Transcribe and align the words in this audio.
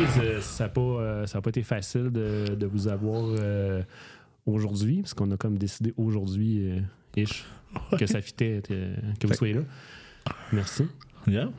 euh, 0.00 0.40
ça 0.40 0.64
n'a 0.64 0.70
pas, 0.70 0.80
euh, 0.80 1.26
ça 1.26 1.38
a 1.38 1.40
pas 1.40 1.50
été 1.50 1.62
facile 1.62 2.10
de, 2.10 2.54
de 2.54 2.66
vous 2.66 2.88
avoir 2.88 3.22
euh, 3.24 3.82
aujourd'hui, 4.46 5.02
parce 5.02 5.14
qu'on 5.14 5.30
a 5.30 5.36
comme 5.36 5.58
décidé 5.58 5.92
aujourd'hui, 5.96 6.70
euh, 6.70 6.80
ish, 7.16 7.44
que 7.98 8.06
ça 8.06 8.20
fitait, 8.20 8.62
euh, 8.70 8.94
que 9.20 9.26
vous 9.26 9.34
soyez 9.34 9.54
là. 9.54 9.60
Merci. 10.52 10.84
Yeah. 11.26 11.50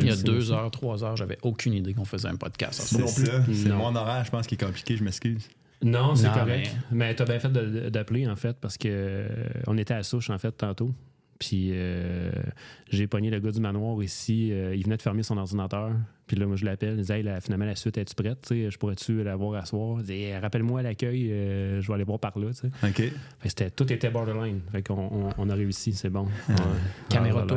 Il 0.00 0.06
y 0.06 0.10
a 0.10 0.16
deux 0.16 0.52
heures, 0.52 0.70
trois 0.70 1.04
heures, 1.04 1.16
j'avais 1.16 1.38
aucune 1.42 1.74
idée 1.74 1.92
qu'on 1.92 2.04
faisait 2.06 2.28
un 2.28 2.36
podcast. 2.36 2.80
C'est 2.80 2.98
non 2.98 3.12
plus. 3.12 3.26
ça. 3.26 3.42
C'est 3.52 3.68
mon 3.68 3.94
horaire, 3.94 4.24
je 4.24 4.30
pense, 4.30 4.46
qui 4.46 4.54
est 4.54 4.64
compliqué. 4.64 4.96
Je 4.96 5.04
m'excuse. 5.04 5.48
Non, 5.82 6.14
c'est 6.14 6.32
correct. 6.32 6.74
Mais, 6.90 7.14
t'as 7.14 7.24
bien 7.24 7.38
fait 7.38 7.52
d'appeler, 7.90 8.26
en 8.26 8.36
fait, 8.36 8.56
parce 8.60 8.78
que 8.78 8.88
euh, 8.90 9.28
on 9.66 9.76
était 9.76 9.94
à 9.94 10.02
souche, 10.02 10.30
en 10.30 10.38
fait, 10.38 10.52
tantôt. 10.52 10.92
Puis 11.38 11.70
euh, 11.72 12.30
j'ai 12.90 13.06
pogné 13.06 13.30
le 13.30 13.38
gars 13.40 13.50
du 13.50 13.60
manoir 13.60 14.02
ici. 14.02 14.50
euh, 14.52 14.74
il 14.74 14.82
venait 14.84 14.96
de 14.96 15.02
fermer 15.02 15.22
son 15.22 15.36
ordinateur. 15.38 15.92
Puis 16.26 16.36
là, 16.36 16.46
moi, 16.46 16.56
je 16.56 16.64
l'appelle. 16.64 16.94
Il 16.94 16.96
disait, 16.98 17.20
hey, 17.20 17.40
finalement, 17.40 17.64
la 17.64 17.74
suite, 17.76 17.96
es-tu 17.96 18.14
prête? 18.14 18.46
Je 18.50 18.76
pourrais-tu 18.76 19.22
la 19.22 19.34
voir 19.36 19.60
à 19.62 19.64
soir? 19.64 20.00
Hey, 20.08 20.36
rappelle-moi 20.36 20.80
à 20.80 20.82
l'accueil, 20.82 21.30
euh, 21.32 21.80
je 21.80 21.88
vais 21.88 21.94
aller 21.94 22.04
voir 22.04 22.18
par 22.18 22.38
là. 22.38 22.48
OK. 22.84 23.02
Fait 23.40 23.70
tout 23.70 23.90
était 23.92 24.10
borderline. 24.10 24.60
Fait 24.72 24.82
qu'on 24.82 24.94
on, 24.98 25.30
on 25.38 25.50
a 25.50 25.54
réussi, 25.54 25.92
c'est 25.92 26.10
bon. 26.10 26.26
Ouais. 26.48 26.54
Caméra 27.08 27.46
Ah, 27.48 27.54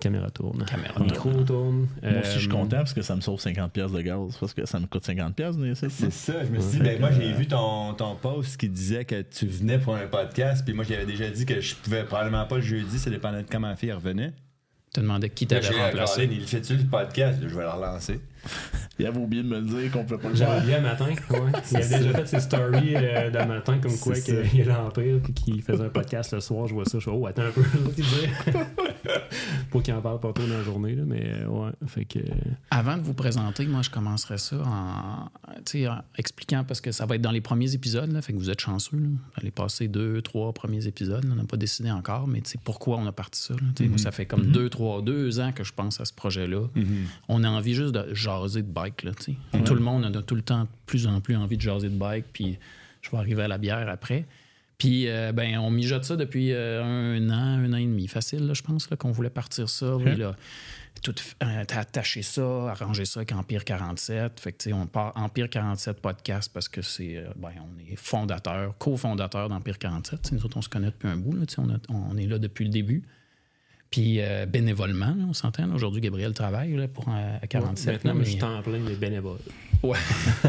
Caméra 0.00 0.30
tourne. 0.30 0.64
Caméra 0.66 1.00
Micro 1.02 1.30
tourne. 1.44 1.86
Moi 2.02 2.12
aussi, 2.20 2.32
je 2.34 2.38
suis 2.40 2.48
Euh, 2.48 2.52
content 2.52 2.76
parce 2.78 2.92
que 2.92 3.02
ça 3.02 3.16
me 3.16 3.20
sauve 3.20 3.40
50$ 3.40 3.70
piastres 3.70 3.96
de 3.96 4.02
gaz. 4.02 4.36
Parce 4.38 4.52
que 4.54 4.66
ça 4.66 4.78
me 4.78 4.86
coûte 4.86 5.04
50$ 5.06 5.32
piastres, 5.32 5.60
mais 5.60 5.74
c'est 5.74 5.88
C'est 5.90 6.12
ça, 6.12 6.44
je 6.44 6.50
me 6.50 6.60
suis 6.60 6.78
dit, 6.78 6.84
ben 6.84 7.00
moi 7.00 7.10
j'ai 7.12 7.32
vu 7.32 7.46
ton, 7.46 7.94
ton 7.94 8.14
post 8.16 8.56
qui 8.56 8.68
disait 8.68 9.04
que 9.04 9.22
tu 9.22 9.46
venais 9.46 9.78
pour 9.78 9.94
un 9.96 10.06
podcast, 10.06 10.64
puis 10.64 10.74
moi 10.74 10.84
j'avais 10.84 11.06
déjà 11.06 11.28
dit 11.30 11.46
que 11.46 11.60
je 11.60 11.74
pouvais 11.74 12.04
probablement 12.04 12.44
pas 12.46 12.56
le 12.56 12.62
jeudi, 12.62 12.98
ça 12.98 13.10
dépendait 13.10 13.42
de 13.42 13.48
comment 13.50 13.68
ma 13.68 13.76
fille 13.76 13.92
revenait. 13.92 14.32
te 14.92 15.00
demandais 15.00 15.30
qui 15.30 15.46
t'avait 15.46 15.68
remplacé. 15.68 16.28
Il 16.30 16.46
fait-tu 16.46 16.76
le 16.76 16.84
podcast? 16.84 17.38
Je 17.42 17.54
vais 17.54 17.62
le 17.62 17.70
relancer. 17.70 18.20
Il 18.98 19.06
avait 19.06 19.18
oublié 19.18 19.42
de 19.42 19.48
me 19.48 19.58
le 19.58 19.66
dire 19.66 19.90
qu'on 19.90 20.04
peut 20.04 20.18
pas 20.18 20.28
le 20.28 20.36
J'avais 20.36 20.52
faire. 20.52 20.62
oublié 20.62 20.80
matin. 20.80 21.06
Ouais. 21.30 21.52
Il 21.72 21.76
avait 21.78 21.98
déjà 21.98 22.12
fait 22.12 22.26
ses 22.26 22.40
stories 22.40 22.94
euh, 22.94 23.30
d'un 23.30 23.46
matin 23.46 23.78
comme 23.78 23.96
quoi 23.98 24.14
qu'il 24.14 24.34
est 24.60 24.64
l'Empire 24.64 25.18
puis 25.22 25.32
qu'il 25.32 25.62
faisait 25.62 25.84
un 25.84 25.88
podcast 25.88 26.32
le 26.32 26.40
soir. 26.40 26.68
Je 26.68 26.74
vois 26.74 26.84
ça. 26.84 26.98
Je 27.00 27.04
fais 27.04 27.10
Oh, 27.12 27.26
attends 27.26 27.42
un 27.42 27.50
peu. 27.50 27.62
Pour 29.70 29.82
qu'il 29.82 29.92
en 29.94 30.00
parle 30.00 30.20
pas 30.20 30.32
trop 30.32 30.46
dans 30.46 30.56
la 30.56 30.62
journée. 30.62 30.94
Là, 30.94 31.02
mais 31.06 31.24
euh, 31.26 31.46
ouais. 31.46 31.70
Fait 31.86 32.04
que. 32.04 32.20
Avant 32.70 32.96
de 32.96 33.02
vous 33.02 33.14
présenter, 33.14 33.66
moi, 33.66 33.82
je 33.82 33.90
commencerai 33.90 34.38
ça 34.38 34.56
en, 34.64 35.28
expliquant, 36.16 36.64
parce 36.64 36.80
que 36.80 36.92
ça 36.92 37.04
va 37.06 37.16
être 37.16 37.22
dans 37.22 37.32
les 37.32 37.40
premiers 37.40 37.74
épisodes, 37.74 38.10
là, 38.12 38.22
fait 38.22 38.32
que 38.32 38.38
vous 38.38 38.50
êtes 38.50 38.60
chanceux. 38.60 38.96
Là. 38.96 39.08
Vous 39.08 39.40
allez 39.40 39.50
passer 39.50 39.88
deux, 39.88 40.22
trois 40.22 40.52
premiers 40.52 40.86
épisodes. 40.86 41.24
là. 41.24 41.30
on 41.32 41.36
n'a 41.36 41.44
pas 41.44 41.56
décidé 41.56 41.90
encore, 41.90 42.28
mais 42.28 42.40
tu 42.40 42.50
sais, 42.52 42.58
pourquoi 42.62 42.98
on 42.98 43.06
a 43.06 43.12
parti 43.12 43.40
ça. 43.40 43.54
là. 43.54 43.86
Moi, 43.88 43.98
ça 43.98 44.12
fait 44.12 44.26
comme 44.26 44.46
deux, 44.46 44.70
trois, 44.70 45.02
deux 45.02 45.40
ans 45.40 45.50
que 45.52 45.64
je 45.64 45.72
pense 45.72 46.00
à 46.00 46.04
ce 46.04 46.12
projet-là. 46.12 46.68
On 47.28 47.42
a 47.42 47.48
envie 47.48 47.74
juste 47.74 47.92
de 47.94 48.14
jaser 48.40 48.62
de 48.62 48.68
bike. 48.70 49.02
Là. 49.02 49.12
Tout 49.64 49.74
le 49.74 49.80
monde 49.80 50.04
a 50.04 50.22
tout 50.22 50.34
le 50.34 50.42
temps 50.42 50.62
de 50.64 50.68
plus 50.86 51.06
en 51.06 51.20
plus 51.20 51.36
envie 51.36 51.56
de 51.56 51.62
jaser 51.62 51.88
de 51.88 51.96
bike, 51.96 52.26
puis 52.32 52.58
je 53.02 53.10
vais 53.10 53.16
arriver 53.18 53.42
à 53.42 53.48
la 53.48 53.58
bière 53.58 53.88
après. 53.88 54.26
Puis, 54.76 55.08
euh, 55.08 55.30
ben, 55.32 55.56
on 55.58 55.70
mijote 55.70 56.04
ça 56.04 56.16
depuis 56.16 56.52
euh, 56.52 56.82
un 56.82 57.30
an, 57.30 57.62
un 57.64 57.72
an 57.72 57.76
et 57.76 57.84
demi. 57.86 58.08
Facile, 58.08 58.46
là, 58.46 58.54
je 58.54 58.62
pense, 58.62 58.90
là, 58.90 58.96
qu'on 58.96 59.12
voulait 59.12 59.30
partir 59.30 59.68
ça. 59.68 59.96
Puis 60.04 60.16
là, 60.16 60.34
tout 61.02 61.14
euh, 61.44 61.64
t'as 61.64 61.78
attaché 61.80 62.22
ça, 62.22 62.70
arranger 62.72 63.04
ça 63.04 63.20
avec 63.20 63.30
Empire 63.32 63.64
47. 63.64 64.40
Fait 64.40 64.52
que, 64.52 64.72
on 64.72 64.86
part 64.86 65.12
Empire 65.16 65.48
47 65.48 66.00
podcast 66.00 66.50
parce 66.52 66.68
que 66.68 66.82
c'est, 66.82 67.24
ben, 67.36 67.50
on 67.60 67.92
est 67.92 67.94
fondateur, 67.96 68.76
cofondateur 68.78 69.48
d'Empire 69.48 69.78
47. 69.78 70.22
Tu 70.22 70.28
sais, 70.30 70.34
nous 70.34 70.44
autres, 70.44 70.56
on 70.56 70.62
se 70.62 70.68
connaît 70.68 70.86
depuis 70.88 71.08
un 71.08 71.16
bout, 71.16 71.32
là, 71.34 71.42
on, 71.58 71.70
a- 71.70 71.78
on 71.90 72.16
est 72.16 72.26
là 72.26 72.38
depuis 72.40 72.64
le 72.64 72.70
début. 72.70 73.04
Puis 73.90 74.20
euh, 74.20 74.46
bénévolement, 74.46 75.14
là, 75.16 75.24
on 75.28 75.32
s'entend. 75.34 75.72
Aujourd'hui, 75.72 76.00
Gabriel 76.00 76.32
travaille 76.32 76.74
là, 76.76 76.88
pour 76.88 77.08
euh, 77.08 77.36
à 77.40 77.46
47. 77.46 78.04
Maintenant, 78.04 78.14
mais- 78.14 78.24
je 78.24 78.30
suis 78.30 78.38
temps 78.38 78.60
plein 78.62 78.80
des 78.80 78.96
bénévoles. 78.96 79.38
Ouais. 79.82 79.98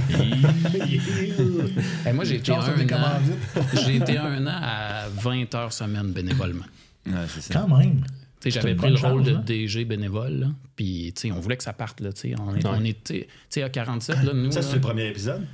Moi, 2.13 2.23
j'ai 2.23 2.35
été, 2.35 2.51
un 2.51 2.59
an, 2.59 2.87
commandite. 2.87 3.85
j'ai 3.85 3.95
été 3.97 4.17
un 4.17 4.45
an 4.47 4.59
à 4.61 5.07
20 5.09 5.53
heures 5.55 5.73
semaine 5.73 6.11
bénévolement. 6.11 6.65
Ouais, 7.05 7.13
c'est 7.27 7.41
ça. 7.41 7.59
Quand 7.59 7.77
même. 7.77 8.01
Tu 8.01 8.01
sais, 8.01 8.05
C'est 8.39 8.51
J'avais 8.51 8.75
pris 8.75 8.91
le 8.91 8.97
rôle 8.97 9.23
de 9.23 9.35
hein? 9.35 9.43
DG 9.45 9.85
bénévole. 9.85 10.39
là. 10.39 10.47
Puis, 10.75 11.13
tu 11.15 11.21
sais, 11.27 11.31
on 11.31 11.39
voulait 11.39 11.57
que 11.57 11.63
ça 11.63 11.73
parte. 11.73 12.01
Là, 12.01 12.13
tu 12.13 12.31
sais. 12.31 12.35
on, 12.39 12.55
est, 12.55 12.65
on 12.65 12.83
était, 12.85 13.21
tu 13.21 13.27
sais, 13.49 13.63
à 13.63 13.69
47, 13.69 14.23
là, 14.23 14.33
nous. 14.33 14.51
Ça, 14.51 14.61
là, 14.61 14.67
c'est 14.67 14.75
le 14.75 14.81
premier 14.81 15.07
épisode, 15.09 15.45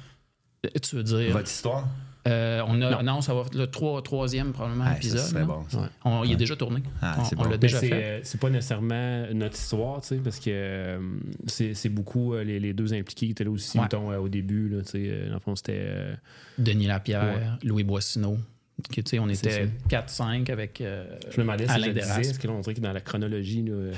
euh, 0.66 0.70
tu 0.82 0.96
veux 0.96 1.04
dire? 1.04 1.32
votre 1.34 1.50
histoire? 1.50 1.88
Euh, 2.28 2.62
on 2.68 2.82
a, 2.82 3.02
non. 3.04 3.22
ça 3.22 3.34
va 3.34 3.42
être 3.42 3.56
le 3.56 3.68
trois- 3.68 4.02
troisième, 4.02 4.52
probablement, 4.54 4.86
Ah, 4.88 4.96
épisode. 4.96 5.20
c'est 5.20 5.36
là. 5.40 5.46
bon. 5.46 5.64
ça. 5.70 5.80
Ouais. 5.82 5.88
On- 6.06 6.24
il 6.24 6.32
est 6.34 6.36
déjà 6.36 6.56
tourné. 6.56 6.82
Ah, 7.02 7.18
on 7.38 7.44
l'a 7.46 7.58
déjà 7.58 7.80
c'est, 7.80 7.90
fait. 7.90 8.04
euh, 8.04 8.20
c'est 8.24 8.40
pas 8.40 8.50
nécessairement 8.50 9.26
notre 9.34 9.56
histoire, 9.56 10.02
tu 10.02 10.08
sais, 10.10 10.16
parce 10.18 10.40
que 10.40 10.50
euh, 10.52 11.00
c'est, 11.48 11.74
c'est 11.74 11.90
beaucoup 11.90 12.34
euh, 12.34 12.44
les, 12.44 12.60
les 12.60 12.74
deux 12.74 12.94
impliqués 12.94 13.26
qui 13.26 13.32
étaient 13.32 13.44
là 13.44 13.50
aussi, 13.52 13.78
Ouais. 13.78 13.84
mettons, 13.84 14.12
euh, 14.12 14.18
au 14.20 14.30
début. 14.30 14.70
Là, 14.70 14.82
tu 14.84 14.90
sais, 14.92 15.04
euh, 15.08 15.28
dans 15.30 15.34
le 15.36 15.40
fond, 15.40 15.56
c'était. 15.56 15.80
euh, 15.80 16.14
Denis 16.58 16.88
Lapierre, 16.88 17.58
Louis 17.64 17.84
Boissineau. 17.84 18.38
Que, 18.90 19.02
tu 19.02 19.10
sais, 19.12 19.20
on 19.20 19.30
était 19.30 19.68
4-5 19.90 20.52
avec 20.52 20.82
euh, 20.82 21.06
je 21.30 21.38
me 21.38 21.44
demandais 21.44 21.66
si 21.66 21.72
Alain 21.72 21.94
Desrasques. 21.94 22.40
que 22.42 22.48
là, 22.48 22.54
on 22.54 22.62
dirait 22.62 22.74
que 22.74 22.80
dans 22.80 22.94
la 22.94 23.02
chronologie. 23.02 23.62
Là, 23.62 23.74
euh, 23.74 23.94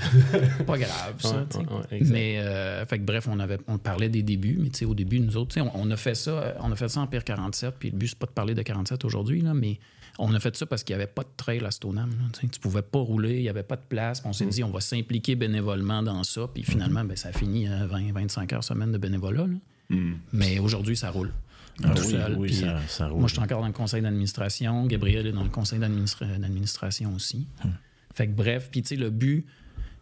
Pas 0.67 0.77
grave, 0.77 1.15
ça. 1.19 1.29
ouais, 1.57 1.57
ouais, 1.57 1.65
ouais. 1.91 1.99
Mais, 2.01 2.39
euh, 2.39 2.85
fait 2.85 2.99
que 2.99 3.03
bref, 3.03 3.27
on, 3.29 3.39
avait, 3.39 3.59
on 3.67 3.77
parlait 3.77 4.09
des 4.09 4.23
débuts, 4.23 4.57
mais 4.59 4.69
tu 4.69 4.79
sais, 4.79 4.85
au 4.85 4.93
début, 4.93 5.21
nous 5.21 5.37
autres, 5.37 5.53
tu 5.53 5.61
sais, 5.61 5.61
on, 5.61 5.71
on 5.73 5.89
a 5.91 5.95
fait 5.95 6.15
ça, 6.15 6.55
on 6.59 6.69
a 6.71 6.75
fait 6.75 6.89
ça 6.89 6.99
en 6.99 7.07
Pire 7.07 7.23
47, 7.23 7.75
puis 7.79 7.91
le 7.91 7.97
but, 7.97 8.09
c'est 8.09 8.17
pas 8.19 8.25
de 8.25 8.31
parler 8.31 8.55
de 8.55 8.61
47 8.61 9.05
aujourd'hui, 9.05 9.39
là, 9.39 9.53
mais 9.53 9.79
on 10.19 10.33
a 10.33 10.39
fait 10.41 10.55
ça 10.57 10.65
parce 10.65 10.83
qu'il 10.83 10.95
n'y 10.97 11.01
avait 11.01 11.11
pas 11.11 11.23
de 11.23 11.29
trail 11.37 11.63
à 11.63 11.71
Stoneham. 11.71 12.09
tu 12.51 12.59
pouvais 12.59 12.81
pas 12.81 12.99
rouler, 12.99 13.37
il 13.37 13.41
n'y 13.43 13.49
avait 13.49 13.63
pas 13.63 13.77
de 13.77 13.85
place. 13.87 14.21
On 14.25 14.29
Mm. 14.29 14.33
s'est 14.33 14.45
dit, 14.47 14.63
on 14.65 14.69
va 14.69 14.81
s'impliquer 14.81 15.35
bénévolement 15.35 16.03
dans 16.03 16.23
ça, 16.25 16.49
puis 16.53 16.63
finalement, 16.63 17.05
ben, 17.05 17.15
ça 17.15 17.29
a 17.29 17.31
fini 17.31 17.67
à 17.69 17.85
20-25 17.87 18.53
heures 18.53 18.63
semaine 18.65 18.91
de 18.91 18.97
bénévolat. 18.97 19.47
là. 19.47 19.95
Mais 20.33 20.59
aujourd'hui, 20.59 20.97
ça 20.97 21.09
roule. 21.09 21.31
Ah 21.83 21.89
Tout 21.95 22.03
oui, 22.03 22.11
seul, 22.11 22.35
oui, 22.37 22.47
puis, 22.47 22.55
ça, 22.57 22.79
ça 22.87 23.07
roule. 23.07 23.19
moi, 23.19 23.27
je 23.27 23.33
suis 23.33 23.41
encore 23.43 23.61
dans 23.61 23.67
le 23.67 23.73
conseil 23.73 24.01
d'administration. 24.01 24.85
Gabriel 24.85 25.25
est 25.27 25.31
dans 25.31 25.43
le 25.43 25.49
conseil 25.49 25.79
d'administra- 25.79 26.25
d'administration 26.37 27.13
aussi. 27.15 27.47
Fait 28.13 28.27
que 28.27 28.33
bref, 28.33 28.69
puis 28.71 28.83
tu 28.83 28.89
sais, 28.89 28.95
le 28.95 29.09
but, 29.09 29.45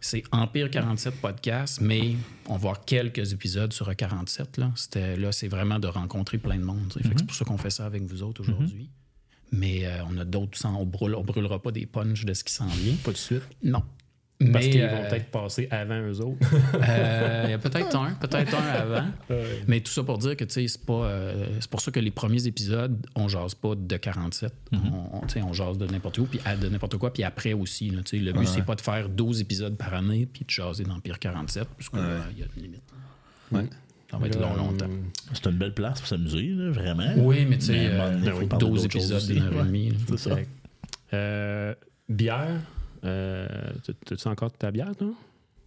c'est 0.00 0.22
Empire 0.32 0.68
47 0.70 1.14
podcast, 1.20 1.80
mais 1.80 2.16
on 2.46 2.54
va 2.54 2.58
voir 2.58 2.84
quelques 2.84 3.32
épisodes 3.32 3.72
sur 3.72 3.88
A47. 3.88 4.58
Là, 4.60 4.72
là 5.16 5.32
c'est 5.32 5.48
vraiment 5.48 5.78
de 5.78 5.86
rencontrer 5.86 6.38
plein 6.38 6.58
de 6.58 6.64
monde. 6.64 6.92
C'est 6.92 7.24
pour 7.24 7.34
ça 7.34 7.44
qu'on 7.44 7.56
fait 7.56 7.70
ça 7.70 7.86
avec 7.86 8.02
vous 8.02 8.22
autres 8.22 8.42
aujourd'hui. 8.42 8.90
Mais 9.50 9.86
euh, 9.86 10.02
on 10.10 10.16
a 10.18 10.24
d'autres 10.24 10.58
on 10.66 10.84
brûle, 10.86 11.14
on 11.14 11.22
brûlera 11.22 11.60
pas 11.60 11.70
des 11.72 11.86
punchs 11.86 12.24
de 12.24 12.32
ce 12.34 12.42
qui 12.42 12.52
s'en 12.52 12.66
vient. 12.66 12.94
Pas 13.04 13.12
de 13.12 13.16
suite. 13.16 13.42
Non. 13.62 13.82
Parce 14.50 14.64
Mais, 14.64 14.70
qu'ils 14.70 14.82
euh, 14.82 14.88
vont 14.88 15.08
peut-être 15.08 15.26
passer 15.30 15.68
avant 15.70 16.00
eux 16.00 16.20
autres. 16.20 16.38
euh, 16.88 17.42
Il 17.44 17.50
y 17.50 17.54
a 17.54 17.58
peut-être 17.58 17.94
un, 17.96 18.12
peut-être 18.14 18.54
un 18.54 18.66
avant. 18.80 19.06
Mais 19.68 19.80
tout 19.80 19.92
ça 19.92 20.02
pour 20.02 20.18
dire 20.18 20.36
que, 20.36 20.44
tu 20.44 20.52
sais, 20.54 20.68
c'est 20.68 20.84
pas. 20.84 21.04
euh, 21.04 21.46
c'est 21.60 21.70
pour 21.70 21.80
ça 21.80 21.90
que 21.90 22.00
les 22.00 22.10
premiers 22.10 22.46
épisodes, 22.46 22.96
on 23.14 23.28
jase 23.28 23.54
pas 23.54 23.74
de 23.74 23.96
47. 23.96 24.52
on, 24.72 24.76
on- 25.12 25.20
tu 25.26 25.34
sais, 25.34 25.42
on 25.42 25.52
jase 25.52 25.78
de 25.78 25.86
n'importe 25.86 26.18
où, 26.18 26.24
puis 26.24 26.40
de 26.60 26.68
n'importe 26.68 26.96
quoi, 26.96 27.12
puis 27.12 27.24
après 27.24 27.52
aussi. 27.52 27.90
là, 27.90 28.00
le 28.12 28.32
but, 28.32 28.46
c'est 28.46 28.64
pas 28.64 28.74
de 28.74 28.80
faire 28.80 29.08
12 29.08 29.40
épisodes 29.40 29.76
par 29.76 29.94
année, 29.94 30.26
puis 30.32 30.44
de 30.44 30.50
jaser 30.50 30.84
d'Empire 30.84 31.18
47, 31.18 31.68
parce 31.76 31.88
qu'il 31.88 31.98
y 32.00 32.42
a 32.42 32.46
une 32.56 32.62
limite. 32.62 32.82
Ouais. 33.50 33.64
Ça 34.10 34.18
va 34.18 34.26
être 34.26 34.38
long, 34.38 34.54
longtemps. 34.54 34.90
C'est 35.32 35.46
une 35.46 35.56
belle 35.56 35.72
place 35.72 35.98
pour 36.00 36.06
s'amuser, 36.08 36.52
vraiment. 36.70 37.14
Oui, 37.16 37.46
mais 37.48 37.56
tu 37.56 37.66
sais, 37.66 37.72
Mais, 37.72 37.88
euh, 37.92 38.10
bon, 38.10 38.18
il 38.24 38.30
faut 38.32 38.46
parler 38.46 38.66
12 38.66 38.82
d'autres 38.82 38.92
choses 38.92 39.12
épisodes 39.12 39.26
d'une 39.26 39.42
heure 39.42 39.64
et 39.64 39.66
demie. 39.66 39.92
C'est 40.08 40.18
ça. 40.18 40.36
Euh, 41.14 41.74
bière? 42.08 42.60
Euh, 43.04 43.46
tu- 44.06 44.16
tu 44.16 44.28
encore 44.28 44.52
ta 44.52 44.70
bière, 44.70 44.94
toi? 44.96 45.08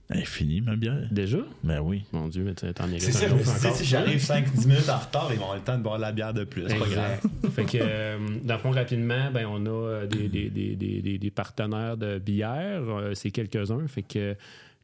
Elle 0.10 0.20
est 0.20 0.26
finie, 0.26 0.62
ma 0.62 0.76
bière. 0.76 1.08
Déjà? 1.10 1.40
Ben 1.64 1.80
oui. 1.82 2.04
Mon 2.14 2.28
Dieu, 2.28 2.44
mais 2.44 2.54
tu 2.54 2.72
t'en 2.76 2.86
mérites 2.86 3.02
C'est 3.02 3.12
ça, 3.44 3.72
si 3.72 3.86
j'arrive 3.86 4.20
5-10 4.24 4.68
minutes 4.68 4.88
en 4.90 5.00
retard, 5.00 5.30
ils 5.32 5.38
vont 5.38 5.46
avoir 5.46 5.56
le 5.58 5.64
temps 5.64 5.78
de 5.80 5.82
boire 5.84 5.96
de 5.98 6.02
la 6.04 6.12
bière 6.12 6.32
de 6.34 6.44
plus. 6.44 6.64
C'est 6.70 6.78
pas 6.78 6.88
grave. 6.88 7.22
Fait 7.56 7.66
que, 7.66 7.78
euh, 7.82 8.20
dans 8.44 8.54
le 8.54 8.60
fond, 8.60 8.70
rapidement, 8.70 9.32
ben, 9.32 9.48
on 9.48 9.66
a 9.66 9.70
euh, 9.70 10.06
des, 10.06 10.30
des, 10.30 10.50
des, 10.52 10.76
des, 10.76 11.02
des- 11.02 11.18
des 11.18 11.32
partenaires 11.32 11.98
de 11.98 12.20
bière. 12.20 12.84
Euh, 12.88 13.14
c'est 13.16 13.32
quelques-uns. 13.32 13.88
Fait 13.88 14.04
que 14.04 14.36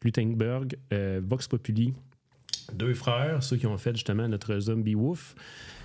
Lutenberg, 0.03 0.75
euh, 0.91 1.21
Vox 1.23 1.47
Populi, 1.47 1.93
deux 2.73 2.95
frères, 2.95 3.43
ceux 3.43 3.57
qui 3.57 3.67
ont 3.67 3.77
fait 3.77 3.93
justement 3.93 4.27
notre 4.27 4.57
Zombie 4.59 4.95
Wolf, 4.95 5.35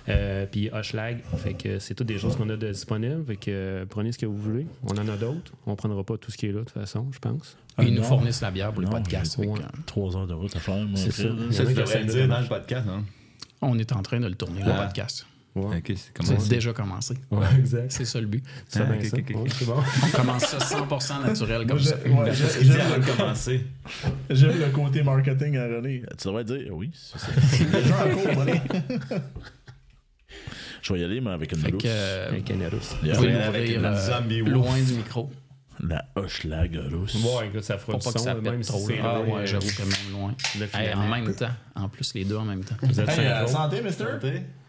euh, 0.09 0.45
puis 0.45 0.69
Hoshlag. 0.71 1.19
Fait 1.37 1.53
que 1.53 1.79
c'est 1.79 1.93
toutes 1.95 2.07
des 2.07 2.17
choses 2.17 2.35
qu'on 2.35 2.49
a 2.49 2.55
de 2.57 2.71
disponibles. 2.71 3.25
Fait 3.25 3.35
que 3.35 3.51
euh, 3.51 3.85
prenez 3.89 4.11
ce 4.11 4.17
que 4.17 4.25
vous 4.25 4.37
voulez. 4.37 4.67
On 4.83 4.91
en 4.97 5.07
a 5.07 5.17
d'autres. 5.17 5.51
On 5.65 5.75
prendra 5.75 6.03
pas 6.03 6.17
tout 6.17 6.31
ce 6.31 6.37
qui 6.37 6.45
est 6.47 6.51
là, 6.51 6.59
de 6.59 6.63
toute 6.65 6.71
façon, 6.73 7.07
je 7.11 7.19
pense. 7.19 7.57
Ils 7.79 7.93
nous 7.93 8.03
fournissent 8.03 8.41
la 8.41 8.51
bière 8.51 8.71
pour 8.71 8.81
Non, 8.83 8.91
ouais. 8.91 9.03
que, 9.03 9.15
euh, 9.15 9.55
Trois 9.85 10.15
heures 10.17 10.27
de 10.27 10.33
route 10.33 10.55
à 10.55 10.59
faire, 10.59 10.75
moi. 10.75 10.95
C'est 10.95 11.11
ça. 11.11 11.23
Ça, 11.51 11.65
tu 11.65 11.73
devrais 11.73 11.99
le 12.03 12.05
dire 12.05 12.27
dans 12.27 12.39
le 12.41 12.47
podcast, 12.47 12.85
non? 12.87 13.03
on 13.61 13.77
est 13.79 13.91
en 13.91 14.01
train 14.03 14.19
de 14.19 14.27
le 14.27 14.35
tourner, 14.35 14.61
le 14.63 14.71
Ah. 14.71 14.85
podcast. 14.85 15.25
Ouais. 15.55 15.77
Ok, 15.77 15.91
c'est 16.23 16.47
déjà 16.49 16.71
commencé. 16.71 17.15
Ouais, 17.31 17.47
exact. 17.57 17.91
C'est 17.91 18.05
ça 18.05 18.21
le 18.21 18.27
but. 18.27 18.43
C'est 18.67 18.81
Ah, 18.81 18.83
bien 18.85 18.97
ok, 18.99 19.05
ça. 19.05 19.17
ok, 19.17 19.23
ok. 19.33 19.41
Ouais, 19.43 19.49
c'est 19.49 19.65
bon. 19.65 19.73
On 20.03 20.15
commence 20.15 20.45
ça 20.45 20.59
100% 20.59 21.21
naturel 21.25 21.65
comme 21.65 21.79
ça. 21.79 21.95
j'aime 22.03 22.15
le- 23.01 23.15
commencer? 23.17 23.65
J'aime 24.29 24.59
le 24.59 24.69
côté 24.69 25.01
marketing 25.01 25.57
à 25.57 25.65
René. 25.65 26.03
Tu 26.15 26.27
devrais 26.27 26.43
dire 26.43 26.67
oui, 26.71 26.91
c'est 26.93 27.71
déjà 27.71 28.05
en 28.05 28.09
cours, 28.11 28.39
René. 28.39 28.61
Je 30.81 30.93
vais 30.93 30.99
y 30.99 31.03
aller, 31.03 31.21
mais 31.21 31.31
avec 31.31 31.51
une 31.51 31.59
Fait 31.59 31.71
que, 31.71 31.77
euh, 31.85 32.31
Un 32.37 32.41
Canarus. 32.41 32.95
vous 33.01 33.11
pouvez 33.11 33.33
Avec 33.33 33.61
l'ouvrir 33.77 33.79
une 33.79 34.47
euh, 34.47 34.51
loin 34.51 34.79
du 34.81 34.93
micro. 34.93 35.31
La 35.79 36.05
Hochelag 36.15 36.75
russe. 36.91 37.15
Ouais, 37.23 37.47
écoute, 37.47 37.63
ça 37.63 37.77
fera 37.77 37.93
Pour 37.93 38.03
pas 38.03 38.11
que 38.11 38.17
son, 38.19 38.25
ça 38.25 38.33
même 38.33 38.43
pète 38.43 38.63
si 38.65 38.71
trop. 38.71 38.83
c'est 38.87 38.95
là. 38.97 39.03
Ah 39.05 39.15
loin, 39.19 39.35
ouais, 39.37 39.41
euh, 39.41 39.45
j'avoue 39.45 39.67
que 39.67 39.81
même 39.83 40.11
loin. 40.11 40.35
Hey, 40.73 40.93
en 40.95 41.07
même 41.07 41.35
temps. 41.35 41.49
En 41.75 41.87
plus, 41.87 42.13
les 42.15 42.25
deux 42.25 42.35
en 42.37 42.45
même 42.45 42.63
temps. 42.63 42.75
Vous 42.81 42.99
êtes 42.99 43.09
Hey, 43.09 43.27
euh, 43.27 43.45
santé, 43.47 43.81
mister? 43.83 44.05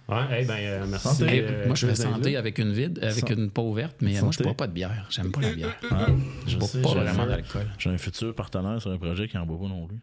Ouais, 0.07 0.17
hey, 0.41 0.47
ben, 0.47 0.55
euh, 0.59 0.87
merci. 0.89 1.09
Santé. 1.09 1.25
Hey, 1.25 1.41
euh, 1.49 1.67
moi, 1.67 1.75
je 1.77 1.87
fais 1.87 1.95
santé 1.95 2.37
avec 2.37 2.59
une 2.59 2.73
vide, 2.73 2.99
avec 3.03 3.21
Santé. 3.21 3.35
une 3.35 3.51
peau 3.51 3.71
ouverte, 3.71 3.97
mais 4.03 4.13
moi, 4.21 4.31
je 4.33 4.37
Santé. 4.37 4.45
bois 4.45 4.55
pas 4.55 4.67
de 4.67 4.73
bière. 4.73 5.07
J'aime 5.11 5.31
pas 5.31 5.41
la 5.41 5.53
bière. 5.53 5.77
Ah, 5.91 6.07
Je 6.47 6.53
je 6.53 6.57
bois 6.59 6.69
sais, 6.69 6.83
pas 6.83 6.89
vraiment 6.95 7.27
d'alcool. 7.27 7.67
J'ai 7.79 7.91
un 7.91 7.99
futur 7.99 8.35
partenaire 8.35 8.81
sur 8.81 8.91
un 8.91 8.99
projet 8.99 9.29
qui 9.29 9.39
en 9.39 9.47
boit 9.47 9.59
pas 9.59 9.69
non 9.75 9.87
plus. 9.87 9.99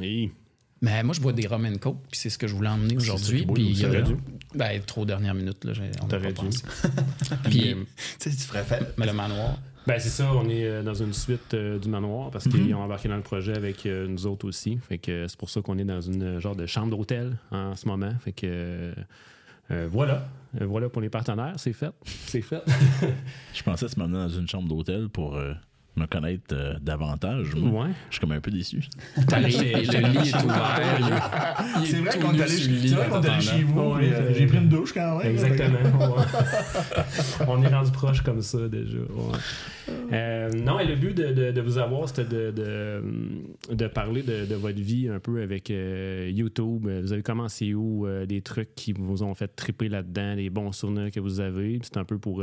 Oui. 0.00 0.32
Mais 0.80 1.02
moi, 1.04 1.14
je 1.14 1.20
bois 1.20 1.32
des 1.32 1.46
rum 1.46 1.64
and 1.64 1.78
coke, 1.78 2.02
puis 2.10 2.18
c'est 2.20 2.30
ce 2.30 2.38
que 2.38 2.48
je 2.48 2.54
voulais 2.56 2.68
emmener 2.68 2.96
aujourd'hui. 2.96 3.46
Puis. 3.46 3.84
Ben, 4.54 4.80
trop 4.82 5.04
dernière 5.04 5.34
minute, 5.34 5.64
là, 5.64 5.72
T'aurais 6.08 6.32
pas 6.32 6.42
dû. 6.42 6.48
Puis, 7.44 7.74
Tu 7.74 7.86
sais, 8.18 8.30
tu 8.30 8.36
ferais 8.42 8.62
faire. 8.64 8.86
mais 8.96 9.06
le 9.06 9.12
manoir, 9.12 9.56
Ben 9.86 9.98
c'est 9.98 10.08
ça, 10.10 10.32
on 10.34 10.48
est 10.48 10.64
euh, 10.64 10.82
dans 10.82 10.94
une 10.94 11.12
suite 11.12 11.54
euh, 11.54 11.78
du 11.78 11.88
manoir 11.88 12.30
parce 12.30 12.46
qu'ils 12.48 12.74
ont 12.74 12.82
embarqué 12.82 13.08
dans 13.08 13.16
le 13.16 13.22
projet 13.22 13.56
avec 13.56 13.84
euh, 13.86 14.06
nous 14.06 14.26
autres 14.26 14.46
aussi. 14.46 14.78
Fait 14.88 14.98
que 14.98 15.26
c'est 15.28 15.38
pour 15.38 15.50
ça 15.50 15.60
qu'on 15.60 15.78
est 15.78 15.84
dans 15.84 16.00
une 16.00 16.38
genre 16.38 16.54
de 16.56 16.66
chambre 16.66 16.90
d'hôtel 16.96 17.36
en 17.50 17.74
ce 17.74 17.86
moment. 17.88 18.12
Fait 18.24 18.32
que 18.32 18.46
euh, 18.46 18.94
euh, 19.70 19.88
voilà. 19.90 20.28
Voilà 20.60 20.88
pour 20.90 21.00
les 21.00 21.08
partenaires, 21.08 21.54
c'est 21.56 21.72
fait. 21.72 21.92
C'est 22.04 22.42
fait. 22.42 22.62
Je 23.54 23.62
pensais 23.62 23.86
tu 23.86 23.98
m'amenais 23.98 24.18
dans 24.18 24.28
une 24.28 24.46
chambre 24.46 24.68
d'hôtel 24.68 25.08
pour 25.08 25.34
euh, 25.36 25.54
me 25.96 26.06
connaître 26.06 26.42
euh, 26.52 26.74
davantage. 26.80 27.54
Moi, 27.54 27.84
ouais. 27.84 27.90
je 28.08 28.14
suis 28.14 28.20
comme 28.20 28.32
un 28.32 28.40
peu 28.40 28.50
déçu. 28.50 28.82
t'arrives, 29.28 29.60
le 29.62 30.08
lit 30.22 30.28
est 30.30 30.42
ouvert. 30.44 30.80
C'est 31.84 31.96
vrai 31.98 32.18
qu'on 32.18 32.32
est 32.34 32.42
allé 32.42 33.40
chez, 33.42 33.62
vous. 33.62 33.80
Euh. 33.94 34.32
J'ai 34.34 34.46
pris 34.46 34.58
une 34.58 34.68
douche 34.68 34.92
quand 34.94 35.18
même. 35.18 35.32
Exactement. 35.32 36.16
On 37.48 37.62
est 37.62 37.68
rendu 37.68 37.90
proche 37.92 38.22
comme 38.22 38.40
ça 38.42 38.68
déjà. 38.68 38.98
ouais. 38.98 39.38
Euh, 40.12 40.50
non, 40.52 40.78
et 40.78 40.86
le 40.86 40.94
but 40.96 41.14
de, 41.16 41.32
de- 41.32 41.50
de 41.52 41.60
vous 41.60 41.76
avoir, 41.78 42.08
c'était 42.08 42.24
de, 42.24 42.50
de, 42.52 43.02
de 43.74 43.86
parler 43.88 44.22
de, 44.22 44.46
de 44.46 44.54
votre 44.54 44.80
vie 44.80 45.08
un 45.08 45.18
peu 45.18 45.42
avec 45.42 45.70
euh, 45.70 46.30
YouTube. 46.32 46.88
Vous 47.02 47.12
avez 47.12 47.22
commencé 47.22 47.74
où? 47.74 48.06
euh, 48.06 48.24
des 48.26 48.40
trucs 48.42 48.74
qui 48.74 48.92
vous 48.92 49.22
ont 49.22 49.34
fait 49.34 49.48
triper 49.48 49.88
là-dedans, 49.88 50.36
des 50.36 50.50
bons 50.50 50.72
souvenirs 50.72 51.10
que 51.10 51.20
vous 51.20 51.40
avez? 51.40 51.78
C'est 51.82 51.96
un 51.98 52.04
peu 52.04 52.18
pour 52.18 52.42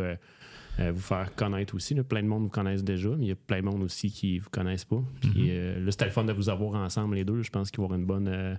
euh, 0.79 0.91
vous 0.93 1.01
faire 1.01 1.33
connaître 1.35 1.75
aussi. 1.75 1.93
là. 1.93 2.03
Plein 2.03 2.23
de 2.23 2.27
monde 2.27 2.43
vous 2.43 2.49
connaissent 2.49 2.83
déjà, 2.83 3.09
mais 3.09 3.25
il 3.25 3.29
y 3.29 3.31
a 3.31 3.35
plein 3.35 3.59
de 3.59 3.65
monde 3.65 3.83
aussi 3.83 4.09
qui 4.11 4.39
vous 4.39 4.49
connaissent 4.49 4.85
pas. 4.85 5.01
Puis 5.21 5.47
euh, 5.49 5.83
là, 5.83 5.91
c'était 5.91 6.05
le 6.05 6.11
fun 6.11 6.23
de 6.23 6.33
vous 6.33 6.49
avoir 6.49 6.75
ensemble 6.81 7.15
les 7.15 7.25
deux. 7.25 7.41
Je 7.43 7.49
pense 7.49 7.69
qu'il 7.71 7.79
va 7.79 7.83
y 7.83 7.85
avoir 7.87 7.99
une 7.99 8.05
bonne 8.05 8.27
euh, 8.27 8.55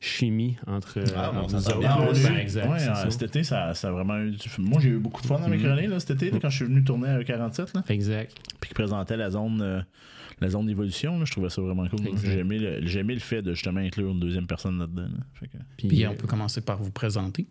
chimie 0.00 0.56
entre, 0.66 0.98
Ah, 1.16 1.30
entre 1.30 1.54
autres. 1.56 1.80
Ah, 1.86 1.94
a 2.02 2.12
Ben, 2.12 2.34
eu- 2.34 2.38
exact, 2.38 2.68
ouais, 2.68 2.78
c'est 2.78 2.86
ça. 2.86 3.10
cet 3.10 3.22
été, 3.22 3.44
ça, 3.44 3.72
ça 3.74 3.88
a 3.88 3.92
vraiment 3.92 4.18
eu 4.18 4.32
du... 4.32 4.48
Moi, 4.58 4.80
j'ai 4.80 4.88
eu 4.90 4.98
beaucoup 4.98 5.22
de 5.22 5.26
fun 5.26 5.38
dans 5.38 5.48
mes 5.48 5.58
chroniques 5.58 5.88
là, 5.90 6.00
cet 6.00 6.10
été, 6.22 6.30
là, 6.30 6.38
quand 6.42 6.50
je 6.50 6.56
suis 6.56 6.64
venu 6.64 6.82
tourner 6.82 7.08
à 7.08 7.20
E47, 7.20 7.74
là, 7.76 7.84
Exact. 7.88 8.36
puis 8.60 8.68
qui 8.68 8.74
présentait 8.74 9.16
la 9.16 9.30
zone, 9.30 9.60
euh, 9.62 9.80
la 10.40 10.48
zone 10.48 10.66
d'évolution. 10.66 11.18
là, 11.20 11.24
Je 11.24 11.30
trouvais 11.30 11.50
ça 11.50 11.62
vraiment 11.62 11.86
cool. 11.86 12.08
Exact. 12.08 12.26
J'ai 12.32 12.38
aimé, 12.40 12.58
le, 12.58 12.84
j'ai 12.84 12.98
aimé 13.00 13.14
le 13.14 13.20
fait 13.20 13.42
de 13.42 13.54
justement 13.54 13.78
inclure 13.80 14.10
une 14.10 14.18
deuxième 14.18 14.48
personne 14.48 14.76
là-dedans. 14.80 15.02
là. 15.02 15.24
Fait 15.34 15.46
que- 15.46 15.58
Puis, 15.76 15.86
Puis 15.88 16.04
euh, 16.04 16.10
on 16.10 16.14
peut 16.16 16.26
commencer 16.26 16.60
par 16.62 16.78
vous 16.82 16.90
présenter. 16.90 17.46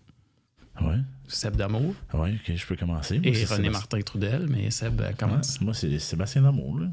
Ouais, 0.79 0.97
Seb 1.27 1.55
Damour 1.57 1.93
ouais, 2.13 2.33
ok, 2.35 2.55
je 2.55 2.65
peux 2.65 2.75
commencer. 2.75 3.19
Moi, 3.19 3.27
et 3.27 3.31
René 3.31 3.45
Sébastien- 3.45 3.71
Martin 3.71 4.01
Trudel, 4.01 4.45
mais 4.49 4.69
Seb 4.71 5.01
euh, 5.01 5.11
commence. 5.17 5.59
Ouais, 5.59 5.65
moi, 5.65 5.73
c'est 5.73 5.99
Sébastien 5.99 6.41
Damour, 6.43 6.79
là. 6.79 6.87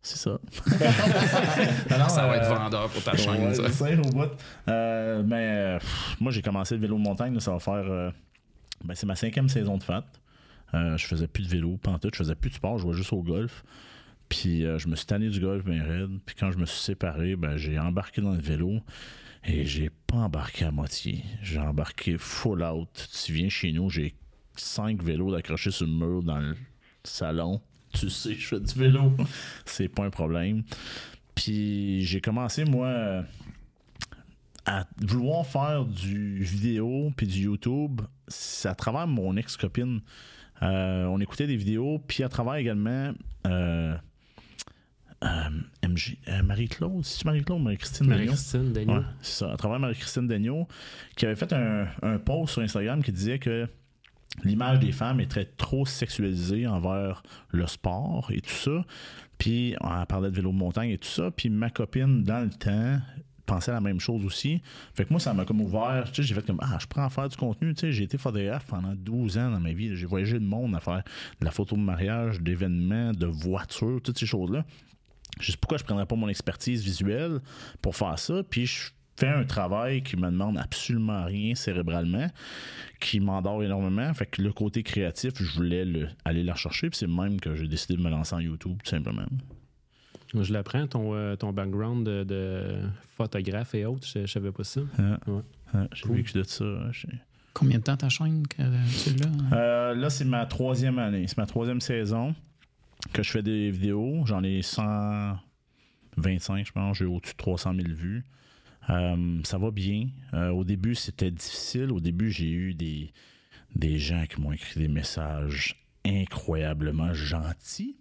C'est 0.00 0.16
ça. 0.16 0.38
Ça 2.08 2.26
va 2.26 2.36
être 2.36 2.50
euh, 2.50 2.54
vendeur 2.54 2.88
pour 2.88 3.02
ta 3.02 3.16
chaîne, 3.16 3.48
Ouais, 3.48 3.54
ça. 3.54 3.86
au 3.92 4.10
bout. 4.12 4.30
Euh, 4.68 5.22
mais 5.26 5.36
euh, 5.76 5.78
pff, 5.78 6.16
moi, 6.20 6.32
j'ai 6.32 6.42
commencé 6.42 6.74
le 6.76 6.80
vélo 6.80 6.96
de 6.96 7.02
montagne. 7.02 7.34
là, 7.34 7.40
ça 7.40 7.52
va 7.52 7.58
faire. 7.58 7.74
euh, 7.74 8.10
ben, 8.84 8.94
c'est 8.94 9.06
ma 9.06 9.16
cinquième 9.16 9.48
saison 9.48 9.76
de 9.76 9.82
fat. 9.82 10.04
Euh, 10.74 10.96
je 10.96 11.06
faisais 11.06 11.26
plus 11.26 11.44
de 11.44 11.48
vélo, 11.48 11.76
pantoute. 11.82 12.14
Je 12.14 12.18
faisais 12.18 12.34
plus 12.34 12.50
de 12.50 12.54
sport. 12.54 12.78
Je 12.78 12.82
jouais 12.84 12.94
juste 12.94 13.12
au 13.12 13.22
golf. 13.22 13.64
Puis 14.28 14.64
euh, 14.64 14.78
je 14.78 14.88
me 14.88 14.94
suis 14.96 15.06
tanné 15.06 15.28
du 15.28 15.40
golf 15.40 15.64
bien 15.64 15.82
raide. 15.84 16.10
Puis 16.26 16.36
quand 16.38 16.50
je 16.52 16.58
me 16.58 16.66
suis 16.66 16.80
séparé, 16.80 17.34
ben, 17.36 17.56
j'ai 17.56 17.78
embarqué 17.78 18.20
dans 18.20 18.32
le 18.32 18.40
vélo. 18.40 18.80
Et 19.50 19.64
j'ai 19.64 19.88
pas 20.06 20.18
embarqué 20.18 20.66
à 20.66 20.70
moitié. 20.70 21.24
J'ai 21.42 21.58
embarqué 21.58 22.18
full 22.18 22.62
out. 22.62 23.08
Tu 23.24 23.32
viens 23.32 23.48
chez 23.48 23.72
nous, 23.72 23.88
j'ai 23.88 24.14
cinq 24.56 25.02
vélos 25.02 25.32
d'accrocher 25.32 25.70
sur 25.70 25.86
le 25.86 25.92
mur 25.92 26.22
dans 26.22 26.38
le 26.38 26.54
salon. 27.02 27.62
Tu 27.94 28.10
sais, 28.10 28.34
je 28.34 28.46
fais 28.46 28.60
du 28.60 28.74
vélo. 28.74 29.10
C'est 29.64 29.88
pas 29.88 30.04
un 30.04 30.10
problème. 30.10 30.64
Puis 31.34 32.04
j'ai 32.04 32.20
commencé, 32.20 32.66
moi, 32.66 33.24
à 34.66 34.86
vouloir 35.00 35.46
faire 35.46 35.86
du 35.86 36.42
vidéo 36.42 37.10
puis 37.16 37.26
du 37.26 37.44
YouTube. 37.44 38.02
C'est 38.26 38.68
à 38.68 38.74
travers 38.74 39.06
mon 39.06 39.34
ex-copine. 39.38 40.02
Euh, 40.60 41.06
on 41.06 41.20
écoutait 41.20 41.46
des 41.46 41.56
vidéos, 41.56 42.00
puis 42.06 42.22
à 42.22 42.28
travers 42.28 42.56
également 42.56 43.12
euh, 43.46 43.96
euh, 45.24 45.88
MJ, 45.88 46.16
euh, 46.28 46.42
Marie-Claude, 46.42 47.04
c'est 47.04 47.24
Marie-Claude, 47.24 47.62
Marie-Christine? 47.62 48.06
Marie-Christine. 48.06 48.72
Ouais, 48.76 49.02
c'est 49.20 49.44
ça. 49.44 49.52
À 49.52 49.56
travers 49.56 49.78
Marie-Christine 49.78 50.28
Dagneau, 50.28 50.68
qui 51.16 51.26
avait 51.26 51.36
fait 51.36 51.52
un, 51.52 51.88
un 52.02 52.18
post 52.18 52.52
sur 52.54 52.62
Instagram 52.62 53.02
qui 53.02 53.12
disait 53.12 53.38
que 53.38 53.68
l'image 54.44 54.78
des 54.78 54.92
femmes 54.92 55.20
est 55.20 55.30
très 55.30 55.44
trop 55.44 55.86
sexualisée 55.86 56.66
envers 56.66 57.22
le 57.50 57.66
sport 57.66 58.30
et 58.32 58.40
tout 58.40 58.50
ça. 58.50 58.84
Puis 59.38 59.74
on 59.80 60.04
parlait 60.06 60.30
de 60.30 60.36
vélo 60.36 60.50
de 60.50 60.56
montagne 60.56 60.90
et 60.90 60.98
tout 60.98 61.08
ça. 61.08 61.30
Puis 61.30 61.50
ma 61.50 61.70
copine, 61.70 62.22
dans 62.22 62.44
le 62.44 62.50
temps, 62.50 63.00
pensait 63.46 63.72
la 63.72 63.80
même 63.80 63.98
chose 63.98 64.24
aussi. 64.24 64.62
Fait 64.94 65.04
que 65.04 65.10
moi, 65.10 65.18
ça 65.18 65.32
m'a 65.32 65.44
comme 65.44 65.60
ouvert. 65.60 66.04
Tu 66.12 66.16
sais, 66.16 66.28
j'ai 66.28 66.34
fait 66.34 66.46
comme, 66.46 66.60
ah, 66.60 66.76
je 66.80 66.86
prends 66.86 67.04
à 67.04 67.10
faire 67.10 67.28
du 67.28 67.36
contenu. 67.36 67.74
Tu 67.74 67.80
sais, 67.80 67.92
j'ai 67.92 68.04
été 68.04 68.18
photographe 68.18 68.66
pendant 68.66 68.94
12 68.94 69.38
ans 69.38 69.50
dans 69.50 69.60
ma 69.60 69.72
vie. 69.72 69.96
J'ai 69.96 70.06
voyagé 70.06 70.34
le 70.34 70.44
monde 70.44 70.76
à 70.76 70.80
faire 70.80 71.02
de 71.40 71.44
la 71.44 71.50
photo 71.50 71.74
de 71.74 71.80
mariage, 71.80 72.40
d'événements, 72.40 73.12
de 73.12 73.26
voitures, 73.26 74.00
toutes 74.02 74.18
ces 74.18 74.26
choses-là. 74.26 74.64
Je 75.40 75.52
sais 75.52 75.56
pourquoi 75.58 75.78
je 75.78 75.82
ne 75.84 75.86
prendrais 75.86 76.06
pas 76.06 76.16
mon 76.16 76.28
expertise 76.28 76.82
visuelle 76.84 77.40
pour 77.82 77.96
faire 77.96 78.18
ça? 78.18 78.42
Puis 78.48 78.66
je 78.66 78.90
fais 79.16 79.28
un 79.28 79.44
travail 79.44 80.02
qui 80.02 80.16
me 80.16 80.30
demande 80.30 80.58
absolument 80.58 81.24
rien 81.24 81.54
cérébralement, 81.54 82.28
qui 83.00 83.18
m'endort 83.20 83.62
énormément. 83.62 84.12
Fait 84.14 84.26
que 84.26 84.40
le 84.42 84.52
côté 84.52 84.82
créatif, 84.82 85.32
je 85.40 85.56
voulais 85.56 85.84
le- 85.84 86.08
aller 86.24 86.42
la 86.42 86.52
rechercher. 86.52 86.88
Puis 86.90 86.98
c'est 86.98 87.06
même 87.08 87.40
que 87.40 87.54
j'ai 87.56 87.66
décidé 87.68 87.96
de 87.96 88.02
me 88.02 88.10
lancer 88.10 88.34
en 88.34 88.40
YouTube, 88.40 88.78
tout 88.82 88.90
simplement. 88.90 89.26
Je 90.34 90.52
l'apprends, 90.52 90.86
ton, 90.86 91.14
euh, 91.14 91.36
ton 91.36 91.52
background 91.52 92.06
de, 92.06 92.22
de 92.22 92.80
photographe 93.16 93.74
et 93.74 93.86
autres. 93.86 94.06
Je, 94.06 94.26
je 94.26 94.32
savais 94.32 94.52
pas 94.52 94.62
ça. 94.64 94.82
Ah, 94.98 95.18
Ouais. 95.26 95.40
ah, 95.72 95.86
j'ai 95.94 96.02
Cool. 96.02 96.16
vécu 96.16 96.32
de 96.34 96.42
ça. 96.42 96.64
Combien 97.54 97.78
de 97.78 97.82
temps 97.84 97.96
ta 97.96 98.08
chaîne 98.10 98.46
que 98.46 98.56
tu 98.56 99.16
l'as? 99.16 99.56
Euh, 99.56 99.94
là, 99.94 100.10
c'est 100.10 100.26
ma 100.26 100.44
troisième 100.46 100.98
année. 100.98 101.24
C'est 101.26 101.38
ma 101.38 101.46
troisième 101.46 101.80
saison 101.80 102.34
que 103.12 103.22
je 103.22 103.30
fais 103.30 103.42
des 103.42 103.70
vidéos. 103.70 104.22
J'en 104.26 104.42
ai 104.42 104.62
125, 104.62 106.66
je 106.66 106.72
pense. 106.72 106.96
J'ai 106.98 107.04
au-dessus 107.04 107.32
de 107.32 107.36
300 107.38 107.74
000 107.74 107.88
vues. 107.94 108.24
Euh, 108.90 109.40
ça 109.44 109.58
va 109.58 109.70
bien. 109.70 110.08
Euh, 110.34 110.50
au 110.50 110.64
début, 110.64 110.94
c'était 110.94 111.30
difficile. 111.30 111.92
Au 111.92 112.00
début, 112.00 112.30
j'ai 112.30 112.50
eu 112.50 112.74
des, 112.74 113.12
des 113.74 113.98
gens 113.98 114.24
qui 114.28 114.40
m'ont 114.40 114.52
écrit 114.52 114.80
des 114.80 114.88
messages 114.88 115.76
incroyablement 116.06 117.12
gentils, 117.12 117.96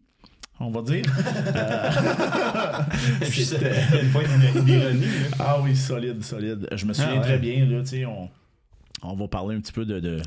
on 0.60 0.72
va 0.72 0.82
dire. 0.82 1.06
Euh, 1.58 2.80
puis 3.30 3.44
c'était- 3.44 3.82
une 4.02 4.64
d'ironie. 4.64 5.06
là. 5.06 5.28
ah 5.40 5.60
oui, 5.62 5.76
solide, 5.76 6.24
solide. 6.24 6.68
Je 6.74 6.86
me 6.86 6.94
souviens 6.94 7.12
Ah 7.14 7.18
ouais. 7.18 7.22
très 7.22 7.40
bien, 7.40 7.66
là, 7.66 7.82
on, 8.08 8.30
on 9.04 9.16
va 9.16 9.28
parler 9.28 9.56
un 9.56 9.60
petit 9.62 9.72
peu 9.74 9.86
de, 9.86 10.00
de, 10.00 10.22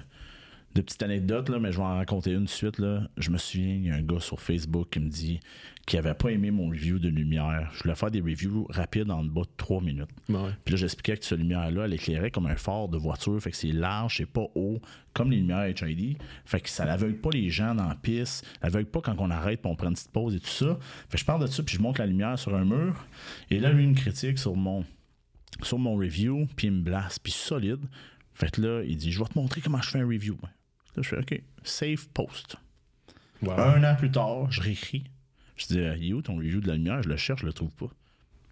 de 0.75 0.83
petites 0.83 1.03
anecdotes, 1.03 1.49
là, 1.49 1.59
mais 1.59 1.73
je 1.73 1.79
vais 1.79 1.85
en 1.85 1.97
raconter 1.97 2.33
une 2.33 2.45
de 2.45 2.49
suite. 2.49 2.79
Là. 2.79 3.03
Je 3.17 3.31
me 3.31 3.39
souviens, 3.39 3.75
il 3.75 3.87
y 3.87 3.91
a 3.91 3.95
un 3.95 4.03
gars 4.03 4.21
sur 4.21 4.41
Facebook 4.41 4.89
qui 4.91 5.01
me 5.01 5.09
dit 5.09 5.41
qu'il 5.85 5.99
avait 5.99 6.15
pas 6.15 6.31
aimé 6.31 6.53
mon 6.53 6.69
review 6.69 7.01
de 7.01 7.09
lumière. 7.09 7.71
Je 7.75 7.83
voulais 7.83 7.97
faire 7.97 8.11
des 8.13 8.21
reviews 8.21 8.67
rapides 8.71 9.11
en 9.11 9.25
bas 9.25 9.43
de 9.43 9.49
3 9.57 9.83
minutes. 9.83 10.11
Ouais. 10.29 10.51
Puis 10.65 10.75
là, 10.75 10.79
j'expliquais 10.79 11.17
que 11.17 11.25
cette 11.25 11.39
lumière-là, 11.39 11.87
elle 11.87 11.95
éclairait 11.95 12.31
comme 12.31 12.47
un 12.47 12.55
phare 12.55 12.89
de 12.89 12.99
voiture. 12.99 13.41
Fait 13.43 13.51
que 13.51 13.57
c'est 13.57 13.73
large, 13.73 14.19
c'est 14.19 14.27
pas 14.27 14.47
haut, 14.55 14.81
comme 15.13 15.33
les 15.33 15.39
lumières 15.39 15.67
HID. 15.67 16.19
Fait 16.45 16.61
que 16.61 16.69
ça 16.69 16.85
l'aveugle 16.85 17.17
pas 17.17 17.31
les 17.33 17.51
gens 17.51 17.75
dans 17.75 17.89
la 17.89 17.97
piste. 17.97 18.45
Ça 18.45 18.69
l'aveugle 18.69 18.91
pas 18.91 19.01
quand 19.01 19.17
on 19.19 19.31
arrête 19.31 19.61
puis 19.63 19.71
on 19.73 19.75
prend 19.75 19.89
une 19.89 19.95
petite 19.95 20.13
pause 20.13 20.37
et 20.37 20.41
tout 20.41 20.47
ça. 20.47 20.79
Fait 21.09 21.17
que 21.17 21.19
je 21.19 21.25
parle 21.25 21.43
de 21.43 21.47
ça, 21.49 21.65
puis 21.65 21.75
je 21.75 21.83
monte 21.83 21.99
la 21.99 22.07
lumière 22.07 22.39
sur 22.39 22.55
un 22.55 22.65
mur. 22.65 23.05
Et 23.51 23.59
là, 23.59 23.73
lui, 23.73 23.83
il 23.83 23.91
me 23.91 23.95
critique 23.97 24.39
sur 24.39 24.55
mon, 24.55 24.85
sur 25.63 25.81
mon 25.81 25.97
review, 25.97 26.47
puis 26.55 26.69
il 26.69 26.75
me 26.75 26.83
blast, 26.83 27.19
puis 27.21 27.33
solide. 27.33 27.81
Fait 28.35 28.51
que 28.51 28.61
là, 28.61 28.83
il 28.85 28.97
dit, 28.97 29.11
je 29.11 29.19
vais 29.19 29.27
te 29.27 29.37
montrer 29.37 29.61
comment 29.61 29.83
je 29.83 29.91
fais 29.91 29.99
un 29.99 30.07
review. 30.07 30.39
Là, 30.97 31.03
je 31.03 31.09
fais, 31.09 31.19
OK, 31.19 31.43
save 31.63 32.09
post. 32.15 32.57
Wow. 33.43 33.53
Un 33.53 33.85
an 33.85 33.97
plus 33.97 34.11
tard, 34.11 34.51
je 34.51 34.61
réécris. 34.61 35.05
Je 35.57 35.67
dis, 35.67 35.79
euh, 35.79 35.97
You, 35.97 36.23
ton 36.23 36.37
review 36.37 36.61
de 36.61 36.69
la 36.69 36.75
lumière, 36.75 37.03
je 37.03 37.09
le 37.09 37.17
cherche, 37.17 37.43
je 37.43 37.47
le 37.47 37.53
trouve 37.53 37.71
pas. 37.71 37.89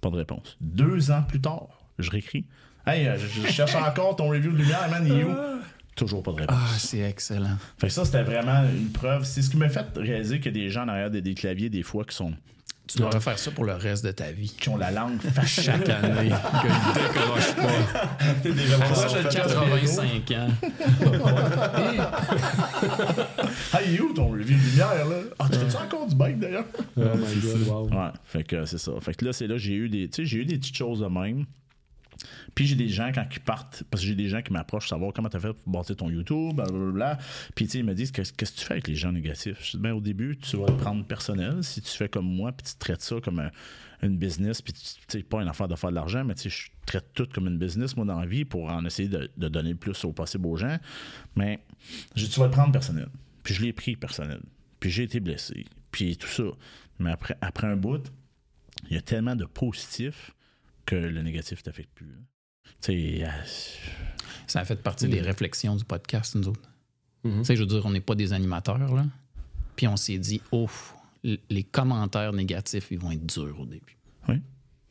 Pas 0.01 0.11
de 0.11 0.17
réponse. 0.17 0.57
Deux 0.61 1.11
ans 1.11 1.23
plus 1.23 1.41
tard, 1.41 1.69
je 1.99 2.11
réécris. 2.11 2.47
Hey, 2.87 3.07
euh, 3.07 3.19
je, 3.19 3.43
je 3.43 3.47
cherche 3.49 3.75
encore 3.75 4.17
ton 4.17 4.29
review 4.29 4.53
de 4.53 4.59
lumière, 4.59 4.89
man, 4.91 5.11
où? 5.11 5.61
Toujours 5.95 6.23
pas 6.23 6.31
de 6.33 6.37
réponse. 6.37 6.57
Ah, 6.59 6.75
c'est 6.79 7.01
excellent. 7.01 7.57
Fait 7.79 7.89
que 7.89 7.93
ça, 7.93 8.05
c'était 8.05 8.23
vraiment 8.23 8.63
une 8.71 8.93
preuve. 8.93 9.25
C'est 9.25 9.43
ce 9.43 9.51
qui 9.51 9.57
m'a 9.57 9.69
fait 9.69 9.85
réaliser 9.97 10.39
qu'il 10.39 10.57
y 10.57 10.61
a 10.61 10.65
des 10.65 10.71
gens 10.71 10.85
en 10.85 10.89
arrière 10.89 11.11
des, 11.11 11.21
des 11.21 11.35
claviers, 11.35 11.71
des 11.71 11.83
fois, 11.83 12.05
qui 12.05 12.15
sont 12.15 12.33
Tu 12.89 12.99
devrais 12.99 13.21
faire 13.21 13.39
ça 13.39 13.51
pour 13.51 13.65
le 13.65 13.75
reste 13.75 14.03
de 14.05 14.11
ta 14.13 14.31
vie. 14.31 14.51
Qui 14.59 14.69
ont 14.71 14.77
la 14.79 14.91
langue 14.91 15.21
fâchée. 15.35 15.63
Chaque 15.63 15.89
année. 15.89 16.31
que 16.31 16.67
il 16.67 16.95
décroche 16.95 17.55
pas. 17.55 18.09
T'es 18.43 18.53
déjà 18.53 18.79
l'âge 18.79 19.13
de 19.13 19.23
85 19.29 20.31
ans. 20.33 20.49
Hey, 23.75 24.01
où 24.01 24.13
ton 24.15 24.29
review 24.29 24.57
de 24.57 24.63
lumière, 24.71 25.09
là? 25.09 25.17
Ah, 25.39 25.47
tu 25.51 25.59
fais-tu 25.59 25.77
encore 25.77 26.07
du 26.07 26.15
bike, 26.15 26.39
d'ailleurs? 26.39 26.65
Oh 26.97 27.01
my 27.01 27.41
god, 27.41 27.69
wow. 27.69 27.89
Ouais, 27.91 28.11
fait 28.25 28.45
que 28.45 28.65
c'est 28.65 28.79
ça. 28.79 28.93
Fait 29.01 29.15
que 29.15 29.25
là, 29.25 29.33
c'est 29.33 29.47
là, 29.47 29.57
j'ai 29.59 29.75
eu 29.75 29.89
des, 29.89 30.09
tu 30.09 30.23
sais, 30.23 30.25
j'ai 30.25 30.39
eu 30.39 30.45
des 30.45 30.59
petites 30.59 30.77
choses 30.77 31.01
de 31.01 31.07
même. 31.07 31.45
Puis 32.59 32.67
j'ai 32.67 32.75
des 32.75 32.89
gens, 32.89 33.13
quand 33.15 33.25
ils 33.33 33.39
partent, 33.39 33.85
parce 33.89 34.03
que 34.03 34.09
j'ai 34.09 34.17
des 34.17 34.29
gens 34.29 34.43
qui 34.43 34.53
m'approchent, 34.53 34.89
savoir 34.89 35.13
comment 35.13 35.29
t'as 35.29 35.39
fait 35.39 35.53
pour 35.53 35.73
bâtir 35.73 35.95
ton 35.95 36.11
YouTube, 36.11 36.57
blablabla. 36.57 37.17
Puis 37.55 37.69
tu 37.69 37.79
ils 37.79 37.85
me 37.85 37.95
disent, 37.95 38.11
qu'est-ce 38.11 38.33
que 38.33 38.45
tu 38.45 38.65
fais 38.65 38.73
avec 38.73 38.89
les 38.89 38.97
gens 38.97 39.13
négatifs? 39.13 39.59
Je 39.65 39.77
dis, 39.77 39.79
ben 39.79 39.93
au 39.93 40.01
début, 40.01 40.37
tu 40.37 40.57
vas 40.57 40.67
le 40.67 40.77
prendre 40.77 41.05
personnel. 41.05 41.63
Si 41.63 41.81
tu 41.81 41.91
fais 41.97 42.09
comme 42.09 42.27
moi, 42.27 42.51
puis 42.51 42.67
tu 42.73 42.77
traites 42.77 43.01
ça 43.01 43.21
comme 43.23 43.39
un- 43.39 43.53
une 44.03 44.19
business, 44.19 44.61
puis 44.61 44.73
tu 44.73 45.23
pas 45.23 45.41
une 45.41 45.47
affaire 45.47 45.69
de 45.69 45.77
faire 45.77 45.91
de 45.91 45.95
l'argent, 45.95 46.25
mais 46.25 46.35
tu 46.35 46.51
je 46.51 46.71
traite 46.85 47.13
tout 47.15 47.29
comme 47.33 47.47
une 47.47 47.59
business, 47.59 47.97
moi, 47.97 48.05
dans 48.05 48.19
la 48.19 48.27
vie, 48.27 48.45
pour 48.45 48.69
en 48.69 48.85
essayer 48.85 49.09
de, 49.09 49.31
donner 49.37 49.71
le 49.71 49.77
plus 49.77 50.05
au 50.05 50.13
possible 50.13 50.49
aux 50.49 50.57
gens. 50.57 50.79
Mais 51.37 51.61
tu 52.17 52.41
vas 52.41 52.47
le 52.47 52.51
prendre 52.51 52.73
personnel. 52.73 53.07
Puis 53.45 53.55
je 53.55 53.63
l'ai 53.63 53.73
pris 53.73 53.95
personnel. 53.95 54.41
Puis 54.81 54.91
j'ai 54.91 55.05
été 55.05 55.21
blessé. 55.21 55.65
Puis 55.93 56.17
tout 56.17 56.27
ça. 56.27 56.43
Mais 56.99 57.13
après, 57.13 57.39
après 57.41 57.69
un 57.69 57.77
bout, 57.77 58.03
il 58.91 58.97
y 58.97 58.99
a 58.99 59.01
tellement 59.01 59.37
de 59.37 59.45
positifs 59.45 60.35
que 60.87 60.97
le 60.97 61.23
négatif 61.23 61.63
t'affecte 61.63 61.91
plus. 61.95 62.17
Sais, 62.81 63.25
euh, 63.25 63.29
Ça 64.47 64.61
a 64.61 64.65
fait 64.65 64.77
partie 64.83 65.09
des 65.09 65.21
réflexions 65.21 65.77
du 65.77 65.85
podcast, 65.85 66.35
nous 66.35 66.49
autres. 66.49 66.69
Mhm. 67.25 67.39
Tu 67.41 67.45
sais, 67.45 67.57
je 67.57 67.61
veux 67.63 67.67
dire, 67.67 67.85
on 67.85 67.91
n'est 67.91 68.01
pas 68.01 68.15
des 68.15 68.33
animateurs, 68.33 68.79
là. 68.95 69.05
Puis 69.77 69.87
on 69.89 69.97
s'est 69.97 70.19
dit, 70.19 70.41
oh, 70.53 70.69
l- 71.25 71.39
les 71.51 71.65
commentaires 71.65 72.33
négatifs, 72.33 72.89
ils 72.91 72.99
vont 72.99 73.11
être 73.11 73.27
durs 73.27 73.61
au 73.61 73.67
début. 73.67 73.97
Oui. 74.29 74.37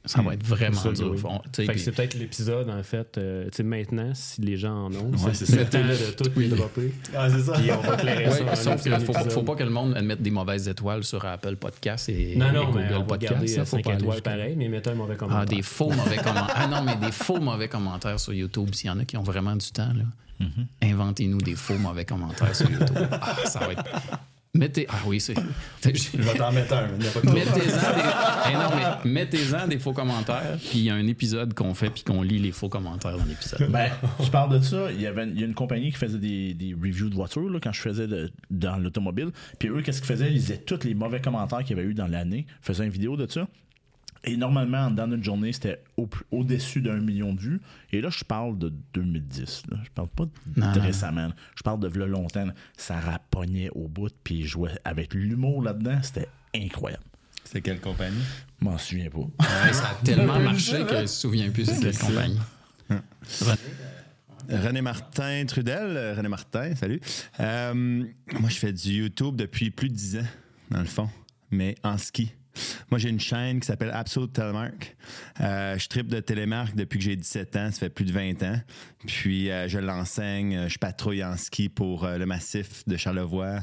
Ça 0.07 0.21
va 0.21 0.33
être 0.33 0.45
vraiment 0.45 0.75
Ça, 0.79 0.91
dur. 0.91 1.11
oui. 1.13 1.65
Puis- 1.67 1.79
c'est 1.79 1.91
peut-être 1.91 2.13
l'épisode, 2.15 2.69
en 2.69 2.81
fait, 2.83 3.17
euh, 3.17 3.49
maintenant, 3.63 4.11
si 4.13 4.41
les 4.41 4.57
gens 4.57 4.85
en 4.85 4.93
ont, 4.93 5.11
Ouais, 5.11 5.33
c'est 5.33 5.49
le 5.49 5.57
ça. 5.59 5.65
temps 5.65 5.79
là, 5.79 5.93
de 5.95 6.11
tout 6.11 6.31
les 6.39 6.47
dropper. 6.49 6.93
Ah, 7.15 7.29
c'est 7.29 7.41
ça. 7.41 7.53
Puis 7.53 7.69
on 7.71 7.81
va 7.81 7.93
éclairer 7.95 8.25
Ouais, 8.25 8.31
ça. 8.31 8.51
en 8.51 8.55
sauf 8.55 8.87
un 8.87 8.99
que 8.99 9.29
faut, 9.31 9.43
pas 9.43 9.55
que 9.55 9.63
le 9.63 9.69
monde 9.69 9.95
admette 9.95 10.21
des 10.21 10.31
mauvaises 10.31 10.67
étoiles 10.67 11.03
sur 11.03 11.23
Apple 11.25 11.55
Podcast 11.57 12.09
et, 12.09 12.35
Non, 12.35 12.49
et 12.49 12.51
non, 12.53 12.65
mais 12.67 12.83
Google 12.83 12.93
on 12.95 12.99
va 12.99 13.03
Podcast. 13.05 13.31
garder 13.33 13.47
ça, 13.47 13.65
faut 13.65 13.75
5 13.77 13.83
pas 13.83 13.91
aller 13.91 14.01
étoiles 14.03 14.21
pareil, 14.21 14.55
mais 14.57 14.67
mettez 14.69 14.89
un 14.89 14.95
mauvais 14.95 15.15
commentaire. 15.15 15.41
Ah, 15.41 15.45
des 15.45 15.61
faux 15.61 15.89
mauvais 15.91 16.15
commentaires. 16.23 16.55
Ah 16.55 16.67
non, 16.67 16.83
mais 16.83 16.95
des 17.05 17.11
faux 17.11 17.39
mauvais 17.39 17.67
commentaires 17.67 18.19
sur 18.19 18.33
YouTube. 18.33 18.69
S'il 18.73 18.87
y 18.87 18.89
en 18.89 18.99
a 18.99 19.05
qui 19.05 19.17
ont 19.17 19.23
vraiment 19.23 19.55
du 19.55 19.69
temps, 19.71 19.93
là, 19.93 20.03
Mm-hmm. 20.39 20.91
inventez-nous 20.91 21.39
des 21.39 21.55
faux 21.55 21.79
mauvais 21.79 22.05
commentaires 22.05 22.55
sur 22.55 22.69
YouTube. 22.69 22.95
Ah, 23.11 23.35
ça 23.45 23.57
va 23.59 23.71
être. 23.71 23.83
Mettez. 24.53 24.87
Ah 24.89 24.95
oui, 25.05 25.19
c'est. 25.19 25.35
Je 25.83 26.17
vais 26.17 26.33
t'en 26.35 26.51
mettre 26.51 26.73
un, 26.73 26.87
mais 26.87 26.93
il 26.97 27.01
n'y 27.03 27.07
a 27.07 27.11
pas 27.11 27.21
de 27.21 27.29
Mettez-en 27.31 27.55
des... 27.55 29.03
Eh 29.05 29.07
mettez-en 29.07 29.67
des 29.67 29.77
faux 29.79 29.93
commentaires, 29.93 30.57
puis 30.57 30.79
il 30.79 30.83
y 30.85 30.89
a 30.89 30.95
un 30.95 31.05
épisode 31.07 31.53
qu'on 31.53 31.73
fait, 31.73 31.89
puis 31.89 32.03
qu'on 32.03 32.21
lit 32.23 32.39
les 32.39 32.51
faux 32.51 32.69
commentaires 32.69 33.17
dans 33.17 33.25
l'épisode. 33.25 33.69
ben, 33.69 33.89
tu 34.23 34.31
parles 34.31 34.57
de 34.59 34.63
ça, 34.63 34.91
il 34.91 35.01
y, 35.01 35.05
avait, 35.07 35.27
il 35.27 35.39
y 35.39 35.43
a 35.43 35.45
une 35.45 35.53
compagnie 35.53 35.91
qui 35.91 35.97
faisait 35.97 36.17
des, 36.17 36.53
des 36.53 36.73
reviews 36.73 37.09
de 37.09 37.15
voitures 37.15 37.49
là, 37.49 37.59
quand 37.61 37.71
je 37.73 37.81
faisais 37.81 38.07
de- 38.07 38.31
dans 38.49 38.77
l'automobile. 38.77 39.29
Puis 39.59 39.69
eux, 39.69 39.81
qu'est-ce 39.81 40.01
qu'ils 40.01 40.07
faisaient? 40.07 40.29
Ils 40.29 40.35
lisaient 40.35 40.57
tous 40.57 40.83
les 40.83 40.95
mauvais 40.95 41.21
commentaires 41.21 41.59
qu'il 41.63 41.77
y 41.77 41.79
avait 41.79 41.89
eu 41.89 41.93
dans 41.93 42.07
l'année, 42.07 42.45
faisaient 42.61 42.85
une 42.85 42.91
vidéo 42.91 43.15
de 43.17 43.29
ça. 43.29 43.47
Et 44.27 44.37
normalement, 44.37 44.91
dans 44.91 45.09
une 45.11 45.23
journée, 45.23 45.53
c'était 45.53 45.81
au- 45.95 46.09
au-dessus 46.31 46.81
d'un 46.81 46.99
million 46.99 47.33
de 47.33 47.39
vues. 47.39 47.61
Et 47.91 48.01
là, 48.01 48.09
je 48.11 48.23
parle 48.23 48.57
de 48.59 48.73
2010. 48.93 49.63
Là. 49.71 49.77
Je 49.83 49.89
parle 49.91 50.09
pas 50.09 50.25
de, 50.25 50.31
Non, 50.59 50.71
de 50.73 50.79
récemment. 50.79 51.27
là. 51.27 51.35
Je 51.55 51.63
parle 51.63 51.79
de 51.79 51.87
v'là 51.87 52.05
longtemps. 52.07 52.45
là. 52.45 52.53
Ça 52.77 52.99
rapognait 52.99 53.69
au 53.73 53.87
bout, 53.87 54.11
puis 54.23 54.39
ils 54.39 54.45
jouaient 54.45 54.77
avec 54.83 55.13
l'humour 55.13 55.63
là-dedans. 55.63 55.99
C'était 56.03 56.27
incroyable. 56.55 57.03
C'est 57.45 57.61
quelle 57.61 57.79
compagnie? 57.79 58.17
Je 58.59 58.65
m'en 58.65 58.77
souviens 58.77 59.09
pas. 59.09 59.19
Ouais, 59.65 59.73
ça 59.73 59.89
a 59.91 60.03
tellement 60.03 60.39
marché 60.39 60.83
que 60.85 60.95
je 60.95 61.01
me 61.01 61.07
souviens 61.07 61.49
plus 61.49 61.65
c'est 61.65 61.79
quelle 61.79 61.93
ça. 61.93 62.07
compagnie. 62.07 62.39
René 64.49 64.81
Martin 64.81 65.45
Trudel. 65.45 65.97
Euh, 65.97 66.13
René 66.15 66.29
Martin, 66.29 66.75
salut. 66.75 67.01
Euh, 67.39 67.73
moi, 68.39 68.49
je 68.49 68.55
fais 68.57 68.71
du 68.73 68.89
YouTube 68.93 69.35
depuis 69.35 69.71
plus 69.71 69.89
de 69.89 69.93
10 69.95 70.17
ans, 70.17 70.27
dans 70.71 70.79
le 70.79 70.85
fond, 70.85 71.09
mais 71.51 71.75
en 71.83 71.97
ski. 71.97 72.33
Moi, 72.91 72.99
j'ai 72.99 73.09
une 73.09 73.19
chaîne 73.19 73.59
qui 73.59 73.67
s'appelle 73.67 73.91
Absolute 73.93 74.33
Telemark. 74.33 74.95
Euh, 75.41 75.77
je 75.77 75.87
tripe 75.87 76.07
de 76.07 76.19
télémarque 76.19 76.75
depuis 76.75 76.99
que 76.99 77.05
j'ai 77.05 77.15
17 77.15 77.55
ans, 77.55 77.71
ça 77.71 77.79
fait 77.79 77.89
plus 77.89 78.05
de 78.05 78.11
20 78.11 78.43
ans. 78.43 78.59
Puis, 79.05 79.49
euh, 79.49 79.67
je 79.67 79.79
l'enseigne, 79.79 80.55
euh, 80.55 80.69
je 80.69 80.77
patrouille 80.77 81.23
en 81.23 81.37
ski 81.37 81.69
pour 81.69 82.07
le 82.07 82.25
massif 82.25 82.83
de 82.87 82.97
Charlevoix. 82.97 83.59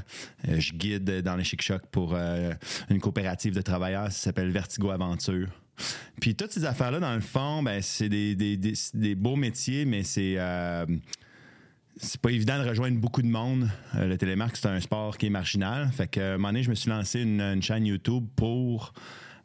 Je 0.46 0.72
guide 0.72 1.22
dans 1.22 1.36
les 1.36 1.44
chic-chocs 1.44 1.86
pour 1.90 2.16
une 2.16 3.00
coopérative 3.00 3.54
de 3.54 3.62
travailleurs, 3.62 4.06
ça 4.06 4.24
s'appelle 4.24 4.50
Vertigo 4.50 4.90
Aventure. 4.90 5.48
Puis 6.20 6.34
toutes 6.34 6.52
ces 6.52 6.64
affaires-là, 6.64 7.00
dans 7.00 7.14
le 7.14 7.20
fond, 7.20 7.62
ben, 7.62 7.82
c'est 7.82 8.08
des, 8.08 9.14
beaux 9.16 9.36
métiers, 9.36 9.84
mais 9.84 10.02
c'est 10.02 10.38
c'est 11.96 12.20
pas 12.20 12.30
évident 12.30 12.62
de 12.62 12.68
rejoindre 12.68 12.98
beaucoup 12.98 13.22
de 13.22 13.28
monde. 13.28 13.68
Euh, 13.94 14.06
le 14.06 14.18
télémarque, 14.18 14.56
c'est 14.56 14.68
un 14.68 14.80
sport 14.80 15.16
qui 15.16 15.26
est 15.26 15.30
marginal. 15.30 15.90
Fait 15.92 16.08
que, 16.08 16.20
à 16.20 16.28
un 16.28 16.32
moment 16.32 16.48
donné, 16.48 16.62
je 16.62 16.70
me 16.70 16.74
suis 16.74 16.90
lancé 16.90 17.20
une, 17.22 17.62
chaîne 17.62 17.86
YouTube 17.86 18.24
pour 18.36 18.92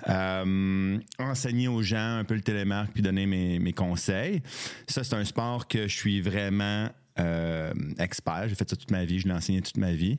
euh, 0.07 0.97
enseigner 1.19 1.67
aux 1.67 1.81
gens 1.81 2.17
un 2.17 2.23
peu 2.23 2.35
le 2.35 2.41
télémarque 2.41 2.91
puis 2.93 3.01
donner 3.01 3.25
mes, 3.25 3.73
conseils. 3.73 4.41
Ça, 4.87 5.03
c'est 5.03 5.15
un 5.15 5.25
sport 5.25 5.67
que 5.67 5.87
je 5.87 5.95
suis 5.95 6.21
vraiment 6.21 6.89
euh, 7.19 7.73
expert. 7.99 8.45
J'ai 8.47 8.55
fait 8.55 8.69
ça 8.69 8.75
toute 8.75 8.91
ma 8.91 9.05
vie. 9.05 9.19
Je 9.19 9.27
l'ai 9.27 9.33
enseigné 9.33 9.61
toute 9.61 9.77
ma 9.77 9.91
vie. 9.91 10.17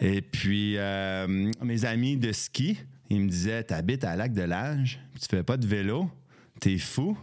Et 0.00 0.22
puis, 0.22 0.76
euh, 0.76 1.26
mes 1.62 1.84
amis 1.84 2.16
de 2.16 2.32
ski, 2.32 2.78
ils 3.10 3.20
me 3.20 3.28
disaient 3.28 3.62
T'habites 3.62 4.04
à 4.04 4.16
Lac 4.16 4.32
de 4.32 4.42
Lage, 4.42 4.98
tu 5.20 5.26
fais 5.28 5.42
pas 5.42 5.56
de 5.56 5.66
vélo, 5.66 6.10
t'es 6.60 6.78
fou. 6.78 7.16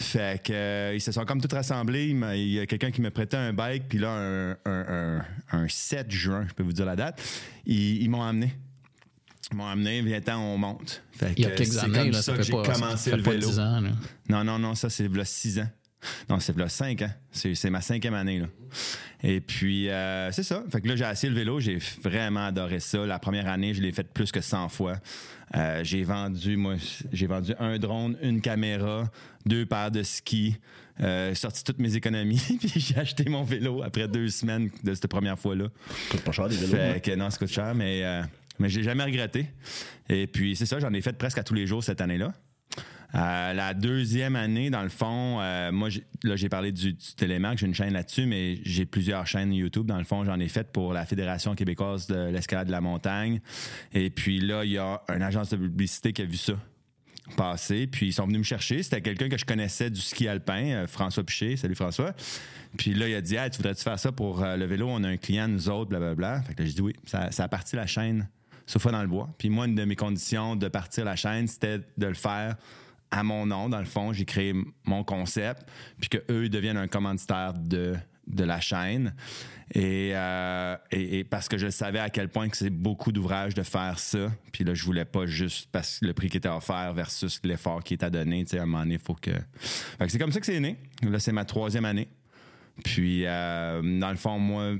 Fait 0.00 0.42
que, 0.42 0.52
euh, 0.52 0.94
ils 0.94 1.00
se 1.00 1.12
sont 1.12 1.24
comme 1.26 1.40
tous 1.42 1.54
rassemblés. 1.54 2.06
Il 2.08 2.48
y 2.48 2.58
a 2.58 2.66
quelqu'un 2.66 2.90
qui 2.90 3.00
me 3.02 3.10
prêtait 3.10 3.36
un 3.36 3.52
bike, 3.52 3.84
puis 3.88 3.98
là, 3.98 4.10
un, 4.12 4.50
un- 4.64 5.18
un- 5.20 5.24
un 5.52 5.68
7 5.68 6.10
juin, 6.10 6.46
je 6.48 6.54
peux 6.54 6.62
vous 6.62 6.72
dire 6.72 6.86
la 6.86 6.96
date, 6.96 7.20
ils, 7.66 8.02
ils 8.02 8.08
m'ont 8.08 8.22
amené. 8.22 8.54
Ils 9.52 9.56
m'ont 9.56 9.66
amené, 9.66 10.00
viens-t'en, 10.00 10.38
on 10.38 10.56
monte. 10.56 11.02
Fait 11.12 11.32
Il 11.36 11.42
y 11.44 11.46
a 11.46 11.50
que 11.50 11.56
quelques 11.56 11.76
années, 11.78 11.98
comme 11.98 12.10
là, 12.12 12.22
ça 12.22 12.32
ça 12.32 12.36
que 12.38 12.42
j'ai 12.42 12.52
ça 12.52 12.72
commencé 12.72 13.10
le 13.10 13.22
vélo. 13.22 13.46
10 13.48 13.58
ans. 13.58 13.82
Non, 14.28 14.44
non, 14.44 14.58
non, 14.58 14.74
ça, 14.74 14.88
c'est 14.88 15.08
là 15.08 15.24
6 15.24 15.58
ans. 15.58 15.68
Non, 16.30 16.40
c'est 16.40 16.56
là 16.56 16.68
5 16.68 17.02
ans. 17.02 17.10
C'est 17.30 17.54
c'est 17.54 17.68
ma 17.68 17.82
cinquième 17.82 18.14
année, 18.14 18.38
là. 18.38 18.46
Et 19.22 19.42
puis, 19.42 19.90
euh, 19.90 20.32
c'est 20.32 20.44
ça. 20.44 20.64
Fait 20.72 20.80
que 20.80 20.88
là, 20.88 20.96
j'ai 20.96 21.04
assis 21.04 21.28
le 21.28 21.34
vélo. 21.34 21.60
J'ai 21.60 21.76
vraiment 22.02 22.46
adoré 22.46 22.80
ça. 22.80 23.04
La 23.04 23.18
première 23.18 23.48
année, 23.48 23.74
je 23.74 23.82
l'ai 23.82 23.92
fait 23.92 24.10
plus 24.10 24.32
que 24.32 24.40
100 24.40 24.70
fois. 24.70 24.94
Euh, 25.56 25.82
j'ai 25.82 26.04
vendu, 26.04 26.56
moi, 26.56 26.74
j'ai 27.12 27.26
vendu 27.26 27.52
un 27.58 27.78
drone, 27.78 28.16
une 28.22 28.40
caméra, 28.40 29.10
deux 29.46 29.66
paires 29.66 29.90
de 29.90 30.02
skis, 30.02 30.56
euh, 31.00 31.34
sorti 31.34 31.64
toutes 31.64 31.78
mes 31.80 31.96
économies, 31.96 32.40
puis 32.60 32.72
j'ai 32.76 32.96
acheté 32.96 33.24
mon 33.28 33.42
vélo 33.42 33.82
après 33.82 34.06
deux 34.06 34.28
semaines 34.28 34.70
de 34.84 34.94
cette 34.94 35.08
première 35.08 35.38
fois-là. 35.38 35.66
coûte 36.10 36.20
pas 36.20 36.32
cher 36.32 36.48
des 36.48 36.56
vélos. 36.56 36.76
hein. 36.80 36.92
Fait 36.94 37.00
que 37.00 37.14
non, 37.16 37.30
ça 37.30 37.38
coûte 37.38 37.48
cher, 37.50 37.74
mais, 37.74 38.04
euh, 38.04 38.22
mais 38.58 38.68
je 38.68 38.78
l'ai 38.78 38.84
jamais 38.84 39.04
regretté. 39.04 39.46
Et 40.08 40.26
puis, 40.26 40.54
c'est 40.54 40.66
ça, 40.66 40.78
j'en 40.78 40.92
ai 40.92 41.00
fait 41.00 41.16
presque 41.16 41.38
à 41.38 41.42
tous 41.42 41.54
les 41.54 41.66
jours 41.66 41.82
cette 41.82 42.00
année-là. 42.00 42.32
Euh, 43.14 43.52
la 43.52 43.74
deuxième 43.74 44.36
année, 44.36 44.70
dans 44.70 44.82
le 44.82 44.88
fond, 44.88 45.40
euh, 45.40 45.72
moi, 45.72 45.88
là, 46.22 46.36
j'ai 46.36 46.48
parlé 46.48 46.72
du, 46.72 46.92
du 46.92 46.98
j'ai 47.18 47.66
une 47.66 47.74
chaîne 47.74 47.92
là-dessus, 47.92 48.26
mais 48.26 48.60
j'ai 48.64 48.86
plusieurs 48.86 49.26
chaînes 49.26 49.52
YouTube. 49.52 49.86
Dans 49.86 49.98
le 49.98 50.04
fond, 50.04 50.24
j'en 50.24 50.38
ai 50.38 50.48
fait 50.48 50.70
pour 50.70 50.92
la 50.92 51.04
Fédération 51.06 51.54
québécoise 51.54 52.06
de 52.06 52.28
l'escalade 52.28 52.68
de 52.68 52.72
la 52.72 52.80
montagne. 52.80 53.40
Et 53.92 54.10
puis 54.10 54.40
là, 54.40 54.64
il 54.64 54.72
y 54.72 54.78
a 54.78 55.02
une 55.14 55.22
agence 55.22 55.50
de 55.50 55.56
publicité 55.56 56.12
qui 56.12 56.22
a 56.22 56.24
vu 56.24 56.36
ça 56.36 56.54
passer. 57.36 57.86
Puis 57.86 58.08
ils 58.08 58.12
sont 58.12 58.26
venus 58.26 58.38
me 58.38 58.44
chercher. 58.44 58.82
C'était 58.82 59.00
quelqu'un 59.00 59.28
que 59.28 59.38
je 59.38 59.44
connaissais 59.44 59.90
du 59.90 60.00
ski 60.00 60.26
alpin, 60.26 60.64
euh, 60.66 60.86
François 60.86 61.24
Piché. 61.24 61.56
Salut 61.56 61.76
François. 61.76 62.12
Puis 62.76 62.94
là, 62.94 63.08
il 63.08 63.14
a 63.14 63.20
dit 63.20 63.36
Hey, 63.36 63.50
tu 63.50 63.58
voudrais-tu 63.58 63.82
faire 63.82 63.98
ça 63.98 64.12
pour 64.12 64.40
le 64.40 64.64
vélo? 64.64 64.88
On 64.88 65.02
a 65.04 65.08
un 65.08 65.16
client, 65.16 65.48
nous 65.48 65.68
autres, 65.68 65.90
blablabla. 65.90 66.42
Fait 66.42 66.54
que 66.54 66.62
là, 66.62 66.68
j'ai 66.68 66.74
dit 66.74 66.82
oui. 66.82 66.94
Ça, 67.06 67.30
ça 67.30 67.44
a 67.44 67.48
parti 67.48 67.76
la 67.76 67.86
chaîne, 67.86 68.28
sauf 68.66 68.86
dans 68.86 69.02
le 69.02 69.08
bois. 69.08 69.28
Puis 69.38 69.48
moi, 69.48 69.66
une 69.66 69.74
de 69.74 69.84
mes 69.84 69.96
conditions 69.96 70.56
de 70.56 70.68
partir 70.68 71.04
la 71.04 71.16
chaîne, 71.16 71.46
c'était 71.46 71.78
de 71.78 72.06
le 72.06 72.14
faire 72.14 72.56
à 73.10 73.22
mon 73.22 73.46
nom. 73.46 73.68
Dans 73.68 73.80
le 73.80 73.84
fond, 73.84 74.12
j'ai 74.12 74.24
créé 74.24 74.54
mon 74.84 75.04
concept, 75.04 75.68
puis 76.00 76.08
qu'eux 76.10 76.48
deviennent 76.48 76.76
un 76.76 76.88
commanditaire 76.88 77.54
de, 77.54 77.96
de 78.26 78.44
la 78.44 78.60
chaîne. 78.60 79.14
Et, 79.72 80.10
euh, 80.14 80.76
et, 80.90 81.22
parce 81.22 81.48
que 81.48 81.56
je 81.56 81.68
savais 81.68 82.00
à 82.00 82.10
quel 82.10 82.28
point 82.28 82.48
que 82.48 82.56
c'est 82.56 82.70
beaucoup 82.70 83.12
d'ouvrage 83.12 83.54
de 83.54 83.62
faire 83.62 83.98
ça. 83.98 84.30
Puis 84.52 84.64
là, 84.64 84.74
je 84.74 84.84
voulais 84.84 85.04
pas 85.04 85.26
juste 85.26 85.68
parce 85.70 86.00
que 86.00 86.06
le 86.06 86.12
prix 86.12 86.28
qui 86.28 86.38
était 86.38 86.48
offert 86.48 86.92
versus 86.92 87.40
l'effort 87.44 87.84
qui 87.84 87.96
à 88.00 88.10
donner. 88.10 88.44
Tu 88.44 88.50
sais, 88.50 88.58
à 88.58 88.62
un 88.62 88.66
moment 88.66 88.82
donné, 88.82 88.94
il 88.94 89.00
faut 89.00 89.14
que. 89.14 89.30
Que 89.30 90.08
c'est 90.08 90.18
comme 90.18 90.32
ça 90.32 90.40
que 90.40 90.46
c'est 90.46 90.58
né. 90.58 90.76
Là, 91.02 91.20
c'est 91.20 91.32
ma 91.32 91.44
troisième 91.44 91.84
année. 91.84 92.08
Puis, 92.82 93.24
euh, 93.26 93.80
dans 94.00 94.10
le 94.10 94.16
fond, 94.16 94.38
moi, 94.38 94.72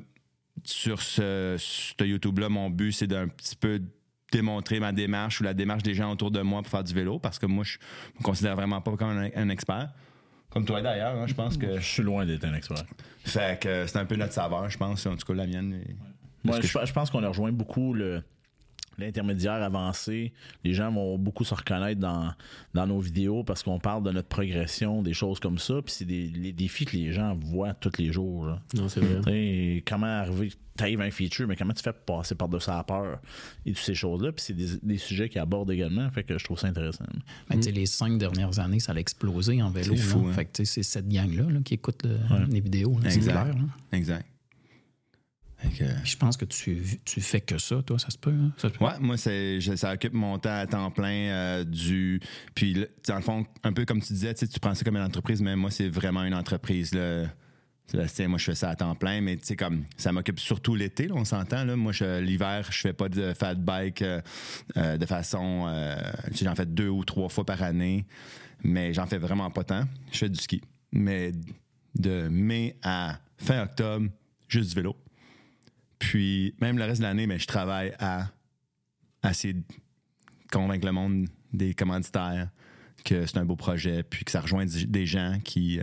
sur 0.64 1.02
ce, 1.02 1.56
ce 1.58 2.04
YouTube-là, 2.04 2.49
mon 2.49 2.70
but, 2.70 2.92
c'est 2.92 3.06
d'un 3.06 3.28
petit 3.28 3.56
peu 3.56 3.80
démontrer 4.32 4.80
ma 4.80 4.92
démarche 4.92 5.40
ou 5.40 5.44
la 5.44 5.54
démarche 5.54 5.82
des 5.82 5.94
gens 5.94 6.12
autour 6.12 6.30
de 6.30 6.40
moi 6.40 6.62
pour 6.62 6.70
faire 6.70 6.84
du 6.84 6.94
vélo 6.94 7.18
parce 7.18 7.38
que 7.38 7.46
moi, 7.46 7.64
je 7.64 7.78
me 8.18 8.22
considère 8.25 8.56
vraiment 8.56 8.80
pas 8.80 8.96
comme 8.96 9.10
un, 9.10 9.28
un 9.34 9.49
expert. 9.49 9.90
Comme 10.50 10.64
toi 10.64 10.80
d'ailleurs, 10.82 11.14
hein, 11.16 11.26
je 11.26 11.34
pense 11.34 11.56
que. 11.56 11.78
Je 11.78 11.84
suis 11.87 12.02
loin 12.02 12.26
d'être 12.26 12.44
un 12.44 12.54
expert. 12.54 12.84
Fait 13.25 13.60
que 13.60 13.87
c'est 13.87 13.99
un 13.99 14.04
peu 14.04 14.16
notre 14.16 14.32
saveur, 14.32 14.68
je 14.68 14.76
pense, 14.78 15.06
en 15.06 15.16
tout 15.16 15.26
cas 15.26 15.34
la 15.34 15.46
mienne. 15.46 15.80
et- 15.87 15.96
Moi, 16.42 16.60
je, 16.60 16.66
je 16.66 16.92
pense 16.92 17.10
qu'on 17.10 17.22
a 17.22 17.28
rejoint 17.28 17.52
beaucoup 17.52 17.94
le. 17.94 18.22
L'intermédiaire 18.99 19.62
avancé, 19.62 20.32
les 20.64 20.75
gens 20.75 20.92
vont 20.92 21.16
beaucoup 21.18 21.44
se 21.44 21.54
reconnaître 21.54 22.00
dans, 22.00 22.32
dans 22.75 22.87
nos 22.87 23.00
vidéos 23.00 23.44
parce 23.44 23.62
qu'on 23.62 23.78
parle 23.78 24.02
de 24.02 24.11
notre 24.11 24.28
progression, 24.28 25.02
des 25.02 25.14
choses 25.14 25.40
comme 25.40 25.59
ça. 25.59 25.80
Puis 25.82 25.94
c'est 25.94 26.04
des 26.04 26.28
les 26.28 26.52
défis 26.52 26.85
que 26.85 26.97
les 26.97 27.12
gens 27.12 27.35
voient 27.35 27.75
tous 27.75 27.92
les 27.99 28.12
jours. 28.12 28.47
là. 28.47 28.61
Non, 28.75 28.88
c'est 28.88 29.00
vrai. 29.00 29.20
T'sais, 29.23 29.85
comment 29.87 30.06
arriver, 30.06 30.52
t'arrives 30.76 31.00
à 31.00 31.04
un 31.04 31.11
feature, 31.11 31.47
mais 31.49 31.56
comment 31.56 31.73
tu 31.73 31.82
fais 31.82 31.92
pour 31.92 32.16
passer 32.18 32.35
par-dessus 32.35 32.68
la 32.70 32.85
peur 32.85 33.20
et 33.64 33.73
toutes 33.73 33.82
ces 33.85 33.94
choses-là? 33.94 34.32
Puis 34.32 34.44
c'est 34.47 34.54
des, 34.54 34.68
des 34.82 34.99
sujets 34.99 35.28
qu'ils 35.28 35.40
abordent 35.40 35.70
également. 35.70 36.11
Fait 36.11 36.25
que 36.25 36.37
je 36.38 36.44
trouve 36.44 36.59
ça 36.59 36.66
intéressant. 36.66 37.04
Ben, 37.49 37.56
tu 37.56 37.62
sais, 37.62 37.70
Les 37.73 37.87
cinq 37.87 38.18
dernières 38.18 38.59
années, 38.59 38.80
ça 38.80 38.92
a 38.92 38.97
explosé 38.97 39.62
en 39.62 39.70
vélo. 39.70 39.94
C'est 39.97 40.02
fou, 40.02 40.26
hein. 40.28 40.32
Fait 40.32 40.44
que, 40.44 40.52
tu 40.52 40.64
sais, 40.66 40.73
c'est 40.75 40.82
cette 40.82 41.09
gang-là 41.09 41.44
là, 41.50 41.61
qui 41.64 41.75
écoute 41.75 42.02
le- 42.04 42.47
les 42.52 42.61
vidéos. 42.61 42.99
là, 43.02 43.12
Exact. 43.14 43.32
clair. 43.32 43.47
là. 43.47 43.62
Exact. 43.97 44.26
Je 46.05 46.17
pense 46.17 46.37
que 46.37 46.45
tu, 46.45 46.83
tu 47.05 47.21
fais 47.21 47.40
que 47.40 47.59
ça, 47.59 47.83
toi, 47.83 47.99
ça 47.99 48.11
se 48.11 48.19
peut. 48.19 48.31
hein? 48.33 48.52
Ça 48.57 48.69
se 48.69 48.75
peut. 48.75 48.85
Ouais, 48.85 48.93
moi, 49.00 49.17
je- 49.17 49.75
ça 49.76 49.93
occupe 49.93 50.12
mon 50.14 50.38
temps 50.38 50.57
à 50.59 50.67
temps 50.67 50.90
plein 50.90 51.29
euh, 51.31 51.64
du. 51.64 52.21
Puis, 52.55 52.75
dans 53.07 53.17
le 53.17 53.21
fond, 53.23 53.45
un 53.62 53.73
peu 53.73 53.85
comme 53.85 54.00
tu 54.00 54.12
disais, 54.12 54.33
tu 54.35 54.47
prends 54.61 54.75
ça 54.75 54.85
comme 54.85 54.97
une 54.97 55.02
entreprise, 55.02 55.43
mais 55.43 55.57
moi, 55.57 55.71
c'est 55.71 55.88
vraiment 55.88 56.25
une 56.25 56.35
entreprise. 56.35 56.95
Là. 56.95 57.26
Sébastien, 57.87 58.29
moi, 58.29 58.38
je 58.38 58.45
fais 58.45 58.55
ça 58.55 58.71
à 58.71 58.76
temps 58.76 58.95
plein, 58.95 59.21
mais 59.21 59.37
tu 59.37 59.47
sais, 59.47 59.57
comme 59.57 59.85
ça 59.97 60.12
m'occupe 60.12 60.38
surtout 60.38 60.76
l'été, 60.76 61.09
on 61.12 61.25
s'entend. 61.25 61.64
Là. 61.64 61.75
Moi, 61.76 61.93
je- 61.93 62.21
l'hiver, 62.21 62.69
je 62.71 62.79
fais 62.81 62.93
pas 62.93 63.09
de 63.09 63.33
fat 63.35 63.55
bike 63.57 64.02
euh, 64.02 64.21
euh, 64.76 64.97
de 64.97 65.07
façon. 65.07 65.67
j'en 66.40 66.55
fais 66.55 66.67
deux 66.67 66.88
ou 66.88 67.05
trois 67.05 67.29
fois 67.29 67.45
par 67.45 67.62
année, 67.62 68.07
mais 68.62 68.95
j'en 68.95 69.07
fais 69.07 69.19
vraiment 69.19 69.50
pas 69.50 69.64
tant. 69.64 69.85
Je 70.12 70.19
fais 70.19 70.29
du 70.29 70.40
ski. 70.40 70.61
Mais 70.93 71.33
de 71.99 72.29
mai 72.29 72.76
à 72.83 73.19
fin 73.38 73.62
octobre, 73.64 74.07
juste 74.49 74.69
du 74.71 74.75
vélo. 74.76 74.97
Puis, 76.00 76.54
même 76.61 76.76
le 76.78 76.85
reste 76.85 77.00
de 77.00 77.07
l'année, 77.07 77.28
mais 77.28 77.38
je 77.38 77.47
travaille 77.47 77.92
à, 78.00 78.26
à 79.23 79.30
essayer 79.30 79.54
de 79.54 79.62
convaincre 80.50 80.85
le 80.87 80.92
monde 80.92 81.26
des 81.52 81.75
commanditaires 81.75 82.49
que 83.04 83.25
c'est 83.25 83.38
un 83.38 83.45
beau 83.47 83.57
projet, 83.57 84.02
puis 84.02 84.25
que 84.26 84.30
ça 84.30 84.40
rejoint 84.42 84.66
des 84.66 85.07
gens 85.07 85.38
qui. 85.42 85.78
euh, 85.78 85.83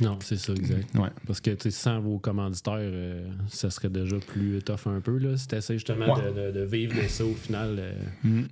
Non, 0.00 0.18
c'est 0.22 0.36
ça, 0.38 0.52
exact. 0.54 0.92
ouais. 0.96 1.10
Parce 1.26 1.40
que 1.40 1.50
tu 1.50 1.64
sais, 1.64 1.70
sans 1.70 2.00
vos 2.00 2.18
commanditaires, 2.18 2.78
euh, 2.80 3.28
ça 3.48 3.70
serait 3.70 3.90
déjà 3.90 4.16
plus 4.18 4.60
tough 4.64 4.86
un 4.86 5.00
peu. 5.00 5.18
Là, 5.18 5.36
si 5.36 5.46
tu 5.46 5.56
justement 5.68 6.14
Ouais. 6.16 6.32
de, 6.32 6.46
de- 6.50 6.58
de 6.60 6.64
vivre 6.64 7.00
de 7.00 7.06
ça 7.06 7.24
au 7.24 7.34
final. 7.34 7.76
euh, 7.78 8.42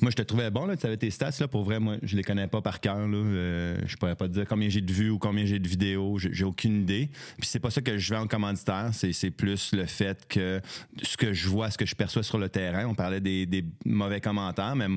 Moi, 0.00 0.10
je 0.10 0.16
te 0.16 0.22
trouvais 0.22 0.50
bon, 0.50 0.74
tu 0.76 0.86
avais 0.86 0.96
tes 0.96 1.10
stats, 1.10 1.30
là, 1.40 1.48
pour 1.48 1.64
vrai, 1.64 1.80
moi, 1.80 1.96
je 2.02 2.16
les 2.16 2.22
connais 2.22 2.46
pas 2.46 2.60
par 2.60 2.80
cœur, 2.80 3.06
là. 3.06 3.16
Euh, 3.16 3.78
je 3.86 3.96
pourrais 3.96 4.16
pas 4.16 4.28
te 4.28 4.32
dire 4.32 4.46
combien 4.46 4.68
j'ai 4.68 4.80
de 4.80 4.92
vues 4.92 5.10
ou 5.10 5.18
combien 5.18 5.44
j'ai 5.46 5.58
de 5.58 5.68
vidéos, 5.68 6.18
j'ai 6.18 6.44
aucune 6.44 6.82
idée. 6.82 7.08
Puis 7.38 7.46
c'est 7.48 7.60
pas 7.60 7.70
ça 7.70 7.80
que 7.80 7.96
je 7.96 8.10
vais 8.10 8.18
en 8.18 8.26
commanditaire, 8.26 8.90
c'est 8.92 9.30
plus 9.30 9.72
le 9.72 9.86
fait 9.86 10.26
que 10.28 10.60
ce 11.02 11.16
que 11.16 11.32
je 11.32 11.48
vois, 11.48 11.70
ce 11.70 11.78
que 11.78 11.86
je 11.86 11.94
perçois 11.94 12.22
sur 12.22 12.38
le 12.38 12.48
terrain, 12.48 12.86
on 12.86 12.94
parlait 12.94 13.20
des, 13.20 13.46
des 13.46 13.64
mauvais 13.84 14.20
commentaires, 14.20 14.76
mais 14.76 14.88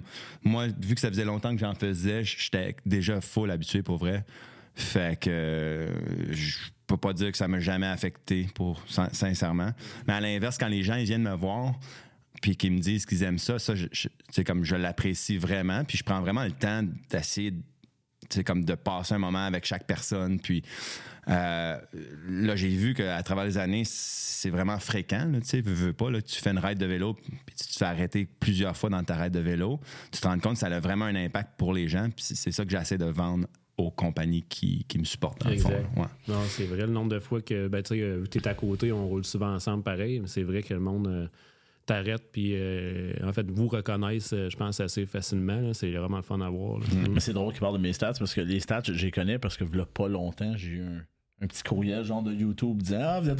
moi, 0.43 0.67
vu 0.67 0.95
que 0.95 1.01
ça 1.01 1.09
faisait 1.09 1.25
longtemps 1.25 1.53
que 1.53 1.59
j'en 1.59 1.75
faisais, 1.75 2.23
j'étais 2.23 2.75
déjà 2.85 3.21
full 3.21 3.51
habitué, 3.51 3.83
pour 3.83 3.97
vrai. 3.97 4.25
Fait 4.75 5.19
que 5.19 5.29
euh, 5.29 5.89
je 6.31 6.57
peux 6.85 6.97
pas 6.97 7.11
dire 7.11 7.31
que 7.31 7.37
ça 7.37 7.47
m'a 7.47 7.59
jamais 7.59 7.87
affecté, 7.87 8.47
pour 8.53 8.81
sin- 8.87 9.09
sincèrement. 9.11 9.71
Mais 10.07 10.13
à 10.13 10.21
l'inverse, 10.21 10.57
quand 10.57 10.67
les 10.67 10.83
gens 10.83 10.97
viennent 10.97 11.23
me 11.23 11.33
voir, 11.35 11.73
puis 12.41 12.55
qu'ils 12.55 12.71
me 12.73 12.79
disent 12.79 13.05
qu'ils 13.05 13.23
aiment 13.23 13.39
ça, 13.39 13.59
ça, 13.59 13.73
c'est 14.31 14.43
comme 14.43 14.63
je 14.63 14.75
l'apprécie 14.75 15.37
vraiment, 15.37 15.83
puis 15.83 15.97
je 15.97 16.03
prends 16.03 16.21
vraiment 16.21 16.43
le 16.43 16.51
temps 16.51 16.83
d'essayer, 17.09 17.51
de- 17.51 17.61
c'est 18.29 18.43
comme 18.43 18.65
de 18.65 18.75
passer 18.75 19.13
un 19.15 19.19
moment 19.19 19.45
avec 19.45 19.65
chaque 19.65 19.85
personne, 19.87 20.39
puis 20.39 20.61
euh, 21.29 21.77
là 22.29 22.55
j'ai 22.55 22.69
vu 22.69 22.93
qu'à 22.93 23.21
travers 23.23 23.43
les 23.45 23.57
années 23.57 23.83
c'est 23.85 24.49
vraiment 24.49 24.79
fréquent, 24.79 25.25
là, 25.31 25.39
tu 25.41 25.47
sais, 25.47 25.61
veux, 25.61 25.73
veux 25.73 25.93
pas, 25.93 26.09
là, 26.11 26.21
tu 26.21 26.39
fais 26.39 26.51
une 26.51 26.59
ride 26.59 26.77
de 26.77 26.85
vélo, 26.85 27.13
puis 27.15 27.55
tu 27.57 27.67
te 27.67 27.73
fais 27.77 27.85
arrêter 27.85 28.27
plusieurs 28.39 28.77
fois 28.77 28.89
dans 28.89 29.03
ta 29.03 29.15
ride 29.15 29.33
de 29.33 29.39
vélo, 29.39 29.79
tu 30.11 30.21
te 30.21 30.27
rends 30.27 30.39
compte 30.39 30.53
que 30.53 30.59
ça 30.59 30.67
a 30.67 30.79
vraiment 30.79 31.05
un 31.05 31.15
impact 31.15 31.51
pour 31.57 31.73
les 31.73 31.87
gens, 31.87 32.09
puis 32.15 32.23
c'est- 32.23 32.51
ça 32.51 32.63
que 32.63 32.71
j'essaie 32.71 32.97
de 32.97 33.05
vendre 33.05 33.47
aux 33.77 33.91
compagnies 33.91 34.43
qui, 34.43 34.85
qui 34.87 34.97
me 34.97 35.03
supportent 35.03 35.41
dans 35.41 35.49
le 35.51 35.57
fond. 35.57 35.69
Ouais. 35.97 36.05
Non, 36.27 36.41
c'est 36.49 36.65
vrai, 36.65 36.81
le 36.81 36.87
nombre 36.93 37.11
de 37.11 37.19
fois 37.19 37.41
que 37.41 37.67
ben, 37.67 37.83
tu 37.83 37.95
es 37.99 38.47
à 38.47 38.53
côté, 38.55 38.91
on 38.91 39.07
roule 39.07 39.23
souvent 39.25 39.53
ensemble 39.53 39.83
pareil, 39.83 40.19
mais 40.19 40.27
c'est 40.27 40.41
vrai 40.43 40.63
que 40.63 40.73
le 40.73 40.79
monde 40.79 41.07
euh, 41.07 41.27
t'arrête, 41.87 42.31
puis 42.31 42.51
euh, 42.53 43.13
en 43.23 43.33
fait, 43.33 43.49
vous 43.49 43.67
reconnaissent, 43.67 44.33
euh, 44.33 44.49
je 44.51 44.55
pense, 44.57 44.79
assez 44.79 45.05
facilement. 45.07 45.59
là. 45.59 45.73
C'est 45.73 45.91
vraiment 45.91 46.17
le 46.17 46.23
fun 46.23 46.39
à 46.41 46.49
voir. 46.49 46.77
là. 46.79 46.85
Mais 47.11 47.19
c'est 47.19 47.33
drôle 47.33 47.51
qu'il 47.53 47.61
parle 47.61 47.77
de 47.77 47.81
mes 47.81 47.93
stats 47.93 48.13
parce 48.19 48.33
que 48.35 48.41
les 48.41 48.59
stats, 48.59 48.81
je 48.85 48.91
les 49.05 49.11
connais 49.11 49.39
parce 49.39 49.57
que 49.57 49.63
a 49.79 49.85
pas 49.85 50.07
longtemps, 50.07 50.53
j'ai 50.55 50.67
eu 50.73 50.81
un, 50.83 51.01
un 51.43 51.47
petit 51.47 51.63
courriel 51.63 52.03
genre 52.03 52.21
de 52.21 52.33
YouTube 52.33 52.81
disant 52.81 52.99
Ah, 53.01 53.19
vous 53.21 53.29
êtes 53.29 53.39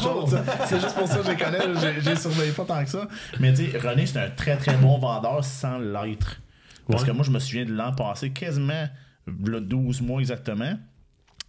chose. 0.00 0.38
C'est 0.66 0.80
juste 0.80 0.94
pour 0.96 1.08
ça 1.08 1.18
que 1.18 1.24
je 1.24 1.30
les 1.30 1.36
connais, 1.36 1.80
j'ai- 1.80 2.00
j'ai 2.00 2.16
surveillé 2.16 2.52
pas 2.52 2.64
tant 2.64 2.84
que 2.84 2.90
ça. 2.90 3.08
Mais 3.40 3.52
tu 3.54 3.70
sais, 3.70 3.78
René, 3.78 4.06
c'est 4.06 4.18
un 4.20 4.30
très 4.30 4.56
très 4.56 4.76
bon 4.76 4.98
vendeur 4.98 5.44
sans 5.44 5.78
l'être. 5.78 6.40
Parce 6.88 7.02
Ouais. 7.02 7.08
que 7.08 7.12
moi, 7.14 7.24
je 7.24 7.30
me 7.30 7.38
souviens 7.38 7.64
de 7.64 7.72
l'an 7.72 7.92
passé, 7.92 8.30
quasiment 8.30 8.86
le 9.26 9.60
12 9.60 10.00
mois 10.02 10.20
exactement. 10.20 10.72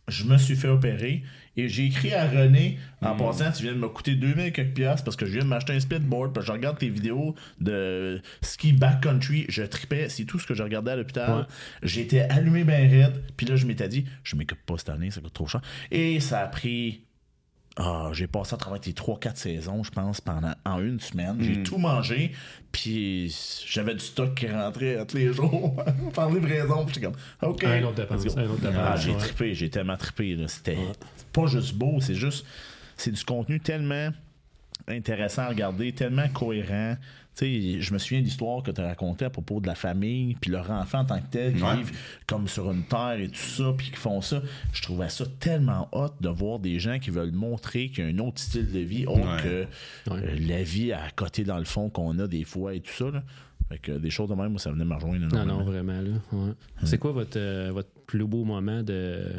Je 0.08 0.24
me 0.26 0.38
suis 0.38 0.56
fait 0.56 0.68
opérer 0.70 1.22
et 1.60 1.69
j'ai 1.69 1.86
écrit 1.86 2.13
à 2.13 2.28
René 2.28 2.78
en 3.02 3.15
passant, 3.15 3.52
tu 3.52 3.63
viens 3.63 3.74
de 3.74 3.78
me 3.78 3.88
coûter 3.88 4.15
2000 4.15 4.45
et 4.45 4.52
quelques 4.52 4.74
piastres 4.74 5.04
parce 5.04 5.15
que 5.15 5.26
je 5.26 5.32
viens 5.32 5.43
de 5.43 5.48
m'acheter 5.48 5.74
un 5.74 5.80
speedboard, 5.80 6.34
puis 6.34 6.45
je 6.45 6.52
regarde 6.52 6.78
tes 6.78 6.89
vidéos 6.89 7.36
de 7.60 8.22
ski 8.41 8.74
backcountry, 8.74 9.45
je 9.50 9.63
tripais, 9.63 10.10
c'est 10.10 10.26
tout 10.26 10.39
ce 10.39 10.48
que 10.48 10.54
je 10.54 10.63
regardais 10.63 10.91
à 10.91 10.95
l'hôpital. 10.95 11.32
Ouais. 11.32 11.45
J'étais 11.84 12.22
allumé 12.22 12.63
ben 12.63 12.89
raide, 12.89 13.24
puis 13.38 13.45
là 13.45 13.56
je 13.56 13.65
m'étais 13.65 13.88
dit, 13.88 14.06
je 14.24 14.36
m'équipe 14.36 14.65
pas 14.65 14.78
cette 14.78 14.89
année, 14.89 15.12
ça 15.12 15.22
coûte 15.22 15.34
trop 15.34 15.48
cher. 15.48 15.62
Et 15.91 16.19
ça 16.19 16.41
a 16.41 16.48
pris 16.48 17.04
ah, 17.80 18.10
j'ai 18.12 18.28
passé 18.28 18.54
à 18.54 18.58
travers 18.58 18.80
tes 18.82 18.92
3-4 18.92 19.36
saisons, 19.38 19.84
je 19.84 19.89
pense, 19.92 20.20
pendant 20.20 20.54
en 20.65 20.82
une 20.82 21.00
semaine. 21.00 21.38
J'ai 21.39 21.63
tout 21.63 21.78
mangé, 21.78 22.34
puis 22.74 23.34
j'avais 23.65 23.94
du 23.94 24.02
stock 24.04 24.36
qui 24.36 24.48
rentrait 24.50 25.06
tous 25.08 25.15
les 25.15 25.32
jours 25.34 25.82
par 26.13 26.30
livraison. 26.30 26.86
Puis 26.86 26.96
j'étais 26.96 27.08
comme, 27.08 27.50
OK. 27.50 27.63
Un 27.63 27.84
autre 27.84 27.96
dépense, 27.96 28.26
let's 28.26 28.36
go. 28.36 28.42
un 28.42 28.46
autre 28.50 28.62
dépense, 28.62 28.76
Ah, 28.78 28.96
j'ai 28.98 29.12
ouais. 29.12 29.18
trippé, 29.18 29.54
j'ai 29.56 29.70
tellement 29.70 29.98
trippé. 29.98 30.38
C'était 30.48 30.78
pas 31.32 31.48
juste 31.48 31.74
beau, 31.76 32.00
c'est 32.02 32.15
juste, 32.15 32.46
c'est 32.98 33.12
du 33.12 33.24
contenu 33.24 33.60
tellement 33.62 34.10
intéressant 34.88 35.44
à 35.44 35.48
regarder, 35.50 35.94
tellement 35.94 36.28
cohérent. 36.30 36.96
Tu 37.39 37.45
sais, 37.75 37.82
je 37.82 37.93
me 37.93 37.97
souviens 37.99 38.21
d'histoires 38.21 38.62
que 38.63 38.71
tu 38.71 38.82
as 38.82 38.88
racontées 38.88 39.25
à 39.25 39.30
propos 39.30 39.60
de 39.62 39.67
la 39.67 39.75
famille, 39.75 40.36
puis 40.41 40.52
leur 40.52 40.69
enfant 40.71 40.99
en 40.99 41.06
tant 41.06 41.19
que 41.19 41.28
tel, 41.32 41.56
qui 41.56 41.63
Ouais. 41.63 41.78
vivent 41.78 41.97
comme 42.28 42.47
sur 42.47 42.69
une 42.71 42.84
terre 42.84 43.17
et 43.19 43.28
tout 43.30 43.36
ça, 43.39 43.73
puis 43.78 43.91
qui 43.91 43.95
font 43.97 44.19
ça. 44.21 44.41
Je 44.73 44.82
trouvais 44.82 45.10
ça 45.10 45.25
tellement 45.39 45.88
hot 45.93 46.10
de 46.19 46.30
voir 46.30 46.60
des 46.60 46.80
gens 46.80 46.99
qui 46.99 47.12
veulent 47.12 47.32
montrer 47.32 47.89
qu'il 47.89 48.04
y 48.04 48.08
a 48.08 48.10
un 48.12 48.17
autre 48.19 48.39
style 48.39 48.71
de 48.71 48.80
vie 48.80 49.06
autre 49.06 49.19
Ouais. 49.38 49.41
que 49.43 50.12
euh, 50.12 50.36
la 50.47 50.63
vie 50.63 50.91
à 50.91 51.10
côté 51.15 51.43
dans 51.43 51.60
le 51.60 51.65
fond 51.65 51.89
qu'on 51.89 52.19
a 52.19 52.28
des 52.28 52.43
fois 52.43 52.73
et 52.75 52.82
tout 52.82 52.91
ça. 52.93 53.10
Là. 53.12 53.23
Fait 53.69 53.78
que 53.78 53.91
des 53.93 54.10
choses 54.10 54.30
de 54.30 54.36
même, 54.36 54.49
moi, 54.49 54.60
ça 54.60 54.71
venait 54.71 54.84
me 54.84 54.95
rejoindre. 54.95 55.28
Non, 55.34 55.45
non, 55.45 55.63
vraiment. 55.63 56.02
Là. 56.02 56.54
C'est 56.84 56.97
quoi 56.97 57.12
votre, 57.12 57.38
euh, 57.39 57.69
votre 57.71 57.89
plus 58.08 58.25
beau 58.25 58.43
moment 58.43 58.82
de 58.84 59.32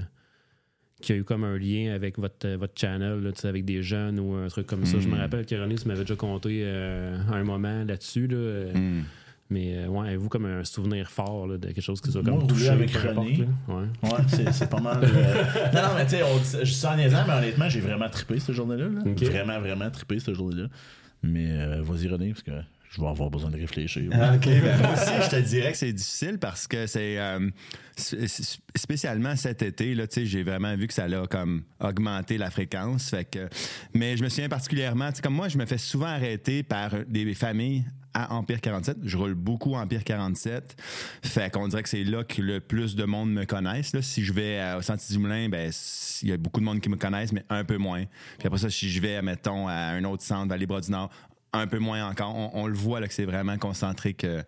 qui 1.00 1.12
a 1.12 1.16
eu 1.16 1.24
comme 1.24 1.44
un 1.44 1.58
lien 1.58 1.92
avec 1.94 2.18
votre, 2.18 2.46
euh, 2.46 2.56
votre 2.56 2.74
channel, 2.78 3.20
là, 3.22 3.32
tu 3.32 3.40
sais, 3.40 3.48
avec 3.48 3.64
des 3.64 3.82
jeunes 3.82 4.20
ou 4.20 4.34
un 4.34 4.48
truc 4.48 4.66
comme 4.66 4.84
ça. 4.86 4.98
Je 5.00 5.08
me 5.08 5.16
rappelle 5.16 5.46
que 5.46 5.54
René, 5.54 5.74
tu 5.76 5.88
m'avais 5.88 6.00
déjà 6.00 6.16
conté 6.16 6.60
euh, 6.64 7.18
un 7.32 7.42
moment 7.44 7.84
là-dessus. 7.84 8.26
Là, 8.26 8.36
euh, 8.36 8.72
Mm. 8.74 9.04
Mais 9.52 9.78
euh, 9.78 9.88
ouais, 9.88 10.06
avez-vous 10.06 10.28
comme 10.28 10.46
un 10.46 10.62
souvenir 10.62 11.10
fort 11.10 11.48
là, 11.48 11.58
de 11.58 11.66
quelque 11.66 11.80
chose 11.80 12.00
qui 12.00 12.12
soit 12.12 12.22
Moi, 12.22 12.30
comme 12.30 12.42
rouler 12.42 12.54
touché 12.54 12.68
avec 12.68 12.90
René. 12.92 13.48
Ouais. 13.66 13.74
Ouais, 14.04 14.50
c'est, 14.52 14.70
pas 14.70 14.78
mal. 14.80 15.02
euh, 15.02 15.08
Non, 15.74 15.82
non, 15.82 15.88
mais 15.96 16.04
tu 16.06 16.10
sais, 16.44 16.64
je 16.64 16.70
ça 16.72 16.92
en 16.92 16.96
niaisant, 16.96 17.24
mais 17.26 17.32
honnêtement, 17.34 17.68
j'ai 17.68 17.80
vraiment 17.80 18.08
trippé 18.08 18.38
cette 18.38 18.54
journée-là. 18.54 18.84
là. 18.88 19.00
Vraiment, 19.04 19.58
vraiment 19.58 19.90
trippé 19.90 20.20
cette 20.20 20.36
journée-là. 20.36 20.68
Mais 21.24 21.46
euh, 21.50 21.82
vas-y, 21.82 22.06
René, 22.06 22.28
parce 22.28 22.44
que 22.44 22.52
je 22.90 23.00
vais 23.00 23.06
avoir 23.06 23.30
besoin 23.30 23.50
de 23.50 23.56
réfléchir. 23.56 24.10
Ah, 24.12 24.34
OK, 24.34 24.46
ben 24.46 24.78
moi 24.78 24.92
aussi, 24.94 25.12
je 25.22 25.30
te 25.30 25.40
dirais 25.40 25.70
que 25.70 25.78
c'est 25.78 25.92
difficile 25.92 26.38
parce 26.40 26.66
que 26.66 26.88
c'est 26.88 27.18
euh, 27.18 27.48
spécialement 28.74 29.36
cet 29.36 29.62
été, 29.62 29.94
là, 29.94 30.08
tu 30.08 30.14
sais, 30.20 30.26
j'ai 30.26 30.42
vraiment 30.42 30.74
vu 30.74 30.88
que 30.88 30.94
ça 30.94 31.04
a 31.04 31.26
comme 31.28 31.62
augmenté 31.78 32.36
la 32.36 32.50
fréquence. 32.50 33.10
Fait 33.10 33.24
que, 33.24 33.48
mais 33.94 34.16
je 34.16 34.24
me 34.24 34.28
souviens 34.28 34.48
particulièrement, 34.48 35.10
tu 35.10 35.16
sais, 35.16 35.22
comme 35.22 35.34
moi, 35.34 35.48
je 35.48 35.56
me 35.56 35.66
fais 35.66 35.78
souvent 35.78 36.06
arrêter 36.06 36.64
par 36.64 36.90
des 37.06 37.32
familles 37.34 37.84
à 38.12 38.34
Empire 38.34 38.60
47. 38.60 38.98
Je 39.04 39.16
roule 39.16 39.34
beaucoup 39.34 39.74
Empire 39.74 40.02
47. 40.02 40.76
Fait 41.22 41.52
qu'on 41.52 41.68
dirait 41.68 41.84
que 41.84 41.88
c'est 41.88 42.02
là 42.02 42.24
que 42.24 42.42
le 42.42 42.60
plus 42.60 42.96
de 42.96 43.04
monde 43.04 43.32
me 43.32 43.44
connaissent. 43.44 43.92
Là. 43.92 44.02
Si 44.02 44.24
je 44.24 44.32
vais 44.32 44.60
au 44.76 44.82
Sentier 44.82 45.14
du 45.14 45.22
Moulin, 45.22 45.48
ben, 45.48 45.70
il 46.22 46.28
y 46.28 46.32
a 46.32 46.36
beaucoup 46.36 46.58
de 46.58 46.64
monde 46.64 46.80
qui 46.80 46.88
me 46.88 46.96
connaissent, 46.96 47.32
mais 47.32 47.44
un 47.48 47.64
peu 47.64 47.76
moins. 47.76 48.04
Puis 48.38 48.46
après 48.46 48.58
ça, 48.58 48.68
si 48.68 48.90
je 48.90 49.00
vais, 49.00 49.22
mettons, 49.22 49.68
à 49.68 49.74
un 49.74 50.02
autre 50.04 50.24
centre, 50.24 50.48
Vallée-Bras 50.48 50.80
du 50.80 50.90
Nord, 50.90 51.10
un 51.52 51.66
peu 51.66 51.78
moins 51.78 52.08
encore. 52.08 52.34
On, 52.54 52.66
le 52.66 52.74
voit 52.74 53.00
là, 53.00 53.08
que 53.08 53.14
c'est 53.14 53.24
vraiment 53.24 53.58
concentré 53.58 54.14
que 54.14 54.42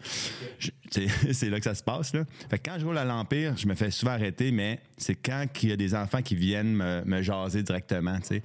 c'est 1.32 1.50
là 1.50 1.58
que 1.58 1.64
ça 1.64 1.74
se 1.74 1.82
passe. 1.82 2.12
Là. 2.14 2.24
Fait 2.48 2.58
quand 2.58 2.76
je 2.78 2.84
roule 2.84 2.98
à 2.98 3.04
l'Empire, 3.04 3.56
je 3.56 3.66
me 3.66 3.74
fais 3.74 3.90
souvent 3.90 4.12
arrêter, 4.12 4.52
mais 4.52 4.78
c'est 4.96 5.14
quand 5.16 5.44
il 5.62 5.70
y 5.70 5.72
a 5.72 5.76
des 5.76 5.94
enfants 5.94 6.22
qui 6.22 6.36
viennent 6.36 6.74
me, 6.74 7.22
jaser 7.22 7.62
directement. 7.62 8.18
tu 8.20 8.26
sais. 8.26 8.42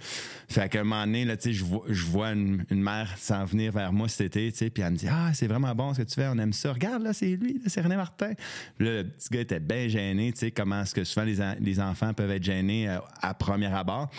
Fait 0.48 0.70
qu'à 0.70 0.82
un 0.82 0.84
moment 0.84 1.06
donné, 1.06 1.26
là, 1.26 1.36
je 1.44 1.64
vois, 1.64 1.84
je 1.88 2.04
vois 2.06 2.32
une, 2.32 2.66
mère 2.72 3.14
s'en 3.18 3.46
venir 3.46 3.72
vers 3.72 3.94
moi 3.94 4.08
cet 4.08 4.36
été, 4.36 4.70
puis 4.70 4.84
elle 4.84 4.94
me 4.94 4.98
dit 4.98 5.08
Ah, 5.10 5.32
c'est 5.34 5.48
vraiment 5.48 5.74
bon 5.76 5.94
ce 5.94 6.02
que 6.02 6.08
tu 6.08 6.16
fais, 6.16 6.28
on 6.28 6.38
aime 6.38 6.54
ça. 6.54 6.74
Regarde, 6.74 7.04
là, 7.04 7.14
c'est 7.14 7.36
lui, 7.36 7.62
c'est 7.68 7.82
René 7.82 7.96
Martin. 7.96 8.34
Là, 8.80 9.02
le 9.02 9.04
petit 9.04 9.30
gars 9.30 9.42
était 9.42 9.60
bien 9.60 9.88
gêné, 9.88 10.34
comment 10.56 10.82
est-ce 10.82 10.96
que 10.96 11.04
souvent 11.04 11.26
les, 11.26 11.42
en- 11.42 11.56
les 11.60 11.80
enfants 11.80 12.14
peuvent 12.14 12.32
être 12.32 12.44
gênés 12.44 12.90
euh, 12.90 13.00
à 13.22 13.34
premier 13.34 13.68
abord. 13.68 14.10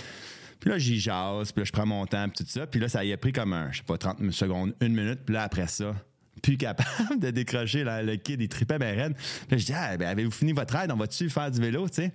Puis 0.61 0.71
là, 0.71 0.79
j'y 0.79 0.99
jase, 0.99 1.53
puis 1.53 1.61
là, 1.61 1.65
je 1.65 1.73
prends 1.73 1.87
mon 1.87 2.07
temps, 2.07 2.29
puis 2.29 2.45
tout 2.45 2.51
ça. 2.51 2.67
Puis 2.67 2.81
là, 2.81 2.89
ça 2.89 3.05
y 3.05 3.13
a 3.13 3.17
pris 3.17 3.33
comme 3.33 3.53
un, 3.53 3.71
je 3.71 3.79
sais 3.79 3.85
pas, 3.85 3.99
30 3.99 4.31
secondes, 4.33 4.75
une 4.81 4.95
minute. 4.95 5.21
Puis 5.25 5.35
là, 5.35 5.43
après 5.43 5.67
ça, 5.69 5.95
plus 6.43 6.57
capable 6.57 7.19
de 7.19 7.31
décrocher 7.31 7.85
le 7.85 8.17
kid, 8.17 8.41
il 8.41 8.49
tripait 8.49 8.79
ben 8.79 8.97
raide. 8.97 9.15
Puis 9.17 9.51
Là, 9.51 9.57
je 9.59 9.67
dis, 9.67 9.73
ah, 9.75 9.97
ben, 9.97 10.09
avez-vous 10.09 10.31
fini 10.31 10.53
votre 10.53 10.77
ride? 10.77 10.91
On 10.93 10.97
va-tu 10.97 11.29
faire 11.31 11.51
du 11.51 11.61
vélo, 11.61 11.89
tu 11.89 11.97
sais? 11.97 12.13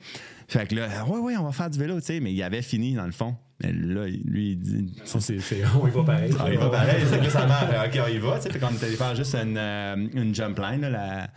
Fait 0.48 0.68
que 0.68 0.76
là, 0.76 1.06
ouais, 1.06 1.20
ouais, 1.20 1.38
on 1.38 1.44
va 1.44 1.52
faire 1.52 1.70
du 1.70 1.80
vélo, 1.80 2.00
tu 2.00 2.08
sais. 2.08 2.20
Mais 2.20 2.34
il 2.34 2.44
avait 2.44 2.62
fini, 2.62 2.94
dans 2.94 3.06
le 3.06 3.12
fond. 3.12 3.36
Mais 3.62 3.72
là, 3.72 4.08
lui, 4.08 4.52
il 4.52 4.60
dit, 4.60 4.94
Ça, 5.04 5.20
c'est, 5.20 5.38
on 5.82 5.88
y 5.88 5.92
va 5.92 6.04
pareil. 6.04 6.34
on 6.40 6.52
y 6.52 6.56
va 6.56 6.70
pareil, 6.70 7.04
c'est 7.10 7.20
que 7.20 7.30
ça 7.30 7.46
marche. 7.46 7.70
OK, 7.88 8.02
on 8.06 8.08
y 8.08 8.18
va. 8.18 8.38
tu 8.38 8.44
sais. 8.44 8.52
Fait 8.52 8.60
qu'on 8.60 8.74
était 8.74 8.86
allé 8.86 8.96
faire 8.96 9.16
juste 9.16 9.36
une, 9.36 9.58
euh, 9.58 10.08
une 10.14 10.34
jump 10.34 10.60
line, 10.60 10.82
là, 10.82 10.90
la, 10.90 11.28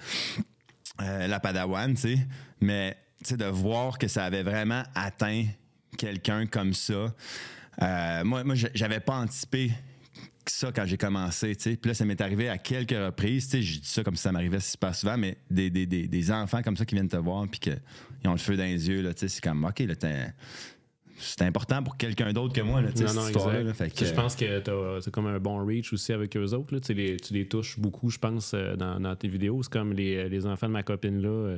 euh, 1.02 1.26
la 1.26 1.40
Padawan, 1.40 1.94
tu 1.94 2.00
sais. 2.00 2.18
Mais, 2.60 2.96
tu 3.18 3.30
sais, 3.30 3.36
de 3.36 3.46
voir 3.46 3.98
que 3.98 4.08
ça 4.08 4.24
avait 4.24 4.42
vraiment 4.42 4.82
atteint 4.94 5.44
quelqu'un 5.96 6.46
comme 6.46 6.72
ça. 6.72 7.14
euh, 7.82 8.24
moi, 8.24 8.42
j'avais 8.74 9.00
pas 9.00 9.16
anticipé 9.16 9.70
ça 10.48 10.70
quand 10.72 10.84
j'ai 10.86 10.96
commencé, 10.96 11.56
tu 11.56 11.62
sais. 11.70 11.76
Puis 11.76 11.88
là, 11.88 11.94
ça 11.94 12.04
m'est 12.04 12.20
arrivé 12.20 12.48
à 12.48 12.56
quelques 12.56 12.92
reprises, 12.92 13.46
tu 13.48 13.50
sais. 13.58 13.62
Je 13.62 13.80
dis 13.80 13.88
ça 13.88 14.04
comme 14.04 14.14
si 14.14 14.22
ça 14.22 14.30
m'arrivait 14.30 14.60
super 14.60 14.94
souvent, 14.94 15.18
mais 15.18 15.36
des, 15.50 15.70
des, 15.70 15.86
des, 15.86 16.06
des 16.06 16.30
enfants 16.30 16.62
comme 16.62 16.76
ça 16.76 16.84
qui 16.84 16.94
viennent 16.94 17.08
te 17.08 17.16
voir 17.16 17.46
puis 17.48 17.58
qu'ils 17.58 17.80
ont 18.26 18.30
le 18.32 18.38
feu 18.38 18.56
dans 18.56 18.62
les 18.62 18.88
yeux, 18.88 19.02
là, 19.02 19.12
tu 19.12 19.20
sais. 19.20 19.28
C'est 19.28 19.42
comme, 19.42 19.64
OK, 19.64 19.80
là, 19.80 19.94
c'est 21.18 21.42
important 21.42 21.82
pour 21.82 21.96
quelqu'un 21.96 22.32
d'autre 22.32 22.54
que 22.54 22.60
moi, 22.60 22.80
là, 22.82 22.92
tu 22.92 22.98
sais, 22.98 23.04
Non, 23.04 23.08
cette 23.22 23.30
histoire-là, 23.30 23.62
que- 23.90 24.04
Je 24.04 24.12
pense 24.14 24.36
que 24.36 24.58
t'as- 24.60 25.00
c'est 25.00 25.10
comme 25.10 25.26
un 25.26 25.38
bon 25.40 25.64
reach 25.66 25.92
aussi 25.92 26.12
avec 26.12 26.36
eux 26.36 26.52
autres. 26.52 26.74
Là. 26.74 26.80
Tu, 26.80 26.92
les, 26.94 27.16
tu 27.16 27.32
les 27.34 27.48
touches 27.48 27.78
beaucoup, 27.78 28.10
je 28.10 28.18
pense, 28.18 28.52
euh, 28.54 28.76
dans, 28.76 29.00
dans 29.00 29.16
tes 29.16 29.26
vidéos. 29.26 29.62
C'est 29.62 29.72
comme 29.72 29.94
les, 29.94 30.28
les 30.28 30.46
enfants 30.46 30.68
de 30.68 30.72
ma 30.72 30.82
copine 30.82 31.20
là. 31.22 31.56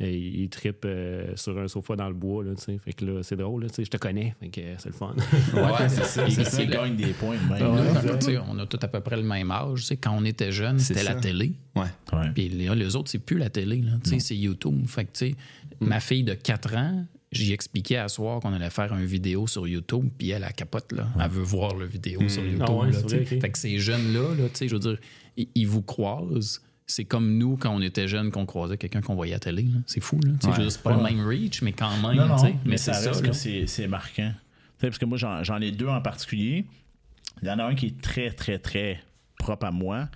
Euh, 0.00 0.04
et 0.04 0.16
ils 0.16 0.40
ils 0.42 0.48
trippent 0.48 0.84
euh, 0.84 1.32
sur 1.36 1.58
un 1.58 1.68
sofa 1.68 1.96
dans 1.96 2.08
le 2.08 2.14
bois. 2.14 2.44
Là, 2.44 2.54
tu 2.54 2.62
sais. 2.62 2.78
fait 2.78 2.92
que 2.92 3.04
là, 3.04 3.22
c'est 3.22 3.36
drôle. 3.36 3.62
Là, 3.62 3.68
tu 3.68 3.76
sais, 3.76 3.84
je 3.84 3.90
te 3.90 3.96
connais. 3.96 4.34
Fait 4.40 4.48
que 4.48 4.60
euh, 4.60 4.74
c'est 4.78 4.88
le 4.90 4.94
fun. 4.94 5.14
Ouais, 5.54 5.88
c'est 5.88 6.04
ça. 6.04 6.24
Il, 6.26 6.62
il 6.64 6.70
gagne 6.70 6.96
des 6.96 7.12
points 7.12 7.36
même. 7.50 7.62
Ouais, 7.74 8.38
on 8.48 8.58
a 8.58 8.66
tous 8.66 8.78
à 8.82 8.88
peu 8.88 9.00
près 9.00 9.16
le 9.16 9.22
même 9.22 9.50
âge. 9.50 9.80
Tu 9.80 9.86
sais, 9.86 9.96
Quand 9.96 10.16
on 10.16 10.24
était 10.24 10.52
jeune, 10.52 10.78
c'était 10.78 11.02
la 11.02 11.14
télé. 11.14 11.52
Ouais. 11.74 11.86
Puis 12.34 12.48
là, 12.48 12.74
les 12.74 12.96
autres, 12.96 13.10
c'est 13.10 13.18
plus 13.18 13.38
la 13.38 13.50
télé. 13.50 13.76
là. 13.82 13.92
Tu 14.04 14.10
sais, 14.10 14.18
C'est 14.18 14.36
YouTube. 14.36 14.86
Fait 14.86 15.04
que, 15.04 15.12
tu 15.12 15.28
sais, 15.30 15.34
Mm. 15.80 15.86
ma 15.88 16.00
fille 16.00 16.24
de 16.24 16.32
4 16.34 16.74
ans, 16.76 17.04
j'y 17.32 17.52
expliquais 17.52 17.98
à 17.98 18.08
soir 18.08 18.40
qu'on 18.40 18.52
allait 18.54 18.70
faire 18.70 18.94
une 18.94 19.04
vidéo 19.04 19.46
sur 19.46 19.66
YouTube, 19.68 20.08
puis 20.16 20.30
elle, 20.30 20.44
a 20.44 20.52
capote, 20.52 20.90
là. 20.92 21.08
Elle 21.20 21.28
veut 21.30 21.42
voir 21.42 21.76
la 21.76 21.84
vidéo 21.86 22.26
sur 22.28 22.42
YouTube. 22.42 22.64
Ah 22.66 22.72
ouais, 22.72 22.90
là, 22.92 22.98
vrai. 23.00 23.24
Fait 23.26 23.50
que 23.50 23.58
ces 23.58 23.78
jeunes-là, 23.78 24.34
là, 24.38 24.44
tu 24.48 24.54
sais, 24.54 24.68
je 24.68 24.74
veux 24.74 24.80
dire, 24.80 24.98
ils, 25.36 25.48
ils 25.54 25.66
vous 25.66 25.82
croisent. 25.82 26.62
C'est 26.86 27.04
comme 27.04 27.36
nous, 27.36 27.56
quand 27.56 27.74
on 27.74 27.80
était 27.80 28.06
jeunes, 28.06 28.30
qu'on 28.30 28.46
croisait 28.46 28.76
quelqu'un 28.76 29.00
qu'on 29.00 29.16
voyait 29.16 29.34
à 29.34 29.40
télé. 29.40 29.66
C'est 29.86 30.00
fou, 30.00 30.20
là. 30.24 30.32
Ouais. 30.48 30.70
C'est 30.70 30.82
pas 30.82 30.96
le 30.96 31.02
même 31.02 31.26
reach, 31.26 31.62
mais 31.62 31.72
quand 31.72 31.90
même, 31.90 32.16
Non, 32.16 32.28
non, 32.28 32.36
mais, 32.64 32.76
c'est 32.76 32.92
reste 32.92 33.32
ça, 33.32 33.66
c'est 33.66 33.88
marquant. 33.88 34.32
Parce 34.80 34.98
que 34.98 35.04
moi, 35.04 35.18
j'en 35.18 35.42
j'en 35.42 35.60
ai 35.60 35.72
deux 35.72 35.88
en 35.88 36.00
particulier. 36.00 36.64
Il 37.42 37.48
y 37.48 37.50
en 37.50 37.58
a 37.58 37.64
un 37.64 37.74
qui 37.74 37.86
est 37.86 38.00
très, 38.00 38.30
très, 38.30 38.58
très 38.58 39.02
propre 39.38 39.66
à 39.66 39.70
moi. 39.70 40.08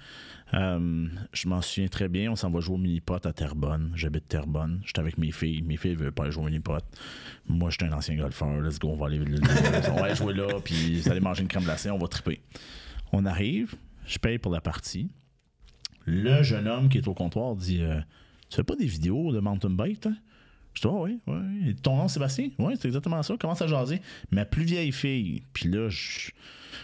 Euh, 0.55 1.07
je 1.33 1.49
m'en 1.49 1.63
souviens 1.63 1.89
très 1.89 2.09
bien. 2.09 2.33
On 2.33 2.37
s'en 2.37 2.51
va 2.51 2.61
jouer 2.61 2.75
au 2.75 2.79
mini-pot 2.79 3.25
à 3.25 3.33
Terrebonne. 3.33 3.93
J'habite 3.95 4.29
Terrebonne. 4.29 4.81
J'étais 4.85 5.01
avec 5.01 5.19
mes 5.19 5.33
filles. 5.33 5.63
Mes 5.63 5.77
filles 5.77 5.93
ne 5.93 5.97
veulent 5.97 6.13
pas 6.13 6.25
aller 6.25 6.33
jouer 6.33 6.45
au 6.45 6.47
mini-pot. 6.47 6.83
Moi, 7.49 7.71
j'étais 7.71 7.87
un 7.87 7.93
ancien 7.93 8.17
golfeur. 8.17 8.61
Let's 8.61 8.79
go, 8.79 8.89
on 8.89 8.97
va 8.97 9.07
aller, 9.07 9.21
on 9.91 9.95
va 9.97 10.07
aller 10.07 10.15
jouer 10.15 10.35
là. 10.35 10.47
Puis 10.65 11.01
vous 11.01 11.09
allez 11.09 11.21
manger 11.21 11.43
une 11.43 11.49
crème 11.49 11.65
glacée. 11.65 11.91
On 11.91 11.99
va 11.99 12.09
triper. 12.09 12.41
On 13.13 13.27
arrive. 13.27 13.75
Je 14.07 14.19
paye 14.19 14.39
pour 14.39 14.53
la 14.53 14.61
partie. 14.61 15.09
Le 16.07 16.43
jeune 16.43 16.69
homme 16.69 16.89
qui 16.89 16.99
est 16.99 17.09
au 17.09 17.15
comptoir 17.15 17.55
dit 17.57 17.83
euh, 17.83 18.01
Tu 18.49 18.57
fais 18.57 18.65
pas 18.65 18.77
des 18.77 18.87
vidéos 18.87 19.33
de 19.33 19.41
mountain 19.41 19.71
bike, 19.71 20.01
toi? 20.01 20.13
Je 20.75 20.83
dis 20.83 20.89
Ah 20.89 21.01
oui, 21.01 21.21
oui. 21.27 21.75
Ton 21.83 21.97
nom, 21.97 22.09
Sébastien? 22.09 22.51
Oui, 22.59 22.75
c'est 22.81 22.89
exactement 22.89 23.23
ça. 23.23 23.37
Commence 23.37 23.63
à 23.63 23.67
jaser. 23.67 24.01
Ma 24.31 24.45
plus 24.45 24.65
vieille 24.65 24.93
fille, 24.93 25.43
puis 25.53 25.69
là, 25.69 25.89
je, 25.89 26.31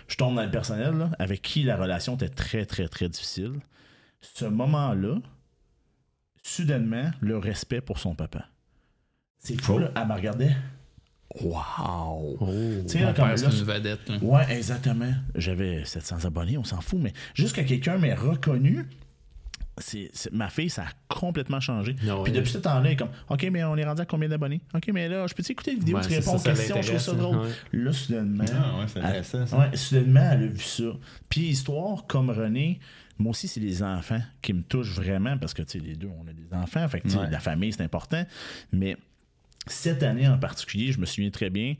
je 0.09 0.17
tombe 0.17 0.37
dans 0.37 0.45
le 0.45 0.51
personnel, 0.51 0.95
là, 0.97 1.11
avec 1.19 1.43
qui 1.43 1.63
la 1.63 1.77
relation 1.77 2.15
était 2.17 2.29
très, 2.29 2.67
très, 2.67 2.89
très 2.89 3.09
difficile. 3.09 3.55
Ce 4.21 4.45
moment-là, 4.45 5.17
soudainement, 6.43 7.11
le 7.21 7.39
respect 7.39 7.81
pour 7.81 7.99
son 7.99 8.15
papa. 8.15 8.47
C'est 9.39 9.61
fou, 9.61 9.79
là. 9.79 9.91
Elle 9.97 10.09
me 10.09 10.15
regardait. 10.15 10.57
Wow! 11.41 12.37
Oh. 12.41 12.47
Tu 12.83 12.99
sais, 12.99 13.13
comme 13.15 13.29
là, 13.29 13.35
une 13.37 13.65
vedette. 13.65 14.09
là. 14.09 14.17
Ouais, 14.23 14.57
exactement. 14.57 15.13
J'avais 15.35 15.85
700 15.85 16.25
abonnés, 16.25 16.57
on 16.57 16.65
s'en 16.65 16.81
fout, 16.81 16.99
mais 17.01 17.13
juste 17.35 17.55
que 17.55 17.61
quelqu'un 17.61 17.99
m'ait 17.99 18.15
reconnu, 18.15 18.87
c'est, 19.79 20.11
c'est- 20.13 20.33
ma 20.33 20.49
fille, 20.49 20.71
ça 20.71 20.83
a 20.83 20.89
complètement 21.15 21.61
changé. 21.61 21.95
Ah. 22.09 22.21
Puis 22.25 22.33
depuis 22.33 22.51
ce 22.51 22.59
temps-là, 22.59 22.83
elle 22.87 22.93
est 22.93 22.97
comme, 22.97 23.11
OK, 23.29 23.47
mais 23.53 23.63
on 23.65 23.77
est 23.77 23.85
rendu 23.85 24.01
à 24.03 24.07
combien 24.07 24.29
d'abonnés? 24.29 24.61
OK, 24.75 24.89
mais 24.93 25.09
là, 25.09 25.27
je 25.27 25.35
peux-tu 25.35 25.53
écouter 25.53 25.73
la 25.73 25.79
vidéo, 25.79 25.97
Ouais, 25.99 26.03
tu 26.03 26.09
réponds 26.15 26.37
aux 26.37 26.41
questions, 26.41 26.81
je 26.83 26.89
trouve 26.89 26.99
ça 27.01 27.13
drôle. 27.13 27.37
ouais. 27.39 27.51
Là, 27.73 27.93
soudainement. 27.93 28.45
Ah 28.53 28.79
ouais, 28.79 28.87
elle- 28.95 29.03
intéressant, 29.05 29.47
ça. 29.47 29.59
ouais, 29.59 29.77
soudainement, 29.77 30.29
elle 30.33 30.43
a 30.45 30.47
vu 30.47 30.59
ça. 30.63 30.85
Puis 31.29 31.43
histoire 31.49 32.07
comme 32.07 32.31
René, 32.31 32.81
moi 33.19 33.31
aussi, 33.31 33.49
c'est 33.49 33.61
les 33.61 33.83
enfants 33.83 34.21
qui 34.43 34.53
me 34.53 34.63
touchent 34.63 34.95
vraiment 34.95 35.37
parce 35.39 35.55
que, 35.55 35.63
tu 35.63 35.79
sais, 35.79 35.85
les 35.85 35.95
deux, 35.97 36.11
on 36.19 36.27
a 36.29 36.33
des 36.33 36.53
enfants. 36.55 36.87
Fait 36.89 37.01
que, 37.01 37.09
tu 37.09 37.15
sais, 37.15 37.19
Ouais. 37.21 37.31
la 37.31 37.41
famille, 37.41 37.73
c'est 37.73 37.83
important. 37.83 38.25
Mais 38.73 38.97
cette 39.67 40.03
année 40.03 40.29
en 40.29 40.39
particulier, 40.39 40.93
je 40.93 40.99
me 41.01 41.07
souviens 41.07 41.31
très 41.31 41.51
bien, 41.51 41.75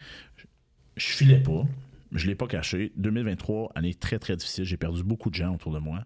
je 0.97 1.07
filais 1.07 1.41
pas. 1.41 1.65
Je 2.13 2.27
l'ai 2.27 2.35
pas 2.35 2.47
caché. 2.47 2.93
2023, 2.97 3.73
année 3.75 3.93
très 3.95 4.19
très 4.19 4.37
difficile. 4.37 4.65
J'ai 4.65 4.77
perdu 4.77 5.03
beaucoup 5.03 5.29
de 5.29 5.35
gens 5.35 5.55
autour 5.55 5.73
de 5.73 5.79
moi. 5.79 6.05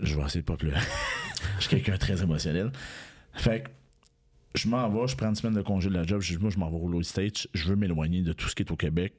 Je 0.00 0.16
vais 0.16 0.22
essayer 0.22 0.40
de 0.40 0.46
pas 0.46 0.56
pleurer. 0.56 0.80
je 1.56 1.62
suis 1.62 1.70
quelqu'un 1.70 1.92
de 1.92 1.98
très 1.98 2.22
émotionnel. 2.22 2.72
Fait 3.34 3.62
que 3.62 3.70
je 4.54 4.68
m'en 4.68 4.88
vais, 4.88 5.06
je 5.06 5.16
prends 5.16 5.28
une 5.28 5.34
semaine 5.34 5.54
de 5.54 5.62
congé 5.62 5.88
de 5.88 5.94
la 5.94 6.04
job. 6.04 6.20
Je 6.20 6.34
dis, 6.36 6.40
moi, 6.40 6.50
je 6.50 6.58
m'en 6.58 6.70
vais 6.70 6.76
au 6.76 7.02
Stage. 7.02 7.48
Je 7.54 7.68
veux 7.68 7.76
m'éloigner 7.76 8.22
de 8.22 8.32
tout 8.32 8.48
ce 8.48 8.54
qui 8.54 8.62
est 8.62 8.70
au 8.70 8.76
Québec. 8.76 9.14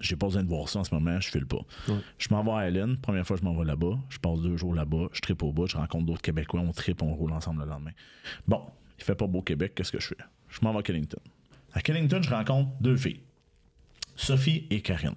J'ai 0.00 0.16
pas 0.16 0.26
besoin 0.26 0.44
de 0.44 0.48
voir 0.48 0.68
ça 0.68 0.80
en 0.80 0.84
ce 0.84 0.94
moment, 0.94 1.18
je 1.20 1.28
file 1.28 1.46
pas. 1.46 1.60
Ouais. 1.88 1.98
Je 2.18 2.28
m'en 2.30 2.44
vais 2.44 2.52
à 2.52 2.68
Hélène. 2.68 2.98
Première 2.98 3.26
fois, 3.26 3.36
je 3.36 3.42
m'en 3.42 3.54
vais 3.54 3.64
là-bas. 3.64 3.98
Je 4.10 4.18
passe 4.18 4.40
deux 4.40 4.56
jours 4.56 4.74
là-bas. 4.74 5.08
Je 5.12 5.20
tripe 5.20 5.42
au 5.42 5.52
bout. 5.52 5.66
Je 5.66 5.76
rencontre 5.76 6.06
d'autres 6.06 6.22
Québécois. 6.22 6.60
On 6.60 6.70
tripe, 6.72 7.02
on 7.02 7.14
roule 7.14 7.32
ensemble 7.32 7.62
le 7.62 7.68
lendemain. 7.68 7.90
Bon, 8.46 8.64
il 8.98 9.04
fait 9.04 9.16
pas 9.16 9.26
beau 9.26 9.40
au 9.40 9.42
Québec. 9.42 9.72
Qu'est-ce 9.74 9.92
que 9.92 10.00
je 10.00 10.08
fais? 10.08 10.16
Je 10.48 10.60
m'en 10.62 10.72
vais 10.72 10.78
à 10.78 10.82
Killington. 10.82 11.20
À 11.72 11.80
Killington, 11.80 12.22
je 12.22 12.30
rencontre 12.30 12.70
deux 12.80 12.96
filles. 12.96 13.20
Sophie 14.16 14.66
et 14.70 14.82
Karine. 14.82 15.14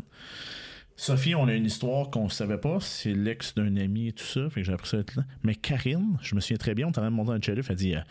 Sophie, 1.01 1.33
on 1.33 1.47
a 1.47 1.53
une 1.55 1.65
histoire 1.65 2.11
qu'on 2.11 2.25
ne 2.25 2.29
savait 2.29 2.59
pas. 2.59 2.79
C'est 2.79 3.15
l'ex 3.15 3.55
d'un 3.55 3.75
ami 3.75 4.09
et 4.09 4.11
tout 4.11 4.23
ça. 4.23 4.47
Fait 4.51 4.61
que 4.61 4.67
j'ai 4.67 4.73
appris 4.73 4.87
ça 4.87 4.97
être 4.97 5.15
là. 5.15 5.23
Mais 5.41 5.55
Karine, 5.55 6.19
je 6.21 6.35
me 6.35 6.39
souviens 6.39 6.57
très 6.57 6.75
bien, 6.75 6.85
on 6.85 6.91
t'en 6.91 7.01
train 7.01 7.09
de 7.09 7.15
monter 7.15 7.31
un 7.31 7.41
shérif. 7.41 7.71
Elle 7.71 7.75
dit 7.75 7.95
euh, 7.95 8.01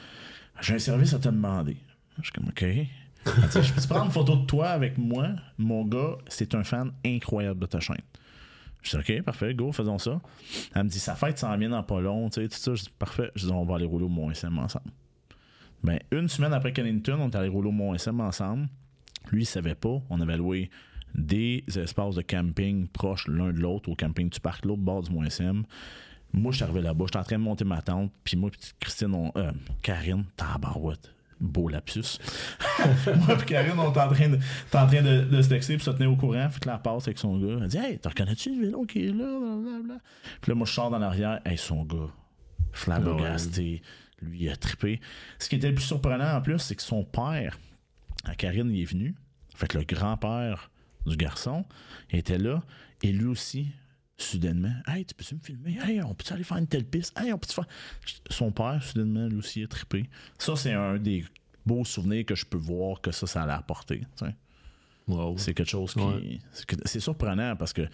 J'ai 0.60 0.74
un 0.74 0.80
service 0.80 1.14
à 1.14 1.20
te 1.20 1.28
demander. 1.28 1.76
Je 2.18 2.24
suis 2.24 2.32
comme 2.32 2.48
OK. 2.48 2.62
Elle 2.64 2.78
dit, 2.82 3.62
Je 3.62 3.72
peux-tu 3.72 3.86
prendre 3.86 4.06
une 4.06 4.10
photo 4.10 4.34
de 4.34 4.44
toi 4.44 4.70
avec 4.70 4.98
moi? 4.98 5.28
Mon 5.56 5.84
gars, 5.84 6.18
c'est 6.26 6.52
un 6.56 6.64
fan 6.64 6.90
incroyable 7.06 7.60
de 7.60 7.66
ta 7.66 7.78
chaîne. 7.78 7.94
Je 8.82 8.90
dis 8.90 8.96
OK, 8.96 9.22
parfait, 9.22 9.54
go, 9.54 9.70
faisons 9.70 9.98
ça. 9.98 10.20
Elle 10.74 10.82
me 10.82 10.88
dit 10.88 10.98
Sa 10.98 11.14
fête 11.14 11.38
s'en 11.38 11.56
vient 11.56 11.70
dans 11.70 11.84
pas 11.84 12.00
long, 12.00 12.28
tu 12.28 12.42
sais, 12.42 12.48
tout 12.48 12.56
ça. 12.56 12.74
Je 12.74 12.82
dis 12.82 12.90
Parfait. 12.98 13.30
Je 13.36 13.46
dis 13.46 13.52
On 13.52 13.64
va 13.64 13.76
aller 13.76 13.86
rouler 13.86 14.06
au 14.06 14.08
Mont-SM 14.08 14.58
ensemble. 14.58 14.90
Ben, 15.84 16.00
une 16.10 16.28
semaine 16.28 16.52
après 16.52 16.72
Kennington, 16.72 17.20
on 17.20 17.30
est 17.30 17.36
allé 17.36 17.50
rouler 17.50 17.68
au 17.68 17.72
Mont-SM 17.72 18.18
ensemble. 18.18 18.68
Lui, 19.30 19.42
il 19.42 19.46
savait 19.46 19.76
pas. 19.76 20.02
On 20.10 20.20
avait 20.20 20.36
loué 20.36 20.70
des 21.14 21.64
espaces 21.76 22.14
de 22.14 22.22
camping 22.22 22.86
proches 22.88 23.26
l'un 23.28 23.52
de 23.52 23.58
l'autre 23.58 23.88
au 23.88 23.94
camping 23.94 24.28
du 24.28 24.40
parc, 24.40 24.64
l'autre 24.64 24.82
bord 24.82 25.02
du 25.02 25.10
Mont-SM. 25.10 25.64
Moi, 26.32 26.52
je 26.52 26.56
suis 26.56 26.64
arrivé 26.64 26.80
là-bas, 26.80 27.06
j'étais 27.06 27.18
en 27.18 27.24
train 27.24 27.38
de 27.38 27.42
monter 27.42 27.64
ma 27.64 27.82
tente, 27.82 28.12
puis 28.22 28.36
moi, 28.36 28.50
puis 28.50 28.60
Christine, 28.78 29.14
on, 29.14 29.32
euh, 29.36 29.50
Karine, 29.82 30.24
tabarouette, 30.36 31.12
beau 31.40 31.68
lapsus. 31.68 32.18
moi, 33.26 33.36
puis 33.36 33.46
Karine, 33.46 33.78
on 33.78 33.92
est 33.92 33.98
en 33.98 34.08
train 34.08 34.28
de, 34.28 34.36
en 34.36 34.86
train 34.86 35.02
de, 35.02 35.24
de 35.24 35.42
se 35.42 35.48
texter, 35.48 35.74
puis 35.76 35.84
se 35.84 35.90
tenir 35.90 36.12
au 36.12 36.16
courant, 36.16 36.48
fait 36.50 36.60
que 36.60 36.68
la 36.68 36.78
passe 36.78 37.08
avec 37.08 37.18
son 37.18 37.36
gars. 37.38 37.58
Elle 37.62 37.68
dit 37.68 37.78
Hey, 37.78 37.98
t'en 37.98 38.10
reconnais-tu 38.10 38.54
le 38.54 38.66
vélo 38.66 38.84
qui 38.84 39.06
est 39.06 39.12
là, 39.12 39.38
blablabla? 39.38 39.98
Puis 40.40 40.50
là, 40.50 40.54
moi, 40.54 40.66
je 40.66 40.72
sors 40.72 40.90
dans 40.90 40.98
l'arrière, 40.98 41.40
hey, 41.44 41.58
son 41.58 41.82
gars, 41.82 42.10
flabbergasté, 42.72 43.82
lui, 44.22 44.44
il 44.44 44.50
a 44.50 44.56
trippé. 44.56 45.00
Ce 45.40 45.48
qui 45.48 45.56
était 45.56 45.68
le 45.68 45.74
plus 45.74 45.84
surprenant 45.84 46.36
en 46.36 46.40
plus, 46.40 46.58
c'est 46.58 46.76
que 46.76 46.82
son 46.82 47.04
père, 47.04 47.58
à 48.24 48.34
Karine, 48.34 48.70
il 48.70 48.82
est 48.82 48.84
venu. 48.84 49.14
Fait 49.56 49.66
que 49.66 49.78
le 49.78 49.84
grand-père 49.84 50.69
du 51.06 51.16
garçon 51.16 51.64
était 52.10 52.38
là, 52.38 52.62
et 53.02 53.12
lui 53.12 53.26
aussi, 53.26 53.68
soudainement, 54.16 54.74
Hey, 54.86 55.04
tu 55.04 55.14
peux-tu 55.14 55.34
me 55.34 55.40
filmer? 55.40 55.78
Hey, 55.82 56.02
on 56.02 56.14
peut-tu 56.14 56.32
aller 56.32 56.44
faire 56.44 56.58
une 56.58 56.66
telle 56.66 56.84
piste? 56.84 57.18
Hey, 57.18 57.32
on 57.32 57.38
peut-tu 57.38 57.54
faire. 57.54 57.66
Son 58.28 58.52
père, 58.52 58.82
soudainement, 58.82 59.26
lui 59.26 59.38
aussi, 59.38 59.62
a 59.62 59.66
trippé. 59.66 60.08
Ça, 60.38 60.56
c'est 60.56 60.72
un 60.72 60.98
des 60.98 61.24
beaux 61.64 61.84
souvenirs 61.84 62.24
que 62.26 62.34
je 62.34 62.44
peux 62.44 62.58
voir 62.58 63.00
que 63.00 63.10
ça, 63.12 63.26
ça 63.26 63.42
allait 63.42 63.52
apporter. 63.52 64.02
Wow. 65.08 65.38
C'est 65.38 65.54
quelque 65.54 65.70
chose 65.70 65.94
qui. 65.94 66.00
Ouais. 66.00 66.38
c'est 66.84 67.00
surprenant 67.00 67.56
parce 67.56 67.72
que 67.72 67.88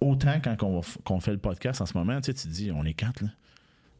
autant 0.00 0.40
quand 0.42 0.62
on, 0.62 0.80
va 0.80 0.88
qu'on 1.04 1.20
fait 1.20 1.32
le 1.32 1.38
podcast 1.38 1.80
en 1.80 1.86
ce 1.86 1.96
moment, 1.96 2.20
tu 2.20 2.32
te 2.34 2.48
dis, 2.48 2.70
on 2.72 2.84
est 2.84 2.94
quatre, 2.94 3.22
là. 3.22 3.30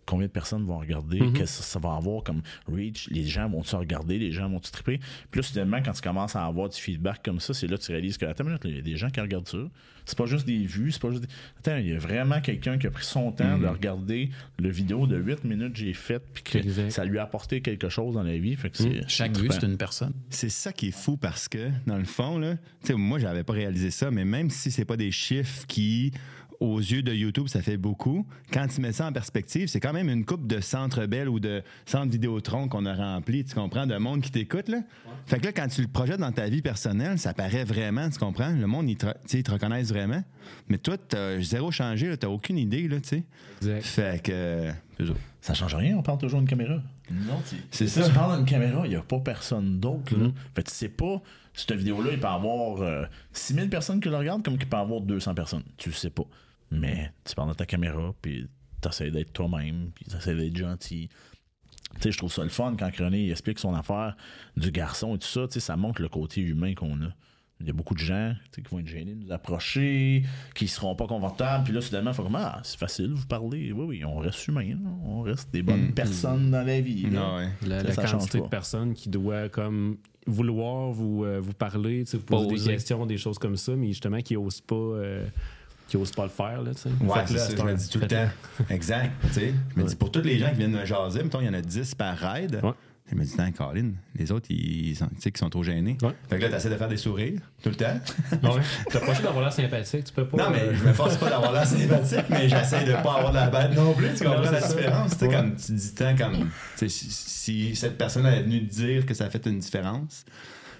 Combien 0.06 0.26
de 0.26 0.32
personnes 0.32 0.64
vont 0.64 0.78
regarder? 0.78 1.18
Qu'est-ce 1.34 1.58
que 1.58 1.64
ça 1.64 1.78
va 1.78 1.94
avoir 1.94 2.22
comme 2.22 2.42
reach? 2.70 3.08
Les 3.10 3.24
gens 3.24 3.48
vont 3.48 3.62
se 3.62 3.74
regarder? 3.74 4.18
Les 4.18 4.32
gens 4.32 4.48
vont 4.48 4.62
se 4.62 4.70
triper? 4.70 4.98
Puis 5.30 5.40
là, 5.40 5.42
soudainement, 5.42 5.78
quand 5.82 5.92
tu 5.92 6.02
commences 6.02 6.36
à 6.36 6.44
avoir 6.44 6.68
du 6.68 6.76
feedback 6.76 7.22
comme 7.24 7.40
ça, 7.40 7.54
c'est 7.54 7.66
là 7.66 7.76
que 7.76 7.82
tu 7.82 7.92
réalises 7.92 8.18
que, 8.18 8.26
attends 8.26 8.44
il 8.64 8.76
y 8.76 8.78
a 8.78 8.82
des 8.82 8.96
gens 8.96 9.10
qui 9.10 9.20
regardent 9.20 9.48
ça. 9.48 9.58
C'est 10.06 10.18
pas 10.18 10.26
juste 10.26 10.46
des 10.46 10.66
vues, 10.66 10.92
c'est 10.92 11.00
pas 11.00 11.10
juste 11.10 11.22
des... 11.22 11.28
Attends, 11.58 11.78
il 11.78 11.88
y 11.88 11.92
a 11.94 11.98
vraiment 11.98 12.40
quelqu'un 12.40 12.76
qui 12.76 12.86
a 12.86 12.90
pris 12.90 13.06
son 13.06 13.32
temps 13.32 13.58
de 13.58 13.66
regarder 13.66 14.28
le 14.58 14.68
vidéo 14.68 15.06
de 15.06 15.16
8 15.16 15.44
minutes 15.44 15.72
que 15.72 15.78
j'ai 15.78 15.94
faite, 15.94 16.22
puis 16.34 16.42
que 16.42 16.58
Exact. 16.58 16.90
ça 16.90 17.04
lui 17.06 17.18
a 17.18 17.22
apporté 17.22 17.62
quelque 17.62 17.88
chose 17.88 18.14
dans 18.14 18.22
la 18.22 18.36
vie. 18.36 18.54
Fait 18.56 18.68
que 18.68 18.76
c'est, 18.76 19.08
Chaque 19.08 19.36
vue, 19.36 19.48
c'est 19.50 19.64
une 19.64 19.78
personne. 19.78 20.12
C'est 20.28 20.50
ça 20.50 20.72
qui 20.72 20.88
est 20.88 20.96
fou 20.96 21.16
parce 21.16 21.48
que, 21.48 21.70
dans 21.86 21.96
le 21.96 22.04
fond, 22.04 22.38
là, 22.38 22.56
tu 22.82 22.88
sais, 22.88 22.94
moi, 22.94 23.18
j'avais 23.18 23.44
pas 23.44 23.54
réalisé 23.54 23.90
ça, 23.90 24.10
mais 24.10 24.26
même 24.26 24.50
si 24.50 24.70
c'est 24.70 24.84
pas 24.84 24.98
des 24.98 25.10
chiffres 25.10 25.64
qui 25.66 26.12
aux 26.60 26.78
yeux 26.78 27.02
de 27.02 27.12
YouTube, 27.12 27.48
ça 27.48 27.62
fait 27.62 27.76
beaucoup. 27.76 28.26
Quand 28.52 28.66
tu 28.68 28.80
mets 28.80 28.92
ça 28.92 29.06
en 29.06 29.12
perspective, 29.12 29.68
c'est 29.68 29.80
quand 29.80 29.92
même 29.92 30.08
une 30.08 30.24
coupe 30.24 30.46
de 30.46 30.60
centre 30.60 31.06
belle 31.06 31.28
ou 31.28 31.40
de 31.40 31.62
centre 31.86 32.10
Vidéotron 32.10 32.68
qu'on 32.68 32.86
a 32.86 32.94
rempli, 32.94 33.44
tu 33.44 33.54
comprends, 33.54 33.86
de 33.86 33.96
monde 33.96 34.20
qui 34.20 34.30
t'écoute. 34.30 34.68
Là. 34.68 34.78
Fait 35.26 35.38
que 35.40 35.46
là, 35.46 35.52
quand 35.52 35.66
tu 35.68 35.82
le 35.82 35.88
projettes 35.88 36.20
dans 36.20 36.32
ta 36.32 36.48
vie 36.48 36.62
personnelle, 36.62 37.18
ça 37.18 37.34
paraît 37.34 37.64
vraiment, 37.64 38.08
tu 38.10 38.18
comprends? 38.18 38.50
Le 38.50 38.66
monde, 38.66 38.88
ils 38.88 38.96
te, 38.96 39.06
ils 39.32 39.42
te 39.42 39.50
reconnaissent 39.50 39.90
vraiment. 39.90 40.22
Mais 40.68 40.78
toi, 40.78 40.96
t'as 40.98 41.40
zéro 41.40 41.70
changé, 41.70 42.14
t'as 42.16 42.28
aucune 42.28 42.58
idée, 42.58 42.86
là, 42.88 43.00
tu 43.00 43.08
sais. 43.08 43.22
Exact. 43.62 43.82
Fait 43.84 44.22
que. 44.22 44.70
ça. 45.40 45.54
Change 45.54 45.74
rien, 45.74 45.96
on 45.98 46.02
parle 46.02 46.18
toujours 46.18 46.40
d'une 46.40 46.48
caméra. 46.48 46.82
Non, 47.10 47.40
tu- 47.48 47.56
C'est 47.70 47.86
si 47.86 48.00
ça. 48.00 48.08
Tu 48.08 48.14
parles 48.14 48.36
d'une 48.38 48.46
caméra, 48.46 48.82
il 48.86 48.90
n'y 48.90 48.96
a 48.96 49.02
pas 49.02 49.18
personne 49.20 49.78
d'autre. 49.78 50.16
là. 50.16 50.28
Fait 50.54 50.62
que 50.62 50.70
tu 50.70 50.74
sais 50.74 50.88
pas, 50.88 51.20
cette 51.54 51.72
vidéo-là, 51.72 52.10
il 52.12 52.18
peut 52.20 52.26
y 52.26 52.30
avoir 52.30 52.82
euh, 52.82 53.04
6000 53.32 53.70
personnes 53.70 54.00
qui 54.00 54.08
la 54.08 54.18
regardent 54.18 54.44
comme 54.44 54.58
qu'il 54.58 54.68
peut 54.68 54.76
y 54.76 54.80
avoir 54.80 55.00
200 55.00 55.34
personnes. 55.34 55.62
Tu 55.76 55.88
le 55.90 55.94
sais 55.94 56.10
pas. 56.10 56.24
Mais 56.70 57.12
tu 57.24 57.34
parles 57.34 57.50
de 57.50 57.54
ta 57.54 57.66
caméra, 57.66 58.12
puis 58.20 58.48
tu 58.82 58.88
essaies 58.88 59.10
d'être 59.10 59.32
toi-même, 59.32 59.90
puis 59.94 60.04
tu 60.10 60.16
essaies 60.16 60.34
d'être 60.34 60.56
gentil. 60.56 61.08
Tu 61.96 62.00
sais, 62.02 62.10
je 62.12 62.18
trouve 62.18 62.32
ça 62.32 62.42
le 62.42 62.48
fun 62.48 62.74
quand 62.78 62.90
René 62.98 63.24
il 63.26 63.30
explique 63.30 63.58
son 63.60 63.72
affaire 63.74 64.16
du 64.56 64.72
garçon 64.72 65.14
et 65.14 65.18
tout 65.18 65.28
ça. 65.28 65.46
Tu 65.46 65.54
sais, 65.54 65.60
ça 65.60 65.76
montre 65.76 66.02
le 66.02 66.08
côté 66.08 66.40
humain 66.40 66.74
qu'on 66.74 67.00
a. 67.02 67.08
Il 67.60 67.68
y 67.68 67.70
a 67.70 67.72
beaucoup 67.72 67.94
de 67.94 68.00
gens 68.00 68.34
tu 68.46 68.56
sais, 68.56 68.62
qui 68.62 68.68
vont 68.74 68.80
être 68.80 68.88
gênés 68.88 69.14
de 69.14 69.24
nous 69.26 69.30
approcher, 69.32 70.24
qui 70.56 70.66
seront 70.66 70.96
pas 70.96 71.06
confortables. 71.06 71.62
Puis 71.64 71.72
là, 71.72 71.80
soudainement, 71.80 72.10
il 72.10 72.14
faut 72.14 72.24
comme 72.24 72.34
Ah, 72.34 72.60
c'est 72.64 72.78
facile, 72.78 73.12
vous 73.12 73.26
parlez. 73.26 73.70
Oui, 73.70 73.84
oui, 73.86 74.04
on 74.04 74.16
reste 74.16 74.48
humain. 74.48 74.66
là. 74.70 74.90
On 75.04 75.22
reste 75.22 75.52
des 75.52 75.62
bonnes 75.62 75.92
personnes 75.94 76.50
dans 76.50 76.64
la 76.66 76.80
vie. 76.80 77.06
ouais. 77.06 77.48
La, 77.64 77.80
Ça, 77.82 77.86
la 77.88 77.94
ça 77.94 78.06
change 78.06 78.20
quantité 78.22 78.40
de 78.40 78.48
personnes 78.48 78.92
qui 78.92 79.08
doit 79.08 79.48
comme 79.48 79.98
vouloir 80.26 80.90
vous, 80.90 81.24
euh, 81.24 81.40
vous 81.42 81.52
parler, 81.52 82.04
vous 82.04 82.18
poser 82.20 82.48
Poser. 82.48 82.64
des 82.68 82.72
questions, 82.74 83.06
des 83.06 83.18
choses 83.18 83.38
comme 83.38 83.56
ça, 83.56 83.72
mais 83.76 83.88
justement 83.88 84.20
qui 84.20 84.34
n'osent 84.34 84.60
pas, 84.60 84.74
euh, 84.74 85.24
qui 85.88 85.96
osent 85.96 86.12
pas 86.12 86.24
le 86.24 86.30
faire. 86.30 86.62
Là, 86.62 86.72
tu 86.74 86.80
sais. 86.82 86.88
Ouais, 86.88 87.20
c'est 87.26 87.34
là, 87.34 87.40
ça, 87.40 87.56
je 87.56 87.62
me 87.62 87.74
dis 87.74 87.88
tout 87.90 87.98
le 87.98 88.08
faites-le. 88.08 88.64
temps. 88.64 88.74
Exact. 88.74 89.12
Tu 89.28 89.32
sais, 89.32 89.54
je 89.76 89.82
me 89.82 89.86
dis, 89.86 89.96
pour 89.96 90.10
tous 90.10 90.22
les 90.22 90.38
gens 90.38 90.48
qui 90.50 90.56
viennent 90.56 90.72
me 90.72 90.84
jaser, 90.84 91.22
mettons, 91.22 91.40
il 91.40 91.46
y 91.46 91.48
en 91.50 91.54
a 91.54 91.60
10 91.60 91.94
par 91.94 92.16
ride. 92.16 92.60
Ouais. 92.62 92.70
Je 93.10 93.14
me 93.16 93.22
dis, 93.24 93.36
tant 93.36 93.52
Colin, 93.52 93.90
les 94.16 94.32
autres, 94.32 94.46
ils 94.50 94.96
sont, 94.96 95.06
tu 95.08 95.20
sais, 95.20 95.30
qui 95.30 95.38
sont 95.38 95.50
trop 95.50 95.62
gênés. 95.62 95.98
Ouais. 96.02 96.14
Fait 96.30 96.38
que 96.38 96.42
là, 96.42 96.48
t'essaies 96.48 96.70
de 96.70 96.76
faire 96.76 96.88
des 96.88 96.96
sourires 96.96 97.38
tout 97.62 97.68
le 97.68 97.74
temps. 97.74 98.00
Ouais. 98.42 98.62
T'as 98.90 99.00
pas 99.00 99.12
d'avoir 99.20 99.40
l'air 99.42 99.52
sympathique, 99.52 100.04
tu 100.04 100.12
peux 100.14 100.26
pas. 100.26 100.36
Non, 100.38 100.50
mais 100.50 100.60
euh, 100.60 100.74
je 100.74 100.84
me 100.84 100.92
force 100.94 101.16
pas 101.18 101.28
d'avoir 101.28 101.52
l'air 101.52 101.66
sympathique, 101.66 102.24
mais 102.30 102.48
j'essaie 102.48 102.84
de 102.84 102.92
pas 102.92 103.16
avoir 103.18 103.30
de 103.30 103.36
la 103.36 103.48
bête 103.50 103.76
non 103.76 103.92
plus. 103.92 104.08
Tu 104.16 104.24
comprends 104.24 104.40
Non, 104.42 104.50
la 104.50 104.60
ça. 104.60 104.74
différence? 104.74 105.18
Tu 105.18 105.24
Ouais. 105.26 105.34
comme 105.34 105.54
tu 105.56 105.72
dis 105.72 105.94
tant 105.94 106.16
comme. 106.16 106.48
tu 106.78 106.88
Si, 106.88 107.10
si 107.10 107.76
cette 107.76 107.98
personne 107.98 108.24
est 108.26 108.42
venue 108.42 108.66
te 108.66 108.74
dire 108.74 109.04
que 109.04 109.12
ça 109.12 109.26
a 109.26 109.30
fait 109.30 109.44
une 109.46 109.58
différence. 109.58 110.24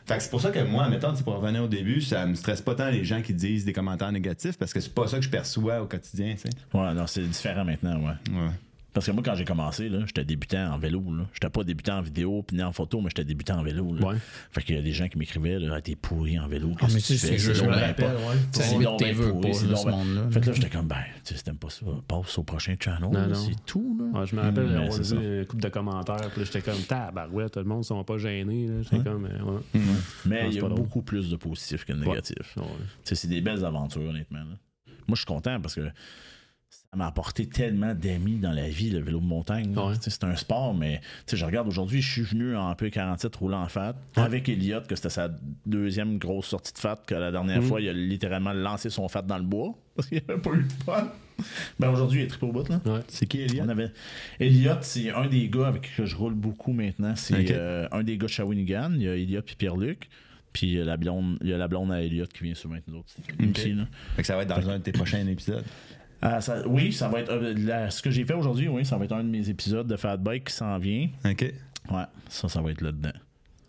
Fait 0.06 0.16
que 0.18 0.22
c'est 0.22 0.30
pour 0.30 0.40
ça 0.40 0.50
que 0.50 0.58
moi, 0.60 0.86
mettons, 0.88 1.14
pour 1.16 1.34
revenir 1.36 1.62
au 1.62 1.68
début, 1.68 2.00
ça 2.02 2.26
me 2.26 2.34
stresse 2.34 2.60
pas 2.60 2.74
tant 2.74 2.90
les 2.90 3.04
gens 3.04 3.22
qui 3.22 3.32
disent 3.32 3.64
des 3.64 3.72
commentaires 3.72 4.12
négatifs 4.12 4.58
parce 4.58 4.72
que 4.74 4.80
c'est 4.80 4.92
pas 4.94 5.06
ça 5.08 5.16
que 5.18 5.24
je 5.24 5.30
perçois 5.30 5.80
au 5.80 5.86
quotidien, 5.86 6.34
tu 6.34 6.42
sais. 6.42 6.50
Ouais, 6.78 6.92
non, 6.94 7.06
c'est 7.06 7.22
différent 7.22 7.64
maintenant, 7.64 7.96
ouais. 7.98 8.12
Ouais. 8.30 8.50
Parce 8.94 9.06
que 9.06 9.10
moi, 9.10 9.22
quand 9.24 9.34
j'ai 9.34 9.44
commencé, 9.44 9.88
là, 9.88 9.98
j'étais 10.06 10.24
débutant 10.24 10.72
en 10.72 10.78
vélo. 10.78 11.02
Là. 11.12 11.24
J'étais 11.34 11.50
pas 11.50 11.64
débutant 11.64 11.98
en 11.98 12.02
vidéo 12.02 12.44
puis 12.46 12.56
ni 12.56 12.62
en 12.62 12.72
photo, 12.72 13.00
mais 13.00 13.08
j'étais 13.10 13.24
débutant 13.24 13.58
en 13.58 13.62
vélo. 13.64 13.92
Là. 13.92 14.06
Ouais. 14.06 14.16
Fait 14.52 14.62
qu'il 14.62 14.76
y 14.76 14.78
a 14.78 14.82
des 14.82 14.92
gens 14.92 15.08
qui 15.08 15.18
m'écrivaient 15.18 15.58
là, 15.58 15.74
Ah, 15.76 15.80
t'es 15.82 15.96
pourri 15.96 16.38
en 16.38 16.46
vélo. 16.46 16.70
Ah, 16.80 16.86
mais 16.94 17.00
tu 17.00 17.18
sais, 17.18 17.36
là, 17.36 17.52
bien 17.76 17.86
rappelle, 17.88 17.94
pas- 17.94 18.12
ouais. 18.14 18.36
c'est 18.52 18.70
limite, 18.70 18.88
t'es 18.98 19.12
là, 19.12 19.32
donc 19.32 19.54
ce 19.56 19.88
monde-là. 19.88 20.30
Fait 20.30 20.40
que 20.40 20.46
là, 20.46 20.52
j'étais 20.52 20.70
comme, 20.70 20.86
ben, 20.86 20.96
tu 21.24 21.32
sais, 21.32 21.36
si 21.38 21.42
t'aimes 21.44 21.56
pas 21.58 21.70
ça, 21.70 21.84
passe 22.06 22.38
au 22.38 22.44
prochain 22.44 22.76
channel. 22.78 23.34
C'est 23.34 23.66
tout, 23.66 23.98
là. 23.98 24.20
Ouais, 24.20 24.26
je 24.28 24.36
me 24.36 24.40
rappelle 24.42 24.66
vu 24.68 25.04
ça. 25.04 25.14
une 25.16 25.44
couple 25.46 25.62
de 25.64 25.68
commentaires, 25.70 26.30
puis 26.30 26.40
là, 26.40 26.44
j'étais 26.46 26.62
comme 26.62 26.80
tabarouette, 26.82 27.52
tout 27.52 27.58
le 27.58 27.64
monde 27.64 27.78
ne 27.78 27.82
sont 27.82 28.04
pas 28.04 28.16
gênés. 28.18 28.68
là. 28.68 28.74
J'étais 28.82 29.02
comme. 29.02 29.24
ouais. 29.24 29.80
Mais 30.24 30.48
il 30.50 30.54
y 30.54 30.60
a 30.60 30.68
beaucoup 30.68 31.02
plus 31.02 31.30
de 31.30 31.36
positifs 31.36 31.84
que 31.84 31.92
de 31.92 31.98
négatifs. 31.98 32.56
Ouais. 32.56 32.62
Tu 32.62 33.08
sais, 33.08 33.14
c'est 33.16 33.28
des 33.28 33.40
belles 33.40 33.64
aventures, 33.64 34.02
honnêtement. 34.08 34.38
Moi, 34.44 35.14
je 35.14 35.16
suis 35.16 35.26
content 35.26 35.60
parce 35.60 35.74
que 35.74 35.82
m'a 36.96 37.06
apporté 37.06 37.46
tellement 37.46 37.94
d'amis 37.94 38.36
dans 38.38 38.52
la 38.52 38.68
vie, 38.68 38.90
le 38.90 39.00
vélo 39.00 39.20
de 39.20 39.24
montagne. 39.24 39.76
Ouais. 39.76 39.94
C'est 40.00 40.24
un 40.24 40.36
sport, 40.36 40.74
mais 40.74 41.00
tu 41.26 41.30
sais, 41.32 41.36
je 41.36 41.44
regarde 41.44 41.66
aujourd'hui, 41.68 42.00
je 42.02 42.10
suis 42.10 42.22
venu 42.22 42.56
en 42.56 42.72
P47 42.72 43.36
roulant 43.36 43.62
en 43.62 43.68
fat 43.68 43.94
avec 44.16 44.48
Elliot, 44.48 44.80
que 44.88 44.96
c'était 44.96 45.10
sa 45.10 45.28
deuxième 45.66 46.18
grosse 46.18 46.46
sortie 46.46 46.72
de 46.72 46.78
fat, 46.78 47.00
que 47.06 47.14
la 47.14 47.30
dernière 47.30 47.60
Mm. 47.60 47.66
fois, 47.66 47.80
il 47.80 47.88
a 47.88 47.92
littéralement 47.92 48.52
lancé 48.52 48.90
son 48.90 49.08
fat 49.08 49.22
dans 49.22 49.38
le 49.38 49.44
bois 49.44 49.74
parce 49.96 50.08
qu'il 50.08 50.22
avait 50.28 50.40
pas 50.40 50.50
eu 50.52 50.62
de 50.64 50.72
fun. 50.84 51.12
Ben 51.80 51.90
aujourd'hui, 51.90 52.20
il 52.20 52.24
est 52.24 52.28
triple 52.28 52.44
au 52.44 52.52
bout. 52.52 52.68
Là. 52.68 52.80
Ouais. 52.86 53.00
C'est 53.08 53.26
qui, 53.26 53.40
Elliot? 53.40 53.64
On 53.64 53.68
avait... 53.68 53.90
Elliot, 54.38 54.76
c'est 54.82 55.10
un 55.10 55.26
des 55.26 55.48
gars 55.48 55.66
avec 55.66 55.82
qui 55.82 56.06
je 56.06 56.14
roule 56.16 56.34
beaucoup 56.34 56.72
maintenant. 56.72 57.14
C'est 57.16 57.50
euh, 57.50 57.88
un 57.90 58.04
des 58.04 58.16
gars 58.16 58.26
de 58.26 58.30
Shawinigan. 58.32 58.92
Il 58.94 59.02
y 59.02 59.08
a 59.08 59.16
Elliot 59.16 59.42
puis 59.42 59.56
Pierre-Luc. 59.56 60.08
Puis 60.52 60.78
euh, 60.78 60.84
la 60.84 60.96
blonde, 60.96 61.36
il 61.42 61.48
y 61.48 61.52
a 61.52 61.58
la 61.58 61.66
blonde 61.66 61.90
à 61.90 62.00
Elliot 62.00 62.26
qui 62.32 62.44
vient 62.44 62.54
souvent 62.54 62.74
avec 62.74 62.86
nous 62.86 62.98
autres. 62.98 63.08
C'est 63.08 63.32
Ok. 63.44 63.50
aussi, 63.58 63.72
là. 63.72 63.84
Fait 64.14 64.22
que 64.22 64.28
ça 64.28 64.36
va 64.36 64.42
être 64.42 64.48
dans 64.48 64.70
un 64.70 64.78
de 64.78 64.84
tes 64.84 64.92
prochains 64.92 65.26
épisodes. 65.26 65.64
Ah, 66.22 66.40
ça- 66.40 66.66
oui, 66.66 66.92
ça 66.92 67.08
va 67.08 67.20
être. 67.20 67.30
euh, 67.30 67.54
la- 67.58 67.90
ce 67.90 68.00
que 68.02 68.10
j'ai 68.10 68.24
fait 68.24 68.34
aujourd'hui, 68.34 68.68
oui, 68.68 68.84
ça 68.84 68.96
va 68.96 69.04
être 69.04 69.12
un 69.12 69.24
de 69.24 69.28
mes 69.28 69.48
épisodes 69.50 69.86
de 69.86 69.96
Fat 69.96 70.16
Bike 70.16 70.44
qui 70.44 70.54
s'en 70.54 70.78
vient. 70.78 71.08
OK. 71.24 71.42
Ouais, 71.90 72.02
ça, 72.28 72.48
ça 72.48 72.62
va 72.62 72.70
être 72.70 72.80
là-dedans. 72.80 73.12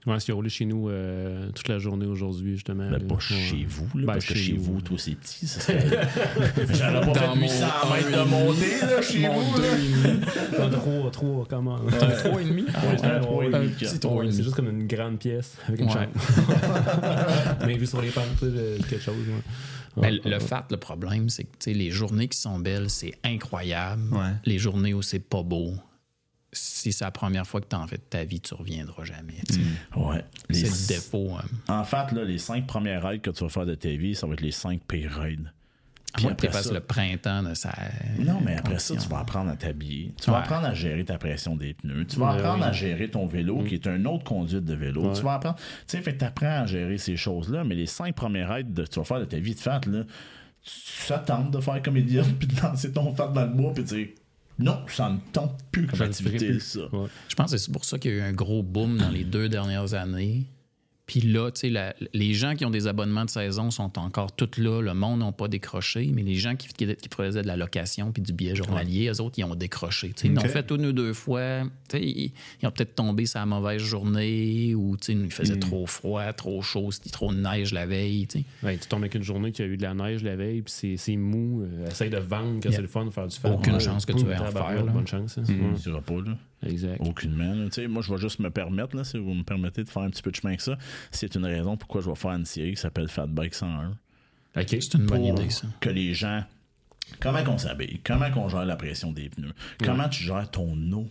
Ouais, 0.07 0.19
c'est 0.19 0.31
roulé 0.31 0.49
chez 0.49 0.65
nous 0.65 0.87
euh, 0.87 1.49
toute 1.55 1.67
la 1.67 1.79
journée 1.79 2.05
aujourd'hui, 2.05 2.53
justement. 2.53 2.83
Ben, 2.91 2.99
là. 2.99 2.99
pas 2.99 3.15
Ouais. 3.15 3.19
chez 3.21 3.65
vous, 3.67 3.85
là, 3.97 4.05
Ben, 4.05 4.13
parce 4.13 4.25
que 4.27 4.35
chez 4.35 4.51
chez 4.51 4.53
vous, 4.53 4.75
vous. 4.75 4.81
toi, 4.81 4.97
c'est 4.99 5.15
petit. 5.15 5.47
Ça 5.47 5.59
serait... 5.61 5.79
J'aurais 6.73 6.99
pas 7.01 7.05
Dans 7.07 7.13
fait 7.15 7.27
mon 7.27 7.35
800 7.41 7.65
mètres 7.91 8.11
de 8.11 8.29
montée, 8.29 8.81
là, 8.81 9.01
chez 9.01 9.19
Mon 9.27 9.33
vous. 9.41 9.57
là. 9.59 9.67
deux 9.67 9.73
et 9.73 10.13
demi. 10.13 10.25
Un 10.59 10.69
trois, 10.69 11.11
trois, 11.11 11.45
comment? 11.49 11.75
Un 11.77 12.29
trois 12.29 12.39
et 12.41 12.45
demi? 12.45 12.65
Un 13.03 13.19
trois 13.19 13.43
et 13.45 13.47
Un 13.47 13.59
demi, 13.59 13.69
petit 13.71 13.85
quatre. 13.85 13.99
trois 13.99 14.13
et 14.13 14.17
Ouais, 14.19 14.25
c'est 14.27 14.31
demi. 14.37 14.43
juste 14.43 14.55
comme 14.55 14.69
une 14.69 14.85
grande 14.87 15.17
pièce 15.17 15.57
avec 15.67 15.79
une 15.81 15.87
Ouais. 15.87 15.93
chaîne. 15.93 16.09
Mais 17.65 17.73
vu 17.77 17.87
sur 17.87 17.99
les 18.01 18.09
pentes, 18.09 18.25
tu 18.39 18.45
sais, 18.45 18.51
euh, 18.55 18.77
quelque 18.87 19.01
chose. 19.03 19.15
Ouais. 19.97 20.11
Ouais, 20.11 20.21
le 20.29 20.39
fait, 20.39 20.63
le 20.71 20.77
problème, 20.77 21.29
c'est 21.29 21.43
que 21.45 21.69
les 21.69 21.91
journées 21.91 22.27
qui 22.27 22.37
sont 22.37 22.59
belles, 22.59 22.89
c'est 22.89 23.13
incroyable. 23.23 24.03
Les 24.45 24.57
journées 24.59 24.93
où 24.93 25.01
c'est 25.01 25.19
pas 25.19 25.43
beau, 25.43 25.73
si 26.51 26.93
c'est 26.93 27.03
la 27.03 27.11
première 27.11 27.45
fois 27.45 27.59
que 27.61 27.67
tu 27.67 27.75
en 27.75 27.85
fais 27.87 27.97
de 27.97 28.01
ta 28.03 28.23
vie, 28.23 28.39
tu 28.39 28.53
reviendras 28.53 29.03
jamais. 29.03 29.41
Ouais. 29.95 30.23
Les- 30.49 30.59
C'est 30.65 30.93
le 30.93 30.95
défaut. 30.99 31.31
hein. 31.37 31.45
En 31.67 31.83
fait, 31.83 32.11
là, 32.13 32.23
les 32.23 32.37
cinq 32.37 32.65
premières 32.67 33.03
raids 33.03 33.19
que 33.19 33.29
tu 33.29 33.43
vas 33.43 33.49
faire 33.49 33.65
de 33.65 33.75
ta 33.75 33.89
vie, 33.89 34.15
ça 34.15 34.25
va 34.27 34.33
être 34.33 34.41
les 34.41 34.51
cinq 34.51 34.81
pires 34.87 35.11
raids. 35.11 35.37
Tu 36.17 36.27
après 36.27 36.51
ça- 36.51 36.73
le 36.73 36.79
printemps 36.79 37.43
de 37.43 37.53
sa. 37.53 37.73
Non, 38.19 38.39
mais 38.43 38.57
après 38.57 38.79
ça, 38.79 38.95
tu 38.95 39.07
vas 39.09 39.19
apprendre 39.19 39.49
à 39.51 39.55
t'habiller. 39.55 40.13
Tu 40.21 40.29
vas 40.31 40.39
apprendre 40.39 40.65
à 40.67 40.73
gérer 40.73 41.03
ta 41.05 41.17
pression 41.17 41.55
des 41.55 41.73
pneus. 41.73 42.05
Tu 42.07 42.17
vas 42.19 42.31
Ouais, 42.33 42.39
apprendre 42.39 42.63
oui. 42.63 42.69
à 42.69 42.71
gérer 42.71 43.09
ton 43.09 43.25
vélo, 43.27 43.63
qui 43.63 43.75
est 43.75 43.87
une 43.87 44.07
autre 44.07 44.23
conduite 44.23 44.65
de 44.65 44.73
vélo. 44.75 45.07
Ouais. 45.09 45.13
Tu 45.13 45.21
vas 45.21 45.33
apprendre. 45.35 45.55
Tu 45.57 45.63
sais, 45.87 46.01
fait 46.01 46.13
que 46.13 46.19
t'apprends 46.19 46.63
à 46.63 46.65
gérer 46.65 46.97
ces 46.97 47.17
choses-là, 47.17 47.63
mais 47.63 47.75
les 47.75 47.85
cinq 47.87 48.15
premières 48.15 48.49
raids 48.49 48.63
que 48.63 48.81
tu 48.81 48.99
vas 48.99 49.05
faire 49.05 49.19
de 49.19 49.25
ta 49.25 49.37
vie 49.39 49.55
de 49.55 49.59
fat, 49.59 49.81
là, 49.87 50.03
ça 50.63 51.19
tente 51.19 51.51
de 51.51 51.59
faire 51.59 51.81
comme 51.81 51.97
idiot, 51.97 52.23
puis 52.39 52.47
de 52.47 52.59
lancer 52.61 52.91
ton 52.91 53.13
fat 53.13 53.27
dans 53.27 53.43
le 53.45 53.49
bois, 53.53 53.73
puis 53.73 53.83
dire 53.83 54.07
non, 54.57 54.79
ça 54.87 55.09
ne 55.09 55.17
tente 55.33 55.59
plus 55.69 55.85
comme 55.85 56.01
activité, 56.01 56.59
ça. 56.61 56.79
Je 57.27 57.35
pense 57.35 57.51
que 57.51 57.57
c'est 57.57 57.71
pour 57.73 57.83
ça 57.83 57.99
qu'il 57.99 58.11
y 58.11 58.13
a 58.13 58.17
eu 58.17 58.21
un 58.21 58.31
gros 58.31 58.63
boom 58.63 58.97
dans 58.97 59.09
les 59.09 59.25
deux 59.25 59.49
dernières 59.49 59.93
années. 59.93 60.45
Puis 61.07 61.21
là, 61.21 61.51
tu 61.51 61.59
sais, 61.61 61.69
la- 61.69 61.93
les 62.13 62.33
gens 62.33 62.55
qui 62.55 62.65
ont 62.65 62.71
des 62.71 62.87
abonnements 62.87 63.25
de 63.25 63.29
saison 63.29 63.69
sont 63.69 63.99
encore 63.99 64.31
tous 64.31 64.57
là. 64.59 64.81
Le 64.81 64.93
monde 64.95 65.19
n'a 65.19 65.31
pas 65.31 65.47
décroché, 65.47 66.09
mais 66.11 66.23
les 66.23 66.33
gens 66.35 66.55
qui, 66.55 66.67
qui, 66.69 66.87
qui 66.95 67.09
faisaient 67.15 67.43
de 67.43 67.47
la 67.47 67.57
location 67.57 68.11
puis 68.11 68.23
du 68.23 68.33
billet 68.33 68.55
journalier, 68.55 69.09
eux 69.13 69.21
autres, 69.21 69.35
ils 69.37 69.43
ont 69.43 69.53
décroché. 69.53 70.13
Ils 70.23 70.33
l'ont 70.33 70.41
fait 70.49 70.71
une 70.71 70.85
ou 70.87 70.93
deux 70.93 71.13
fois. 71.13 71.61
Ils, 71.93 72.31
ils 72.61 72.67
ont 72.67 72.71
peut-être 72.71 72.95
tombé 72.95 73.27
sur 73.27 73.39
la 73.39 73.45
mauvaise 73.45 73.81
journée 73.81 74.73
ou 74.75 74.97
tu 74.97 75.13
sais, 75.13 75.13
il 75.13 75.31
faisait 75.31 75.53
trop 75.59 75.85
froid, 75.85 76.33
trop 76.33 76.61
chaud, 76.61 76.91
c'était 76.91 77.09
trop 77.11 77.31
de 77.31 77.39
neige 77.39 77.71
la 77.73 77.85
veille. 77.85 78.27
Ouais, 78.63 78.77
tu 78.77 78.87
tombes 78.87 79.01
avec 79.01 79.13
une 79.15 79.23
journée 79.23 79.51
qui 79.51 79.61
a 79.61 79.65
eu 79.65 79.77
de 79.77 79.83
la 79.83 79.93
neige 79.93 80.23
la 80.23 80.35
veille, 80.35 80.61
puis 80.61 80.73
c'est- 80.75 80.97
c'est 80.97 81.15
mou. 81.17 81.61
euh, 81.63 81.87
essaye 81.87 82.09
de 82.09 82.17
vendre 82.17 82.59
que 82.59 82.69
c'est 82.71 82.81
le 82.81 82.87
fun 82.87 83.05
de 83.05 83.11
faire 83.11 83.27
du 83.27 83.35
fat. 83.37 83.51
aucune 83.51 83.73
Ouais, 83.73 83.79
chance 83.79 84.05
que 84.05 84.13
tu 84.13 84.25
vas 84.25 84.39
en 84.39 84.51
là. 84.85 84.91
Bonne 84.91 85.07
chance. 85.07 85.37
hein. 85.37 85.43
Tu 85.45 85.53
Ouais, 85.53 85.73
diras 85.83 86.01
pas, 86.01 86.15
là. 86.15 86.37
Exact. 86.65 86.99
Aucunement. 87.01 87.53
là. 87.53 87.65
Tu 87.65 87.71
sais, 87.73 87.87
moi, 87.87 88.01
je 88.01 88.11
vais 88.13 88.19
juste 88.19 88.39
me 88.39 88.49
permettre, 88.49 88.95
là, 88.95 89.03
si 89.03 89.17
vous 89.17 89.33
me 89.33 89.43
permettez 89.43 89.83
de 89.83 89.89
faire 89.89 90.03
un 90.03 90.09
petit 90.09 90.21
peu 90.21 90.31
de 90.31 90.35
chemin 90.35 90.55
que 90.55 90.61
ça, 90.63 90.77
c'est 91.11 91.35
une 91.35 91.45
raison 91.45 91.77
pourquoi 91.77 92.01
je 92.01 92.09
vais 92.09 92.15
faire 92.15 92.31
une 92.31 92.45
série 92.45 92.71
qui 92.71 92.81
s'appelle 92.81 93.07
Fat 93.07 93.27
Bike 93.27 93.53
101. 93.53 93.89
OK. 93.89 93.95
C'est 94.69 94.93
une 94.95 95.05
bonne 95.05 95.25
idée, 95.25 95.49
ça. 95.49 95.67
que 95.79 95.89
les 95.89 96.13
gens. 96.13 96.43
Comment 97.19 97.43
qu'on 97.43 97.57
s'habille, 97.59 97.99
comment 98.03 98.31
qu'on 98.31 98.49
gère 98.49 98.65
la 98.65 98.75
pression 98.75 99.11
des 99.11 99.29
pneus, 99.29 99.53
comment 99.83 100.09
tu 100.09 100.23
gères 100.23 100.49
ton 100.49 100.75
eau? 100.91 101.07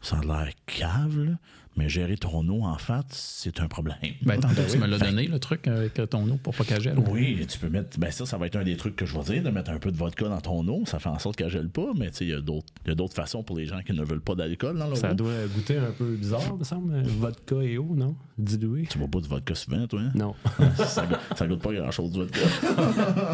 Ça 0.00 0.18
a 0.18 0.24
l'air 0.24 0.52
cave, 0.66 1.18
là, 1.24 1.32
mais 1.78 1.88
gérer 1.88 2.16
ton 2.18 2.46
eau 2.48 2.64
en 2.64 2.76
fait, 2.76 3.06
c'est 3.10 3.60
un 3.60 3.68
problème. 3.68 3.96
Ben, 4.22 4.38
tantôt, 4.38 4.54
tu 4.68 4.72
oui. 4.72 4.78
me 4.78 4.86
l'as 4.86 4.98
donné, 4.98 5.26
le 5.28 5.38
truc 5.38 5.66
avec 5.68 5.94
ton 6.10 6.28
eau 6.28 6.36
pour 6.36 6.54
pas 6.54 6.64
qu'elle 6.64 6.80
gèle. 6.82 6.98
Oui, 7.10 7.46
tu 7.48 7.58
peux 7.58 7.68
mettre. 7.70 7.98
Ben 7.98 8.10
ça, 8.10 8.26
ça 8.26 8.36
va 8.36 8.46
être 8.46 8.56
un 8.56 8.64
des 8.64 8.76
trucs 8.76 8.96
que 8.96 9.06
je 9.06 9.16
vais 9.16 9.24
dire, 9.24 9.42
de 9.42 9.50
mettre 9.50 9.70
un 9.70 9.78
peu 9.78 9.90
de 9.92 9.96
vodka 9.96 10.28
dans 10.28 10.40
ton 10.40 10.66
eau. 10.68 10.82
Ça 10.86 10.98
fait 10.98 11.08
en 11.08 11.18
sorte 11.18 11.36
qu'elle 11.36 11.48
gèle 11.48 11.70
pas, 11.70 11.86
mais 11.96 12.10
tu 12.10 12.16
sais, 12.18 12.24
il 12.26 12.30
y 12.30 12.34
a 12.34 12.40
d'autres 12.40 12.66
il 12.84 12.88
y 12.88 12.92
a 12.92 12.94
d'autres 12.94 13.14
façons 13.14 13.42
pour 13.42 13.56
les 13.56 13.64
gens 13.66 13.80
qui 13.82 13.92
ne 13.92 14.02
veulent 14.04 14.20
pas 14.20 14.34
d'alcool 14.34 14.76
dans 14.78 14.88
leur 14.88 14.96
Ça 14.96 15.12
eau. 15.12 15.14
doit 15.14 15.46
goûter 15.54 15.76
un 15.78 15.92
peu 15.96 16.16
bizarre, 16.16 16.56
me 16.56 16.64
semble. 16.64 16.92
euh, 16.94 17.02
Vodka 17.06 17.56
et 17.62 17.78
eau, 17.78 17.94
non? 17.96 18.14
Dilué? 18.36 18.86
Tu 18.90 18.98
bois 18.98 19.08
pas 19.08 19.20
de 19.20 19.26
vodka 19.26 19.54
souvent, 19.54 19.86
toi? 19.86 20.00
hein? 20.00 20.10
Non. 20.14 20.34
ça, 20.84 21.06
goûte, 21.06 21.18
ça 21.36 21.46
goûte 21.46 21.62
pas 21.62 21.72
grand 21.72 21.90
chose 21.92 22.10
du 22.10 22.18
vodka. 22.18 22.40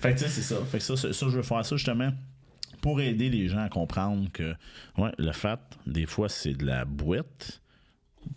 fait 0.00 0.14
que 0.14 0.18
tu 0.18 0.24
sais, 0.24 0.28
c'est 0.30 0.42
ça. 0.42 0.56
Fait 0.70 0.78
que 0.78 0.84
ça, 0.84 0.96
c'est- 0.96 1.12
ça, 1.12 1.26
je 1.28 1.36
veux 1.36 1.42
faire 1.42 1.64
ça 1.64 1.76
justement 1.76 2.10
pour 2.82 3.00
aider 3.00 3.30
les 3.30 3.48
gens 3.48 3.60
à 3.62 3.68
comprendre 3.70 4.28
que 4.32 4.54
ouais, 4.98 5.12
le 5.16 5.32
fat, 5.32 5.60
des 5.86 6.04
fois, 6.04 6.28
c'est 6.28 6.52
de 6.52 6.66
la 6.66 6.84
boîte, 6.84 7.62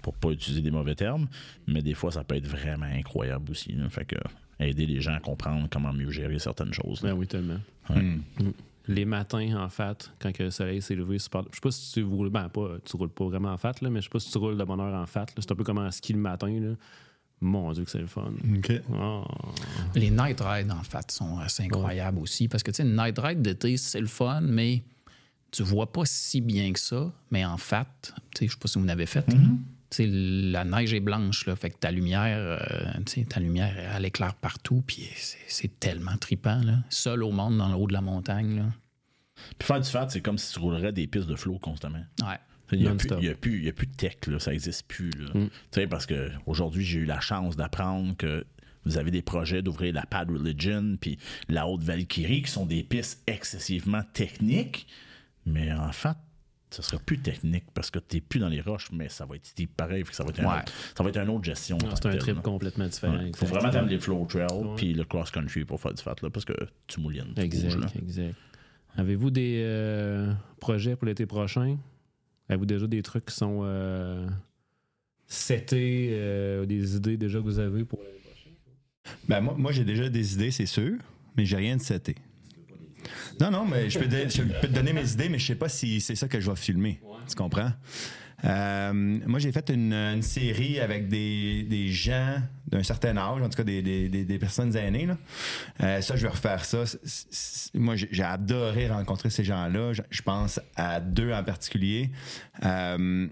pour 0.01 0.13
pas 0.13 0.29
utiliser 0.29 0.61
des 0.61 0.71
mauvais 0.71 0.95
termes, 0.95 1.27
mais 1.67 1.81
des 1.81 1.95
fois, 1.95 2.11
ça 2.11 2.23
peut 2.23 2.35
être 2.35 2.47
vraiment 2.47 2.85
incroyable 2.85 3.51
aussi. 3.51 3.73
là. 3.73 3.89
Fait 3.89 4.05
que 4.05 4.15
aider 4.59 4.85
les 4.85 5.01
gens 5.01 5.15
à 5.15 5.19
comprendre 5.19 5.67
comment 5.69 5.91
mieux 5.91 6.11
gérer 6.11 6.39
certaines 6.39 6.73
choses. 6.73 7.01
là. 7.01 7.11
Ben 7.11 7.17
oui, 7.17 7.27
tellement. 7.27 7.59
Ouais. 7.89 8.01
Hmm. 8.01 8.21
Les 8.87 9.03
matins, 9.03 9.57
en 9.57 9.69
fait, 9.69 10.11
quand 10.19 10.31
que 10.31 10.43
le 10.43 10.51
soleil 10.51 10.79
s'est 10.79 10.95
levé, 10.95 11.17
super... 11.17 11.41
je 11.49 11.55
sais 11.55 11.61
pas 11.61 11.71
si 11.71 11.93
tu 11.93 12.03
roules, 12.03 12.29
ben 12.29 12.47
pas, 12.49 12.77
tu 12.85 12.95
roules 12.97 13.09
pas 13.09 13.25
vraiment 13.25 13.49
en 13.49 13.57
fat, 13.57 13.73
là, 13.81 13.89
mais 13.89 13.99
je 13.99 14.05
sais 14.05 14.09
pas 14.11 14.19
si 14.19 14.31
tu 14.31 14.37
roules 14.37 14.57
de 14.57 14.63
bonne 14.63 14.79
heure 14.79 14.93
en 14.93 15.07
fat. 15.07 15.25
là. 15.25 15.35
C'est 15.39 15.51
un 15.51 15.55
peu 15.55 15.63
comme 15.63 15.79
en 15.79 15.89
ski 15.89 16.13
le 16.13 16.19
matin. 16.19 16.47
Là. 16.59 16.75
Mon 17.41 17.71
Dieu 17.73 17.83
que 17.83 17.91
c'est 17.91 17.99
le 17.99 18.07
fun. 18.07 18.31
Ah. 18.93 19.23
Les 19.93 20.09
night 20.09 20.39
rides, 20.41 20.71
en 20.71 20.83
fait, 20.83 21.11
sont 21.11 21.37
assez 21.39 21.63
incroyables 21.63 22.19
aussi. 22.19 22.47
Parce 22.47 22.63
que, 22.63 22.71
tu 22.71 22.77
sais, 22.77 22.83
une 22.83 22.95
night 22.95 23.17
ride 23.19 23.41
d'été, 23.41 23.77
c'est 23.77 23.99
le 23.99 24.07
fun, 24.07 24.41
mais 24.41 24.83
tu 25.51 25.63
vois 25.63 25.91
pas 25.91 26.03
si 26.05 26.41
bien 26.41 26.71
que 26.73 26.79
ça. 26.79 27.11
Mais 27.31 27.45
en 27.45 27.57
fait, 27.57 27.87
tu 28.33 28.39
sais, 28.39 28.47
je 28.47 28.51
sais 28.53 28.57
pas 28.59 28.67
si 28.67 28.79
vous 28.79 28.85
l'avez 28.85 29.05
fait. 29.05 29.27
là. 29.31 29.37
Tu 29.91 29.97
sais, 29.97 30.07
la 30.07 30.65
neige 30.65 30.93
est 30.93 30.99
blanche, 30.99 31.45
là. 31.45 31.55
Fait 31.55 31.69
que 31.69 31.77
ta 31.77 31.91
lumière, 31.91 32.37
euh, 32.39 32.91
tu 33.05 33.21
sais, 33.21 33.23
ta 33.25 33.39
lumière, 33.39 33.75
elle 33.95 34.05
éclaire 34.05 34.33
partout. 34.35 34.83
Puis 34.87 35.07
c'est- 35.47 35.79
tellement 35.79 36.17
trippant, 36.17 36.61
là. 36.63 36.79
Seul 36.89 37.21
au 37.23 37.31
monde 37.31 37.57
dans 37.57 37.69
le 37.69 37.75
haut 37.75 37.87
de 37.87 37.93
la 37.93 38.01
montagne, 38.01 38.57
là. 38.57 38.65
Puis 39.59 39.67
faire 39.67 39.79
du 39.81 39.89
fat, 39.89 40.07
c'est 40.09 40.21
comme 40.21 40.37
si 40.37 40.53
tu 40.53 40.59
roulerais 40.59 40.91
des 40.93 41.05
pistes 41.07 41.27
de 41.27 41.35
flow 41.35 41.59
constamment. 41.59 42.03
Ouais. 42.23 42.39
Il 42.71 42.79
n'y 42.79 42.87
a, 42.87 42.91
il 43.21 43.29
a 43.29 43.35
plus- 43.35 43.57
il 43.59 43.65
y 43.65 43.69
a 43.69 43.73
plus 43.73 43.87
de 43.87 43.95
tech, 43.95 44.15
là, 44.27 44.39
ça 44.39 44.51
n'existe 44.51 44.87
plus. 44.87 45.11
là. 45.11 45.29
Mm. 45.33 45.49
Tu 45.49 45.51
sais, 45.71 45.87
parce 45.87 46.05
que 46.05 46.31
aujourd'hui, 46.45 46.83
j'ai 46.83 46.99
eu 46.99 47.05
la 47.05 47.19
chance 47.19 47.55
d'apprendre 47.55 48.15
que 48.17 48.45
vous 48.85 48.97
avez 48.97 49.11
des 49.11 49.21
projets 49.21 49.61
d'ouvrir 49.61 49.93
la 49.93 50.05
Pad 50.05 50.29
Religion 50.29 50.95
puis 50.99 51.17
la 51.49 51.67
Haute 51.67 51.81
Valkyrie, 51.83 52.43
qui 52.43 52.51
sont 52.51 52.65
des 52.65 52.83
pistes 52.83 53.21
excessivement 53.27 54.01
techniques, 54.13 54.87
mais 55.45 55.71
en 55.73 55.91
fait, 55.91 56.15
ça 56.71 56.81
sera 56.83 56.99
plus 56.99 57.19
technique 57.19 57.63
parce 57.73 57.89
que 57.89 57.99
tu 57.99 58.17
n'es 58.17 58.21
plus 58.21 58.39
dans 58.39 58.49
les 58.49 58.61
roches, 58.61 58.89
mais 58.91 59.07
ça 59.09 59.25
va 59.25 59.35
être 59.35 59.53
pareil, 59.77 60.03
ça 60.11 60.23
va 60.23 60.29
être, 60.31 60.39
un 60.41 60.59
autre, 60.59 60.71
ça 60.95 61.03
va 61.03 61.09
être 61.09 61.17
une 61.17 61.29
autre 61.29 61.43
gestion. 61.45 61.77
en 61.77 61.95
C'est 61.95 62.05
un 62.07 62.17
trip 62.17 62.41
complètement 62.41 62.87
différent. 62.87 63.17
Ouais. 63.17 63.31
faut 63.35 63.45
vraiment 63.45 63.69
t'aimer 63.69 63.89
les 63.91 63.99
flow 63.99 64.25
trails 64.25 64.47
puis 64.75 64.93
le 64.93 65.03
cross-country 65.05 65.65
pour 65.65 65.79
faire 65.79 65.93
du 65.93 66.01
fat, 66.03 66.15
là, 66.21 66.29
parce 66.29 66.45
que 66.45 66.53
tu 66.87 66.99
moulines. 66.99 67.33
Exact, 67.37 67.75
bouges, 67.75 67.77
là. 67.77 67.87
exact. 68.01 68.35
Avez-vous 68.97 69.29
des 69.31 69.61
euh, 69.63 70.33
projets 70.59 70.95
pour 70.95 71.05
l'été 71.07 71.25
prochain? 71.25 71.77
Avez-vous 72.49 72.65
déjà 72.65 72.87
des 72.87 73.01
trucs 73.01 73.25
qui 73.25 73.35
sont 73.35 73.61
euh, 73.63 74.27
setés, 75.27 76.09
euh, 76.11 76.65
des 76.65 76.95
idées 76.95 77.17
déjà 77.17 77.39
que 77.39 77.43
vous 77.43 77.59
avez 77.59 77.83
pour 77.85 77.99
l'année 78.03 78.19
prochaine? 78.23 78.53
Ben, 79.27 79.41
moi, 79.41 79.55
moi 79.57 79.71
j'ai 79.71 79.83
déjà 79.83 80.09
des 80.09 80.33
idées, 80.33 80.51
c'est 80.51 80.65
sûr, 80.65 80.97
mais 81.35 81.45
j'ai 81.45 81.57
rien 81.57 81.77
de 81.77 81.81
seté. 81.81 82.15
Non, 83.39 83.51
non, 83.51 83.65
mais 83.65 83.89
je 83.89 83.99
peux, 83.99 84.07
te- 84.07 84.29
je 84.29 84.43
peux 84.43 84.67
te 84.67 84.73
donner 84.73 84.93
mes 84.93 85.11
idées, 85.11 85.29
mais 85.29 85.39
je 85.39 85.45
sais 85.47 85.55
pas 85.55 85.69
si 85.69 85.99
c'est 86.01 86.15
ça 86.15 86.27
que 86.27 86.39
je 86.39 86.49
vais 86.49 86.55
filmer. 86.55 86.99
Tu 87.27 87.35
comprends? 87.35 87.71
Euh, 88.43 88.93
moi, 88.93 89.39
j'ai 89.39 89.51
fait 89.51 89.69
une, 89.69 90.21
série 90.21 90.79
avec 90.79 91.07
des, 91.07 91.63
des 91.63 91.87
gens 91.89 92.37
d'un 92.67 92.83
certain 92.83 93.15
âge, 93.17 93.41
en 93.41 93.49
tout 93.49 93.57
cas 93.57 93.63
des, 93.63 93.81
des- 93.81 94.25
des- 94.25 94.39
personnes 94.39 94.75
aînées. 94.75 95.05
là. 95.05 95.17
Euh, 95.81 96.01
ça, 96.01 96.15
je 96.15 96.23
vais 96.23 96.29
refaire 96.29 96.65
ça. 96.65 96.83
Moi, 97.73 97.95
j'ai 97.95 98.23
adoré 98.23 98.89
rencontrer 98.89 99.29
ces 99.29 99.43
gens-là. 99.43 99.93
Je, 100.09 100.21
pense 100.21 100.59
à 100.75 100.99
deux 100.99 101.31
en 101.31 101.43
particulier. 101.43 102.11
Euh, 102.63 103.27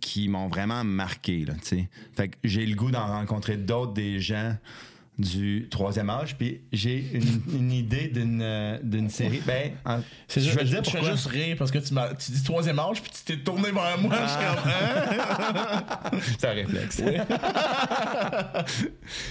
qui 0.00 0.28
m'ont 0.28 0.48
vraiment 0.48 0.82
marqué. 0.82 1.44
Là, 1.44 1.54
fait 1.62 2.28
que 2.28 2.36
j'ai 2.42 2.66
le 2.66 2.74
goût 2.74 2.90
d'en 2.90 3.06
rencontrer 3.06 3.56
d'autres 3.56 3.92
des 3.92 4.18
gens 4.18 4.56
du 5.16 5.68
troisième 5.70 6.10
âge, 6.10 6.36
puis 6.36 6.62
j'ai 6.72 6.98
une, 7.14 7.40
une 7.60 7.70
idée 7.72 8.08
d'une 8.08 8.42
euh, 8.42 8.78
d'une 8.82 9.08
série. 9.08 9.40
Ben, 9.46 9.70
en- 9.84 10.00
je 10.28 10.40
vais 10.40 10.56
te 10.56 10.64
dire 10.64 10.82
je 10.84 10.90
pourquoi. 10.90 11.12
juste 11.12 11.26
rire 11.26 11.54
parce 11.56 11.70
que 11.70 11.78
tu, 11.78 11.94
m'as- 11.94 12.12
tu 12.14 12.32
dis 12.32 12.42
troisième 12.42 12.80
âge 12.80 13.00
puis 13.00 13.12
tu 13.12 13.22
t'es 13.22 13.36
tourné 13.42 13.70
vers 13.70 13.96
moi. 14.00 14.12
Je 14.12 14.26
suis 14.28 14.38
comme, 14.38 14.72
hein? 14.72 15.84
C'est 16.38 16.48
un 16.48 16.52
réflexe. 16.52 17.00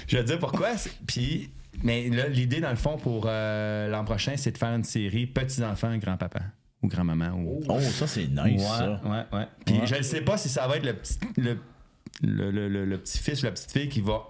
je 0.08 0.18
vais 0.18 0.24
te 0.24 0.28
dire 0.28 0.40
pourquoi. 0.40 0.70
Puis, 1.08 1.50
mais 1.84 2.10
là, 2.10 2.28
l'idée, 2.28 2.62
dans 2.62 2.70
le 2.70 2.76
fond, 2.76 2.98
pour 2.98 3.26
euh, 3.28 3.88
l'an 3.90 4.04
prochain, 4.06 4.34
c'est 4.38 4.52
de 4.52 4.58
faire 4.58 4.74
une 4.74 4.84
série 4.84 5.26
petits-enfants, 5.28 5.98
grand-papa 5.98 6.42
ou 6.82 6.88
grand-maman. 6.88 7.32
Ou... 7.38 7.62
Oh, 7.70 7.80
ça 7.80 8.08
c'est 8.08 8.28
nice 8.28 8.62
ouais, 8.62 8.78
ça. 8.78 9.02
ouais, 9.06 9.38
ouais. 9.38 9.48
Puis 9.66 9.80
Ouais. 9.80 9.88
je 9.88 9.96
ne 9.96 10.02
sais 10.02 10.22
pas 10.22 10.38
si 10.38 10.50
ça 10.50 10.68
va 10.68 10.78
être 10.78 10.86
le 10.86 10.94
petit, 10.94 11.18
le, 11.38 11.58
le, 12.22 12.52
le- 12.52 12.70
le- 12.70 12.86
le 12.86 12.98
petit-fils 13.00 13.42
ou 13.42 13.46
la 13.46 13.52
petite-fille 13.52 13.90
qui 13.90 14.02
va 14.02 14.22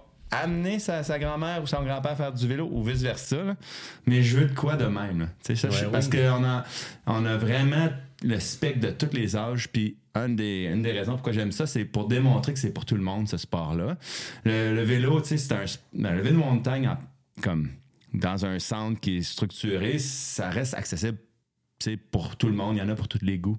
amener 0.42 0.78
sa, 0.78 1.02
sa 1.02 1.18
grand-mère 1.18 1.62
ou 1.62 1.66
son 1.66 1.82
grand-père 1.82 2.12
à 2.12 2.16
faire 2.16 2.32
du 2.32 2.46
vélo 2.46 2.68
ou 2.70 2.82
vice-versa. 2.82 3.56
Mais 4.06 4.22
je 4.22 4.38
veux 4.38 4.46
de 4.46 4.54
quoi 4.54 4.76
de 4.76 4.86
même. 4.86 5.20
là. 5.20 5.26
Ça, 5.42 5.68
Ouais, 5.68 5.88
parce 5.92 6.08
qu'on 6.08 6.44
a, 6.44 6.64
on 7.06 7.24
a 7.24 7.36
vraiment 7.36 7.88
le 8.22 8.38
spectre 8.40 8.80
de 8.80 8.90
tous 8.90 9.14
les 9.16 9.36
âges. 9.36 9.68
Puis 9.70 9.96
une 10.16 10.36
des, 10.36 10.70
une 10.72 10.82
des 10.82 10.92
raisons 10.92 11.12
pourquoi 11.14 11.32
j'aime 11.32 11.52
ça, 11.52 11.66
c'est 11.66 11.84
pour 11.84 12.06
démontrer 12.08 12.52
que 12.54 12.58
c'est 12.58 12.72
pour 12.72 12.84
tout 12.84 12.94
le 12.96 13.02
monde, 13.02 13.28
ce 13.28 13.36
sport-là. 13.36 13.96
Le, 14.44 14.74
le 14.74 14.82
vélo, 14.82 15.20
c'est 15.24 15.52
un, 15.52 15.64
ben, 15.92 16.14
le 16.14 16.22
vélo 16.22 16.36
de 16.36 16.44
montagne, 16.44 16.88
en- 16.88 16.98
comme 17.42 17.68
dans 18.12 18.46
un 18.46 18.58
centre 18.60 19.00
qui 19.00 19.16
est 19.18 19.22
structuré, 19.22 19.98
ça 19.98 20.48
reste 20.48 20.74
accessible 20.74 21.18
tu 21.80 21.90
sais, 21.90 21.96
pour 21.96 22.36
tout 22.36 22.46
le 22.46 22.54
monde. 22.54 22.76
Il 22.76 22.78
y 22.78 22.82
en 22.82 22.88
a 22.88 22.94
pour 22.94 23.08
tous 23.08 23.18
les 23.22 23.38
goûts. 23.38 23.58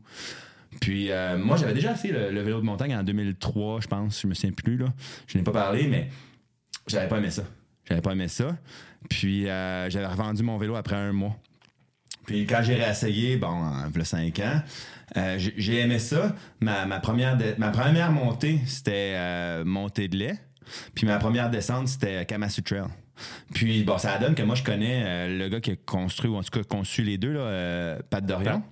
Puis 0.82 1.12
euh, 1.12 1.38
moi, 1.38 1.58
j'avais 1.58 1.74
déjà 1.74 1.94
fait 1.96 2.10
le, 2.12 2.32
le 2.32 2.42
vélo 2.42 2.60
de 2.60 2.66
montagne 2.66 2.96
en 2.96 3.04
2003, 3.04 3.82
je 3.82 3.88
pense. 3.88 4.22
Je 4.22 4.28
me 4.28 4.34
souviens 4.34 4.52
plus, 4.54 4.78
là. 4.78 4.88
Je 5.28 5.38
n'ai 5.38 5.44
pas 5.44 5.52
parlé, 5.52 5.88
mais 5.88 6.10
j'avais 6.88 7.08
pas 7.08 7.18
aimé 7.18 7.32
ça. 7.32 7.44
J'avais 7.88 8.02
pas 8.02 8.12
aimé 8.12 8.28
ça. 8.28 8.56
Puis 9.10 9.50
euh, 9.50 9.90
j'avais 9.90 10.08
revendu 10.08 10.44
mon 10.44 10.58
vélo 10.58 10.76
après 10.76 10.96
un 10.96 11.12
mois. 11.12 11.36
Puis 12.26 12.48
quand 12.48 12.62
j'ai 12.64 12.76
réessayé, 12.76 13.38
bon, 13.38 13.48
en 13.48 13.88
v'là 13.90 14.04
cinq 14.04 14.40
ans, 14.40 14.62
euh, 15.18 15.38
j'ai 15.38 15.80
aimé 15.80 16.00
ça. 16.00 16.36
Ma, 16.60 16.86
première, 17.00 17.38
ma 17.58 17.70
première 17.70 18.12
montée, 18.12 18.60
c'était 18.66 19.14
euh, 19.16 19.64
montée 19.64 20.08
de 20.08 20.18
lait. 20.18 20.40
Puis 20.96 21.06
ma 21.06 21.18
première 21.18 21.50
descente, 21.50 21.88
c'était 21.88 22.26
Kamasu 22.26 22.64
Trail. 22.64 22.86
Puis 23.54 23.84
bon, 23.84 23.98
ça 23.98 24.18
donne 24.18 24.36
que 24.36 24.44
moi, 24.44 24.56
je 24.56 24.64
connais 24.64 25.04
euh, 25.06 25.38
le 25.38 25.50
gars 25.50 25.62
qui 25.62 25.72
a 25.72 25.76
construit, 25.76 26.30
ou 26.30 26.36
en 26.36 26.44
tout 26.44 26.52
cas 26.52 26.64
conçu 26.64 27.04
les 27.04 27.18
deux, 27.18 27.34
là, 27.34 27.40
euh, 27.40 28.00
Pat 28.10 28.26
Dorion. 28.26 28.64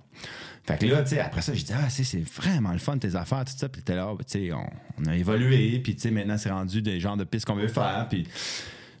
Fait 0.66 0.78
que 0.78 0.86
là, 0.86 1.02
tu 1.02 1.10
sais, 1.10 1.20
après 1.20 1.42
ça, 1.42 1.52
j'ai 1.52 1.62
dit, 1.62 1.72
ah, 1.74 1.90
c'est 1.90 2.04
c'est 2.04 2.26
vraiment 2.26 2.72
le 2.72 2.78
fun, 2.78 2.96
tes 2.96 3.16
affaires, 3.16 3.44
tout 3.44 3.52
ça. 3.54 3.68
Puis 3.68 3.82
t'es 3.82 3.94
là, 3.94 4.10
tu 4.20 4.24
sais, 4.26 4.52
on, 4.52 4.66
on 4.98 5.04
a 5.06 5.14
évolué. 5.14 5.78
Puis, 5.80 5.94
tu 5.94 6.02
sais, 6.02 6.10
maintenant, 6.10 6.38
c'est 6.38 6.50
rendu 6.50 6.80
des 6.80 7.00
genres 7.00 7.18
de 7.18 7.24
pistes 7.24 7.46
qu'on 7.46 7.54
veut 7.54 7.68
faire. 7.68 8.06
Puis, 8.08 8.26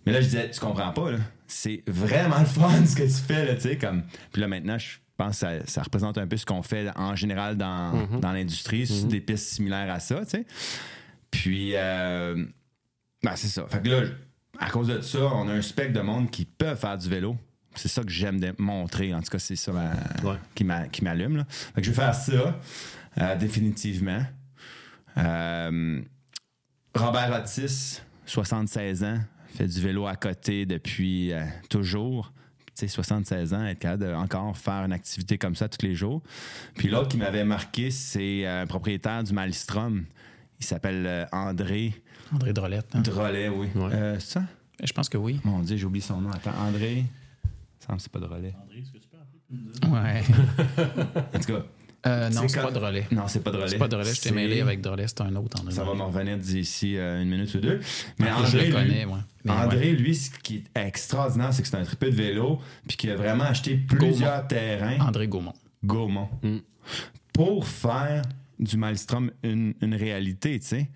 mais 0.04 0.12
là, 0.12 0.20
je 0.20 0.26
disais, 0.26 0.50
tu 0.50 0.60
comprends 0.60 0.92
pas, 0.92 1.12
là. 1.12 1.18
C'est 1.46 1.82
vraiment 1.86 2.40
le 2.40 2.44
fun 2.46 2.84
ce 2.84 2.94
que 2.94 3.02
tu 3.04 3.08
fais, 3.08 3.46
là, 3.46 3.54
tu 3.54 3.62
sais. 3.62 3.78
Comme... 3.78 4.02
Puis 4.32 4.42
là, 4.42 4.48
maintenant, 4.48 4.76
je 4.78 4.98
pense 5.16 5.30
que 5.30 5.36
ça, 5.36 5.66
ça 5.66 5.82
représente 5.82 6.18
un 6.18 6.26
peu 6.26 6.36
ce 6.36 6.44
qu'on 6.44 6.62
fait 6.62 6.90
en 6.96 7.16
général 7.16 7.56
dans, 7.56 8.06
dans 8.18 8.32
l'industrie, 8.32 8.86
sur 8.86 9.06
des 9.06 9.20
pistes 9.20 9.54
similaires 9.54 9.90
à 9.90 10.00
ça, 10.00 10.20
tu 10.24 10.30
sais. 10.32 10.46
Puis, 11.30 11.72
euh, 11.74 12.44
ben, 13.22 13.36
c'est 13.36 13.48
ça. 13.48 13.66
Fait 13.68 13.80
que 13.82 13.88
là, 13.88 14.02
à 14.58 14.68
cause 14.70 14.88
de 14.88 15.00
ça, 15.00 15.18
on 15.18 15.48
a 15.48 15.52
un 15.52 15.62
spectre 15.62 15.94
de 15.94 16.00
monde 16.00 16.30
qui 16.30 16.44
peut 16.44 16.74
faire 16.74 16.98
du 16.98 17.08
vélo. 17.08 17.36
C'est 17.74 17.88
ça 17.88 18.02
que 18.02 18.10
j'aime 18.10 18.38
de 18.40 18.54
montrer. 18.58 19.12
En 19.14 19.20
tout 19.20 19.30
cas, 19.30 19.38
c'est 19.38 19.56
ça 19.56 19.72
ma- 19.72 19.90
Ouais. 20.28 20.36
qui 20.54 20.64
m'a- 20.64 20.86
qui 20.88 21.02
m'allume. 21.04 21.36
là. 21.38 21.44
Fait 21.48 21.80
que 21.80 21.86
je 21.86 21.90
vais 21.90 21.96
faire 21.96 22.14
ça, 22.14 22.60
euh, 23.18 23.36
définitivement. 23.36 24.22
Euh, 25.18 26.00
Robert 26.94 27.32
Otis, 27.42 28.00
76 28.26 29.04
ans, 29.04 29.18
fait 29.54 29.66
du 29.66 29.80
vélo 29.80 30.06
à 30.06 30.16
côté 30.16 30.66
depuis 30.66 31.32
euh, 31.32 31.44
toujours. 31.68 32.32
Tu 32.76 32.80
sais, 32.80 32.88
76 32.88 33.54
ans, 33.54 33.64
être 33.66 33.78
capable 33.78 34.06
de 34.08 34.12
encore 34.12 34.56
faire 34.58 34.84
une 34.84 34.92
activité 34.92 35.38
comme 35.38 35.54
ça 35.54 35.68
tous 35.68 35.86
les 35.86 35.94
jours. 35.94 36.22
Puis 36.76 36.88
l'autre 36.88 37.08
qui 37.08 37.16
m'avait 37.18 37.44
marqué, 37.44 37.90
c'est 37.92 38.46
un 38.46 38.66
propriétaire 38.66 39.22
du 39.22 39.32
Malstrom. 39.32 40.04
Il 40.60 40.66
s'appelle 40.66 41.28
André 41.30 41.94
André 42.32 42.52
Drolette. 42.52 42.86
hein? 42.94 43.00
Drolet, 43.02 43.48
oui. 43.48 43.68
Ouais. 43.76 43.90
Euh, 43.92 44.18
c'est 44.18 44.32
ça? 44.40 44.42
Je 44.82 44.92
pense 44.92 45.08
que 45.08 45.16
oui. 45.18 45.40
Mon 45.44 45.60
Dieu, 45.60 45.76
j'ai 45.76 45.84
oublié 45.84 46.02
son 46.04 46.20
nom. 46.20 46.30
Attends, 46.30 46.54
André. 46.58 47.04
Il 47.88 47.94
me 47.94 47.98
semble 47.98 47.98
que 47.98 48.02
c'est 48.02 48.12
pas 48.12 48.20
Drolet. 48.20 48.54
Ouais. 49.88 50.22
En 51.34 51.38
tout 51.38 51.52
cas, 51.52 51.62
Euh, 52.06 52.28
non, 52.28 52.42
C'est 52.42 52.48
c'est 52.48 52.58
quand- 52.58 52.64
pas 52.66 52.70
Drolet. 52.72 53.06
non, 53.12 53.28
c'est 53.28 53.42
pas 53.42 53.50
Drolet. 53.50 53.68
C'est 53.68 53.78
pas 53.78 53.88
Drolet, 53.88 54.04
je 54.12 54.20
t'ai 54.20 54.28
C'est- 54.28 54.34
mêlé 54.34 54.60
avec 54.60 54.80
Drolet, 54.82 55.06
c'est 55.08 55.22
un 55.22 55.34
autre 55.36 55.58
André. 55.60 55.72
Ça 55.74 55.84
va 55.84 55.94
m'en 55.94 56.08
revenir 56.08 56.36
d'ici 56.36 56.96
euh, 56.98 57.22
une 57.22 57.30
minute 57.30 57.54
ou 57.54 57.60
deux. 57.60 57.80
Mais 58.18 58.26
Ah, 58.30 58.38
André, 58.40 58.50
je 58.50 58.56
le 58.58 58.64
lui- 58.64 58.72
connais, 58.72 59.06
moi. 59.06 59.20
Mais 59.44 59.52
André, 59.52 59.78
ouais. 59.78 59.92
lui, 59.92 60.14
ce 60.14 60.30
qui 60.30 60.56
est 60.74 60.78
extraordinaire, 60.86 61.54
c'est 61.54 61.62
que 61.62 61.68
c'est 61.68 61.76
un 61.78 61.84
triple 61.84 62.10
de 62.10 62.14
vélo, 62.16 62.60
puis 62.86 62.96
qu'il 62.98 63.10
a 63.10 63.16
vraiment 63.16 63.44
acheté 63.44 63.76
plusieurs 63.76 64.46
terrains. 64.46 64.98
André 65.00 65.28
Gaumont. 65.28 65.54
Gaumont. 65.82 66.28
Mm. 66.42 66.58
Pour 67.32 67.66
faire 67.66 68.22
du 68.58 68.76
Maelstrom 68.76 69.30
une, 69.42 69.74
une 69.80 69.94
réalité, 69.94 70.58
tu 70.60 70.66
sais. 70.66 70.90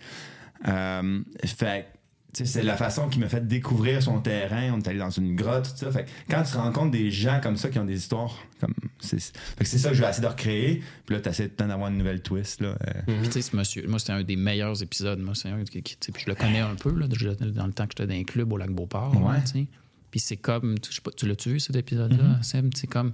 Euh, 0.66 1.20
fait 1.44 1.87
tu 1.92 1.97
c'est 2.46 2.62
la 2.62 2.76
façon 2.76 3.08
qu'il 3.08 3.20
m'a 3.20 3.28
fait 3.28 3.46
découvrir 3.46 4.02
son 4.02 4.20
terrain. 4.20 4.72
On 4.74 4.78
est 4.80 4.88
allé 4.88 4.98
dans 4.98 5.10
une 5.10 5.34
grotte, 5.36 5.70
tout 5.72 5.76
ça. 5.84 5.90
Fait 5.90 6.04
que 6.04 6.10
quand 6.30 6.42
tu 6.42 6.56
rencontres 6.56 6.90
des 6.92 7.10
gens 7.10 7.40
comme 7.42 7.56
ça 7.56 7.68
qui 7.68 7.78
ont 7.78 7.84
des 7.84 7.96
histoires 7.96 8.34
comme. 8.60 8.74
C'est 9.00 9.18
ça 9.20 9.88
que 9.90 9.94
je 9.94 10.02
vais 10.02 10.08
essayer 10.08 10.22
de 10.22 10.28
recréer. 10.30 10.82
Puis 11.06 11.14
là, 11.14 11.20
tu 11.20 11.28
essaies 11.28 11.50
d'avoir 11.58 11.88
une 11.90 11.98
nouvelle 11.98 12.20
twist. 12.22 12.60
Là. 12.60 12.76
Puis, 13.06 13.16
tu 13.24 13.32
sais, 13.32 13.42
ce 13.42 13.56
monsieur, 13.56 13.86
moi, 13.86 13.98
c'était 13.98 14.12
un 14.12 14.22
des 14.22 14.36
meilleurs 14.36 14.82
épisodes. 14.82 15.18
Moi, 15.20 15.34
c'est 15.34 15.48
un 15.50 15.62
qui, 15.64 15.82
qui- 15.82 15.96
puis 16.12 16.22
je 16.24 16.30
le 16.30 16.34
connais 16.34 16.60
un 16.60 16.74
peu, 16.74 16.90
là, 16.92 17.06
dans 17.06 17.66
le 17.66 17.72
temps 17.72 17.86
que 17.86 17.92
j'étais 17.96 18.06
dans 18.12 18.18
un 18.20 18.24
club 18.24 18.52
au 18.52 18.56
Lac-Beauport. 18.56 19.14
Ouais. 19.22 19.34
là, 19.34 19.40
tu 19.40 19.52
sais. 19.52 19.66
Puis 20.10 20.20
c'est 20.20 20.36
comme, 20.36 20.78
tu, 20.80 20.90
je 20.90 20.96
sais 20.96 21.02
pas, 21.02 21.10
tu 21.16 21.26
l'as-tu 21.28 21.50
vu 21.50 21.60
cet 21.60 21.76
épisode-là? 21.76 22.40
C'est 22.42 22.86
comme, 22.86 23.12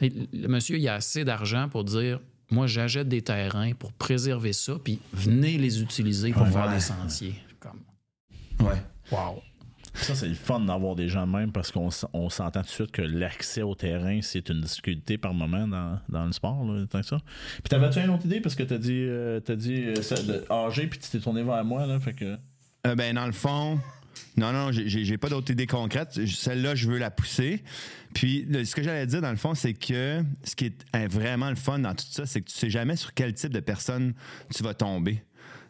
le 0.00 0.48
monsieur, 0.48 0.78
il 0.78 0.88
a 0.88 0.94
assez 0.94 1.24
d'argent 1.24 1.68
pour 1.68 1.84
dire, 1.84 2.18
moi, 2.50 2.66
j'achète 2.66 3.08
des 3.08 3.22
terrains 3.22 3.72
pour 3.78 3.92
préserver 3.92 4.52
ça, 4.52 4.74
puis 4.82 4.98
venez 5.12 5.58
les 5.58 5.82
utiliser 5.82 6.32
pour 6.32 6.42
Ouais. 6.42 6.50
faire 6.50 6.72
des 6.72 6.80
sentiers. 6.80 7.34
Ouais. 8.60 8.82
wow. 9.12 9.42
Ça, 9.94 10.14
c'est 10.14 10.28
le 10.28 10.34
fun 10.34 10.60
d'avoir 10.60 10.94
des 10.94 11.08
gens 11.08 11.26
de 11.26 11.32
même 11.32 11.50
parce 11.50 11.72
qu'on 11.72 11.88
s- 11.88 12.06
on 12.12 12.30
s'entend 12.30 12.60
tout 12.60 12.66
de 12.68 12.72
suite 12.72 12.92
que 12.92 13.02
l'accès 13.02 13.62
au 13.62 13.74
terrain, 13.74 14.20
c'est 14.22 14.48
une 14.48 14.60
difficulté 14.60 15.18
par 15.18 15.34
moment 15.34 15.66
dans, 15.66 15.98
dans 16.08 16.24
le 16.26 16.32
sport. 16.32 16.64
Là, 16.64 16.86
tant 16.88 17.00
que 17.00 17.06
ça. 17.06 17.18
Puis 17.56 17.62
t'avais-tu 17.68 17.98
une 17.98 18.10
autre 18.10 18.24
idée? 18.24 18.40
Parce 18.40 18.54
que 18.54 18.62
t'as 18.62 18.78
dit, 18.78 18.92
euh, 19.08 19.40
t'as 19.40 19.56
dit 19.56 19.82
euh, 19.86 19.96
ça, 20.02 20.14
de 20.22 20.44
âgé, 20.48 20.86
puis 20.86 21.00
tu 21.00 21.08
t'es 21.10 21.18
tourné 21.18 21.42
vers 21.42 21.64
moi. 21.64 21.86
Là, 21.86 21.98
fait 21.98 22.12
que... 22.14 22.36
Euh, 22.86 22.94
ben, 22.94 23.16
dans 23.16 23.26
le 23.26 23.32
fond, 23.32 23.80
non, 24.36 24.52
non, 24.52 24.70
j'ai- 24.70 25.18
pas 25.18 25.28
d'autre 25.28 25.50
idée 25.50 25.66
concrète. 25.66 26.24
Celle-là, 26.24 26.76
je 26.76 26.88
veux 26.88 26.98
la 26.98 27.10
pousser. 27.10 27.64
Puis, 28.14 28.46
le- 28.48 28.64
ce 28.64 28.76
que 28.76 28.82
j'allais 28.84 29.06
dire, 29.06 29.20
dans 29.20 29.30
le 29.30 29.36
fond, 29.36 29.54
c'est 29.54 29.74
que 29.74 30.22
ce 30.44 30.54
qui 30.54 30.66
est 30.66 30.86
euh, 30.94 31.08
vraiment 31.10 31.50
le 31.50 31.56
fun 31.56 31.80
dans 31.80 31.94
tout 31.96 32.06
ça, 32.08 32.26
c'est 32.26 32.40
que 32.42 32.48
tu 32.48 32.56
sais 32.56 32.70
jamais 32.70 32.94
sur 32.94 33.12
quel 33.12 33.34
type 33.34 33.52
de 33.52 33.60
personne 33.60 34.14
tu 34.54 34.62
vas 34.62 34.72
tomber. 34.74 35.14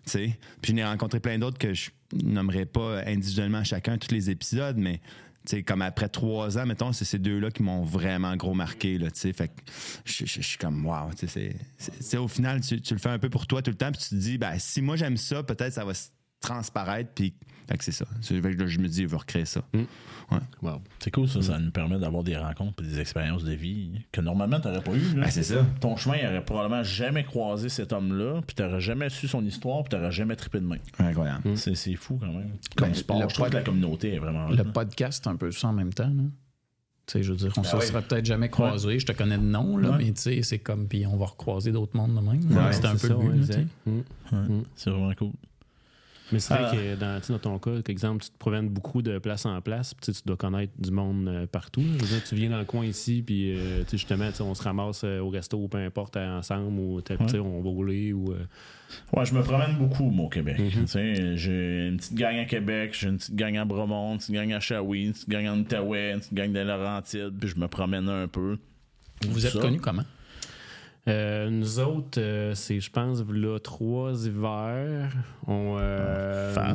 tu 0.05 0.11
sais. 0.11 0.38
Puis, 0.61 0.72
j'en 0.72 0.76
ai 0.76 0.84
rencontré 0.84 1.20
plein 1.20 1.38
d'autres 1.38 1.59
que 1.59 1.72
je 1.72 1.88
nommerai 2.13 2.67
pas 2.67 3.03
individuellement 3.07 3.65
chacun 3.65 3.99
tous 3.99 4.13
les 4.13 4.31
épisodes, 4.31 4.77
mais 4.77 5.01
tu 5.47 5.57
sais, 5.57 5.63
comme 5.63 5.81
après 5.81 6.09
trois 6.09 6.59
ans, 6.59 6.67
mettons, 6.67 6.93
c'est 6.93 7.07
ces 7.07 7.19
deux-là 7.19 7.51
qui 7.51 7.63
m'ont 7.63 7.83
vraiment 7.83 8.37
gros 8.37 8.53
marqué. 8.53 8.99
Là, 8.99 9.09
fait 9.15 9.33
que 9.49 9.53
je, 10.05 10.27
suis 10.27 10.59
comme, 10.59 10.85
wow. 10.85 11.11
tu 11.19 11.27
sais, 11.27 11.27
c'est- 11.29 11.57
c'est- 11.79 12.03
c'est- 12.03 12.17
au 12.19 12.29
final, 12.29 12.61
tu, 12.61 12.81
tu 12.81 12.93
le 12.93 13.01
fais 13.01 13.09
un 13.09 13.19
peu 13.19 13.31
pour 13.31 13.47
toi 13.47 13.63
tout 13.63 13.71
le 13.71 13.77
temps, 13.77 13.91
puis 13.91 14.03
tu 14.03 14.09
te 14.11 14.15
dis, 14.17 14.37
ben, 14.37 14.59
si 14.59 14.83
moi 14.83 14.97
j'aime 14.97 15.17
ça, 15.17 15.43
peut-être 15.43 15.73
ça 15.73 15.85
va 15.85 15.93
transparaître, 16.41 17.11
puis 17.14 17.34
c'est 17.78 17.93
ça. 17.93 18.05
C'est- 18.20 18.41
fait 18.41 18.55
que 18.57 18.61
là, 18.62 18.66
je 18.66 18.78
me 18.80 18.88
dis, 18.88 19.03
je 19.03 19.07
vais 19.09 19.16
recréer 19.16 19.45
ça. 19.45 19.62
Wow. 20.62 20.80
C'est 21.01 21.11
cool, 21.11 21.28
ça. 21.28 21.43
Ça 21.43 21.59
nous 21.59 21.70
permet 21.72 21.99
d'avoir 21.99 22.22
des 22.22 22.36
rencontres 22.36 22.82
et 22.82 22.86
des 22.86 23.01
expériences 23.01 23.43
de 23.45 23.53
vie 23.53 23.91
que 24.12 24.20
normalement, 24.20 24.61
t'aurais 24.61 24.80
pas 24.82 24.93
eu. 24.93 25.14
là. 25.16 25.24
Ben, 25.24 25.30
c'est 25.30 25.43
ça. 25.43 25.64
Ton 25.80 25.97
chemin, 25.97 26.16
il 26.20 26.26
aurait 26.26 26.45
probablement 26.45 26.82
jamais 26.84 27.24
croisé 27.24 27.68
cet 27.68 27.93
homme-là, 27.93 28.41
puis 28.47 28.55
t'aurais 28.55 28.80
jamais 28.80 29.09
su 29.09 29.26
son 29.28 29.45
histoire, 29.45 29.82
puis 29.84 29.91
t'aurais 29.91 30.12
jamais 30.12 30.36
trippé 30.36 30.61
de 30.61 30.66
main. 30.66 30.76
Incroyable. 30.99 31.57
C'est, 31.57 31.74
c'est 31.74 31.95
fou 31.97 32.16
quand 32.20 32.26
même. 32.32 32.53
Comme 32.76 32.88
Ben, 32.88 32.95
sport, 32.95 33.20
le 33.22 33.28
je 33.28 33.34
trouve 33.34 33.49
que 33.51 33.55
la 33.57 33.62
communauté 33.62 34.14
est 34.14 34.18
vraiment. 34.18 34.49
Le 34.49 34.57
là. 34.57 34.64
podcast, 34.64 35.20
c'est 35.24 35.30
un 35.30 35.36
peu 35.36 35.51
ça 35.51 35.68
en 35.68 35.72
même 35.72 35.93
temps. 35.93 36.09
là. 36.09 36.22
Tu 37.07 37.12
sais, 37.18 37.22
je 37.24 37.32
veux 37.32 37.38
dire, 37.38 37.53
on 37.57 37.64
se 37.64 37.74
oui. 37.76 37.82
serait 37.82 38.03
peut-être 38.03 38.24
jamais 38.26 38.49
croisés. 38.51 39.01
Je 39.01 39.07
te 39.07 39.12
connais 39.12 39.36
de 39.38 39.43
nom, 39.43 39.76
là, 39.76 39.91
Ouais. 39.91 39.97
mais 39.99 40.12
tu 40.12 40.20
sais, 40.20 40.43
c'est 40.43 40.61
comme, 40.61 40.86
puis 40.86 41.07
on 41.07 41.16
va 41.16 41.26
recroiser 41.26 41.72
d'autres 41.72 41.97
mondes 41.97 42.14
de 42.14 42.20
même. 42.20 42.41
Ouais, 42.57 42.72
c'est 42.72 42.84
un 42.84 42.93
peu 42.93 42.99
ça, 42.99 43.14
le 43.14 43.14
but, 43.32 43.49
ouais, 43.51 43.66
tu. 43.84 43.91
Mm. 43.91 43.97
Ouais, 44.32 44.62
C'est 44.76 44.91
vraiment 44.91 45.12
cool. 45.14 45.32
Mais 46.33 46.39
c'est 46.39 46.55
vrai 46.55 46.64
Ah. 46.70 46.76
que 47.20 47.31
dans, 47.33 47.39
ton 47.39 47.59
cas, 47.59 47.70
par 47.83 47.83
exemple, 47.91 48.24
tu 48.24 48.31
te 48.31 48.39
promènes 48.39 48.68
beaucoup 48.68 49.03
de 49.03 49.18
place 49.18 49.47
en 49.47 49.61
place, 49.61 49.95
puis 49.95 50.12
tu 50.12 50.20
dois 50.24 50.37
connaître 50.37 50.72
du 50.78 50.91
monde 50.91 51.28
euh, 51.28 51.47
partout. 51.47 51.81
là. 51.81 51.87
Je 51.99 52.05
veux 52.05 52.14
dire, 52.16 52.24
tu 52.24 52.35
viens 52.35 52.51
dans 52.51 52.59
le 52.59 52.64
coin 52.64 52.85
ici, 52.87 53.22
puis 53.26 53.57
euh, 53.57 53.83
justement, 53.91 54.28
on 54.41 54.55
se 54.55 54.62
ramasse 54.62 55.03
euh, 55.05 55.20
au 55.20 55.28
resto 55.31 55.59
ou 55.59 55.68
peu 55.68 55.78
importe 55.78 56.16
euh, 56.16 56.39
ensemble, 56.39 56.78
ou 56.78 57.01
tu 57.03 57.14
sais, 57.28 57.39
on 57.39 57.61
va 57.62 57.68
rouler. 57.70 58.12
Ou, 58.12 58.33
euh, 58.33 58.45
Ouais, 59.16 59.24
je 59.24 59.35
me 59.35 59.43
promène 59.43 59.76
beaucoup, 59.78 60.11
moi, 60.11 60.26
au 60.26 60.28
Québec. 60.28 60.59
Mhm. 60.59 60.87
Sais, 60.87 61.37
J'ai 61.37 61.89
une 61.89 61.97
petite 61.99 62.14
gang 62.14 62.37
à 62.39 62.45
Québec, 62.45 62.91
j'ai 62.99 63.09
une 63.09 63.18
petite 63.18 63.37
gang 63.37 63.57
à 63.57 63.64
Bromont, 63.64 64.12
une 64.12 64.18
petite 64.18 64.35
gang 64.35 64.53
à 64.53 64.59
Shawi, 64.61 65.05
une 65.07 65.12
petite 65.12 65.28
gang 65.28 65.47
en 65.47 65.59
Outaouais, 65.61 66.12
une 66.12 66.18
petite 66.20 66.35
gang 66.35 66.53
de 66.53 66.59
Laurentides, 66.61 67.35
puis 67.39 67.49
je 67.49 67.57
me 67.59 67.68
promène 67.68 68.09
un 68.09 68.26
peu. 68.28 68.59
Vous 69.28 69.47
êtes 69.47 69.53
Ça. 69.53 69.61
connus 69.61 69.81
comment? 69.81 70.05
Euh, 71.09 71.48
nous 71.51 71.78
autres, 71.80 72.20
euh, 72.20 72.55
c'est, 72.55 72.80
je 72.80 72.90
pense, 72.90 73.22
là, 73.32 73.59
trois 73.59 74.26
hivers. 74.26 75.11
On, 75.46 75.76
euh, 75.80 76.53
Fat. 76.53 76.74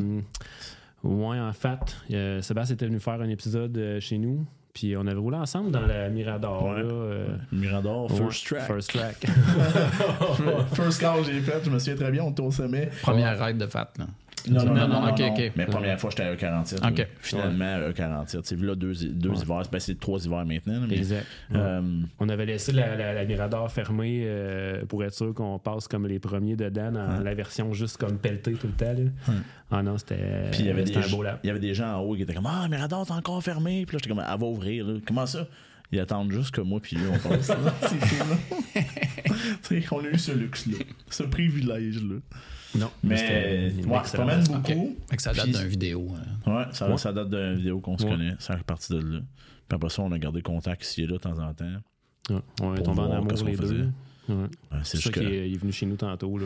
Ouais, 1.03 1.39
en 1.39 1.53
fait. 1.53 1.95
Euh, 2.11 2.41
Sébastien 2.41 2.75
était 2.75 2.87
venu 2.87 2.99
faire 2.99 3.21
un 3.21 3.29
épisode 3.29 3.77
euh, 3.77 3.99
chez 3.99 4.17
nous. 4.17 4.45
Puis 4.73 4.97
on 4.97 5.07
avait 5.07 5.19
roulé 5.19 5.37
ensemble 5.37 5.71
dans 5.71 5.85
la 5.85 6.09
Mirador. 6.09 6.65
Ouais. 6.65 6.83
Là, 6.83 6.89
euh, 6.89 7.27
Mirador, 7.53 8.11
ouais, 8.11 8.17
first 8.17 8.45
track. 8.45 8.63
First 8.63 8.89
track. 8.89 9.15
first 10.73 10.99
car 10.99 11.17
que 11.17 11.23
j'ai 11.23 11.39
fait, 11.39 11.61
je 11.63 11.69
me 11.69 11.79
souviens 11.79 11.95
très 11.95 12.11
bien, 12.11 12.23
on 12.23 12.31
était 12.31 12.41
au 12.41 12.51
sommet. 12.51 12.89
Première 13.01 13.39
ride 13.41 13.57
de 13.57 13.67
fat, 13.67 13.89
là. 13.97 14.07
Non, 14.49 14.63
non, 14.65 14.73
non, 14.73 14.87
non, 14.87 15.09
ok, 15.09 15.19
non. 15.19 15.27
ok. 15.33 15.51
Mais 15.55 15.65
première 15.65 15.99
fois, 15.99 16.09
j'étais 16.09 16.23
à 16.23 16.35
E47. 16.35 16.77
Ok. 16.87 16.93
oui. 16.97 17.03
Finalement, 17.21 17.65
à 17.65 17.89
E47. 17.89 18.39
C'est 18.43 18.59
là 18.59 18.75
deux, 18.75 18.93
deux 18.93 19.31
hivers. 19.33 19.63
Ben, 19.71 19.79
c'est 19.79 19.99
trois 19.99 20.23
hivers 20.25 20.45
maintenant. 20.45 20.87
exact. 20.89 21.25
Ouais. 21.51 21.57
euh, 21.59 22.01
On 22.19 22.29
avait 22.29 22.45
laissé 22.45 22.71
la, 22.71 22.95
la- 22.95 23.13
la 23.13 23.25
Mirador 23.25 23.71
fermée 23.71 24.23
euh, 24.25 24.85
pour 24.85 25.03
être 25.03 25.13
sûr 25.13 25.33
qu'on 25.33 25.59
passe 25.59 25.87
comme 25.87 26.07
les 26.07 26.19
premiers 26.19 26.55
dedans 26.55 26.91
dans 26.91 27.19
la 27.23 27.33
version 27.33 27.73
juste 27.73 27.97
comme 27.97 28.17
pelletée 28.17 28.53
tout 28.53 28.67
le 28.67 28.73
temps. 28.73 28.93
Là. 28.93 29.33
Ah 29.71 29.81
non, 29.83 29.97
c'était 29.97 30.49
Puis 30.51 30.61
il 30.61 30.65
y 30.67 30.69
avait 30.69 30.83
des 30.83 30.95
un 30.97 31.07
beau 31.09 31.23
lap. 31.23 31.39
il 31.43 31.47
y 31.47 31.49
avait 31.49 31.59
des 31.59 31.73
gens 31.73 31.95
en 31.95 31.99
haut 32.01 32.15
qui 32.15 32.21
étaient 32.21 32.33
comme 32.35 32.47
Ah, 32.47 32.67
Mirador, 32.69 33.05
t'es 33.05 33.13
encore 33.13 33.41
fermé. 33.43 33.85
Puis 33.85 33.95
là, 33.95 33.99
j'étais 34.03 34.09
comme 34.15 34.23
Elle 34.27 34.39
va 34.39 34.45
ouvrir. 34.45 34.85
là. 34.85 34.99
Comment 35.07 35.25
ça? 35.25 35.47
Ils 35.91 35.99
attendent 35.99 36.31
juste 36.31 36.51
que 36.51 36.61
moi, 36.61 36.79
puis 36.81 36.95
lui, 36.97 37.05
on 37.07 37.29
passe. 37.29 37.51
on 39.91 39.99
a 39.99 40.07
eu 40.09 40.17
ce 40.17 40.31
luxe-là, 40.31 40.77
ce 41.09 41.23
privilège-là. 41.23 42.15
Non, 42.75 42.89
Mais 43.03 43.17
c'était 43.17 43.69
une 43.69 43.85
ouais, 43.85 43.97
je 43.97 43.99
excellente- 44.01 44.27
promène 44.27 44.47
beaucoup. 44.47 44.95
Fait 45.09 45.15
que 45.17 45.21
ça 45.21 45.33
date 45.33 45.47
d'une 45.49 45.67
vidéo. 45.67 46.07
Ouais, 46.47 46.53
ça, 46.71 46.89
Ouais. 46.89 46.97
ça 46.97 47.13
date 47.13 47.29
d'une 47.29 47.55
vidéo 47.55 47.79
qu'on 47.79 47.97
se 47.97 48.05
connaît. 48.05 48.33
Ça 48.39 48.57
fait 48.57 48.63
partie 48.63 48.93
de 48.93 48.99
là. 48.99 49.19
Puis 49.67 49.75
après 49.75 49.89
ça, 49.89 50.01
on 50.03 50.11
a 50.11 50.19
gardé 50.19 50.41
contact 50.41 50.83
ici 50.83 51.03
et 51.03 51.07
là 51.07 51.13
de 51.13 51.17
temps 51.17 51.39
en 51.39 51.53
temps. 51.53 51.65
Ouais, 52.29 52.37
on 52.61 52.73
est 52.73 52.77
Pour 52.77 52.85
tombé 52.87 53.01
en 53.01 53.11
amour 53.11 53.27
qu'est-ce 53.27 53.41
qu'on 53.43 53.49
les 53.49 53.55
faisait. 53.55 53.75
deux. 53.75 53.89
Ouais. 54.27 54.35
Ouais, 54.35 54.77
C'est 54.83 54.99
juste 54.99 55.13
qu'il 55.13 55.23
est, 55.27 55.49
il 55.49 55.53
est 55.53 55.57
venu 55.57 55.71
chez 55.71 55.85
nous 55.85 55.95
tantôt. 55.95 56.37
Là. 56.37 56.45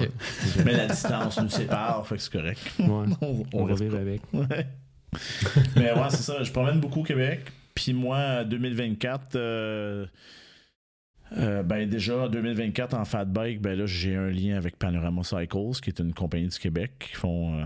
Ouais. 0.00 0.10
Mais 0.64 0.72
la 0.76 0.86
distance 0.86 1.38
nous 1.40 1.48
sépare, 1.50 2.06
fait 2.06 2.16
que 2.16 2.22
c'est 2.22 2.32
correct. 2.32 2.60
Ouais. 2.78 2.86
On, 3.20 3.42
On 3.52 3.64
va 3.66 3.74
vivre 3.74 3.98
avec. 3.98 4.22
Ouais. 4.32 4.66
Mais 5.76 5.92
ouais, 5.92 6.08
c'est 6.10 6.22
ça. 6.22 6.42
Je 6.42 6.50
promène 6.50 6.80
beaucoup 6.80 7.00
au 7.00 7.04
Québec. 7.04 7.40
Puis 7.74 7.92
moi, 7.92 8.44
2024, 8.44 9.36
euh, 9.36 10.06
euh, 11.36 11.62
ben 11.62 11.88
déjà, 11.88 12.28
2024 12.28 12.94
en 12.94 13.04
fat 13.04 13.24
bike, 13.24 13.60
ben 13.60 13.78
là, 13.78 13.86
j'ai 13.86 14.16
un 14.16 14.30
lien 14.30 14.56
avec 14.56 14.78
Panorama 14.78 15.22
Cycles, 15.22 15.80
qui 15.82 15.90
est 15.90 15.98
une 16.00 16.12
compagnie 16.12 16.48
du 16.48 16.58
Québec 16.58 16.92
qui 16.98 17.16
font. 17.16 17.60
euh, 17.60 17.64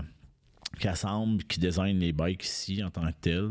qui 0.79 0.87
assemble, 0.87 1.43
qui 1.45 1.59
design 1.59 1.97
les 1.97 2.11
bikes 2.11 2.43
ici 2.43 2.83
en 2.83 2.91
tant 2.91 3.07
que 3.07 3.15
tel. 3.19 3.49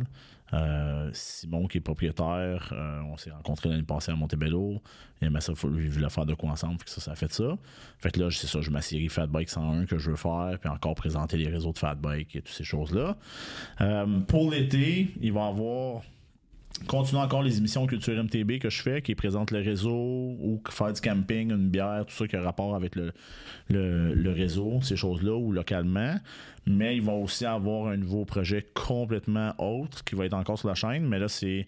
Euh, 0.52 1.10
Simon, 1.12 1.66
qui 1.66 1.78
est 1.78 1.80
propriétaire, 1.80 2.72
on 3.10 3.16
s'est 3.16 3.32
rencontrés 3.32 3.68
l'année 3.68 3.82
passée 3.82 4.12
à 4.12 4.14
Montebello. 4.14 4.80
Il 5.20 5.26
aimait 5.26 5.40
ça, 5.40 5.52
il 5.64 5.90
voulait 5.90 6.10
faire 6.10 6.26
de 6.26 6.34
quoi 6.34 6.50
ensemble, 6.50 6.78
fait 6.78 6.84
que 6.84 6.90
ça, 6.90 7.00
ça 7.00 7.12
a 7.12 7.14
fait 7.16 7.32
ça. 7.32 7.58
Fait 7.98 8.12
que 8.12 8.20
là, 8.20 8.30
c'est 8.30 8.46
ça, 8.46 8.60
j'ai 8.60 8.70
ma 8.70 8.82
série 8.82 9.08
Fat 9.08 9.26
Bike 9.26 9.48
101 9.48 9.86
que 9.86 9.98
je 9.98 10.10
veux 10.10 10.16
faire, 10.16 10.56
puis 10.60 10.70
encore 10.70 10.94
présenter 10.94 11.36
les 11.36 11.48
réseaux 11.48 11.72
de 11.72 11.78
Fat 11.78 11.96
Bike 11.96 12.36
et 12.36 12.42
toutes 12.42 12.54
ces 12.54 12.62
choses-là. 12.62 13.16
Pour 14.28 14.50
l'été, 14.52 15.08
il 15.20 15.32
va 15.32 15.46
y 15.46 15.48
avoir. 15.48 16.02
Continuer 16.86 17.22
encore 17.22 17.42
les 17.42 17.58
émissions 17.58 17.86
Culture 17.86 18.22
MTB 18.22 18.58
que 18.58 18.70
je 18.70 18.82
fais, 18.82 19.02
qui 19.02 19.14
présentent 19.14 19.50
le 19.50 19.60
réseau 19.60 19.90
ou 19.92 20.62
faire 20.68 20.92
du 20.92 21.00
camping, 21.00 21.50
une 21.50 21.68
bière, 21.68 22.04
tout 22.06 22.14
ça 22.14 22.28
qui 22.28 22.36
a 22.36 22.42
rapport 22.42 22.74
avec 22.74 22.94
le, 22.96 23.12
réseau, 24.30 24.80
ces 24.82 24.96
choses-là, 24.96 25.34
ou 25.34 25.52
localement. 25.52 26.16
Mais 26.66 26.96
il 26.96 27.02
va 27.02 27.12
aussi 27.12 27.46
avoir 27.46 27.88
un 27.88 27.96
nouveau 27.96 28.24
projet 28.24 28.66
complètement 28.74 29.54
autre 29.58 30.04
qui 30.04 30.14
va 30.14 30.26
être 30.26 30.34
encore 30.34 30.58
sur 30.58 30.68
la 30.68 30.74
chaîne. 30.74 31.06
Mais 31.06 31.18
là, 31.18 31.28
c'est. 31.28 31.66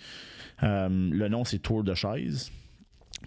euh, 0.62 0.88
le 0.88 1.28
nom, 1.28 1.44
c'est 1.44 1.58
Tour 1.58 1.84
de 1.84 1.94
chaise. 1.94 2.52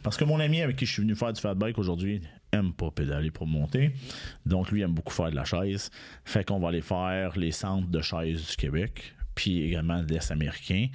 Parce 0.03 0.17
que 0.17 0.23
mon 0.23 0.39
ami 0.39 0.61
avec 0.61 0.77
qui 0.77 0.85
je 0.85 0.93
suis 0.93 1.01
venu 1.01 1.15
faire 1.15 1.33
du 1.33 1.41
fat 1.41 1.53
bike 1.53 1.77
aujourd'hui 1.77 2.21
aime 2.51 2.73
pas 2.73 2.91
pédaler 2.91 3.31
pour 3.31 3.47
monter. 3.47 3.91
Donc 4.45 4.71
lui 4.71 4.81
aime 4.81 4.93
beaucoup 4.93 5.13
faire 5.13 5.31
de 5.31 5.35
la 5.35 5.45
chaise. 5.45 5.89
Fait 6.25 6.43
qu'on 6.43 6.59
va 6.59 6.69
aller 6.69 6.81
faire 6.81 7.37
les 7.37 7.51
centres 7.51 7.87
de 7.87 8.01
chaise 8.01 8.49
du 8.49 8.55
Québec, 8.55 9.13
puis 9.35 9.61
également 9.63 10.01
de 10.01 10.13
l'Est 10.13 10.31
américain. 10.31 10.87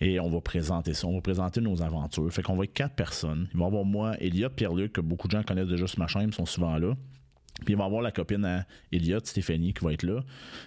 Et 0.00 0.20
on 0.20 0.30
va 0.30 0.40
présenter 0.40 0.94
ça. 0.94 1.06
On 1.06 1.14
va 1.14 1.20
présenter 1.20 1.60
nos 1.60 1.82
aventures. 1.82 2.32
Fait 2.32 2.42
qu'on 2.42 2.56
va 2.56 2.64
être 2.64 2.72
quatre 2.72 2.94
personnes. 2.94 3.48
Il 3.52 3.58
va 3.58 3.66
avoir 3.66 3.84
moi, 3.84 4.16
Elliot, 4.20 4.50
Pierre-Luc, 4.50 4.92
que 4.92 5.00
beaucoup 5.00 5.26
de 5.26 5.32
gens 5.32 5.42
connaissent 5.42 5.68
déjà 5.68 5.86
sur 5.86 5.98
ma 5.98 6.06
chaîne, 6.06 6.28
ils 6.28 6.34
sont 6.34 6.46
souvent 6.46 6.76
là. 6.78 6.96
Puis 7.64 7.74
il 7.74 7.76
va 7.76 7.84
y 7.84 7.86
avoir 7.86 8.02
la 8.02 8.12
copine 8.12 8.44
à 8.44 8.64
Elliot, 8.92 9.20
Stéphanie, 9.24 9.74
qui 9.74 9.84
va 9.84 9.92
être 9.92 10.04
là. 10.04 10.22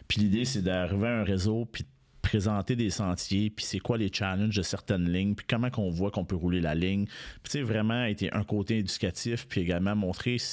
Puis 0.07 0.19
l'idée, 0.19 0.43
c'est 0.43 0.61
d'arriver 0.61 1.07
à 1.07 1.19
un 1.19 1.23
réseau, 1.23 1.65
puis 1.65 1.85
présenter 2.31 2.77
des 2.77 2.89
sentiers, 2.89 3.49
puis 3.49 3.65
c'est 3.65 3.79
quoi 3.79 3.97
les 3.97 4.09
challenges 4.09 4.55
de 4.55 4.61
certaines 4.61 5.11
lignes, 5.11 5.35
puis 5.35 5.45
comment 5.49 5.69
qu'on 5.69 5.89
voit 5.89 6.11
qu'on 6.11 6.23
peut 6.23 6.37
rouler 6.37 6.61
la 6.61 6.75
ligne. 6.75 7.03
Puis 7.05 7.43
tu 7.43 7.51
sais, 7.51 7.61
vraiment, 7.61 8.05
été 8.05 8.31
un 8.33 8.45
côté 8.45 8.77
éducatif, 8.77 9.47
puis 9.49 9.59
également 9.59 9.97
montrer, 9.97 10.37
tu 10.37 10.45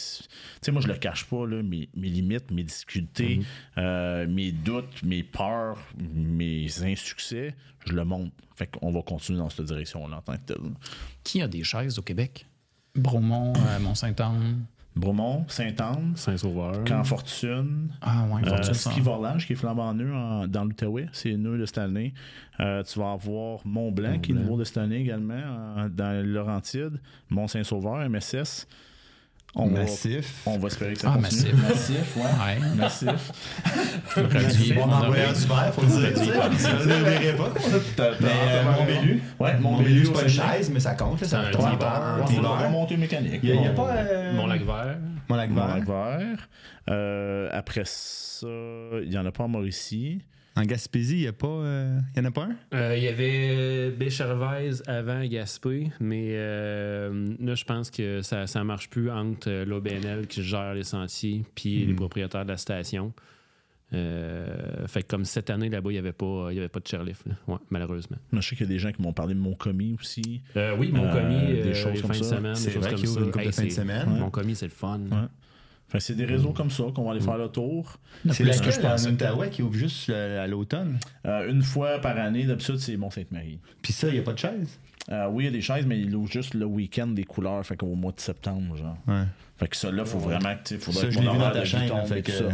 sais, 0.61 0.73
moi, 0.73 0.83
je 0.83 0.89
le 0.89 0.97
cache 0.97 1.25
pas, 1.27 1.47
là, 1.47 1.63
mes, 1.63 1.89
mes 1.95 2.09
limites, 2.09 2.51
mes 2.51 2.65
difficultés, 2.65 3.43
euh, 3.77 4.27
mes 4.27 4.51
doutes, 4.51 5.05
mes 5.05 5.23
peurs, 5.23 5.79
mes 5.97 6.67
insuccès, 6.83 7.55
je 7.87 7.93
le 7.93 8.05
montre. 8.05 8.33
Fait 8.57 8.67
qu'on 8.67 8.91
va 8.91 9.03
continuer 9.03 9.39
dans 9.39 9.49
cette 9.49 9.67
direction-là 9.67 10.17
en 10.17 10.23
tant 10.23 10.35
que 10.35 10.55
tel. 10.55 10.57
Qui 11.23 11.43
a 11.43 11.47
des 11.47 11.63
chaises 11.63 11.97
au 11.97 12.03
Québec? 12.03 12.45
Bromont, 12.97 13.53
euh, 13.57 13.79
Mont-Saint-Anne? 13.79 14.65
Bromont, 14.97 15.45
Saint-Anne, 15.49 16.13
Saint-Sauveur. 16.17 16.83
Camp 16.85 17.05
Fortune, 17.05 17.89
Ah 18.01 18.25
ouais, 18.33 18.43
Euh, 18.45 18.49
Fortune, 18.49 18.75
ski 18.75 19.01
Vorlage 19.01 19.47
qui 19.47 19.53
est 19.53 19.57
flambant 19.57 19.91
en- 19.91 20.47
dans 20.49 20.65
l'Outaouais, 20.65 21.07
c'est 21.13 21.37
nœud 21.37 21.57
de 21.57 21.67
cette 21.67 21.79
année. 21.79 22.15
Euh, 22.59 22.83
tu 22.83 22.99
vas 22.99 23.13
avoir 23.13 23.61
Mont 23.65 23.93
Blanc 23.93 24.19
qui 24.19 24.33
est 24.33 24.35
Mont-Blanc. 24.35 24.43
nouveau 24.51 24.59
de 24.59 24.65
cette 24.65 24.79
année 24.79 24.97
également 24.97 25.41
en- 25.77 25.89
dans 25.89 26.21
le 26.21 26.23
Laurentide, 26.33 27.01
Mont 27.31 27.47
Saint-Sauveur, 27.47 28.01
MSS. 28.09 28.67
On 29.55 29.67
va, 29.67 29.81
Massif. 29.81 30.43
on 30.47 30.59
va 30.59 30.69
espérer 30.69 30.93
que 30.93 31.01
ça 31.01 31.11
Ah, 31.13 31.19
continue. 31.21 31.53
massif. 31.55 31.69
Massif, 31.69 32.17
ouais. 32.17 32.23
Ouais. 32.23 32.77
Massif. 32.77 33.33
Bon 34.75 34.83
on 34.85 34.93
aurait- 34.93 35.07
envoyeur 35.07 35.33
du 35.33 35.41
verre, 35.47 35.75
faut 35.75 35.81
le 35.83 35.87
dire. 35.89 36.53
Je 36.59 36.89
ne 36.89 36.95
le 36.99 37.05
verrai 37.05 37.37
pas. 37.37 37.53
Mais 38.21 38.29
euh, 38.31 38.63
Montbélu. 38.65 39.23
Ouais, 39.41 39.59
Montbélu, 39.59 40.07
c'est 40.07 40.13
pas 40.13 40.23
une 40.23 40.29
chaise, 40.29 40.71
mais 40.71 40.81
ça 40.81 40.95
compte. 40.95 41.19
C'est 41.25 41.35
un 41.35 41.41
un 41.41 41.45
petit 41.51 41.57
T-bar. 41.57 41.77
bar. 41.79 42.01
Ouais, 42.01 42.09
un 42.09 42.15
on 42.23 42.27
va 42.27 42.35
T-bar. 42.59 42.71
monter 42.71 42.97
mécanique. 42.99 43.41
Il 43.43 43.59
n'y 43.61 43.67
a, 43.67 43.71
pas. 43.73 43.89
euh, 43.97 44.33
Mont-Lac-Vert. 44.35 44.99
Mont-Lac-Vert. 45.29 45.67
Mont-Lac-Vert. 45.69 46.49
Euh, 46.91 47.49
après 47.53 47.83
ça, 47.85 48.47
il 49.03 49.09
n'y 49.09 49.19
en 49.19 49.27
a 49.27 49.33
pas 49.33 49.45
en 49.45 49.49
Mauricie. 49.49 50.21
En 50.59 50.63
Gaspésie, 50.63 51.19
il 51.19 51.21
n'y 51.21 51.27
euh, 51.45 52.01
y 52.17 52.21
en 52.21 52.25
a 52.25 52.31
pas 52.31 52.45
un? 52.45 52.57
Euh, 52.77 52.95
Il 52.97 53.05
y 53.05 53.09
avait 53.09 53.91
Béchervaise 53.91 54.83
avant 54.87 55.25
Gaspé, 55.25 55.91
mais 56.01 56.31
euh, 56.33 57.29
là, 57.41 57.55
je 57.55 57.65
pense 57.65 57.91
que 57.91 58.23
ça 58.23 58.45
ne 58.45 58.63
marche 58.65 58.91
plus 58.91 59.11
entre 59.11 59.65
l'OBNL 59.65 60.27
qui 60.27 60.43
gère 60.43 60.75
les 60.75 60.83
sentiers 60.85 61.45
puis 61.55 61.87
les 61.87 61.95
propriétaires 61.95 62.45
de 62.45 62.51
la 62.51 62.57
station. 62.57 63.13
Euh, 63.95 64.87
fait 64.87 65.03
que 65.03 65.09
comme 65.09 65.25
cette 65.25 65.49
année 65.49 65.71
là-bas, 65.71 65.91
il 65.91 65.95
n'y 65.95 65.99
avait, 65.99 66.13
pas- 66.13 66.53
y 66.53 66.59
avait 66.59 66.69
pas 66.69 66.81
de 66.81 66.87
chairlift, 66.87 67.25
là. 67.27 67.35
Ouais, 67.47 67.57
malheureusement. 67.71 68.19
Moi, 68.33 68.43
je 68.43 68.49
sais 68.49 68.57
qu'il 68.57 68.67
y 68.67 68.69
a 68.69 68.73
des 68.73 68.79
gens 68.79 68.93
qui 68.93 69.01
m'ont 69.01 69.15
parlé 69.15 69.33
de 69.35 69.39
mon 69.41 69.55
commis 69.55 69.97
aussi. 69.99 70.43
Euh, 70.57 70.77
oui, 70.79 70.91
mon 70.93 71.05
Euh, 71.07 71.13
commis, 71.13 71.63
des 71.63 71.73
choses 71.75 72.03
comme 72.03 72.11
de 72.11 72.17
C'est 72.55 72.71
choses 72.71 72.83
vrai 72.83 72.91
comme 72.91 72.99
qu'il 73.01 73.09
ouvre 73.09 73.19
ça. 73.21 73.25
une 73.25 73.31
couple 73.31 73.65
de 73.65 73.71
semaine. 73.71 74.09
Mon 74.19 74.31
commis, 74.31 74.55
c'est 74.57 74.67
le 74.67 74.73
fun. 74.73 75.01
Ouais. 75.11 75.17
Fait 75.89 75.99
que 75.99 76.05
c'est 76.05 76.15
des 76.15 76.27
réseaux 76.27 76.53
comme 76.53 76.71
ça 76.71 76.85
qu'on 76.95 77.05
va 77.05 77.13
aller 77.13 77.21
faire 77.21 77.39
le 77.39 77.49
tour. 77.49 77.97
C'est 78.31 78.45
plus 78.45 78.45
que 78.45 78.49
laquelle 78.67 78.73
je 78.73 78.81
pensais. 78.81 79.09
en 79.09 79.13
Outaouais 79.13 79.49
qui 79.51 79.63
ouvre 79.63 79.75
juste 79.75 80.11
à 80.11 80.47
l'automne? 80.47 80.99
Euh, 81.27 81.51
une 81.51 81.63
fois 81.63 81.99
par 81.99 82.17
année, 82.19 82.45
d'habitude, 82.45 82.77
c'est 82.79 82.97
Mont-Sainte-Marie. 82.97 83.59
Puis 83.81 83.93
ça, 83.95 84.09
il 84.09 84.15
n'y 84.15 84.19
a 84.19 84.23
pas 84.23 84.35
de 84.35 84.39
chaise? 84.39 84.79
Euh, 85.11 85.27
oui, 85.31 85.45
il 85.45 85.47
y 85.47 85.49
a 85.49 85.53
des 85.53 85.63
chaises, 85.63 85.87
mais 85.87 85.99
il 85.99 86.15
ouvre 86.15 86.31
juste 86.31 86.53
le 86.53 86.67
week-end 86.67 87.07
des 87.07 87.25
couleurs, 87.25 87.65
fait 87.65 87.77
qu'au 87.79 87.95
mois 87.95 88.13
de 88.13 88.21
septembre, 88.21 88.77
genre. 88.77 88.99
Ouais. 89.07 89.25
Fait 89.57 89.67
que 89.69 89.77
ça, 89.77 89.91
là, 89.91 90.05
faut 90.05 90.19
vraiment 90.19 90.55
que, 90.57 90.63
tu 90.69 90.75
sais, 90.75 90.79
faudrait 90.79 91.11
Ça, 91.11 91.19
que 91.19 91.25
mon 91.25 91.35
horaire 91.35 91.53
de 91.59 91.65
chaîne, 91.65 91.89
tombe 91.89 92.07
fait 92.07 92.21
que- 92.23 92.33
ça, 92.33 92.45
ouais. 92.45 92.53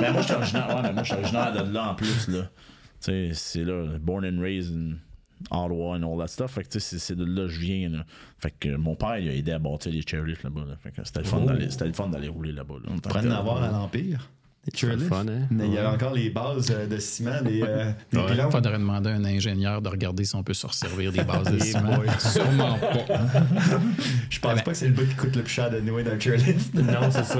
ben, 0.00 0.12
moi, 0.12 0.22
je 0.22 0.26
suis 0.26 0.34
originaire, 0.34 0.68
ouais, 0.74 0.82
mais 0.82 0.92
moi, 0.94 1.02
je 1.02 1.08
suis 1.12 1.14
originaire 1.20 1.52
de 1.66 1.72
là, 1.74 1.90
en 1.90 1.94
plus, 1.94 2.28
là. 2.28 2.42
Tu 2.44 2.48
sais, 3.00 3.30
c'est 3.34 3.64
là, 3.64 3.98
born 4.00 4.24
and 4.24 4.40
raised 4.40 4.74
in 4.74 4.94
Ottawa 5.50 5.96
and 5.96 6.02
all 6.02 6.18
that 6.18 6.28
stuff. 6.28 6.52
Fait 6.52 6.64
que, 6.64 6.78
c'est- 6.78 7.14
de 7.14 7.24
là 7.24 7.42
que 7.42 7.48
je 7.48 7.60
viens, 7.60 7.88
là. 7.90 8.04
Fait 8.38 8.52
que 8.58 8.74
mon 8.76 8.94
père, 8.96 9.18
il 9.18 9.28
a 9.28 9.32
aidé 9.32 9.52
à 9.52 9.58
bâtir 9.58 9.92
les 9.92 10.02
chairlifts 10.02 10.42
là-bas, 10.42 10.64
là. 10.68 10.76
Fait 10.76 10.90
que 10.90 11.04
c'était 11.04 11.20
le 11.20 11.26
fun 11.26 11.40
Oh. 11.42 11.46
d'aller, 11.46 11.70
c'était 11.70 11.86
le 11.86 11.92
fun 11.92 12.08
d'aller 12.08 12.28
rouler 12.28 12.52
là-bas, 12.52 12.74
là. 12.84 12.92
en 12.92 12.98
tant 12.98 13.10
Prends 13.10 13.20
que 13.20 13.26
en 13.26 13.30
tel. 13.30 13.32
avoir 13.38 13.62
à 13.62 13.70
l'Empire? 13.70 14.30
Fun, 15.08 15.26
hein? 15.28 15.46
Mais 15.50 15.66
il 15.66 15.74
y 15.74 15.78
avait 15.78 15.88
encore 15.94 16.14
les 16.14 16.30
bases 16.30 16.70
euh, 16.70 16.86
de 16.86 16.98
ciment, 16.98 17.42
des, 17.42 17.62
euh, 17.62 17.90
des 18.12 18.18
Ouais. 18.18 18.26
pylônes. 18.26 18.50
Faudrait 18.50 18.72
demander 18.78 19.10
à 19.10 19.14
un 19.14 19.24
ingénieur 19.24 19.82
de 19.82 19.88
regarder 19.88 20.24
si 20.24 20.34
on 20.36 20.42
peut 20.42 20.54
se 20.54 20.66
resservir 20.66 21.12
des 21.12 21.22
bases 21.22 21.44
de 21.50 21.56
Eh 21.60 21.60
ciment. 21.60 22.00
Sûrement 22.18 22.78
pas. 22.78 23.16
Je 24.30 24.40
pense 24.40 24.62
pas 24.62 24.70
que 24.72 24.76
c'est 24.76 24.88
le 24.88 24.94
bout 24.94 25.06
qui 25.06 25.14
coûte 25.14 25.36
le 25.36 25.42
plus 25.42 25.52
cher 25.52 25.70
de 25.70 25.80
nouer 25.80 26.02
d'un 26.04 26.18
chairlift. 26.18 26.74
Non, 26.74 27.10
c'est 27.10 27.24
ça. 27.24 27.38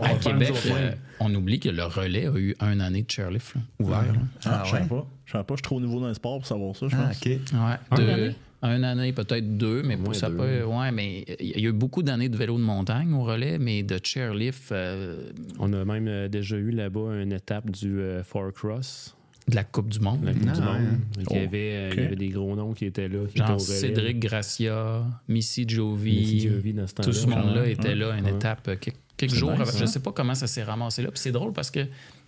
on 0.00 0.02
À 0.04 0.14
Québec, 0.14 0.52
euh, 0.66 0.92
on 1.20 1.34
oublie 1.34 1.60
que 1.60 1.68
le 1.68 1.84
relais 1.84 2.26
a 2.26 2.36
eu 2.36 2.54
un 2.60 2.80
année 2.80 3.02
de 3.02 3.10
chairlift 3.10 3.54
là, 3.54 3.60
ouvert. 3.80 4.02
là. 4.02 4.18
Ah, 4.44 4.50
Ah, 4.50 4.62
je 4.64 4.70
sais 4.70 4.76
ouais? 4.82 4.88
pas. 4.88 5.06
Je 5.26 5.32
sais 5.32 5.38
pas, 5.38 5.54
je 5.54 5.56
suis 5.56 5.62
trop 5.62 5.80
nouveau 5.80 6.00
dans 6.00 6.08
le 6.08 6.14
sport 6.14 6.38
pour 6.38 6.46
savoir 6.46 6.76
ça, 6.76 6.86
je 6.88 6.96
Ah, 6.96 7.06
pense. 7.08 7.16
ok. 7.16 7.26
Ouais, 7.26 8.04
de- 8.28 8.32
année? 8.64 8.84
un 8.86 8.98
année, 8.98 9.12
peut-être 9.12 9.56
deux, 9.56 9.82
mais 9.82 9.96
Moins 9.96 10.14
ça 10.14 10.28
deux. 10.30 10.36
peut. 10.36 10.64
Ouais, 10.64 10.90
mais 10.92 11.24
il 11.40 11.60
y 11.60 11.66
a 11.66 11.68
eu 11.68 11.72
beaucoup 11.72 12.02
d'années 12.02 12.28
de 12.28 12.36
vélo 12.36 12.56
de 12.58 12.62
montagne 12.62 13.12
au 13.12 13.22
relais, 13.22 13.58
mais 13.58 13.82
de 13.82 13.98
chairlift, 14.02 14.72
euh, 14.72 15.30
On 15.58 15.72
a 15.72 15.84
même 15.84 16.08
euh, 16.08 16.28
déjà 16.28 16.56
eu 16.56 16.70
là-bas 16.70 17.20
une 17.22 17.32
étape 17.32 17.70
du 17.70 18.00
euh, 18.00 18.22
Four 18.24 18.52
Cross, 18.52 19.16
de 19.48 19.54
la 19.56 19.64
Coupe 19.64 19.90
du 19.90 20.00
Monde. 20.00 20.24
la 20.24 20.32
Coupe 20.32 20.42
Ah, 20.48 20.52
du 20.54 20.60
Monde. 20.62 20.68
ouais. 20.68 20.80
Donc, 21.24 21.26
Il, 21.30 21.36
y 21.36 21.40
Oh, 21.40 21.46
avait, 21.46 21.58
euh, 21.74 21.90
il 21.94 22.02
y 22.02 22.06
avait 22.06 22.16
des 22.16 22.28
gros 22.28 22.56
noms 22.56 22.72
qui 22.72 22.86
étaient 22.86 23.08
là. 23.08 23.20
Qui 23.30 23.38
Genre. 23.38 23.60
Cédric 23.60 24.18
Gracia, 24.20 25.04
Missy 25.28 25.68
Jovi, 25.68 26.16
Missy 26.18 26.40
Jovi 26.48 26.72
dans 26.72 26.86
ce 26.86 26.94
tout 26.94 27.12
ce 27.12 27.26
monde-là 27.26 27.62
Ouais, 27.62 27.72
était 27.72 27.94
là, 27.94 28.16
une 28.16 28.24
ouais. 28.24 28.32
étape, 28.34 28.70
quelques, 29.16 29.34
jours. 29.34 29.52
nice, 29.52 29.60
avant. 29.60 29.78
Je 29.78 29.82
hein? 29.84 29.86
sais 29.86 30.00
pas 30.00 30.12
comment 30.12 30.34
ça 30.34 30.46
s'est 30.46 30.62
ramassé 30.62 31.02
là. 31.02 31.10
Puis 31.10 31.20
c'est 31.20 31.32
drôle 31.32 31.52
parce 31.52 31.70
que 31.70 31.80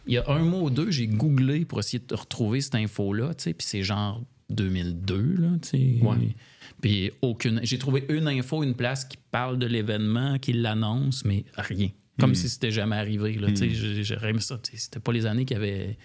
il 0.09 0.14
y 0.14 0.18
a 0.18 0.24
un 0.30 0.39
mois 0.39 0.61
ou 0.62 0.70
deux, 0.70 0.91
j'ai 0.93 1.09
googlé 1.09 1.64
pour 1.64 1.80
essayer 1.80 2.01
de 2.07 2.14
retrouver 2.14 2.61
cette 2.61 2.76
info-là, 2.76 3.34
tu 3.34 3.45
sais, 3.45 3.55
puis 3.55 3.66
c'est 3.66 3.82
genre 3.82 4.22
2002, 4.51 5.36
là, 5.38 5.49
tu 5.62 5.68
sais. 5.68 5.99
Ouais. 6.03 6.34
Puis 6.80 7.11
aucune. 7.22 7.61
J'ai 7.62 7.78
trouvé 7.78 8.05
une 8.09 8.28
info, 8.28 8.62
une 8.62 8.74
place 8.74 9.05
qui 9.05 9.16
parle 9.30 9.59
de 9.59 9.66
l'événement, 9.66 10.38
qui 10.38 10.53
l'annonce, 10.53 11.24
mais 11.24 11.44
rien. 11.57 11.88
Comme 12.18 12.34
si 12.34 12.49
c'était 12.49 12.70
jamais 12.70 12.97
arrivé, 12.97 13.34
là, 13.34 13.49
j'ai- 13.55 14.03
J'aurais 14.05 14.30
aimé 14.30 14.40
ça. 14.40 14.59
C'était 14.72 15.01
pas 15.01 15.12
les 15.12 15.26
années 15.26 15.44
qu'il 15.44 15.57
y 15.57 15.61
avait 15.61 15.99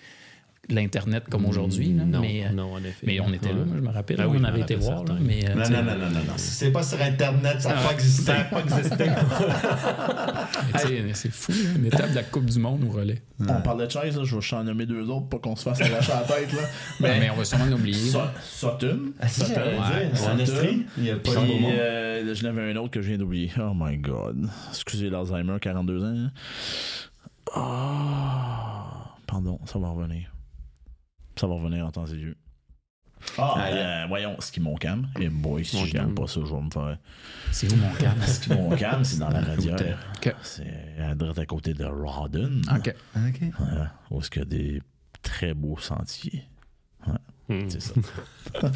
l'Internet 0.70 1.24
comme 1.30 1.45
aujourd'hui, 1.45 1.89
Non, 1.89 2.22
mais, 2.22 2.45
euh, 2.45 2.49
non, 2.51 2.74
en 2.74 2.78
effet. 2.80 3.05
mais 3.05 3.20
on 3.20 3.34
était 3.34 3.49
là, 3.51 3.59
Ouais. 3.62 3.66
je 3.76 3.82
me 3.82 3.89
rappelle. 3.89 4.18
Ah 4.20 4.24
là, 4.24 4.30
oui, 4.30 4.38
on 4.39 4.43
avait 4.43 4.62
été 4.62 4.76
voir, 4.76 5.03
là, 5.03 5.16
mais. 5.20 5.43
euh, 5.49 5.55
Non, 5.55 5.64
non, 5.70 5.84
non, 5.84 5.97
non, 5.97 6.09
non, 6.12 6.20
non. 6.28 6.34
Si 6.38 6.51
c'est 6.51 6.72
pas 6.72 6.84
sur 6.84 7.01
Internet, 7.01 7.62
ça 7.62 7.74
n'a 7.76 7.82
pas 7.82 7.93
existé. 7.93 8.24
Ça 8.32 8.38
n'a 8.38 8.43
pas 8.45 8.62
existé. 8.62 9.05
C'est 11.14 11.32
fou, 11.32 11.51
là, 11.51 11.57
une 11.78 11.86
étape 11.88 12.12
de 12.12 12.16
la 12.16 12.24
Coupe 12.24 12.45
du 12.45 12.59
Monde 12.59 12.84
au 12.88 12.91
relais. 12.91 13.22
On 13.39 13.62
parle 13.62 13.86
de 13.86 13.91
chaise, 13.91 14.18
là, 14.18 14.24
je 14.24 14.36
vais 14.36 14.55
en 14.55 14.64
nommer 14.64 14.86
deux 14.86 15.09
autres, 15.09 15.28
pas 15.30 15.39
qu'on 15.39 15.55
se 15.55 15.64
fasse 15.64 15.82
arracher 15.82 16.12
la 16.14 16.22
tête, 16.36 16.53
là. 16.53 16.62
Mais, 16.99 17.20
mais 17.20 17.30
on 17.32 17.36
va 17.36 17.43
sûrement 17.45 17.66
l'oublier. 17.66 18.12
Sutton. 18.43 18.99
Ah, 19.20 19.28
Sutton. 19.28 20.38
Estrie, 20.39 20.86
il 20.97 21.03
n'y 21.03 21.09
a 21.09 21.16
pas 21.16 21.32
de 21.32 21.36
Puis, 21.36 21.47
beau 21.53 21.59
monde. 21.59 21.72
euh, 21.74 22.34
je 22.36 22.43
n'avais 22.43 22.72
un 22.72 22.76
autre 22.78 22.91
que 22.91 23.01
je 23.01 23.09
viens 23.09 23.18
d'oublier. 23.18 23.51
Oh 23.59 23.72
my 23.76 23.97
god. 23.97 24.47
Excusez 24.70 25.09
l'Alzheimer, 25.09 25.57
42 25.59 26.03
ans. 26.03 26.14
hein. 26.16 26.32
Ah. 27.55 29.16
Pardon, 29.28 29.59
ça 29.66 29.80
va 29.80 29.89
revenir. 29.89 30.32
Ça 31.42 31.48
va 31.48 31.56
revenir 31.56 31.84
en 31.88 31.89
temps 31.92 32.06
et 32.06 32.14
lieu. 32.14 32.38
Ah, 33.39 33.54
Ah, 33.56 33.66
euh, 33.68 34.06
voyons, 34.08 34.39
ski 34.39 34.60
mon 34.60 34.76
cam. 34.76 35.08
Et 35.20 35.28
boy, 35.28 35.66
si 35.66 35.76
Mon 35.76 35.86
je 35.86 35.94
n'aime 35.94 36.06
Cam. 36.06 36.14
pas 36.16 36.28
ça, 36.28 36.39
je 36.46 36.54
vais 36.54 36.62
me 36.62 36.70
faire. 36.70 36.98
C'est 37.52 37.72
où 37.74 37.76
mon 37.78 37.92
câble? 37.96 38.22
Ski 38.24 38.50
mon 38.54 38.70
cam, 38.76 39.04
c'est 39.04 39.18
dans 39.18 39.30
la 39.30 39.42
radière. 39.42 39.98
Ok. 40.18 40.36
C'est 40.44 40.96
à 41.00 41.16
droite 41.16 41.39
à 41.39 41.46
côté 41.48 41.74
de 41.74 41.84
Rawdon. 41.84 42.62
OK. 42.76 42.94
OK. 43.16 43.42
Ouais, 43.42 43.84
où 44.12 44.20
est-ce 44.20 44.30
qu'il 44.30 44.42
y 44.44 44.46
a 44.46 44.48
des 44.48 44.82
très 45.24 45.56
beaux 45.56 45.80
sentiers. 45.80 46.44
Hmm. 47.50 47.68
C'est 47.70 47.82
ça. 47.82 47.94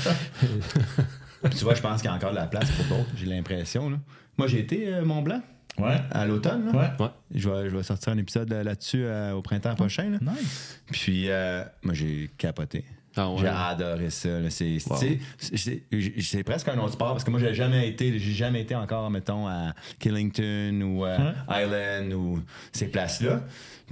Puis 1.44 1.58
tu 1.58 1.64
vois, 1.64 1.76
je 1.76 1.82
pense 1.82 2.02
qu'il 2.02 2.10
y 2.10 2.14
a 2.14 2.16
encore 2.16 2.32
de 2.32 2.36
la 2.38 2.48
place 2.48 2.70
pour 2.72 2.98
d'autres, 2.98 3.12
j'ai 3.16 3.28
l'impression. 3.28 3.90
là. 3.92 3.98
Moi, 4.38 4.48
j'ai 4.48 4.60
été 4.60 4.92
euh, 4.92 5.06
Mont 5.06 5.22
Blanc 5.22 5.42
Ouais. 5.78 5.98
à 6.12 6.26
l'automne. 6.26 6.70
Ouais. 6.74 6.90
Ouais. 7.00 7.10
Je, 7.34 7.50
vais, 7.50 7.70
je 7.70 7.76
vais 7.76 7.84
sortir 7.84 8.14
un 8.14 8.18
épisode 8.18 8.52
euh, 8.54 8.64
là-dessus 8.64 9.04
euh, 9.04 9.34
au 9.34 9.42
printemps 9.42 9.76
prochain. 9.76 10.10
là. 10.10 10.18
Nice. 10.22 10.80
Puis, 10.92 11.30
euh, 11.30 11.64
moi, 11.84 11.94
j'ai 11.94 12.30
capoté. 12.38 12.86
Ah 13.18 13.30
ouais. 13.30 13.38
J'ai 13.42 13.48
adoré 13.48 14.10
ça. 14.10 14.30
C'est 14.50 14.78
Wow. 14.90 16.44
presque 16.46 16.68
un 16.68 16.78
autre 16.80 16.94
sport 16.94 17.12
parce 17.14 17.24
que 17.24 17.32
moi, 17.32 17.40
j'ai 17.40 17.54
jamais 17.54 17.88
été, 17.88 18.18
j'ai 18.20 18.34
jamais 18.34 18.62
été 18.62 18.76
encore, 18.76 19.10
mettons, 19.10 19.48
à 19.48 19.74
Killington 20.00 20.82
ou 20.82 21.06
euh, 21.06 21.32
Island 21.50 22.14
ou 22.14 22.42
ces 22.74 22.88
places-là. 22.88 23.42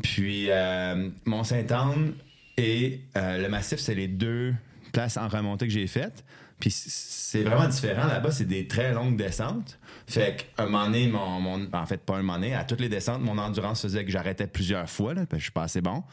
Puis, 0.01 0.47
euh, 0.49 1.09
Mont-Saint-Anne 1.25 2.13
et 2.57 3.01
euh, 3.17 3.41
le 3.41 3.49
Massif, 3.49 3.79
c'est 3.79 3.95
les 3.95 4.07
deux 4.07 4.53
places 4.91 5.17
en 5.17 5.27
remontée 5.27 5.67
que 5.67 5.73
j'ai 5.73 5.87
faites. 5.87 6.23
Puis 6.59 6.71
c'est 6.71 7.43
vraiment 7.43 7.67
différent. 7.67 8.07
Là-bas, 8.07 8.31
c'est 8.31 8.45
des 8.45 8.67
très 8.67 8.93
longues 8.93 9.17
descentes. 9.17 9.79
Fait 10.13 10.47
qu'à 10.55 10.63
un 10.63 10.65
moment 10.67 10.85
donné, 10.85 11.07
mon, 11.07 11.39
mon- 11.39 11.67
en 11.73 11.85
fait, 11.85 11.97
pas 11.97 12.13
un 12.15 12.21
moment 12.21 12.35
donné, 12.35 12.53
à 12.53 12.63
toutes 12.63 12.79
les 12.81 12.89
descentes, 12.89 13.21
mon 13.21 13.37
endurance 13.37 13.81
faisait 13.81 14.05
que 14.05 14.11
j'arrêtais 14.11 14.47
plusieurs 14.47 14.89
fois, 14.89 15.13
là, 15.13 15.25
je 15.31 15.37
suis 15.39 15.51
pas 15.51 15.63
assez 15.63 15.81
bon. 15.81 16.03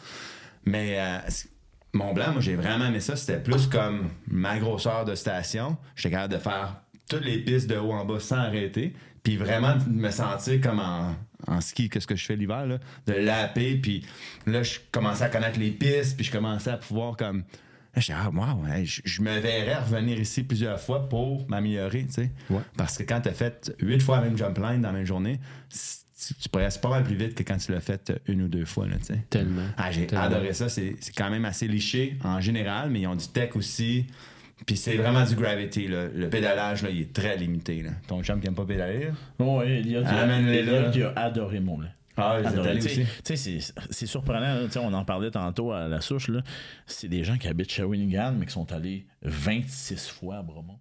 Mais 0.64 0.96
euh, 0.98 1.18
Mont 1.92 2.12
Blanc, 2.14 2.32
moi, 2.32 2.40
j'ai 2.40 2.54
vraiment 2.56 2.86
aimé 2.86 3.00
ça. 3.00 3.16
C'était 3.16 3.40
plus 3.42 3.66
comme 3.66 4.08
ma 4.26 4.58
grosseur 4.58 5.04
de 5.04 5.14
station. 5.14 5.76
J'étais 5.96 6.10
capable 6.14 6.34
de 6.34 6.38
faire 6.38 6.76
toutes 7.08 7.24
les 7.24 7.38
pistes 7.38 7.68
de 7.68 7.76
haut 7.76 7.92
en 7.92 8.04
bas 8.04 8.20
sans 8.20 8.36
arrêter. 8.36 8.94
Puis 9.22 9.36
vraiment 9.36 9.76
me 9.86 10.10
sentir 10.10 10.60
comme 10.62 10.78
en, 10.80 11.14
en 11.46 11.60
ski, 11.60 11.90
qu'est-ce 11.90 12.06
que 12.06 12.16
je 12.16 12.24
fais 12.24 12.36
l'hiver, 12.36 12.64
là, 12.66 12.78
de 13.06 13.12
laper. 13.12 13.76
Puis 13.76 14.06
là, 14.46 14.62
je 14.62 14.78
commençais 14.92 15.24
à 15.24 15.28
connaître 15.28 15.58
les 15.58 15.72
pistes. 15.72 16.16
Puis 16.16 16.24
je 16.24 16.32
commençais 16.32 16.70
à 16.70 16.76
pouvoir 16.78 17.16
comme. 17.16 17.44
Là, 17.94 18.00
j'étais, 18.00 18.18
ah, 18.22 18.30
wow, 18.30 18.66
hey, 18.72 18.86
je, 18.86 19.00
je 19.04 19.20
me 19.22 19.38
verrais 19.40 19.76
revenir 19.78 20.18
ici 20.18 20.44
plusieurs 20.44 20.80
fois 20.80 21.08
pour 21.08 21.48
m'améliorer, 21.48 22.06
tu 22.06 22.12
sais. 22.12 22.30
Ouais. 22.48 22.60
Parce 22.76 22.96
que 22.96 23.02
quand 23.02 23.20
tu 23.20 23.28
as 23.28 23.32
fait 23.32 23.74
huit 23.80 24.00
fois 24.00 24.18
la 24.18 24.24
même 24.24 24.38
jump 24.38 24.56
line 24.58 24.80
dans 24.82 24.88
la 24.92 24.94
même 24.98 25.06
journée, 25.06 25.40
tu, 25.68 26.34
tu 26.34 26.48
progresses 26.50 26.78
pas 26.78 26.90
mal 26.90 27.02
plus 27.02 27.16
vite 27.16 27.34
que 27.34 27.42
quand 27.42 27.56
tu 27.56 27.72
l'as 27.72 27.80
fait 27.80 28.12
une 28.26 28.42
ou 28.42 28.48
deux 28.48 28.64
fois, 28.64 28.86
là, 28.86 28.96
tu 28.98 29.06
sais. 29.06 29.24
Tellement. 29.30 29.62
Ah, 29.76 29.90
j'ai 29.90 30.06
adoré 30.14 30.52
ça. 30.52 30.68
C'est 30.68 30.94
c'est 31.00 31.14
quand 31.14 31.30
même 31.30 31.44
assez 31.44 31.66
liché 31.66 32.16
en 32.22 32.40
général, 32.40 32.90
mais 32.90 33.00
ils 33.00 33.06
ont 33.08 33.16
du 33.16 33.26
tech 33.26 33.56
aussi. 33.56 34.06
Puis 34.66 34.76
c'est 34.76 34.96
vraiment 34.96 35.24
du 35.24 35.34
gravity. 35.34 35.88
là. 35.88 36.08
Le 36.14 36.28
pédalage, 36.28 36.82
là, 36.82 36.90
il 36.90 37.00
est 37.00 37.12
très 37.14 37.36
limité. 37.38 37.82
Là. 37.82 37.90
Ton 38.06 38.22
chum 38.22 38.40
qui 38.40 38.46
aime 38.46 38.54
pas 38.54 38.66
pédaler? 38.66 39.06
là? 39.06 39.10
Oh, 39.38 39.62
oui, 39.64 39.72
Elliot, 39.72 40.02
il 40.02 40.06
a-. 40.06 40.38
Elliot, 40.38 40.90
il 40.94 41.02
a 41.02 41.12
adoré 41.16 41.58
mon 41.60 41.78
blanc. 41.78 41.88
Ah, 42.16 42.38
ils 42.42 42.46
étaient 42.48 42.58
allés 42.68 42.84
aussi. 42.84 43.06
sais, 43.24 43.36
c'est- 43.36 44.06
surprenant. 44.06 44.40
là. 44.40 44.66
On 44.80 44.92
en 44.92 45.04
parlait 45.04 45.30
tantôt 45.30 45.72
à 45.72 45.88
la 45.88 46.00
souche. 46.00 46.28
là. 46.28 46.42
C'est 46.86 47.08
des 47.08 47.24
gens 47.24 47.38
qui 47.38 47.48
habitent 47.48 47.72
Shawinigan, 47.72 48.32
mais 48.38 48.46
qui 48.46 48.52
sont 48.52 48.70
allés 48.72 49.06
26 49.22 50.08
fois 50.08 50.38
à 50.38 50.42
Bromont. 50.42 50.78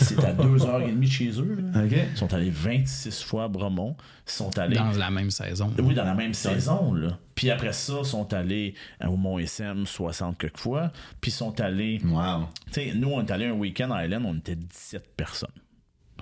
C'est 0.00 0.22
à 0.22 0.34
2h30 0.34 1.00
de 1.00 1.06
chez 1.06 1.30
eux. 1.40 1.64
Ils 2.12 2.16
sont 2.18 2.32
allés 2.34 2.50
26 2.50 3.22
fois 3.22 3.44
à 3.44 3.48
Bromont. 3.48 3.96
Ils 4.26 4.30
sont 4.30 4.58
allés. 4.58 4.76
Dans 4.76 4.90
la 4.92 5.10
même 5.10 5.30
saison. 5.30 5.72
Oui, 5.78 5.94
dans 5.94 6.04
la 6.04 6.14
même 6.14 6.34
saison, 6.34 6.92
là. 6.92 7.18
Puis 7.34 7.50
après 7.50 7.72
ça, 7.72 7.94
ils 8.00 8.04
sont 8.04 8.32
allés 8.34 8.74
au 9.02 9.16
Mont-SM 9.16 9.86
60 9.86 10.36
quelques 10.38 10.58
fois. 10.58 10.92
Puis 11.22 11.30
ils 11.30 11.34
sont 11.34 11.58
allés 11.60 12.00
Wow. 12.04 12.48
tu 12.66 12.72
sais, 12.72 12.92
nous, 12.94 13.08
on 13.12 13.22
est 13.24 13.30
allé 13.30 13.46
un 13.46 13.52
week-end 13.52 13.90
à 13.92 14.04
Island, 14.04 14.24
on 14.26 14.36
était 14.36 14.56
17 14.56 15.16
personnes. 15.16 15.48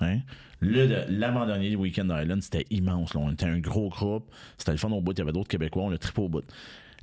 Hein? 0.00 0.20
L'avant-dernier 0.62 1.74
week-end 1.76 2.08
à 2.10 2.22
Island, 2.22 2.42
c'était 2.42 2.66
immense. 2.70 3.14
là. 3.14 3.20
On 3.20 3.32
était 3.32 3.46
un 3.46 3.58
gros 3.58 3.88
groupe. 3.88 4.30
C'était 4.58 4.72
le 4.72 4.78
fun 4.78 4.90
au 4.90 5.00
bout. 5.00 5.12
Il 5.12 5.18
y 5.18 5.22
avait 5.22 5.32
d'autres 5.32 5.48
Québécois. 5.48 5.84
On 5.84 5.92
a 5.92 5.98
trippé 5.98 6.20
au 6.20 6.28
bout. 6.28 6.44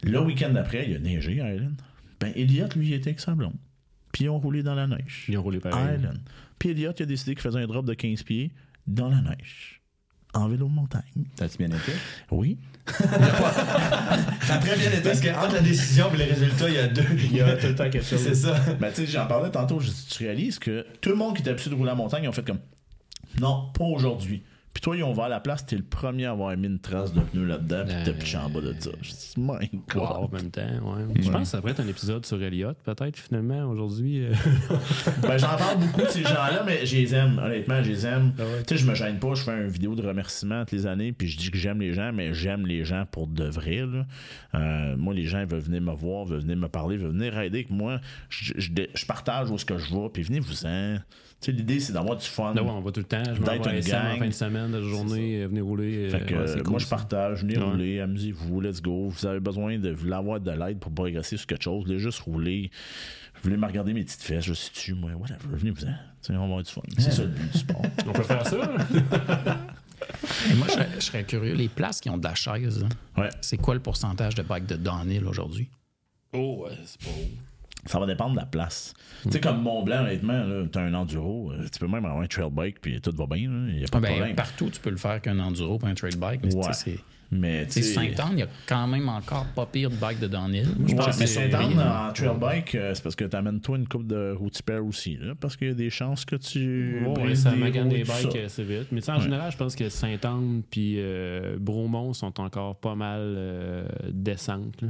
Le 0.04 0.20
week-end 0.22 0.52
d'après, 0.52 0.86
il 0.90 0.96
a 0.96 1.00
neigé 1.00 1.42
à 1.42 1.54
Island. 1.54 1.82
Ben, 2.20 2.32
Elliot, 2.36 2.68
lui, 2.76 2.88
il 2.90 2.94
était 2.94 3.10
avec 3.10 3.20
sa 3.20 3.34
blonde. 3.36 3.56
Puis 4.12 4.26
ils 4.26 4.30
ont 4.30 4.40
roulé 4.40 4.64
dans 4.64 4.76
la 4.76 4.88
neige. 4.88 5.26
Ils 5.28 5.38
ont 5.38 5.44
roulé 5.44 5.60
pareil. 5.60 5.98
Island. 6.00 6.20
Puis 6.60 6.70
Elliot, 6.70 6.92
il 6.98 7.04
a 7.04 7.06
décidé 7.06 7.34
qu'il 7.34 7.42
faisait 7.42 7.60
un 7.60 7.68
drop 7.68 7.86
de 7.86 7.94
15 7.94 8.24
pieds 8.24 8.52
dans 8.88 9.10
la 9.10 9.22
neige. 9.22 9.82
en 10.34 10.48
vélo 10.48 10.68
de 10.68 10.72
montagne. 10.74 11.02
T'as-tu 11.36 11.58
bien 11.58 11.68
été? 11.68 11.92
Oui. 12.32 12.58
Ça 12.88 14.56
a 14.56 14.58
très 14.60 14.78
bien 14.78 14.92
été 14.92 15.02
parce 15.02 15.20
qu'entre 15.20 15.54
la 15.56 15.62
décision 15.62 16.14
et 16.14 16.18
les 16.18 16.24
résultats, 16.26 16.70
il 16.70 16.76
y 16.76 16.78
a 16.78 16.88
deux. 16.88 17.04
Il 17.16 17.36
y 17.36 17.42
a 17.42 17.58
tout 17.58 17.68
le 17.68 17.76
temps 17.76 17.90
quelque 17.90 18.06
chose. 18.08 18.20
C'est 18.22 18.36
ça. 18.36 18.56
Ben, 18.80 18.90
tu 18.90 19.02
sais, 19.02 19.08
j'en 19.08 19.26
parlais 19.28 19.50
tantôt, 19.50 19.80
je 19.80 19.90
dis, 19.90 20.08
tu 20.10 20.24
réalises 20.26 20.60
que 20.60 20.86
tout 21.02 21.10
le 21.10 21.16
monde 21.16 21.36
qui 21.36 21.42
était 21.42 21.52
habitué 21.52 21.70
de 21.72 21.76
rouler 21.76 21.90
à 21.90 21.94
la 21.94 21.98
montagne, 21.98 22.24
ils 22.24 22.28
ont 22.30 22.32
fait 22.34 22.46
comme 22.46 22.60
non, 23.42 23.70
pas 23.78 23.86
aujourd'hui. 23.86 24.44
Puis 24.74 24.82
toi, 24.84 24.96
ils 24.96 25.02
ont 25.04 25.10
ouvert 25.10 25.28
la 25.28 25.40
place, 25.40 25.66
t'es 25.66 25.76
le 25.76 25.82
premier 25.82 26.26
à 26.26 26.32
avoir 26.34 26.56
mis 26.56 26.68
une 26.68 26.78
trace 26.78 27.12
de 27.12 27.20
pneu 27.20 27.46
là-dedans, 27.46 27.84
puis 27.88 27.96
t'as 28.06 28.12
Euh, 28.12 28.14
piché 28.14 28.38
en 28.38 28.48
bas 28.48 28.62
de 28.62 28.76
ça. 28.78 28.92
Je 29.02 29.10
dis, 29.10 29.34
my 29.36 29.72
Wow, 29.96 30.02
en 30.04 30.22
God. 30.28 30.34
même 30.34 30.52
temps, 30.52 30.62
ouais. 30.62 31.04
Je 31.20 31.32
pense 31.32 31.40
que 31.42 31.46
ça 31.48 31.58
pourrait 31.62 31.72
être 31.72 31.80
un 31.80 31.88
épisode 31.88 32.24
sur 32.28 32.40
Elliott, 32.44 32.78
peut-être, 32.84 33.18
finalement, 33.18 33.64
aujourd'hui. 33.72 34.24
euh. 34.28 34.34
Ben, 35.24 35.36
j'en 35.40 35.58
parle 35.58 35.80
beaucoup 35.80 36.02
de 36.04 36.10
ces 36.10 36.22
gens-là, 36.22 36.62
mais 36.64 36.86
je 36.86 36.96
les 36.96 37.16
aime. 37.16 37.42
Honnêtement, 37.44 37.82
je 37.82 37.90
les 37.90 38.06
aime. 38.06 38.34
Ah 38.38 38.44
ouais. 38.44 38.64
Tu 38.68 38.76
sais, 38.78 38.84
je 38.84 38.88
me 38.88 38.94
gêne 38.94 39.18
pas. 39.18 39.34
Je 39.34 39.42
fais 39.42 39.58
une 39.64 39.68
vidéo 39.68 39.96
de 39.96 40.06
remerciement 40.06 40.60
toutes 40.62 40.74
les 40.74 40.86
années, 40.86 41.12
puis 41.12 41.28
je 41.28 41.38
dis 41.40 41.50
que 41.50 41.58
j'aime 41.58 41.80
les 41.80 41.94
gens, 41.94 42.12
mais 42.14 42.36
j'aime 42.36 42.68
les 42.68 42.86
gens 42.86 43.06
pour 43.12 43.26
de 43.26 43.46
vrai. 43.46 43.78
là. 43.84 44.06
Euh, 44.54 44.96
moi, 44.96 45.16
les 45.16 45.26
gens 45.26 45.40
ils 45.40 45.48
veulent 45.48 45.60
venir 45.62 45.82
me 45.82 45.94
voir, 45.94 46.26
veulent 46.26 46.42
venir 46.42 46.56
me 46.58 46.68
parler, 46.68 46.98
veulent 46.98 47.14
venir 47.18 47.36
aider. 47.40 47.64
Que 47.64 47.74
moi, 47.74 48.00
je, 48.30 48.54
je, 48.58 48.70
je 48.94 49.06
partage 49.08 49.50
où 49.50 49.56
est-ce 49.56 49.66
que 49.66 49.80
je 49.80 49.92
vais, 49.96 50.10
puis 50.14 50.22
venez-vous-en. 50.22 50.98
Tu 51.40 51.52
sais, 51.52 51.58
l'idée, 51.58 51.80
c'est 51.80 51.94
d'avoir 51.94 52.18
du 52.18 52.26
fun. 52.26 52.54
Ouais, 52.56 52.62
on 52.62 52.82
va 52.82 52.92
tout 52.92 53.00
le 53.00 53.06
temps. 53.06 53.22
Je 53.24 53.40
D'être 53.42 53.68
une 53.70 53.76
SM 53.76 53.96
en 53.96 54.10
gang. 54.10 54.20
fin 54.20 54.26
de 54.28 54.32
semaine, 54.32 54.72
de 54.72 54.82
journée, 54.82 55.44
euh, 55.44 55.48
venez 55.48 55.62
rouler. 55.62 56.10
Fait 56.10 56.26
que, 56.26 56.34
euh, 56.34 56.40
ouais, 56.42 56.48
c'est 56.48 56.54
euh, 56.58 56.62
cool, 56.64 56.70
moi, 56.72 56.80
je 56.80 56.88
partage, 56.88 57.42
venez 57.44 57.58
Ouais. 57.60 57.64
rouler, 57.64 58.00
amusez-vous, 58.00 58.60
let's 58.60 58.82
go. 58.82 59.10
Vous 59.10 59.26
avez 59.28 59.40
besoin 59.40 59.78
de 59.78 59.92
vous 59.92 60.12
avoir 60.12 60.40
de 60.40 60.50
l'aide 60.52 60.80
pour 60.80 60.92
progresser 60.92 61.38
sur 61.38 61.46
quelque 61.46 61.64
chose, 61.64 61.86
voulez 61.86 62.00
juste 62.00 62.20
rouler. 62.22 62.72
Vous 63.36 63.42
voulez 63.44 63.58
me 63.58 63.68
regarder 63.68 63.94
mes 63.94 64.04
petites 64.04 64.24
fesses, 64.24 64.46
je 64.46 64.54
suis 64.54 64.72
dessus, 64.74 64.94
moi, 64.96 65.12
whatever, 65.12 65.38
venez-vous-en. 65.52 65.94
On 66.30 66.38
va 66.40 66.44
avoir 66.44 66.64
du 66.64 66.72
fun. 66.72 66.82
C'est 66.98 67.12
ça 67.12 67.22
le 67.22 67.28
but 67.30 67.52
du 67.52 67.58
sport. 67.60 67.82
On 68.08 68.12
peut 68.14 68.24
faire 68.24 68.46
ça. 68.46 68.58
Et 70.50 70.54
moi, 70.56 70.66
je 70.68 70.74
serais, 70.74 70.90
je 70.96 71.00
serais 71.00 71.24
curieux. 71.24 71.54
Les 71.54 71.70
places 71.70 72.02
qui 72.02 72.10
ont 72.10 72.18
de 72.18 72.24
la 72.24 72.34
chaise, 72.36 72.84
Ouais. 73.16 73.30
c'est 73.42 73.58
quoi 73.58 73.76
le 73.76 73.80
pourcentage 73.80 74.34
de 74.36 74.42
bikes 74.42 74.66
de 74.66 74.76
downhill 74.76 75.26
aujourd'hui? 75.26 75.70
oh, 76.34 76.64
ouais, 76.66 76.76
c'est 76.86 77.00
pas 77.02 77.12
Ça 77.88 78.00
va 78.00 78.06
dépendre 78.06 78.32
de 78.34 78.38
la 78.40 78.46
place. 78.46 78.94
Tu 79.24 79.32
sais, 79.32 79.40
comme 79.40 79.62
Mont 79.62 79.84
Blanc, 79.84 80.02
honnêtement, 80.02 80.44
là, 80.46 80.66
t'as 80.72 80.82
un 80.82 80.94
enduro, 80.94 81.52
euh, 81.52 81.66
tu 81.72 81.80
peux 81.80 81.88
même 81.88 82.06
avoir 82.06 82.22
un 82.22 82.28
trail 82.28 82.50
bike, 82.52 82.82
puis 82.82 83.02
tout 83.02 83.12
va 83.16 83.26
bien, 83.28 83.50
là, 83.50 83.68
il 83.70 83.78
n'y 83.78 83.84
a 83.84 83.88
pas 83.88 83.98
Ah 83.98 84.02
de 84.02 84.06
ben, 84.06 84.12
problème. 84.16 84.36
partout, 84.36 84.70
tu 84.70 84.80
peux 84.80 84.90
le 84.92 84.98
faire 84.98 85.22
qu'un 85.22 85.40
enduro 85.40 85.80
ou 85.82 85.86
un 85.86 85.94
trail 85.94 86.16
bike. 86.18 86.42
Mais 86.44 86.50
tu 86.50 86.58
Ouais. 86.58 86.74
c'est- 86.74 87.00
Mais 87.30 87.66
tu 87.68 87.82
tu 87.82 87.84
Saint-Anne, 87.84 88.30
il 88.34 88.40
y 88.40 88.44
a 88.44 88.48
quand 88.70 88.88
même 88.88 89.10
encore 89.10 89.46
pas 89.48 89.66
pire 89.66 89.90
de 89.90 89.96
bikes 89.98 90.20
de 90.22 90.28
downhill. 90.28 90.66
Moi, 90.80 90.88
je 90.88 90.94
Ouais, 90.94 90.96
pense 91.04 91.18
que 91.18 91.40
mais 91.50 91.56
rien. 91.58 92.08
en 92.10 92.14
trail 92.14 92.38
bike, 92.40 92.76
euh, 92.76 92.94
c'est 92.94 93.04
parce 93.04 93.18
que 93.18 93.26
t'amènes 93.26 93.60
toi 93.60 93.78
une 93.78 93.86
coupe 93.86 94.08
de 94.08 94.32
route 94.32 94.62
pair 94.62 94.86
aussi, 94.86 95.18
là, 95.18 95.34
parce 95.38 95.58
qu'il 95.58 95.68
y 95.68 95.72
a 95.72 95.74
des 95.74 95.90
chances 95.90 96.24
que 96.24 96.38
tu. 96.38 97.02
Ouais, 97.06 97.14
brises 97.14 97.44
ça 97.44 97.52
des 97.52 97.58
magane 97.58 97.90
des 97.90 98.04
tout 98.04 98.12
bikes 98.30 98.36
assez 98.38 98.64
vite. 98.64 98.88
Mais 98.94 99.02
tu 99.02 99.12
en 99.12 99.16
Ouais. 99.16 99.22
général, 99.24 99.52
je 99.52 99.58
pense 99.58 99.76
que 99.76 99.90
Sainte-Anne 99.90 100.62
puis 100.72 100.96
euh, 101.00 101.58
Bromont 101.60 102.14
sont 102.14 102.40
encore 102.40 102.78
pas 102.80 102.96
mal 102.96 103.20
euh, 103.22 103.86
descentes. 104.10 104.82
là. 104.82 104.88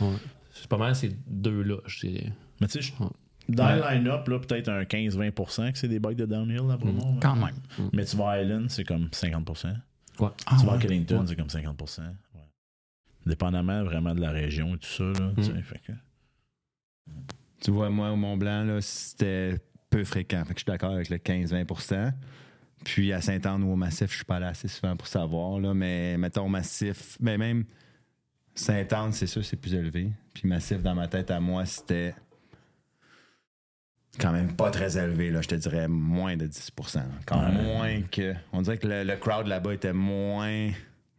Ouais. 0.00 0.08
C'est 0.60 0.68
pas 0.68 0.76
mal 0.78 0.94
ces 0.94 1.16
deux-là, 1.26 1.76
je 1.86 2.06
dirais. 2.06 2.32
Mais 2.60 2.66
tu 2.66 2.82
sais, 2.82 2.82
je- 2.82 3.02
Ouais. 3.02 3.08
dans 3.48 3.74
le 3.74 3.80
line-up, 3.80 4.28
là, 4.28 4.38
peut-être 4.38 4.68
un 4.68 4.84
15-20% 4.84 5.72
que 5.72 5.78
c'est 5.78 5.88
des 5.88 5.98
bikes 6.00 6.18
de 6.18 6.26
downhill, 6.26 6.66
là, 6.68 6.76
pour 6.76 6.92
moi. 6.92 7.14
Quand 7.20 7.36
même. 7.36 7.54
Mais 7.92 8.04
tu 8.04 8.16
vas 8.16 8.30
à 8.30 8.42
Island, 8.42 8.66
c'est 8.70 8.84
comme 8.84 9.08
50%. 9.12 9.74
Ouais. 10.20 10.28
Ah, 10.46 10.56
tu 10.58 10.66
vas 10.66 10.72
à 10.72 10.76
ouais. 10.76 10.82
Killington, 10.82 11.24
c'est 11.26 11.36
comme 11.36 11.48
50%. 11.48 12.02
Ouais. 12.02 12.40
Dépendamment 13.26 13.84
vraiment 13.84 14.14
de 14.14 14.20
la 14.20 14.30
région 14.30 14.74
et 14.74 14.78
tout 14.78 14.88
ça. 14.88 15.04
Là, 15.04 15.32
tu 15.36 15.44
sais, 15.44 15.62
fait 15.62 15.80
que- 15.86 15.92
Tu 17.62 17.70
vois, 17.70 17.90
moi, 17.90 18.10
au 18.12 18.16
Mont-Blanc, 18.16 18.64
là, 18.64 18.80
c'était 18.80 19.56
peu 19.90 20.04
fréquent. 20.04 20.44
Fait 20.44 20.54
que 20.54 20.60
je 20.60 20.64
suis 20.64 20.70
d'accord 20.72 20.92
avec 20.92 21.08
le 21.08 21.18
15-20% 21.18 22.12
Puis 22.84 23.12
à 23.12 23.20
Saint-Anne 23.20 23.64
ou 23.64 23.72
au 23.72 23.76
Massif, 23.76 24.10
je 24.12 24.16
suis 24.16 24.24
pas 24.24 24.36
allé 24.36 24.46
assez 24.46 24.68
souvent 24.68 24.94
pour 24.96 25.08
savoir. 25.08 25.58
Là, 25.58 25.74
mais 25.74 26.16
mettons 26.16 26.44
au 26.46 26.48
Massif, 26.48 27.16
mais 27.20 27.36
même 27.36 27.64
Saint-Anne, 28.58 29.12
c'est 29.12 29.26
sûr, 29.26 29.44
c'est 29.44 29.56
plus 29.56 29.74
élevé. 29.74 30.10
Puis 30.34 30.48
Massif, 30.48 30.82
dans 30.82 30.94
ma 30.94 31.06
tête, 31.08 31.30
à 31.30 31.38
moi, 31.40 31.64
c'était 31.66 32.14
quand 34.18 34.32
même 34.32 34.54
pas 34.56 34.70
très 34.70 34.98
élevé. 34.98 35.30
Là, 35.30 35.40
je 35.42 35.48
te 35.48 35.54
dirais 35.54 35.86
moins 35.88 36.36
de 36.36 36.46
10% 36.46 37.02
Quand 37.26 37.40
Ouais. 37.40 37.52
moins 37.52 38.02
que. 38.10 38.34
On 38.52 38.62
dirait 38.62 38.78
que 38.78 38.88
le, 38.88 39.04
le 39.04 39.16
crowd 39.16 39.46
là-bas 39.46 39.74
était 39.74 39.92
moins 39.92 40.70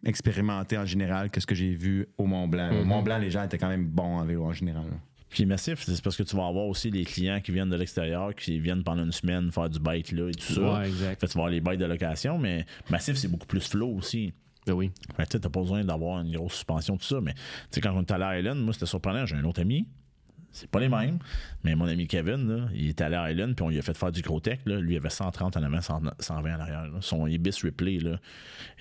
expérimenté 0.06 0.78
en 0.78 0.86
général 0.86 1.30
que 1.30 1.40
ce 1.40 1.46
que 1.46 1.56
j'ai 1.56 1.74
vu 1.76 2.08
au 2.18 2.26
Mont-Blanc. 2.26 2.82
Au 2.82 2.86
Mont-Blanc, 2.86 3.18
les 3.20 3.32
gens 3.32 3.44
étaient 3.44 3.58
quand 3.58 3.70
même 3.70 3.86
bons 3.88 4.18
en 4.18 4.26
vélo 4.26 4.46
en 4.46 4.54
général. 4.54 4.84
là. 4.86 4.98
Puis 5.30 5.46
Massif, 5.46 5.84
c'est 5.84 6.02
parce 6.02 6.18
que 6.18 6.24
tu 6.24 6.36
vas 6.36 6.48
avoir 6.48 6.66
aussi 6.66 6.90
les 6.90 7.06
clients 7.06 7.40
qui 7.40 7.52
viennent 7.52 7.70
de 7.70 7.76
l'extérieur, 7.76 8.34
qui 8.34 8.60
viennent 8.60 8.84
pendant 8.84 9.04
une 9.04 9.12
semaine 9.12 9.52
faire 9.52 9.70
du 9.70 9.80
bike 9.80 10.12
là 10.12 10.28
et 10.30 10.34
tout 10.34 10.54
ça. 10.54 10.80
Ouais, 10.80 10.88
exact. 10.88 11.22
Fait 11.22 11.28
que 11.28 11.32
tu 11.32 11.38
vas 11.38 11.42
avoir 11.44 11.50
les 11.52 11.62
bikes 11.62 11.80
de 11.80 11.86
location, 11.86 12.38
mais 12.40 12.66
Massif, 12.90 13.16
c'est 13.16 13.28
beaucoup 13.28 13.46
plus 13.46 13.66
flow 13.70 13.90
aussi. 13.96 14.34
Ben 14.72 14.78
oui. 14.78 14.92
Fait 15.16 15.24
que 15.24 15.30
tu 15.30 15.32
sais, 15.34 15.40
t'as 15.40 15.50
pas 15.50 15.60
besoin 15.62 15.84
d'avoir 15.84 16.22
une 16.22 16.32
grosse 16.36 16.54
suspension, 16.54 16.98
tout 16.98 17.06
ça. 17.06 17.20
Mais 17.22 17.34
tu 17.34 17.40
sais, 17.72 17.82
quand 17.82 17.94
on 17.96 18.02
est 18.02 18.12
allé 18.12 18.24
à 18.24 18.40
Island, 18.40 18.60
moi, 18.60 18.74
c'était 18.74 18.86
surprenant. 18.86 19.26
J'ai 19.26 19.36
un 19.36 19.44
autre 19.44 19.62
ami. 19.62 19.88
C'est 20.52 20.68
pas 20.70 20.80
les 20.80 20.90
mêmes. 20.90 21.20
Mais 21.64 21.76
mon 21.76 21.86
ami 21.86 22.08
Kevin, 22.08 22.48
là, 22.48 22.70
il 22.74 22.90
est 22.90 23.02
allé 23.02 23.16
à 23.16 23.32
Island, 23.32 23.56
puis 23.56 23.64
on 23.64 23.70
lui 23.70 23.78
a 23.78 23.84
fait 23.84 23.96
faire 23.96 24.12
du 24.12 24.22
gros 24.24 24.40
tech. 24.40 24.58
Là. 24.66 24.80
Lui, 24.80 24.96
il 24.96 24.98
avait 24.98 25.12
130 25.12 25.56
en 25.58 25.62
avant, 25.64 25.80
100 25.80 26.02
120 26.20 26.56
en 26.56 26.60
arrière. 26.60 26.88
là. 26.88 26.98
Son 27.02 27.28
Ibis 27.28 27.56
Replay, 27.64 28.00
là, 28.00 28.20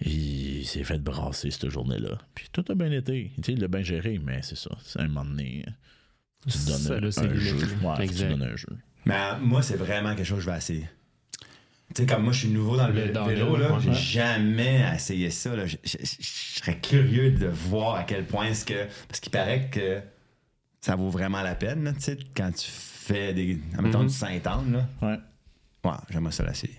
il 0.01 0.64
s'est 0.64 0.82
fait 0.82 0.99
brasser 0.99 1.51
cette 1.51 1.68
journée-là. 1.68 2.16
Puis 2.34 2.47
tout 2.53 2.64
a 2.70 2.74
bien 2.74 2.91
été. 2.91 3.32
Tu 3.36 3.43
sais, 3.43 3.53
il 3.53 3.61
l'a 3.61 3.68
bien 3.68 3.82
géré, 3.82 4.18
mais 4.18 4.41
c'est 4.43 4.57
ça. 4.57 4.70
C'est 4.82 5.01
un 5.01 5.09
moment 5.09 5.26
donné. 5.26 5.64
Tu 6.47 6.57
te 6.57 6.66
donnes 6.70 6.78
Ça, 6.78 6.95
un, 6.95 7.01
là, 7.01 7.11
c'est 7.12 7.20
un 7.26 7.34
jeu. 7.34 7.57
Ouais, 7.82 7.97
tu 7.97 8.03
Exact. 8.03 8.28
donnes 8.30 8.43
un 8.45 8.57
jeu. 8.57 8.68
Mais 9.05 9.14
euh, 9.14 9.39
moi, 9.41 9.61
c'est 9.61 9.76
vraiment 9.76 10.14
quelque 10.14 10.24
chose 10.26 10.39
que 10.39 10.45
je 10.45 10.51
vais 10.51 10.57
essayer. 10.57 10.89
Tu 11.95 12.03
sais, 12.03 12.07
comme 12.07 12.24
moi, 12.24 12.32
je 12.32 12.41
suis 12.41 12.49
nouveau 12.49 12.76
dans 12.76 12.86
le, 12.89 12.93
vélo, 12.93 13.57
là, 13.57 13.78
j'ai 13.80 13.95
jamais 13.95 14.84
essayé 14.95 15.30
ça. 15.30 15.57
là. 15.57 15.64
Je, 15.66 15.76
je- 15.84 15.97
je- 15.99 16.16
je 16.20 16.61
serais 16.61 16.76
curieux 16.78 17.30
de 17.30 17.47
voir 17.47 17.95
à 17.97 18.05
quel 18.05 18.24
point 18.26 18.47
est-ce 18.47 18.64
que. 18.66 18.86
Parce 19.09 19.20
qu'il 19.20 19.32
paraît 19.32 19.68
que 19.70 20.01
ça 20.82 20.97
vaut 20.97 21.09
vraiment 21.09 21.41
la 21.43 21.55
peine, 21.55 21.84
là, 21.84 21.93
tu 21.95 22.01
sais, 22.01 22.18
quand 22.36 22.51
tu 22.53 22.68
fais 22.70 23.32
des. 23.32 23.59
Mettons 23.80 24.01
Mhm. 24.01 24.07
du 24.09 24.12
Saint-Anne, 24.14 24.72
là. 25.01 25.09
Ouais. 25.09 25.18
Ouais, 25.84 25.97
j'aimerais 26.11 26.32
ça 26.32 26.45
l'essayer. 26.45 26.74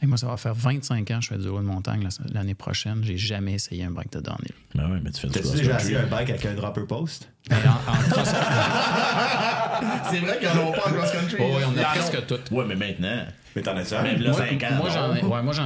Et 0.00 0.06
moi, 0.06 0.16
ça 0.16 0.28
va 0.28 0.36
faire 0.36 0.54
25 0.54 1.10
ans 1.10 1.18
que 1.18 1.24
je 1.24 1.28
fais 1.30 1.36
du 1.38 1.48
haut 1.48 1.58
de 1.58 1.64
montagne 1.64 2.02
la- 2.04 2.32
l'année 2.32 2.54
prochaine. 2.54 3.02
J'ai 3.02 3.18
jamais 3.18 3.54
essayé 3.54 3.82
un 3.84 3.90
bike 3.90 4.12
de 4.12 4.20
downhill. 4.20 4.52
Mais 4.76 4.84
ouais, 4.84 5.00
mais 5.02 5.10
tu 5.10 5.20
fais 5.20 5.26
du 5.26 5.34
T'as-tu 5.34 5.56
déjà 5.56 5.78
essayé 5.80 5.96
un 5.96 6.06
bike 6.06 6.30
avec 6.30 6.46
un 6.46 6.54
dropper 6.54 6.86
post? 6.86 7.28
Mais 7.50 7.56
en, 7.66 7.92
en 7.92 7.96
cross 8.08 8.28
C'est 10.10 10.20
vrai 10.20 10.38
qu'ils 10.38 10.48
en 10.48 10.68
ont 10.68 10.72
pas 10.72 10.88
en 10.88 10.92
cross-country. 10.92 11.36
Oh, 11.40 11.54
oui, 11.56 11.62
on 11.66 11.76
a 11.76 11.80
en 11.80 11.84
presque 11.92 12.26
tout. 12.26 12.54
Ouais, 12.54 12.64
mais 12.66 12.76
maintenant. 12.76 13.24
Mais 13.56 13.62
t'en 13.62 13.76
as-tu 13.76 13.94
un? 13.94 14.02
Là, 14.04 14.30
Moi, 14.30 14.38
5 14.38 14.62
ans. 14.64 14.66
moi, 14.76 14.90
j'en 14.90 15.14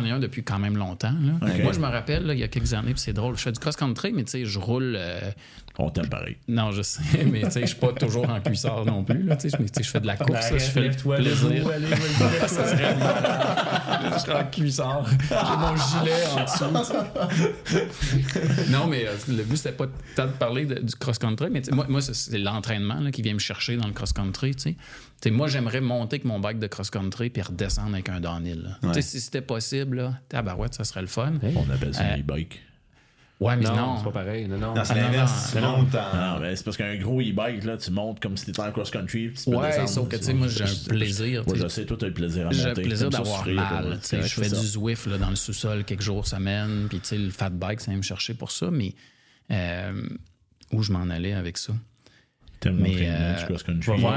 ai, 0.05 0.09
ouais, 0.09 0.11
un 0.13 0.19
depuis 0.21 0.43
quand 0.45 0.59
même 0.61 0.77
longtemps. 0.77 1.13
là. 1.21 1.47
Moi, 1.63 1.73
je 1.73 1.81
me 1.81 1.87
rappelle, 1.89 2.25
là, 2.25 2.33
il 2.35 2.41
y 2.41 2.45
a 2.45 2.49
quelques 2.49 2.73
années, 2.73 2.93
puis 2.93 3.01
c'est 3.01 3.13
drôle. 3.13 3.37
Je 3.37 3.43
fais 3.43 3.53
du 3.53 3.59
cross-country, 3.59 4.13
mais 4.13 4.23
tu 4.25 4.31
sais, 4.31 4.45
je 4.47 4.59
roule. 4.59 4.95
euh, 4.97 5.21
On 5.79 5.91
t'aime 5.91 6.09
pareil. 6.09 6.37
non, 6.47 6.71
je 6.73 6.83
sais, 6.83 7.01
mais 7.31 7.41
tu 7.43 7.51
sais, 7.53 7.61
je 7.63 7.67
suis 7.67 7.77
pas 7.77 7.93
toujours 7.93 8.29
en 8.31 8.41
cuissard 8.41 8.85
non 8.85 9.03
plus. 9.03 9.23
Là, 9.25 9.37
tu 9.37 9.51
sais, 9.51 9.59
je 9.83 9.89
fais 9.91 10.01
de 10.01 10.07
la 10.07 10.17
course, 10.17 10.51
je 10.53 10.59
fais 10.59 10.81
le 10.81 10.91
plaisir. 10.91 11.67
Ça 12.47 12.67
serait 12.67 12.95
malade. 12.97 14.13
Je 14.15 14.19
suis 14.21 14.33
en 14.33 14.45
cuissard. 14.45 15.05
J'ai 15.29 15.57
mon 15.59 15.77
gilet 15.77 16.27
en 16.37 16.45
dessous. 16.83 16.95
non, 18.71 18.87
mais 18.87 19.07
euh, 19.07 19.15
le 19.29 19.43
but, 19.43 19.57
c'était 19.57 19.73
pas 19.73 19.87
tant 20.17 20.27
de 20.27 20.33
parler 20.33 20.65
de- 20.67 20.81
du 20.81 20.95
cross-country, 20.95 21.49
mais 21.51 21.61
tu 21.63 21.71
sais, 21.71 21.75
moi, 21.75 21.87
moi 21.89 22.01
c'est- 22.01 22.39
l'entraînement 22.39 23.11
qui 23.11 23.23
vient 23.23 23.35
me 23.35 23.39
chercher 23.39 23.77
dans 23.77 23.87
le 23.87 23.93
cross-country. 23.93 24.55
tu 24.55 24.61
sais. 24.63 24.77
Tu 25.23 25.31
moi, 25.31 25.49
j'aimerais 25.49 25.81
monter 25.83 26.15
avec 26.17 26.25
mon 26.25 26.41
bike 26.41 26.59
de 26.59 26.67
cross-country 26.67 27.31
puis 27.31 27.43
redescendre 27.43 27.93
avec 27.95 28.09
un 28.09 28.21
downhill. 28.21 28.77
Tu 28.95 29.03
Si 29.03 29.21
c'était 29.21 29.43
possible, 29.43 29.99
là, 29.99 30.15
tabarouette, 30.29 30.75
ça 30.75 30.85
serait 30.85 31.03
le 31.03 31.07
fun. 31.09 31.35
On 31.57 31.69
appelle 31.71 31.95
ça 31.95 32.03
Euh, 32.05 32.15
un 32.15 32.21
e-bike. 32.21 32.61
Ouais, 33.39 33.57
mais 33.57 33.65
Non, 33.65 33.75
non. 33.75 33.97
c'est 33.99 34.05
pas 34.05 34.11
pareil. 34.11 34.47
Non, 34.49 34.59
non. 34.59 34.75
Non, 34.75 34.85
c'est 34.85 34.93
Ah, 34.93 34.97
l'inverse. 34.97 35.55
non, 35.55 35.61
Tu 35.61 35.67
non. 35.67 35.77
montes 35.79 35.95
en- 35.95 36.17
Non, 36.35 36.41
mais 36.41 36.57
c'est 36.57 36.65
parce 36.65 36.77
qu'un 36.77 36.95
gros 36.97 37.21
e-bike, 37.23 37.65
là, 37.65 37.79
tu 37.79 37.91
montes 37.91 38.21
comme 38.21 38.37
si 38.37 38.45
t'étais 38.47 38.61
en 38.61 38.71
cross-country. 38.71 39.33
tu 39.33 39.49
Ouais, 39.51 39.69
descendre. 39.69 39.89
sauf 39.89 40.09
que, 40.09 40.17
tu 40.17 40.25
sais, 40.25 40.35
moi, 40.35 40.47
j'ai 40.49 40.65
un 40.65 40.89
plaisir, 40.89 41.45
Moi, 41.47 41.55
tu 41.57 41.63
je 41.63 41.69
sais. 41.69 41.87
toi, 41.87 41.97
t'as 41.99 42.07
le 42.09 42.13
plaisir 42.13 42.43
à 42.43 42.45
monter. 42.51 42.57
J'ai 42.59 42.69
le 42.69 42.75
plaisir 42.83 43.09
d'avoir 43.11 43.47
mal. 43.47 43.99
tu 44.07 44.17
Je 44.17 44.23
fais 44.29 44.49
du. 44.49 44.55
Zwift 44.57 45.07
là, 45.07 45.17
dans 45.17 45.31
le 45.31 45.37
sous-sol 45.37 45.85
quelques 45.85 46.03
jours 46.03 46.27
semaine. 46.27 46.87
Puis 46.91 47.01
tu 47.01 47.07
sais, 47.09 47.19
le 47.19 47.31
fat 47.31 47.49
bike, 47.51 47.81
ça 47.81 47.91
vient 47.91 47.97
me 47.99 48.03
chercher 48.03 48.35
pour 48.35 48.51
ça. 48.51 48.71
Mais 48.71 48.95
euh, 49.51 50.03
où 50.73 50.83
je 50.83 50.93
m'en 50.93 51.09
allais 51.09 51.33
avec 51.33 51.57
ça? 51.57 51.73
T'aimes 52.61 52.77
Mais, 52.79 52.95
euh, 53.09 53.37
du 53.37 53.47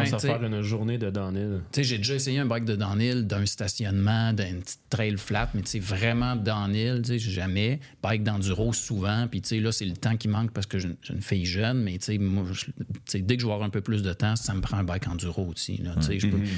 Tu 0.03 0.09
ça 0.11 0.17
t'sais. 0.17 0.27
faire 0.27 0.43
une 0.43 0.61
journée 0.61 0.97
de 0.97 1.09
downhill. 1.09 1.61
Tu 1.71 1.77
sais, 1.77 1.83
j'ai 1.85 1.97
déjà 1.97 2.15
essayé 2.15 2.39
un 2.39 2.45
bike 2.45 2.65
de 2.65 2.75
downhill, 2.75 3.25
d'un 3.25 3.45
stationnement, 3.45 4.33
d'une 4.33 4.59
petite 4.61 4.81
trail 4.89 5.15
flat, 5.17 5.49
mais 5.53 5.61
tu 5.61 5.69
sais, 5.69 5.79
vraiment 5.79 6.35
downhill, 6.35 7.01
tu 7.03 7.17
sais, 7.17 7.19
jamais. 7.19 7.79
Bike 8.01 8.23
d'enduro 8.23 8.73
souvent, 8.73 9.27
puis 9.31 9.41
tu 9.41 9.47
sais, 9.47 9.59
là, 9.61 9.71
c'est 9.71 9.85
le 9.85 9.95
temps 9.95 10.17
qui 10.17 10.27
manque 10.27 10.51
parce 10.51 10.65
que 10.67 10.77
j'ai 10.77 10.89
une 11.09 11.21
fille 11.21 11.45
jeune, 11.45 11.81
mais 11.83 11.97
tu 11.99 12.19
sais, 13.05 13.19
dès 13.19 13.37
que 13.37 13.41
je 13.41 13.47
vais 13.47 13.53
avoir 13.53 13.65
un 13.65 13.71
peu 13.71 13.79
plus 13.81 14.03
de 14.03 14.11
temps, 14.11 14.35
ça 14.35 14.53
me 14.53 14.59
prend 14.59 14.77
un 14.77 14.83
bike 14.83 15.07
enduro 15.07 15.45
aussi, 15.47 15.77
là, 15.77 15.93
tu 15.95 16.01
sais, 16.03 16.19
je 16.19 16.27
peux- 16.27 16.37
tu, 16.39 16.45
sais, 16.47 16.53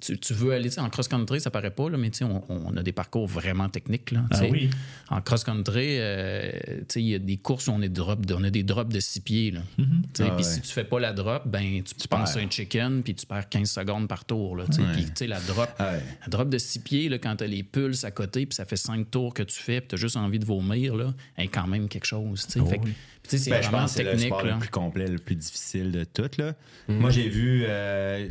tu- 0.00 0.18
tu 0.18 0.34
veux 0.34 0.52
aller 0.52 0.70
tu 0.70 0.80
en 0.80 0.88
cross-country, 0.90 1.40
ça 1.40 1.50
paraît 1.50 1.70
pas, 1.70 1.88
là, 1.90 1.96
mais 1.98 2.10
tu 2.10 2.18
sais, 2.18 2.24
on, 2.24 2.42
on 2.48 2.76
a 2.76 2.82
des 2.82 2.92
parcours 2.92 3.26
vraiment 3.26 3.68
techniques. 3.68 4.10
Là, 4.10 4.24
tu 4.30 4.38
Ah 4.40 4.44
oui. 4.50 4.70
En 5.10 5.20
cross-country, 5.20 5.98
euh, 5.98 6.50
tu 6.80 6.84
sais, 6.88 7.02
il 7.02 7.08
y 7.08 7.14
a 7.14 7.18
des 7.18 7.36
courses 7.36 7.68
où 7.68 7.72
on, 7.72 7.82
est 7.82 7.88
drop, 7.88 8.20
on 8.34 8.44
a 8.44 8.50
des 8.50 8.62
drops 8.62 8.92
de 8.92 9.00
6 9.00 9.20
pieds. 9.20 9.50
là. 9.50 9.60
Tu 9.76 9.84
sais, 10.14 10.24
Ah 10.28 10.34
Puis 10.36 10.44
ouais. 10.44 10.52
si 10.52 10.60
tu 10.60 10.68
fais 10.72 10.84
pas 10.84 11.00
la 11.00 11.12
drop, 11.12 11.42
ben, 11.46 11.82
tu, 11.82 12.08
penses 12.08 12.32
perds. 12.34 12.42
à 12.42 12.46
un 12.46 12.50
chicken, 12.50 13.02
puis 13.02 13.14
tu 13.14 13.26
perds 13.26 13.48
15 13.48 13.70
secondes 13.70 14.08
par 14.08 14.24
tour. 14.24 14.56
Là, 14.56 14.64
tu 14.66 14.74
sais. 14.74 14.82
Puis, 14.94 15.06
tu 15.14 15.26
la 15.26 15.40
drop, 15.40 15.68
Ah 15.78 15.92
ouais. 15.92 16.02
la 16.22 16.28
drop 16.28 16.48
de 16.48 16.58
6 16.58 16.78
pieds, 16.80 17.08
là, 17.08 17.18
quand 17.18 17.36
tu 17.36 17.44
as 17.44 17.46
les 17.46 17.62
pulses 17.62 18.04
à 18.04 18.10
côté, 18.10 18.46
puis 18.46 18.54
ça 18.54 18.64
fait 18.64 18.76
5 18.76 19.10
tours 19.10 19.34
que 19.34 19.42
tu 19.42 19.58
fais, 19.58 19.80
puis 19.80 19.88
tu 19.88 19.94
as 19.94 19.98
juste 19.98 20.16
envie 20.16 20.38
de 20.38 20.44
vomir, 20.46 20.96
là, 20.96 21.12
est 21.38 21.48
quand 21.48 21.66
même 21.66 21.88
quelque 21.88 22.06
chose. 22.06 22.46
tu 22.46 22.58
que, 22.62 22.74
tu 22.74 22.94
c'est 23.26 23.50
Ben, 23.50 23.62
je 23.62 23.70
pense 23.70 23.92
que 23.92 23.96
c'est 23.96 24.04
le 24.12 24.18
sport 24.18 24.42
là. 24.44 24.52
le 24.54 24.58
plus 24.58 24.68
complet, 24.68 25.06
le 25.06 25.18
plus 25.18 25.34
difficile 25.36 25.90
de 25.92 26.04
tout. 26.04 26.30
Là. 26.38 26.54
Moi, 26.88 27.10
j'ai 27.10 27.28
vu, 27.28 27.64
euh, 27.66 28.28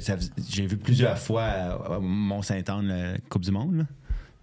j'ai 0.50 0.66
vu 0.68 0.78
plusieurs 0.78 1.18
fois 1.18 1.44
à, 1.44 1.96
à 1.96 2.00
Mont-Saint-Anne 2.00 2.88
la 2.88 3.18
Coupe 3.30 3.44
du 3.44 3.52
Monde. 3.52 3.78
là. 3.78 3.84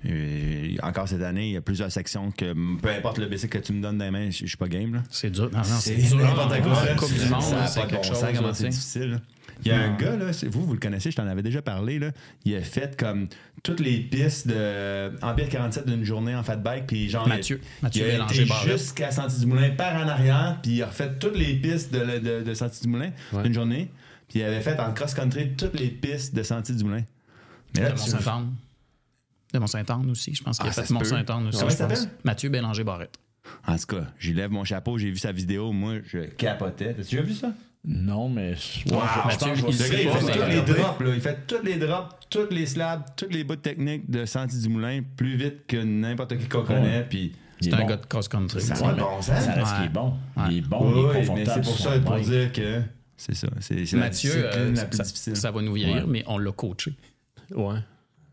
Et 0.05 0.76
encore 0.82 1.07
cette 1.09 1.20
année, 1.22 1.48
il 1.48 1.53
y 1.53 1.57
a 1.57 1.61
plusieurs 1.61 1.92
sections 1.92 2.30
que 2.30 2.55
peu 2.80 2.88
importe 2.88 3.18
le 3.18 3.26
bicycle 3.26 3.61
que 3.61 3.64
tu 3.66 3.72
me 3.74 3.82
donnes 3.82 3.98
dans 3.98 4.05
les 4.07 4.11
mains, 4.11 4.30
je 4.30 4.38
je 4.40 4.46
suis 4.46 4.57
pas 4.57 4.68
game. 4.68 4.94
Là. 4.94 5.03
C'est 5.11 5.30
dur. 5.30 5.51
Non, 5.53 5.59
non, 5.59 5.64
c'est 5.64 6.01
C'est 6.01 6.16
dur. 6.16 6.24
n'importe 6.24 6.51
La 6.53 6.61
quoi. 6.61 6.84
là. 6.86 6.94
Coupe 6.94 7.12
du 7.12 7.28
Monde, 7.28 7.42
c'est 7.68 7.86
quelque 7.86 8.05
chose. 8.07 8.24
comment 8.34 8.55
c'est 8.55 8.68
difficile. 8.68 9.20
Il 9.62 9.68
y 9.68 9.72
a 9.74 9.78
un 9.82 9.94
gars, 9.94 10.16
là, 10.16 10.32
c'est- 10.32 10.46
vous, 10.46 10.64
vous 10.64 10.72
le 10.72 10.78
connaissez, 10.78 11.11
je 11.11 11.16
t'en 11.16 11.26
avais 11.26 11.42
déjà 11.42 11.61
parlé, 11.61 11.98
là, 11.98 12.12
il 12.46 12.55
a 12.57 12.62
fait 12.62 12.96
comme 12.98 13.26
toutes 13.62 13.80
les 13.80 13.98
pistes 13.98 14.48
de 14.48 15.11
Empire 15.20 15.51
47 15.51 15.86
d'une 15.86 16.03
journée 16.03 16.34
en 16.34 16.42
fat 16.42 16.57
bike, 16.57 16.86
puis 16.86 17.11
genre. 17.11 17.28
Mathieu. 17.28 17.61
il, 17.62 17.82
Mathieu 17.82 18.07
il 18.14 18.20
a 18.22 18.24
été 18.24 18.46
jusqu'à 18.66 19.11
Senti-du-Moulin 19.11 19.70
par 19.76 19.96
en 20.03 20.09
arrière, 20.09 20.61
puis 20.62 20.76
il 20.76 20.82
a 20.82 20.86
refait 20.86 21.11
toutes 21.20 21.36
les 21.36 21.57
pistes 21.57 21.92
de, 21.92 21.98
la- 22.01 22.18
de, 22.20 22.40
de 22.42 22.55
Senti-du-Moulin 22.55 23.11
Ouais. 23.34 23.42
d'une 23.42 23.53
journée, 23.53 23.90
puis 24.30 24.38
il 24.38 24.44
avait 24.44 24.62
fait 24.62 24.80
en 24.80 24.94
cross-country 24.94 25.51
toutes 25.59 25.78
les 25.78 25.88
pistes 25.88 26.34
de 26.34 26.42
Senti-du-Moulin. 26.42 27.03
Mais 27.76 27.82
là, 27.82 27.90
tu-. 27.92 28.11
De 29.53 29.59
Mont-Saint-Anne 29.59 30.11
aussi, 30.11 30.34
je 30.34 30.42
pense 30.42 30.59
qu'il 30.59 30.66
Ah, 30.66 30.70
a 30.70 30.72
ça 30.72 30.82
fait. 30.84 30.92
Mont-Saint-Anne 30.94 31.46
aussi. 31.48 31.59
Comment 31.59 31.70
je 31.70 31.74
il 31.74 31.78
pense. 31.78 31.98
s'appelle? 31.98 32.11
Mathieu 32.24 32.48
Bélanger 32.51 32.84
Barrette. 32.84 33.16
En 33.66 33.76
tout 33.76 33.86
cas, 33.96 34.05
j'y 34.18 34.32
lève 34.32 34.51
mon 34.51 34.64
chapeau, 34.64 34.96
j'ai 34.98 35.11
vu 35.11 35.16
sa 35.18 35.32
vidéo, 35.32 35.72
moi, 35.72 35.94
je 36.07 36.18
capotais. 36.20 36.94
T'as 36.94 37.03
déjà 37.03 37.22
vu 37.22 37.34
ça? 37.34 37.53
Non, 37.84 38.28
mais. 38.28 38.55
je- 38.55 38.92
Wow, 38.92 39.01
je 39.01 39.20
pense 39.22 39.24
Mathieu, 39.26 39.48
que 39.51 39.55
je 39.57 39.62
vais 39.66 39.70
il 40.05 40.11
fait 40.11 40.32
tous 40.32 40.48
les 40.48 40.61
drops, 40.62 41.01
là. 41.01 41.14
Il 41.14 41.20
fait 41.20 41.38
tous 41.46 41.64
les 41.64 41.76
drops, 41.78 42.14
tous 42.28 42.48
les 42.51 42.66
slabs, 42.66 43.03
tous 43.16 43.28
les 43.30 43.42
bouts 43.42 43.57
techniques 43.57 44.09
de 44.11 44.26
Senti 44.26 44.61
du 44.61 44.68
Moulin 44.68 45.01
plus 45.16 45.36
vite 45.36 45.66
que 45.66 45.78
n'importe 45.82 46.36
qui 46.38 46.46
qu'on 46.48 46.62
connaît. 46.64 47.05
Puis. 47.09 47.32
C'est 47.62 47.70
est 47.70 47.74
un 47.74 47.78
bon. 47.78 47.86
gars 47.88 47.96
de 47.96 48.07
cross-country. 48.07 48.61
Ça 48.62 48.74
Ouais, 48.86 48.94
bon 48.98 49.20
sens. 49.20 49.24
Ça 49.44 49.53
reste 49.53 49.66
qu'il 49.72 49.80
Ouais. 49.80 49.86
est 49.86 49.88
bon. 49.88 50.14
Il 50.51 50.59
est 50.59 50.61
bon, 50.62 50.78
Oui, 50.92 51.01
il 51.14 51.16
est 51.22 51.26
confortable. 51.26 51.51
c'est 51.64 51.70
pour 51.70 51.78
ça, 51.78 51.98
pour 51.98 52.20
dire 52.20 52.53
que 52.53 52.82
c'est 53.18 53.34
ça. 53.34 53.48
C'est 53.61 53.84
c'est 53.84 53.96
la 53.96 54.03
Mathieu, 54.05 54.30
euh, 54.34 54.72
la 54.74 54.84
plus 54.86 54.96
ça, 54.96 55.03
difficile. 55.05 55.36
ça 55.36 55.51
va 55.51 55.61
nous 55.61 55.74
vieillir, 55.74 55.96
Ouais. 55.96 56.05
mais 56.09 56.24
on 56.26 56.38
l'a 56.38 56.53
coaché. 56.53 56.94
Ouais. 57.55 57.80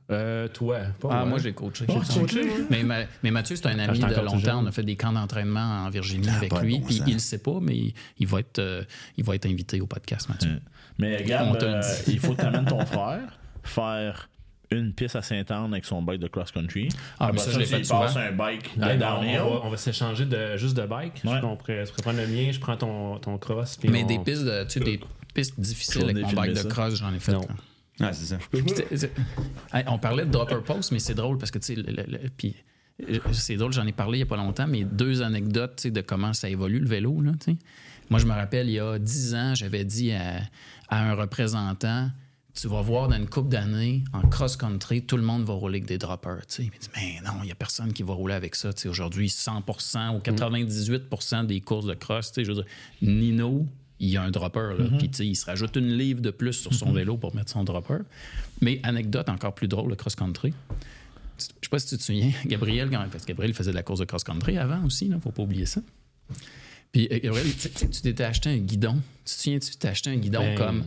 Euh, 0.09 0.47
toi, 0.47 0.79
pas 1.01 1.09
Ah, 1.11 1.15
moi. 1.19 1.25
moi, 1.25 1.39
j'ai 1.39 1.51
coaché. 1.53 1.85
coaché, 1.85 2.41
mais, 2.69 2.83
ma- 2.83 3.03
mais 3.23 3.31
Mathieu, 3.31 3.55
c'est 3.57 3.65
un 3.67 3.77
ami 3.77 3.99
j'étais 3.99 4.15
de 4.15 4.21
longtemps. 4.21 4.63
On 4.63 4.65
a 4.67 4.71
fait 4.71 4.83
des 4.83 4.95
camps 4.95 5.11
d'entraînement 5.11 5.85
en 5.85 5.89
Virginie 5.89 6.27
Ah, 6.31 6.37
avec 6.37 6.53
lui. 6.61 6.79
bon 6.79 6.85
puis 6.85 7.01
il 7.05 7.13
ne 7.15 7.19
sait 7.19 7.39
pas, 7.39 7.59
mais 7.61 7.75
il, 7.75 7.93
il 8.19 8.27
va 8.27 8.39
être, 8.39 8.59
euh, 8.59 8.83
il 9.17 9.25
va 9.25 9.35
être 9.35 9.45
invité 9.45 9.81
au 9.81 9.85
podcast, 9.87 10.29
Mathieu. 10.29 10.61
Mais 10.97 11.17
On 11.19 11.23
regarde, 11.23 11.63
euh, 11.63 11.81
il 12.07 12.19
faut 12.19 12.33
que 12.35 12.39
tu 12.41 12.47
amènes 12.47 12.65
ton 12.65 12.85
frère 12.85 13.37
faire 13.63 14.29
une 14.71 14.93
piste 14.93 15.15
à 15.17 15.21
Saint-Anne 15.21 15.71
avec 15.73 15.83
son 15.85 16.01
bike 16.01 16.21
de 16.21 16.27
cross-country. 16.27 16.87
Ah, 17.19 17.31
mais 17.33 17.39
Après 17.39 17.39
ça, 17.39 17.51
je 17.51 17.59
l'ai 17.59 17.65
tu 17.65 17.71
fait 17.75 17.83
souvent. 17.83 18.01
passes 18.01 18.15
un 18.17 18.31
bike 18.31 18.71
Ah, 18.81 18.95
non, 18.95 19.05
on 19.21 19.49
va, 19.49 19.61
on 19.65 19.69
va 19.69 19.77
s'échanger 19.77 20.25
de, 20.25 20.55
juste 20.57 20.75
de 20.77 20.85
bike. 20.85 21.21
Ouais. 21.25 21.39
Je, 21.41 21.45
on 21.45 21.55
pourrait, 21.57 21.85
je 21.85 21.91
pourrais 21.91 22.01
prendre 22.03 22.19
le 22.19 22.27
mien, 22.27 22.49
je 22.51 22.59
prends 22.59 22.77
ton, 22.77 23.17
ton 23.19 23.37
cross. 23.37 23.75
puis 23.77 23.89
Mais 23.89 24.03
on- 24.03 24.07
des 24.07 24.19
pistes, 24.19 24.43
de- 24.45 24.63
tu 24.63 24.69
sais, 24.71 24.79
des 24.79 24.99
pistes 25.33 25.59
difficiles 25.59 26.03
avec 26.09 26.17
mon 26.23 26.31
bike 26.31 26.51
de 26.53 26.55
ça. 26.59 26.69
cross, 26.69 26.95
j'en 26.95 27.13
ai 27.13 27.19
fait. 27.19 27.33
Non. 27.33 27.45
Ah, 27.99 28.13
c'est 28.13 28.25
ça. 28.25 28.37
Puis 28.51 28.61
Hey, 29.73 29.83
on 29.87 29.97
parlait 29.99 30.25
de 30.25 30.31
dropper 30.31 30.61
post, 30.65 30.91
mais 30.91 30.99
c'est 30.99 31.15
drôle 31.15 31.37
parce 31.37 31.51
que, 31.51 31.59
tu 31.59 31.65
sais, 31.65 31.75
le- 31.75 31.83
le- 31.91 32.05
le- 32.07 32.29
puis, 32.35 32.55
euh, 33.09 33.17
c'est 33.31 33.55
drôle, 33.55 33.73
j'en 33.73 33.85
ai 33.87 33.91
parlé 33.91 34.17
il 34.19 34.21
n'y 34.21 34.27
a 34.27 34.27
pas 34.27 34.37
longtemps, 34.37 34.67
mais 34.67 34.83
deux 34.83 35.21
anecdotes 35.21 35.87
de 35.87 36.01
comment 36.01 36.33
ça 36.33 36.49
évolue 36.49 36.79
le 36.79 36.87
vélo. 36.87 37.21
Là. 37.21 37.31
Moi, 38.09 38.19
je 38.19 38.25
me 38.25 38.31
rappelle, 38.33 38.67
il 38.69 38.73
y 38.73 38.79
a 38.79 38.99
dix 38.99 39.33
ans, 39.35 39.53
j'avais 39.55 39.83
dit 39.83 40.11
à, 40.13 40.41
à 40.89 41.09
un 41.09 41.13
représentant 41.15 42.09
Tu 42.59 42.67
vas 42.67 42.81
voir 42.81 43.07
dans 43.07 43.17
une 43.17 43.27
couple 43.29 43.49
d'années, 43.49 44.03
en 44.13 44.21
cross-country, 44.27 45.03
tout 45.03 45.17
le 45.17 45.21
monde 45.23 45.43
va 45.43 45.53
rouler 45.53 45.77
avec 45.77 45.85
des 45.87 45.97
droppers. 45.99 46.41
Il 46.57 46.65
m'a 46.65 46.71
dit 46.79 46.89
Mais 46.95 47.19
non, 47.23 47.33
il 47.43 47.45
n'y 47.45 47.51
a 47.51 47.55
personne 47.55 47.93
qui 47.93 48.01
va 48.03 48.13
rouler 48.13 48.33
avec 48.33 48.55
ça. 48.55 48.69
Aujourd'hui, 48.87 49.27
100% 49.29 50.15
ou 50.15 50.19
98% 50.19 51.45
des 51.45 51.61
courses 51.61 51.85
de 51.85 51.93
cross, 51.93 52.31
tu 52.31 52.35
sais, 52.35 52.43
je 52.45 52.51
veux 52.51 52.63
dire, 52.63 52.65
Nino, 53.03 53.65
il 53.99 54.09
y 54.09 54.17
a 54.17 54.23
un 54.23 54.31
dropper. 54.31 54.75
Là. 54.77 54.85
Puis, 54.97 55.09
tu 55.09 55.17
sais, 55.17 55.27
il 55.27 55.35
se 55.35 55.45
rajoute 55.45 55.75
une 55.75 55.97
livre 55.97 56.21
de 56.21 56.29
plus 56.29 56.53
sur 56.53 56.73
son 56.73 56.91
vélo 56.91 57.17
pour 57.17 57.35
mettre 57.35 57.51
son 57.51 57.63
dropper. 57.63 57.99
Mais 58.61 58.79
anecdote 58.83 59.29
encore 59.29 59.55
plus 59.55 59.67
drôle, 59.67 59.89
le 59.89 59.95
cross-country. 59.95 60.53
Je 61.39 61.43
sais 61.43 61.69
pas 61.69 61.79
si 61.79 61.87
tu 61.87 61.97
te 61.97 62.03
souviens, 62.03 62.31
Gabriel, 62.45 62.89
quand, 62.89 63.03
parce 63.11 63.23
que 63.23 63.29
Gabriel 63.29 63.53
faisait 63.53 63.71
de 63.71 63.75
la 63.75 63.83
course 63.83 63.99
de 63.99 64.05
cross-country 64.05 64.57
avant 64.57 64.83
aussi, 64.85 65.05
il 65.05 65.11
ne 65.11 65.19
faut 65.19 65.31
pas 65.31 65.43
oublier 65.43 65.65
ça. 65.65 65.81
Puis, 66.91 67.07
euh, 67.11 67.19
Gabriel, 67.19 67.47
tu 67.55 68.01
t'étais 68.01 68.23
acheté 68.23 68.49
un 68.49 68.57
guidon. 68.57 68.95
Tu 69.25 69.35
te 69.35 69.41
souviens, 69.41 69.59
tu 69.59 69.75
t'es 69.75 69.87
acheté 69.87 70.09
un 70.09 70.17
guidon 70.17 70.39
Ben. 70.39 70.57
comme 70.57 70.83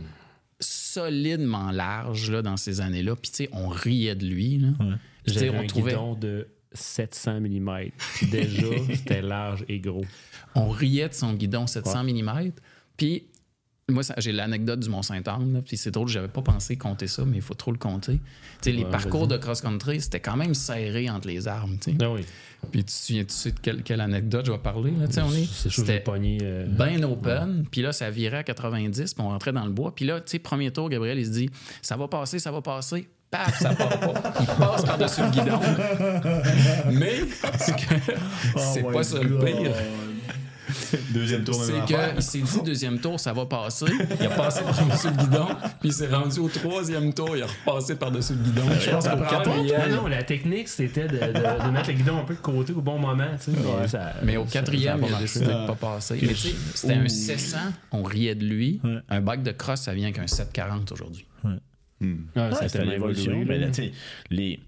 solidement 0.59 1.71
large 1.71 2.31
là, 2.31 2.41
dans 2.41 2.57
ces 2.57 2.81
années-là? 2.81 3.15
Puis, 3.15 3.31
tu 3.31 3.37
sais, 3.37 3.49
on 3.51 3.67
riait 3.67 4.15
de 4.15 4.25
lui. 4.25 4.57
Là. 4.57 4.69
On 4.79 4.91
un 5.59 5.67
trouvait. 5.67 5.91
guidon 5.91 6.15
de 6.15 6.47
700 6.73 7.41
mm. 7.41 7.91
Puis 8.15 8.27
déjà, 8.27 8.67
c'était 8.95 9.21
large 9.21 9.65
et 9.67 9.79
gros. 9.79 10.05
on 10.55 10.69
riait 10.69 11.09
de 11.09 11.13
son 11.13 11.33
guidon 11.33 11.67
700 11.67 12.03
mm. 12.03 12.51
Puis, 13.01 13.23
moi, 13.89 14.03
j'ai 14.19 14.31
l'anecdote 14.31 14.79
du 14.79 14.89
Mont-Saint-Anne. 14.89 15.63
Puis 15.65 15.75
c'est 15.75 15.89
drôle, 15.89 16.07
j'avais 16.07 16.27
pas 16.27 16.43
pensé 16.43 16.77
compter 16.77 17.07
ça, 17.07 17.23
mais 17.25 17.37
il 17.37 17.41
faut 17.41 17.55
trop 17.55 17.71
le 17.71 17.79
compter. 17.79 18.13
Tu 18.13 18.21
sais, 18.61 18.71
les 18.71 18.83
Ouais, 18.83 18.91
parcours 18.91 19.27
de 19.27 19.37
cross-country, 19.37 20.01
c'était 20.01 20.19
quand 20.19 20.37
même 20.37 20.53
serré 20.53 21.09
entre 21.09 21.27
les 21.27 21.47
sais. 21.91 21.97
Ah 21.99 22.11
oui. 22.11 22.21
Puis 22.71 22.81
tu 22.81 22.85
te 22.85 22.91
souviens, 22.91 23.23
tu 23.23 23.33
sais 23.33 23.51
de 23.53 23.59
quelle, 23.59 23.81
quelle 23.81 24.01
anecdote 24.01 24.45
je 24.45 24.51
vais 24.51 24.59
parler? 24.59 24.91
Là, 24.91 25.07
on 25.25 25.33
est, 25.33 25.45
c'était 25.45 26.03
euh, 26.43 26.67
bien 26.67 27.01
open. 27.01 27.65
Puis 27.71 27.81
là, 27.81 27.91
ça 27.91 28.11
virait 28.11 28.37
à 28.37 28.43
90, 28.43 29.15
puis 29.15 29.23
on 29.25 29.29
rentrait 29.29 29.51
dans 29.51 29.65
le 29.65 29.71
bois. 29.71 29.95
Puis 29.95 30.05
là, 30.05 30.21
tu 30.21 30.29
sais, 30.29 30.39
premier 30.39 30.69
tour, 30.69 30.87
Gabriel, 30.87 31.17
il 31.17 31.25
se 31.25 31.31
dit 31.31 31.49
ça 31.81 31.97
va 31.97 32.07
passer, 32.07 32.37
ça 32.37 32.51
va 32.51 32.61
passer. 32.61 33.09
Paf, 33.31 33.59
ça 33.59 33.73
part 33.73 33.99
pas. 33.99 34.33
Il 34.41 34.45
passe 34.45 34.83
par-dessus 34.85 35.21
le 35.21 35.29
guidon. 35.31 35.59
Mais 36.91 37.21
que- 37.73 38.11
c'est 38.59 38.83
Oh 38.85 38.91
pas 38.91 39.03
ça 39.03 39.23
le 39.23 39.39
pire. 39.39 39.71
Deuxième 41.13 41.43
tour, 41.43 41.55
C'est 41.63 41.85
qu'il 41.85 42.21
s'est 42.21 42.39
dit 42.41 42.61
deuxième 42.65 42.99
tour, 42.99 43.19
ça 43.19 43.33
va 43.33 43.45
passer. 43.45 43.85
Il 44.19 44.25
a 44.25 44.29
passé 44.29 44.61
par-dessus 44.63 45.07
le 45.07 45.13
guidon, 45.23 45.47
puis 45.79 45.89
il 45.89 45.93
s'est 45.93 46.07
rendu 46.07 46.39
au 46.39 46.47
troisième 46.49 47.13
tour, 47.13 47.35
il 47.35 47.43
a 47.43 47.47
repassé 47.47 47.95
par-dessus 47.95 48.33
le 48.33 48.39
guidon. 48.43 48.63
Je 48.79 48.89
pense 48.89 49.07
qu'au 49.07 49.15
Non, 49.15 49.25
quatrième. 49.29 49.91
non, 49.95 50.07
la 50.07 50.23
technique, 50.23 50.67
c'était 50.67 51.07
de, 51.07 51.17
de- 51.17 51.65
de 51.65 51.69
mettre 51.71 51.89
le 51.89 51.93
guidon 51.95 52.17
un 52.19 52.23
peu 52.25 52.33
de 52.35 52.39
côté 52.39 52.73
au 52.73 52.81
bon 52.81 52.97
moment. 52.99 53.27
tu 53.43 53.51
sais, 53.51 53.57
Mais, 53.81 53.87
ça- 53.87 54.13
Mais 54.23 54.37
au 54.37 54.45
quatrième, 54.45 55.03
il 55.07 55.13
a 55.13 55.19
décidé 55.19 55.45
de 55.45 55.51
ne 55.51 55.67
pas 55.67 55.75
passer. 55.75 56.17
Mais 56.21 56.29
tu 56.29 56.35
sais, 56.35 56.55
c'était 56.75 56.93
un 56.93 57.07
700, 57.07 57.57
on 57.91 58.03
riait 58.03 58.35
de 58.35 58.45
lui. 58.45 58.81
Un 59.09 59.21
bike 59.21 59.43
de 59.43 59.51
cross, 59.51 59.81
ça 59.81 59.93
vient 59.93 60.05
avec 60.07 60.19
un 60.19 60.27
740 60.27 60.91
aujourd'hui. 60.91 61.25
Ah, 61.43 61.49
Ouais, 62.49 62.49
c'était 62.61 62.83
l'évolution. 62.85 63.43
Mais 63.45 63.59
là. 63.59 63.71
sais, 63.71 63.91
les, 64.31 64.59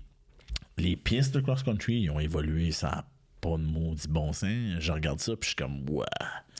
les 0.78 0.96
pistes 0.96 1.34
de 1.34 1.40
cross-country, 1.40 2.02
ils 2.02 2.10
ont 2.12 2.20
évolué. 2.20 2.72
Ça 2.72 3.06
pas 3.44 3.58
de 3.58 3.64
maudit 3.64 4.08
bon 4.08 4.32
sens. 4.34 4.50
Je 4.80 4.92
regarde 4.92 5.20
ça, 5.20 5.34
puis 5.36 5.42
je 5.44 5.48
suis 5.50 5.56
comme, 5.56 5.88
ouais. 5.90 6.06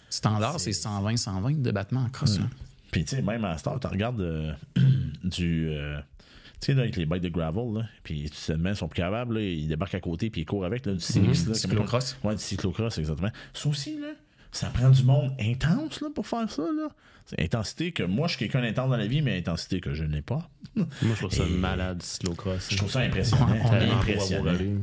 Standard, 0.10 0.60
c'est 0.60 0.72
120-120 0.72 1.62
de 1.62 1.72
battement 1.72 2.02
en 2.02 2.10
cross. 2.10 2.38
hein. 2.40 2.50
Puis, 2.92 3.06
tu 3.06 3.16
sais, 3.16 3.22
même 3.24 3.44
à 3.46 3.58
Star, 3.58 3.80
tu 3.80 3.88
regardes 3.88 4.22
euh, 4.22 4.54
du. 5.24 5.70
euh, 5.70 6.00
tu 6.62 6.72
sais, 6.74 6.80
avec 6.80 6.96
les 6.96 7.06
bikes 7.06 7.24
de 7.24 7.30
gravel, 7.30 7.74
là, 7.74 7.82
puis 8.04 8.30
tu 8.30 8.38
te 8.38 8.52
mets, 8.54 8.70
ils 8.72 8.76
sont 8.76 8.88
plus 8.88 8.98
capables, 9.02 9.36
là, 9.36 9.42
ils 9.42 9.68
débarquent 9.68 9.96
à 9.96 10.00
côté, 10.00 10.30
puis 10.30 10.42
ils 10.42 10.46
courent 10.46 10.66
avec, 10.66 10.86
là, 10.86 10.94
du 10.94 11.00
cycliste. 11.00 11.48
là, 11.48 11.54
Cyclocross. 11.56 12.14
comme- 12.22 12.30
Ouais, 12.30 12.36
du 12.38 12.42
cyclocross, 12.44 12.98
exactement. 13.00 13.32
Ça 13.54 13.70
aussi, 13.70 14.00
là, 14.00 14.10
ça 14.52 14.70
prend 14.70 14.90
du 14.90 15.04
monde 15.04 15.32
intense, 15.42 16.00
là, 16.02 16.08
pour 16.14 16.28
faire 16.28 16.50
ça, 16.52 16.62
là 16.62 16.90
intensité 17.40 17.92
que 17.92 18.04
moi, 18.04 18.28
je 18.28 18.36
suis 18.36 18.40
quelqu'un 18.40 18.62
d'intense 18.62 18.90
dans 18.90 18.98
la 18.98 19.08
vie, 19.08 19.22
mais 19.22 19.38
intensité 19.38 19.80
que 19.80 19.94
je 19.94 20.04
n'ai 20.04 20.22
pas. 20.22 20.50
moi, 20.76 20.88
je 21.02 21.14
trouve 21.14 21.32
ça 21.32 21.46
malade, 21.46 22.02
cyclocross. 22.02 22.68
Je 22.70 22.78
trouve 22.78 22.92
ça 22.92 23.00
impressionnant. 23.00 23.48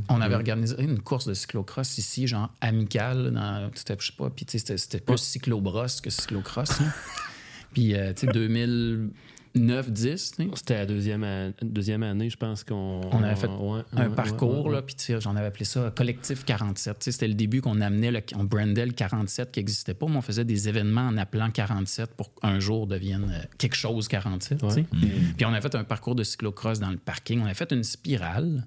On, 0.08 0.20
avait 0.20 0.34
organisé 0.34 0.76
une 0.82 1.00
course 1.00 1.26
de 1.26 1.34
cyclocross 1.34 1.98
ici, 1.98 2.26
genre 2.26 2.52
amicale, 2.60 3.30
dans, 3.32 3.70
je 3.74 4.06
sais 4.06 4.12
pas, 4.16 4.30
puis 4.30 4.46
c'était 4.48 5.00
pas 5.00 5.16
cyclobross 5.16 6.00
que 6.00 6.10
cyclocross. 6.10 6.80
Hein. 6.80 6.92
puis, 7.72 7.94
euh, 7.94 8.12
tu 8.12 8.26
sais, 8.26 8.32
2000. 8.32 9.10
9, 9.54 9.90
10. 9.90 10.34
C'était 10.54 10.74
la 10.74 10.86
deuxième, 10.86 11.52
deuxième 11.62 12.02
année, 12.02 12.30
je 12.30 12.36
pense 12.36 12.64
qu'on. 12.64 13.00
On 13.10 13.22
avait 13.22 13.36
fait 13.36 13.50
un 13.96 14.10
parcours, 14.10 14.70
j'en 15.20 15.36
avais 15.36 15.46
appelé 15.46 15.64
ça 15.64 15.92
Collectif 15.94 16.44
47. 16.44 16.96
C'était 17.00 17.28
le 17.28 17.34
début 17.34 17.60
qu'on 17.60 17.80
amenait, 17.80 18.10
le, 18.10 18.20
on 18.36 18.44
brandait 18.44 18.86
le 18.86 18.92
47 18.92 19.50
qui 19.50 19.60
n'existait 19.60 19.94
pas, 19.94 20.06
mais 20.06 20.16
on 20.16 20.22
faisait 20.22 20.44
des 20.44 20.68
événements 20.68 21.08
en 21.08 21.16
appelant 21.16 21.50
47 21.50 22.14
pour 22.14 22.34
qu'un 22.34 22.60
jour 22.60 22.86
devienne 22.86 23.30
euh, 23.30 23.44
quelque 23.58 23.76
chose 23.76 24.08
47. 24.08 24.62
Puis 25.36 25.46
on 25.46 25.52
a 25.52 25.60
fait 25.60 25.74
un 25.74 25.84
parcours 25.84 26.14
de 26.14 26.22
cyclocross 26.22 26.78
dans 26.78 26.90
le 26.90 26.98
parking. 26.98 27.40
On 27.42 27.46
a 27.46 27.54
fait 27.54 27.72
une 27.72 27.84
spirale 27.84 28.66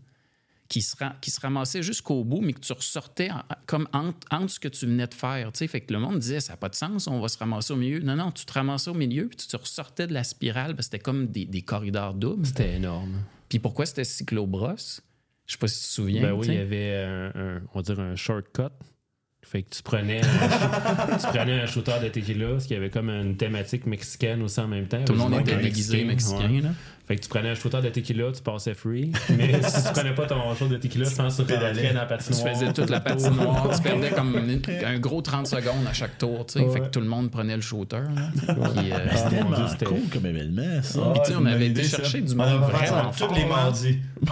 qui 0.74 0.82
se, 0.82 0.96
qui 1.22 1.30
se 1.30 1.40
ramassait 1.40 1.84
jusqu'au 1.84 2.24
bout, 2.24 2.42
mais 2.42 2.52
que 2.54 2.60
tu 2.60 2.74
ressortais 2.74 3.30
en- 3.30 3.44
comme 3.68 3.88
entre, 3.94 4.18
entre 4.32 4.50
ce 4.50 4.60
que 4.60 4.68
tu 4.68 4.88
venais 4.88 5.06
de 5.06 5.14
faire. 5.14 5.52
tu 5.52 5.60
sais. 5.60 5.68
Fait 5.68 5.82
que 5.82 5.94
le 5.94 6.00
monde 6.00 6.18
disait, 6.18 6.40
ça 6.40 6.54
n'a 6.54 6.58
pas 6.58 6.70
de 6.70 6.74
sens, 6.74 7.06
on 7.06 7.20
va 7.20 7.28
se 7.28 7.38
ramasser 7.38 7.74
au 7.74 7.76
milieu. 7.76 8.00
Non, 8.00 8.16
non, 8.16 8.32
tu 8.32 8.44
te 8.44 8.54
ramassais 8.54 8.90
au 8.90 8.96
milieu, 8.96 9.28
puis 9.28 9.38
tu 9.38 9.46
te 9.48 9.56
ressortais 9.56 10.08
de 10.08 10.14
la 10.16 10.24
spirale, 10.24 10.76
parce 10.76 10.88
que 10.88 10.94
c'était 10.96 11.00
comme 11.04 11.28
des, 11.28 11.46
des 11.46 11.62
corridors 11.62 12.16
doubles. 12.16 12.48
C'était 12.48 12.74
énorme. 12.78 13.22
Puis 13.50 13.60
pourquoi 13.60 13.86
c'était 13.86 14.04
cyclobrosse? 14.04 15.04
Je 15.46 15.52
sais 15.52 15.58
pas 15.60 15.68
si 15.68 15.76
tu 15.82 15.86
te 15.88 15.92
souviens. 15.92 16.22
Ben 16.24 16.32
oui, 16.34 16.48
il 16.48 16.54
y 16.56 16.58
avait 16.58 17.04
un, 17.04 17.26
un- 17.36 17.62
on 17.72 17.80
va 17.80 17.82
dire 17.84 18.00
un 18.00 18.16
shortcut. 18.16 18.74
Fait 19.46 19.62
que 19.62 19.76
tu 19.76 19.84
prenais 19.84 20.22
un, 20.22 21.18
tu 21.20 21.28
prenais 21.28 21.60
un 21.62 21.66
shooter 21.68 22.00
de 22.02 22.08
tequila, 22.08 22.48
parce 22.52 22.64
qu'il 22.66 22.76
y 22.76 22.80
avait 22.80 22.90
comme 22.90 23.10
une 23.10 23.36
thématique 23.38 23.86
mexicaine 23.86 24.42
aussi 24.42 24.60
en 24.60 24.68
même 24.70 24.88
temps. 24.88 25.04
Tout 25.06 25.14
le 25.14 25.20
monde 25.20 25.34
était 25.42 25.58
déguisé 25.58 26.04
mexicain. 26.06 26.50
ouais. 26.50 26.62
là. 26.62 26.70
Fait 27.06 27.18
que 27.18 27.22
tu 27.22 27.28
prenais 27.28 27.50
un 27.50 27.56
shooter 27.56 27.82
de 27.82 27.90
tequila, 27.90 28.32
tu 28.32 28.42
passais 28.42 28.74
free. 28.74 29.12
Mais 29.38 29.62
si 29.68 29.84
tu 29.84 29.92
prenais 29.92 30.14
pas 30.16 30.26
ton 30.26 30.56
shooter 30.56 30.76
de 30.76 30.78
tequila, 30.80 31.04
je 31.10 31.16
pense 31.16 31.36
que 31.38 31.42
tu 31.44 31.54
rentrais 31.54 31.94
dans 31.94 32.00
la 32.00 32.06
Tu 32.06 32.08
patinoire. 32.08 32.54
faisais 32.54 32.72
toute 32.74 32.90
la 32.90 33.00
patinoire, 33.02 33.70
tu 33.76 33.82
perdais 33.82 34.10
comme 34.16 34.38
une- 34.38 34.62
un 34.86 35.00
gros 35.00 35.22
30 35.22 35.48
secondes 35.48 35.86
à 35.90 35.92
chaque 35.94 36.18
tour. 36.18 36.46
tu 36.46 36.60
sais. 36.60 36.70
Fait 36.70 36.80
que 36.80 36.86
tout 36.88 37.02
le 37.02 37.08
monde 37.08 37.30
prenait 37.30 37.58
le 37.58 37.62
shooter. 37.62 37.98
là, 37.98 38.30
tu. 38.34 38.46
Puis, 38.46 38.92
euh, 38.94 38.98
Ah, 39.12 39.68
c'était- 39.70 39.86
cool 39.86 40.00
comme 40.12 40.26
événement, 40.28 40.82
ça. 40.82 41.02
Puis, 41.14 41.22
tu 41.26 41.32
sais, 41.32 41.38
on 41.38 41.46
avait 41.46 41.68
été 41.68 41.84
chercher 41.84 42.22
du 42.22 42.36
monde 42.36 42.62
vraiment 42.62 43.12
tous 43.12 43.34
les 43.34 43.46
mardis. 43.46 43.98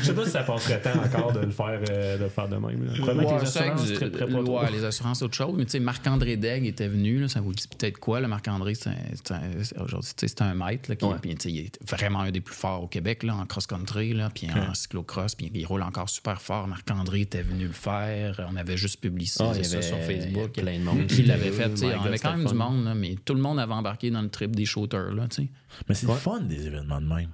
Je 0.00 0.04
sais 0.06 0.14
pas 0.14 0.24
si 0.24 0.30
ça 0.30 0.42
passerait 0.42 0.80
temps 0.80 0.90
encore 1.04 1.32
de 1.32 1.40
le 1.40 1.50
faire, 1.50 1.80
euh, 1.90 2.16
de 2.18 2.22
le 2.24 2.28
faire 2.28 2.48
de 2.48 2.56
même. 2.56 2.84
là. 2.86 2.92
Probablement 2.98 3.28
que 3.28 3.34
Ouais, 3.34 3.40
les 3.40 3.46
assurances 3.48 3.86
seraient 3.86 4.10
pas 4.10 4.26
ouais, 4.26 4.70
les 4.72 4.84
assurances, 4.84 5.22
autre 5.22 5.34
chose. 5.34 5.54
Mais 5.56 5.64
tu 5.64 5.72
sais, 5.72 5.80
Marc-André 5.80 6.36
Degg 6.36 6.66
était 6.66 6.88
venu, 6.88 7.20
là, 7.20 7.28
ça 7.28 7.40
vous 7.40 7.52
dit 7.52 7.66
peut-être 7.68 7.98
quoi, 7.98 8.20
le 8.20 8.28
Marc-André, 8.28 8.74
aujourd'hui, 9.80 10.08
tu 10.08 10.11
c'est 10.16 10.42
un 10.42 10.54
maître, 10.54 10.90
là, 10.90 10.96
qui, 10.96 11.04
Ouais. 11.04 11.16
puis, 11.20 11.34
tu 11.34 11.42
sais, 11.42 11.50
il 11.52 11.58
est 11.66 11.78
vraiment 11.88 12.20
un 12.20 12.30
des 12.30 12.40
plus 12.40 12.54
forts 12.54 12.82
au 12.82 12.86
Québec, 12.88 13.22
là, 13.22 13.34
en 13.34 13.46
cross-country, 13.46 14.12
là, 14.14 14.30
puis 14.34 14.48
en 14.50 14.74
cyclocross, 14.74 15.34
puis 15.34 15.50
il 15.54 15.64
roule 15.66 15.82
encore 15.82 16.08
super 16.08 16.40
fort. 16.40 16.66
Marc-André 16.68 17.22
était 17.22 17.42
venu 17.42 17.66
le 17.66 17.72
faire, 17.72 18.46
on 18.50 18.56
avait 18.56 18.76
juste 18.76 19.00
publicisé 19.00 19.44
Ah, 19.44 19.52
il 19.54 19.60
y 19.60 19.64
ça 19.64 19.76
avait 19.76 19.86
sur 19.86 19.98
Facebook. 19.98 20.52
plein 20.52 20.78
de 20.78 20.84
monde. 20.84 21.06
Qui 21.06 21.22
l'avait 21.22 21.50
fait, 21.52 21.68
God, 21.80 21.92
avait 22.04 22.18
quand 22.18 22.36
même 22.36 22.46
du 22.46 22.54
monde, 22.54 22.84
là, 22.84 22.94
mais 22.94 23.16
tout 23.24 23.34
le 23.34 23.40
monde 23.40 23.58
avait 23.60 23.72
embarqué 23.74 24.10
dans 24.10 24.22
le 24.22 24.30
trip 24.30 24.54
des 24.54 24.64
shooters, 24.64 25.12
là. 25.12 25.26
Mais 25.88 25.94
c'est 25.94 26.06
le 26.06 26.14
fun 26.14 26.40
des 26.40 26.66
événements 26.66 27.00
de 27.00 27.06
même. 27.06 27.30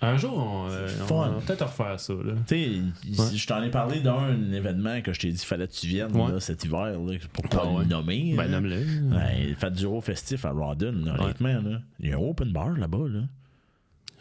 Un 0.00 0.16
jour, 0.16 0.32
on, 0.36 0.68
euh, 0.70 0.88
on 1.10 1.14
va 1.30 1.40
peut-être 1.44 1.66
refaire 1.66 1.98
ça. 1.98 2.12
Là. 2.12 2.34
Tu 2.46 2.54
sais, 2.54 2.62
il- 2.62 3.36
je 3.36 3.46
t'en 3.48 3.60
ai 3.62 3.68
parlé 3.70 4.00
d'un 4.00 4.52
événement 4.52 5.00
que 5.02 5.12
je 5.12 5.18
t'ai 5.18 5.32
dit 5.32 5.44
fallait 5.44 5.66
que 5.66 5.72
tu 5.72 5.88
viennes 5.88 6.14
Ouais. 6.16 6.30
là, 6.32 6.38
cet 6.40 6.64
hiver, 6.64 6.84
là, 7.00 7.18
pour 7.32 7.48
pas 7.48 7.62
Ah 7.64 7.68
ouais. 7.72 7.82
le 7.82 7.88
nommer. 7.90 8.34
Ben, 8.36 8.44
là. 8.44 8.60
nomme-le. 8.60 8.76
Ouais, 9.16 9.54
Faites 9.58 9.72
du 9.72 9.84
Euro 9.84 10.00
festif 10.00 10.44
à 10.44 10.52
Rawdon, 10.52 11.04
honnêtement. 11.06 11.60
Là. 11.70 11.80
Il 11.98 12.10
y 12.10 12.12
a 12.12 12.16
un 12.16 12.20
open 12.20 12.52
bar 12.52 12.70
là-bas. 12.78 13.08
Là. 13.08 13.20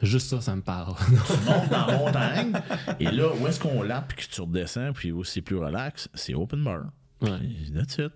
Juste 0.01 0.27
ça, 0.29 0.41
ça 0.41 0.55
me 0.55 0.61
parle. 0.61 0.95
Tu 1.27 1.33
montes 1.49 1.69
dans 1.69 1.85
la 1.87 1.97
montagne, 1.97 2.53
et 2.99 3.11
là, 3.11 3.29
où 3.39 3.47
est-ce 3.47 3.59
qu'on 3.59 3.81
l'a, 3.83 4.01
puis 4.01 4.25
que 4.27 4.31
tu 4.33 4.41
redescends, 4.41 4.93
puis 4.93 5.11
où 5.11 5.23
c'est 5.23 5.41
plus 5.41 5.57
relax, 5.57 6.09
c'est 6.15 6.33
open 6.33 6.63
bar. 6.63 6.85
Ouais. 7.21 7.37
Puis 7.39 7.71
That's 7.73 7.97
it. 7.99 8.11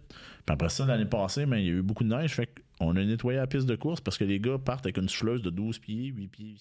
Puis 0.46 0.54
après 0.54 0.70
ça, 0.70 0.86
l'année 0.88 1.06
passée, 1.06 1.46
ben, 1.46 1.58
il 1.58 1.66
y 1.66 1.70
a 1.70 1.74
eu 1.74 1.82
beaucoup 1.84 2.04
de 2.04 2.10
neige, 2.10 2.34
fait 2.34 2.50
qu'on 2.80 2.96
a 2.96 3.04
nettoyé 3.04 3.38
la 3.40 3.46
piste 3.48 3.68
de 3.68 3.76
course 3.76 4.02
parce 4.02 4.18
que 4.18 4.24
les 4.24 4.40
gars 4.40 4.58
partent 4.58 4.86
avec 4.88 4.98
une 4.98 5.08
souffleuse 5.10 5.42
de 5.44 5.52
12 5.52 5.78
pieds, 5.78 6.06
8 6.08 6.28
pieds. 6.28 6.56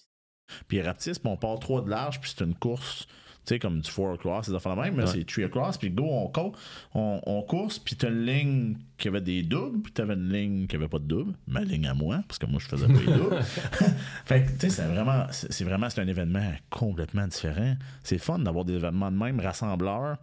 Puis 0.68 0.80
puis 0.80 1.20
on 1.24 1.36
part 1.36 1.58
3 1.58 1.82
de 1.82 1.90
large, 1.90 2.20
puis 2.20 2.32
c'est 2.34 2.44
une 2.44 2.54
course, 2.54 3.06
tu 3.46 3.54
sais, 3.54 3.58
comme 3.58 3.80
du 3.80 3.90
4 3.90 4.14
across, 4.14 4.46
ces 4.46 4.54
affaires 4.54 4.76
même, 4.76 4.94
mais 4.94 5.06
c'est 5.06 5.24
3 5.24 5.44
across, 5.44 5.78
puis 5.78 5.90
go, 5.90 6.04
on, 6.04 6.28
court, 6.28 6.52
on, 6.94 7.20
on 7.26 7.42
course, 7.42 7.78
puis 7.78 7.96
t'as 7.96 8.08
une 8.08 8.24
ligne 8.24 8.76
qui 8.98 9.08
avait 9.08 9.20
des 9.20 9.42
doubles, 9.42 9.80
puis 9.82 9.92
t'avais 9.92 10.14
une 10.14 10.32
ligne 10.32 10.66
qui 10.66 10.76
avait 10.76 10.88
pas 10.88 10.98
de 10.98 11.04
double, 11.04 11.34
ma 11.46 11.60
ligne 11.60 11.86
à 11.86 11.94
moi, 11.94 12.20
parce 12.28 12.38
que 12.38 12.46
moi 12.46 12.60
je 12.60 12.68
faisais 12.68 12.86
pas 12.86 13.00
les 13.00 13.06
doubles. 13.18 13.42
fait 14.24 14.44
que, 14.44 14.50
tu 14.50 14.58
sais, 14.60 14.70
c'est 14.70 14.86
vraiment, 14.86 15.26
c'est 15.30 15.52
c'est 15.52 15.64
vraiment, 15.64 15.88
c'est 15.90 16.00
un 16.00 16.08
événement 16.08 16.52
complètement 16.70 17.26
différent. 17.26 17.76
C'est 18.02 18.18
fun 18.18 18.38
d'avoir 18.38 18.64
des 18.64 18.74
événements 18.74 19.10
de 19.10 19.16
même, 19.16 19.40
rassembleurs, 19.40 20.16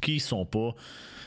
qui 0.00 0.20
sont 0.20 0.46
pas 0.46 0.74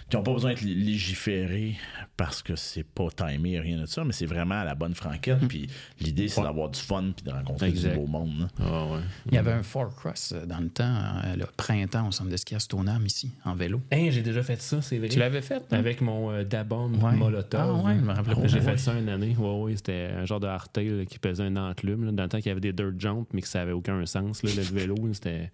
qui 0.09 0.15
n'ont 0.17 0.23
pas 0.23 0.33
besoin 0.33 0.51
d'être 0.51 0.61
légiférés 0.61 1.75
parce 2.15 2.43
que 2.43 2.55
c'est 2.55 2.83
pas 2.83 3.07
timé 3.15 3.59
rien 3.59 3.79
de 3.81 3.85
ça 3.85 4.03
mais 4.03 4.11
c'est 4.13 4.25
vraiment 4.27 4.55
à 4.61 4.63
la 4.63 4.75
bonne 4.75 4.93
franquette 4.93 5.47
puis 5.47 5.67
l'idée 5.99 6.27
c'est 6.27 6.41
d'avoir 6.41 6.69
du 6.69 6.79
fun 6.79 7.11
puis 7.15 7.25
de 7.25 7.31
rencontrer 7.31 7.69
Exact. 7.69 7.93
du 7.93 7.99
beau 7.99 8.07
monde 8.07 8.39
là. 8.41 8.47
Ah 8.59 8.85
ouais. 8.85 8.99
Il 9.27 9.33
y 9.33 9.37
avait 9.37 9.51
un 9.51 9.63
Four 9.63 9.95
Cross 9.95 10.33
euh, 10.35 10.45
dans 10.45 10.59
le 10.59 10.69
temps, 10.69 10.83
euh, 11.25 11.35
le 11.35 11.45
printemps 11.57 12.07
au 12.07 12.11
centre 12.11 12.29
de 12.29 12.37
ski 12.37 12.55
à 12.55 12.59
Stoneham, 12.59 13.05
ici, 13.05 13.31
en 13.43 13.55
vélo. 13.55 13.81
Hey, 13.91 14.11
j'ai 14.11 14.21
déjà 14.21 14.43
fait 14.43 14.61
ça, 14.61 14.81
c'est 14.81 14.97
vrai. 14.99 15.09
Tu 15.09 15.19
l'avais 15.19 15.41
fait? 15.41 15.55
hein? 15.71 15.77
Avec 15.77 16.01
mon 16.01 16.31
euh, 16.31 16.43
Dabon 16.43 16.91
Ouais. 16.93 17.15
Molotov. 17.15 17.61
Ah 17.61 17.73
ouais, 17.87 17.95
je 17.95 18.01
me 18.01 18.13
rappelle 18.13 18.35
pas. 18.35 18.47
J'ai 18.47 18.61
fait 18.61 18.77
ça 18.77 18.93
une 18.97 19.09
année. 19.09 19.35
Ouais, 19.37 19.61
ouais, 19.63 19.75
c'était 19.75 20.11
un 20.17 20.25
genre 20.25 20.39
de 20.39 20.47
hardtail 20.47 20.89
là, 20.89 21.05
qui 21.05 21.17
pesait 21.19 21.43
un 21.43 21.55
enclume. 21.57 22.05
là, 22.05 22.11
dans 22.11 22.23
le 22.23 22.29
temps 22.29 22.37
qu'il 22.37 22.47
y 22.47 22.51
avait 22.51 22.61
des 22.61 22.73
dirt 22.73 22.93
jumps, 22.99 23.27
mais 23.33 23.41
que 23.41 23.47
ça 23.47 23.61
avait 23.61 23.71
aucun 23.71 24.05
sens. 24.05 24.43
Là, 24.43 24.51
le 24.55 24.61
vélo, 24.61 24.95
c'était. 25.13 25.51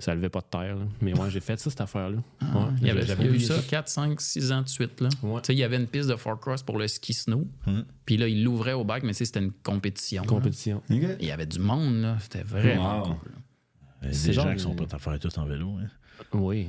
Ça 0.00 0.14
levait 0.14 0.28
pas 0.28 0.40
de 0.40 0.46
terre. 0.50 0.76
là. 0.76 0.82
Mais 1.00 1.16
ouais, 1.18 1.30
j'ai 1.30 1.40
fait 1.40 1.58
ça, 1.60 1.70
cette 1.70 1.80
affaire-là. 1.80 2.16
Ouais, 2.16 2.22
Ah, 2.54 2.70
Il 2.80 2.86
y 2.86 2.90
avait 2.90 3.06
j'avais 3.06 3.28
oublié 3.28 3.46
ça 3.46 3.54
4, 3.68 3.88
5, 3.88 4.20
6 4.20 4.52
ans 4.52 4.62
de 4.62 4.68
suite. 4.68 5.00
Là. 5.00 5.08
Ouais. 5.22 5.40
Tu 5.42 5.46
sais, 5.48 5.54
Il 5.54 5.58
y 5.58 5.64
avait 5.64 5.76
une 5.76 5.86
piste 5.86 6.08
de 6.08 6.16
four 6.16 6.38
cross 6.40 6.62
pour 6.62 6.78
le 6.78 6.88
ski 6.88 7.12
snow. 7.14 7.46
Mm. 7.66 7.80
Puis 8.04 8.16
là, 8.16 8.26
il 8.28 8.42
l'ouvrait 8.42 8.72
au 8.72 8.84
bike, 8.84 9.04
mais 9.04 9.12
c'était 9.12 9.40
une 9.40 9.52
compétition. 9.52 10.24
Compétition. 10.24 10.82
Il 10.88 11.04
y 11.20 11.30
avait 11.30 11.46
du 11.46 11.58
monde, 11.58 12.00
là. 12.02 12.16
C'était 12.20 12.42
vraiment 12.42 13.02
Wow. 13.02 13.04
cool. 13.14 14.10
Des 14.10 14.32
gens 14.32 14.44
genre 14.44 14.54
qui 14.54 14.60
sont 14.60 14.74
prêts 14.74 14.86
à 14.94 14.98
faire 14.98 15.18
tout 15.18 15.38
en 15.38 15.44
vélo 15.44 15.76
hein. 15.78 15.86
Oui. 16.32 16.68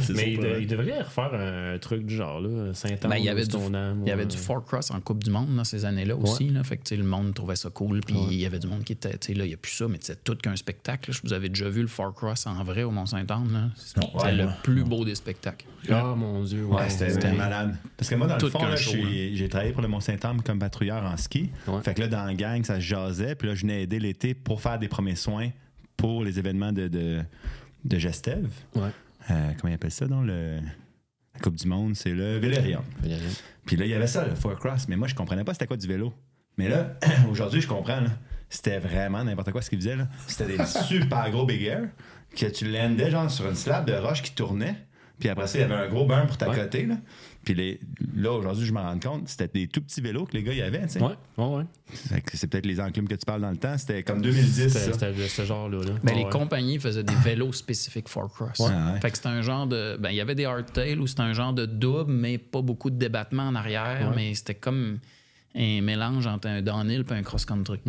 C'est 0.00 0.14
Mais 0.14 0.32
il, 0.32 0.32
surprenant. 0.34 0.54
de- 0.56 0.60
il 0.60 0.66
devrait 0.66 1.02
refaire 1.02 1.30
un 1.34 1.78
truc 1.78 2.04
du 2.04 2.14
genre, 2.16 2.40
là. 2.40 2.74
Saint-Anne, 2.74 3.10
Ben, 3.10 3.16
il 3.16 3.24
y 3.24 3.28
avait 3.28 3.44
du- 3.44 3.50
Stoneham, 3.50 4.00
Il 4.04 4.08
y 4.08 4.12
avait 4.12 4.26
du 4.26 4.36
four 4.36 4.64
cross 4.64 4.90
en 4.90 5.00
Coupe 5.00 5.24
du 5.24 5.30
Monde 5.30 5.54
dans 5.56 5.64
ces 5.64 5.84
années-là 5.84 6.16
aussi. 6.16 6.48
Là. 6.50 6.62
Fait 6.64 6.76
que 6.76 6.94
le 6.94 7.04
monde 7.04 7.34
trouvait 7.34 7.56
ça 7.56 7.70
cool. 7.70 8.00
Puis 8.00 8.16
il 8.30 8.34
y 8.40 8.46
avait 8.46 8.58
du 8.58 8.66
monde 8.66 8.84
qui 8.84 8.92
était. 8.92 9.10
Là, 9.34 9.44
il 9.44 9.48
n'y 9.48 9.54
a 9.54 9.56
plus 9.56 9.72
ça, 9.72 9.86
mais 9.88 9.98
c'était 10.00 10.20
tout 10.22 10.36
qu'un 10.36 10.56
spectacle. 10.56 11.10
là. 11.10 11.16
Vous 11.24 11.32
avais 11.32 11.48
déjà 11.48 11.68
vu 11.68 11.80
le 11.82 11.88
four 11.88 12.14
cross 12.14 12.46
en 12.46 12.62
vrai 12.64 12.82
au 12.82 12.90
Mont-Saint-Anne. 12.90 13.72
C'était 13.76 14.00
ouais, 14.14 14.32
le 14.34 14.44
ouais. 14.46 14.52
plus 14.62 14.84
beau 14.84 15.04
des 15.04 15.14
spectacles. 15.14 15.66
Ah, 15.90 16.14
mon 16.16 16.42
Dieu. 16.42 16.64
Ouais, 16.64 16.76
Ouais, 16.82 16.90
c'était 16.90 17.32
malade. 17.32 17.76
Parce 17.96 18.10
que 18.10 18.14
moi, 18.14 18.26
dans 18.26 18.34
le 18.34 18.40
tout 18.40 18.50
fond, 18.50 18.60
show, 18.76 18.90
suis- 18.90 19.36
j'ai 19.36 19.48
travaillé 19.48 19.72
pour 19.72 19.82
le 19.82 19.88
Mont-Saint-Anne 19.88 20.42
comme 20.42 20.58
patrouilleur 20.58 21.04
en 21.04 21.16
ski. 21.16 21.50
Ouais. 21.66 21.80
Fait 21.82 21.94
que 21.94 22.00
là, 22.00 22.08
dans 22.08 22.24
la 22.24 22.34
gang, 22.34 22.62
ça 22.64 22.76
se 22.76 22.80
jasait. 22.80 23.34
Puis 23.34 23.48
là, 23.48 23.54
je 23.54 23.62
venais 23.62 23.82
aider 23.82 23.98
l'été 23.98 24.34
pour 24.34 24.60
faire 24.60 24.78
des 24.78 24.88
premiers 24.88 25.14
soins 25.16 25.48
pour 25.96 26.22
les 26.24 26.38
événements 26.38 26.72
de, 26.72 26.86
de, 26.88 27.20
de 27.88 27.98
Gestev. 27.98 28.48
Ouais. 28.74 28.90
Euh, 29.30 29.50
comment 29.60 29.70
ils 29.72 29.74
appellent 29.74 29.90
ça, 29.90 30.06
dans 30.06 30.22
le... 30.22 30.58
la 31.34 31.40
Coupe 31.40 31.56
du 31.56 31.66
Monde? 31.66 31.94
C'est 31.96 32.10
le 32.12 32.38
Vélérium. 32.38 32.82
Puis 33.66 33.76
là, 33.76 33.84
il 33.84 33.90
y 33.90 33.94
avait 33.94 34.06
ça, 34.06 34.26
le 34.26 34.34
four 34.34 34.56
cross. 34.58 34.88
Mais 34.88 34.96
moi, 34.96 35.08
je 35.08 35.14
comprenais 35.14 35.44
pas 35.44 35.52
c'était 35.52 35.66
quoi 35.66 35.76
du 35.76 35.86
vélo. 35.86 36.12
Mais 36.56 36.68
là, 36.68 36.96
aujourd'hui, 37.30 37.60
je 37.60 37.68
comprends. 37.68 38.00
là. 38.00 38.10
C'était 38.50 38.78
vraiment 38.78 39.22
n'importe 39.24 39.52
quoi 39.52 39.60
ce 39.60 39.68
qu'ils 39.70 39.78
faisaient. 39.80 39.96
C'était 40.26 40.56
des 40.56 40.64
super 40.86 41.30
gros 41.30 41.44
big 41.44 41.62
air 41.64 41.88
que 42.34 42.46
tu 42.46 42.70
landais 42.70 43.10
genre 43.10 43.30
sur 43.30 43.46
une 43.48 43.54
slab 43.54 43.86
de 43.86 43.94
roche 43.94 44.22
qui 44.22 44.32
tournait. 44.32 44.74
Puis 45.18 45.28
après 45.28 45.46
ça, 45.46 45.58
il 45.58 45.62
y 45.62 45.64
avait 45.64 45.74
un 45.74 45.88
gros 45.88 46.06
burn 46.06 46.26
pour 46.26 46.36
t'accoter. 46.36 46.86
Là. 46.86 46.96
Puis 47.48 47.54
les, 47.54 47.80
là, 48.14 48.32
aujourd'hui, 48.32 48.66
je 48.66 48.74
me 48.74 48.78
rends 48.78 48.98
compte, 48.98 49.26
c'était 49.26 49.48
des 49.48 49.68
tout 49.68 49.80
petits 49.80 50.02
vélos 50.02 50.26
que 50.26 50.34
les 50.36 50.42
gars 50.42 50.52
y 50.52 50.60
avaient. 50.60 50.82
tu 50.82 50.88
sais. 50.90 51.00
Ouais, 51.02 51.14
ouais, 51.38 51.46
ouais. 51.46 51.64
C'est 52.34 52.46
peut-être 52.46 52.66
les 52.66 52.78
enclumes 52.78 53.08
que 53.08 53.14
tu 53.14 53.24
parles 53.24 53.40
dans 53.40 53.50
le 53.50 53.56
temps. 53.56 53.78
C'était 53.78 54.02
comme 54.02 54.20
2010. 54.20 54.68
C'était 54.68 55.28
ce 55.28 55.44
genre-là. 55.46 55.78
là. 55.78 55.92
Ben, 56.02 56.12
Ouais, 56.12 56.18
les 56.18 56.24
ouais. 56.24 56.30
compagnies 56.30 56.78
faisaient 56.78 57.04
des 57.04 57.14
vélos 57.14 57.54
spécifiques 57.54 58.10
for 58.10 58.30
cross. 58.30 58.58
Ouais, 58.58 58.66
ouais. 58.66 59.00
Fait 59.00 59.10
que 59.10 59.16
c'était 59.16 59.30
un 59.30 59.40
genre 59.40 59.66
de. 59.66 59.96
Ben, 59.98 60.10
il 60.10 60.16
y 60.16 60.20
avait 60.20 60.34
des 60.34 60.44
hardtails 60.44 60.98
où 60.98 61.06
c'était 61.06 61.22
un 61.22 61.32
genre 61.32 61.54
de 61.54 61.64
double, 61.64 62.12
mais 62.12 62.36
pas 62.36 62.60
beaucoup 62.60 62.90
de 62.90 62.96
débattement 62.98 63.44
en 63.44 63.54
arrière. 63.54 64.08
Ouais. 64.10 64.14
Mais 64.14 64.34
c'était 64.34 64.54
comme 64.54 64.98
un 65.56 65.80
mélange 65.82 66.26
entre 66.26 66.48
un 66.48 66.62
downhill 66.62 67.04
et 67.08 67.12
un 67.14 67.22
cross-country. 67.22 67.80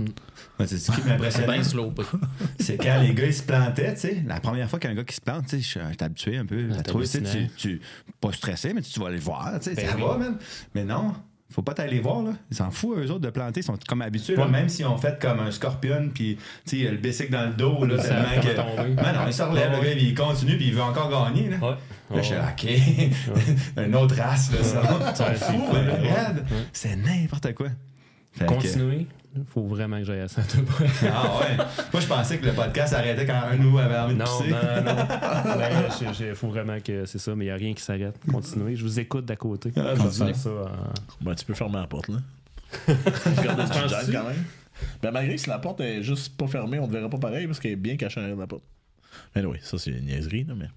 Ouais, 0.60 0.66
c'est 0.68 0.78
ce 0.78 0.92
qui 0.92 1.02
C'est 1.02 1.08
m'impressionnait. 1.10 1.54
bien 1.54 1.64
slow. 1.64 1.94
c'est 2.60 2.78
quand 2.78 3.02
les 3.02 3.14
gars 3.14 3.26
ils 3.28 3.34
se 3.34 3.44
plantaient, 3.44 3.94
tu 3.94 4.00
sais. 4.02 4.24
La 4.26 4.40
première 4.40 4.70
fois 4.70 4.80
qu'un 4.80 4.94
gars 4.96 5.04
qui 5.04 5.16
se 5.16 5.22
plante, 5.22 5.44
tu 5.44 5.50
sais, 5.52 5.60
je 5.62 5.68
suis 5.68 5.80
habitué 6.00 6.38
un 6.38 6.46
peu 6.46 6.68
t'es 6.76 6.84
trouver, 6.84 7.08
tu 7.08 7.22
tu, 7.58 7.82
pas 8.20 8.32
stressé, 8.32 8.74
mais 8.74 8.82
tu, 8.82 8.92
tu 8.92 9.00
vas 9.00 9.08
aller 9.08 9.18
le 9.18 9.22
voir, 9.24 9.60
tu 9.60 9.70
sais, 9.70 9.76
Ben 9.76 9.88
ça 9.90 9.96
oui. 9.96 10.02
va, 10.02 10.18
man. 10.18 10.38
Mais 10.74 10.84
non, 10.86 11.14
faut 11.52 11.62
pas 11.64 11.74
t'aller 11.74 12.00
voir, 12.00 12.22
là. 12.22 12.32
Ils 12.52 12.56
s'en 12.58 12.70
foutent, 12.72 12.98
eux 13.00 13.10
autres, 13.10 13.20
de 13.22 13.30
planter. 13.30 13.62
Ils 13.62 13.64
sont 13.64 13.78
comme 13.88 14.02
habitués, 14.04 14.36
là, 14.36 14.48
même 14.48 14.70
s'ils 14.70 14.86
ont 14.86 14.98
fait 14.98 15.20
comme 15.20 15.40
un 15.40 15.52
scorpion, 15.52 16.10
puis, 16.14 16.38
tu 16.66 16.84
sais, 16.84 16.92
le 16.92 16.98
bicycle 16.98 17.32
dans 17.32 17.46
le 17.48 17.54
dos, 17.54 17.86
là, 17.86 17.98
Ça 18.02 18.10
tellement 18.10 18.42
que. 18.42 18.96
Ben 18.96 19.14
non, 19.14 19.22
il 19.28 19.34
se 19.34 19.42
relève, 19.44 19.72
le 19.72 19.78
Ouais. 19.80 19.86
gars, 19.86 19.92
puis 19.96 20.06
il 20.06 20.16
continue, 20.16 20.58
puis 20.58 20.68
il 20.68 20.74
veut 20.76 20.82
encore 20.84 21.10
gagner, 21.10 21.50
là. 21.50 21.58
Ouais. 21.58 21.76
Là, 22.16 22.22
je 22.22 22.22
suis 22.22 22.36
Ouais. 22.36 23.12
OK. 23.78 23.84
Une 23.86 23.96
autre 23.96 24.16
race, 24.16 24.52
là, 24.52 24.64
ça. 24.64 24.82
Ils 25.12 25.16
sont 25.16 25.24
Ouais, 25.24 25.36
fous, 25.36 26.44
c'est 26.74 26.96
n'importe 26.96 27.54
quoi. 27.54 27.68
Fait 28.34 28.46
que- 28.46 28.50
Continuer. 28.54 29.08
Il 29.10 29.19
faut 29.46 29.64
vraiment 29.68 29.98
que 30.00 30.04
j'aille 30.06 30.22
à 30.22 30.28
près. 30.28 30.86
Ah 31.14 31.40
ouais. 31.40 31.58
Moi, 31.94 32.02
je 32.02 32.08
pensais 32.08 32.38
que 32.40 32.46
le 32.46 32.54
podcast 32.54 32.94
arrêtait 32.94 33.26
quand 33.26 33.42
un 33.52 33.58
de 33.58 33.62
nous 33.64 33.78
avait 33.78 33.98
envie 33.98 34.14
de 34.16 34.20
Non, 34.20 34.26
pisser. 34.26 34.50
non, 34.52 34.84
non. 34.84 36.26
Il 36.30 36.36
faut 36.36 36.48
vraiment 36.50 36.80
que 36.80 37.06
c'est 37.06 37.20
ça, 37.20 37.36
mais 37.36 37.46
il 37.46 37.48
n'y 37.50 37.52
a 37.54 37.56
rien 37.56 37.74
qui 37.74 37.82
s'arrête. 37.84 38.16
Continuez. 38.32 38.76
Je 38.76 38.84
vous 38.84 39.00
écoute 39.00 39.26
d'à 39.26 39.36
côté. 39.36 39.72
Ah, 39.76 39.94
ça 40.12 40.26
en- 40.26 40.34
Ben, 41.22 41.36
tu 41.36 41.46
peux 41.46 41.54
fermer 41.54 41.78
la 41.78 41.88
porte 41.88 42.08
là 42.10 42.18
Regarde 42.88 43.60
le 43.60 44.12
quand 44.14 44.24
même 44.28 44.44
ben 45.02 45.12
malgré 45.12 45.36
que 45.36 45.42
si 45.42 45.50
la 45.50 45.58
porte 45.60 45.82
est 45.82 46.04
juste 46.04 46.38
pas 46.38 46.48
fermée 46.48 46.80
on 46.80 46.88
ne 46.88 46.92
verrait 46.92 47.10
pas 47.10 47.18
pareil 47.18 47.48
parce 47.48 47.60
qu'elle 47.60 47.72
est 47.72 47.76
bien 47.76 47.98
cachée 47.98 48.20
derrière 48.22 48.38
la 48.38 48.48
porte 48.48 48.64
mais 49.36 49.44
oui 49.44 49.58
ça 49.62 49.78
c'est 49.78 49.90
une 49.92 50.06
niaiserie 50.06 50.46
là, 50.46 50.54
mais 50.56 50.66
Euh, 50.66 50.68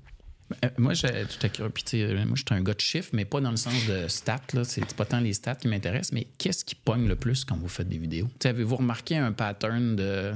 moi, 0.78 0.92
j'ai- 0.94 1.24
j'étais 1.30 1.48
curieux. 1.48 1.70
Puis, 1.70 2.04
moi, 2.26 2.34
j'étais 2.36 2.52
un 2.54 2.62
gars 2.62 2.74
de 2.74 2.80
chiffres, 2.80 3.10
mais 3.12 3.24
pas 3.24 3.40
dans 3.40 3.50
le 3.50 3.56
sens 3.56 3.86
de 3.86 4.06
stats. 4.08 4.40
là. 4.52 4.64
C'est 4.64 4.94
pas 4.94 5.04
tant 5.06 5.20
les 5.20 5.32
stats 5.32 5.54
qui 5.56 5.68
m'intéressent, 5.68 6.12
mais 6.12 6.26
qu'est-ce 6.38 6.64
qui 6.64 6.74
pogne 6.74 7.06
le 7.08 7.16
plus 7.16 7.44
quand 7.44 7.56
vous 7.56 7.68
faites 7.68 7.88
des 7.88 7.98
vidéos? 7.98 8.28
Avez-vous 8.44 8.76
remarqué 8.76 9.16
un 9.16 9.32
pattern 9.32 9.96
de. 9.96 10.32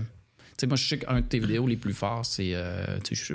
Sais, 0.58 0.66
moi, 0.66 0.76
je 0.78 0.88
sais 0.88 0.98
qu'un 0.98 1.20
de 1.20 1.26
tes 1.26 1.38
vidéos 1.38 1.66
les 1.66 1.76
plus 1.76 1.92
forts, 1.92 2.24
c'est. 2.24 2.54
euh, 2.54 2.98
je, 3.12 3.34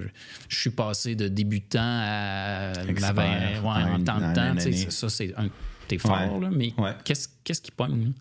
je 0.49 0.59
suis 0.59 0.71
passé 0.71 1.13
de 1.15 1.27
débutant 1.27 1.79
à. 1.83 2.71
Expert. 2.87 3.63
ouais, 3.63 3.83
en 3.83 4.03
temps 4.03 4.17
de 4.17 4.33
temps. 4.33 4.89
Ça, 4.89 5.09
c'est 5.09 5.33
un 5.37 5.49
tes 5.87 5.97
Ouais. 5.97 6.39
là. 6.39 6.49
Mais 6.51 6.73
Ouais. 6.79 6.93
qu'est-ce 7.03 7.27
qu'est-ce 7.43 7.61
qui 7.61 7.69
pogne, 7.71 8.11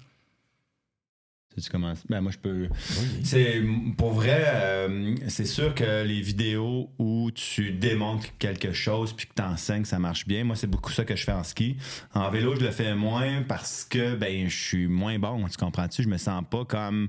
Tu. 1.61 1.71
Ben, 2.09 2.21
moi, 2.21 2.33
je 2.33 2.39
peux. 2.39 2.69
C'est 3.25 3.63
pour 3.97 4.13
vrai, 4.13 4.43
euh, 4.47 5.15
c'est 5.29 5.45
sûr 5.45 5.75
que 5.75 6.05
les 6.05 6.21
vidéos 6.21 6.91
où 6.99 7.31
tu 7.33 7.71
démontres 7.73 8.27
quelque 8.39 8.73
chose 8.73 9.13
puis 9.13 9.27
que 9.27 9.35
tu 9.35 9.43
enseignes, 9.43 9.85
ça 9.85 9.99
marche 9.99 10.27
bien. 10.27 10.45
Moi, 10.45 10.57
c'est 10.57 10.67
beaucoup 10.67 10.93
ça 10.93 11.05
que 11.05 11.17
je 11.17 11.25
fais 11.25 11.33
en 11.33 11.45
ski. 11.45 11.77
En 12.15 12.31
vélo, 12.31 12.55
je 12.57 12.61
le 12.65 12.71
fais 12.71 12.95
moins 12.95 13.43
parce 13.47 13.85
que 13.85 14.15
ben 14.15 14.49
je 14.49 14.57
suis 14.57 14.87
moins 14.87 15.19
bon. 15.19 15.47
Tu 15.49 15.57
comprends-tu? 15.57 16.03
Je 16.03 16.09
me 16.09 16.19
sens 16.19 16.43
pas 16.49 16.65
comme 16.65 17.09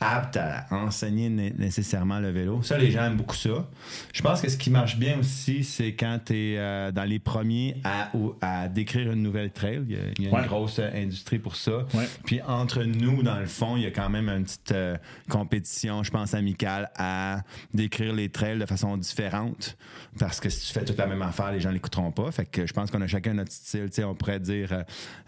apte 0.00 0.36
à 0.36 0.66
enseigner 0.70 1.28
né- 1.28 1.54
nécessairement 1.58 2.20
le 2.20 2.30
vélo. 2.30 2.62
Ça, 2.62 2.78
les 2.78 2.90
gens 2.90 3.04
aiment 3.06 3.16
beaucoup 3.16 3.36
ça. 3.36 3.68
Je 4.12 4.22
pense 4.22 4.40
que 4.40 4.48
ce 4.48 4.56
qui 4.56 4.70
marche 4.70 4.96
bien 4.98 5.18
aussi, 5.18 5.64
c'est 5.64 5.94
quand 5.94 6.18
tu 6.26 6.34
es 6.36 6.92
dans 6.92 7.04
les 7.04 7.18
premiers 7.18 7.76
à, 7.84 8.10
à 8.40 8.68
décrire 8.68 9.12
une 9.12 9.22
nouvelle 9.22 9.50
trail. 9.50 9.82
Il 9.88 9.94
y 9.94 9.98
a, 9.98 10.02
il 10.18 10.24
y 10.24 10.28
a 10.28 10.32
Ouais. 10.32 10.40
une 10.42 10.46
grosse 10.48 10.78
euh, 10.80 10.90
industrie 10.94 11.38
pour 11.38 11.56
ça. 11.56 11.86
Ouais. 11.94 12.06
Puis 12.24 12.40
entre 12.42 12.82
nous, 12.82 13.22
dans 13.22 13.38
le 13.38 13.46
fond, 13.46 13.76
il 13.76 13.84
y 13.84 13.85
a 13.85 13.85
quand 13.92 14.08
même 14.10 14.28
une 14.28 14.44
petite 14.44 14.72
euh, 14.72 14.96
compétition, 15.28 16.02
je 16.02 16.10
pense, 16.10 16.34
amicale 16.34 16.90
à 16.96 17.42
décrire 17.74 18.12
les 18.14 18.28
trails 18.28 18.58
de 18.58 18.66
façon 18.66 18.96
différente. 18.96 19.76
Parce 20.18 20.40
que 20.40 20.48
si 20.48 20.66
tu 20.68 20.72
fais 20.72 20.84
toute 20.84 20.98
la 20.98 21.06
même 21.06 21.22
affaire, 21.22 21.52
les 21.52 21.60
gens 21.60 21.70
l'écouteront 21.70 22.12
pas. 22.12 22.30
Fait 22.32 22.46
que 22.46 22.66
je 22.66 22.72
pense 22.72 22.90
qu'on 22.90 23.00
a 23.02 23.06
chacun 23.06 23.34
notre 23.34 23.52
style. 23.52 23.86
Tu 23.90 23.96
sais, 23.96 24.04
on 24.04 24.14
pourrait 24.14 24.40
dire 24.40 24.72
euh, 24.72 24.82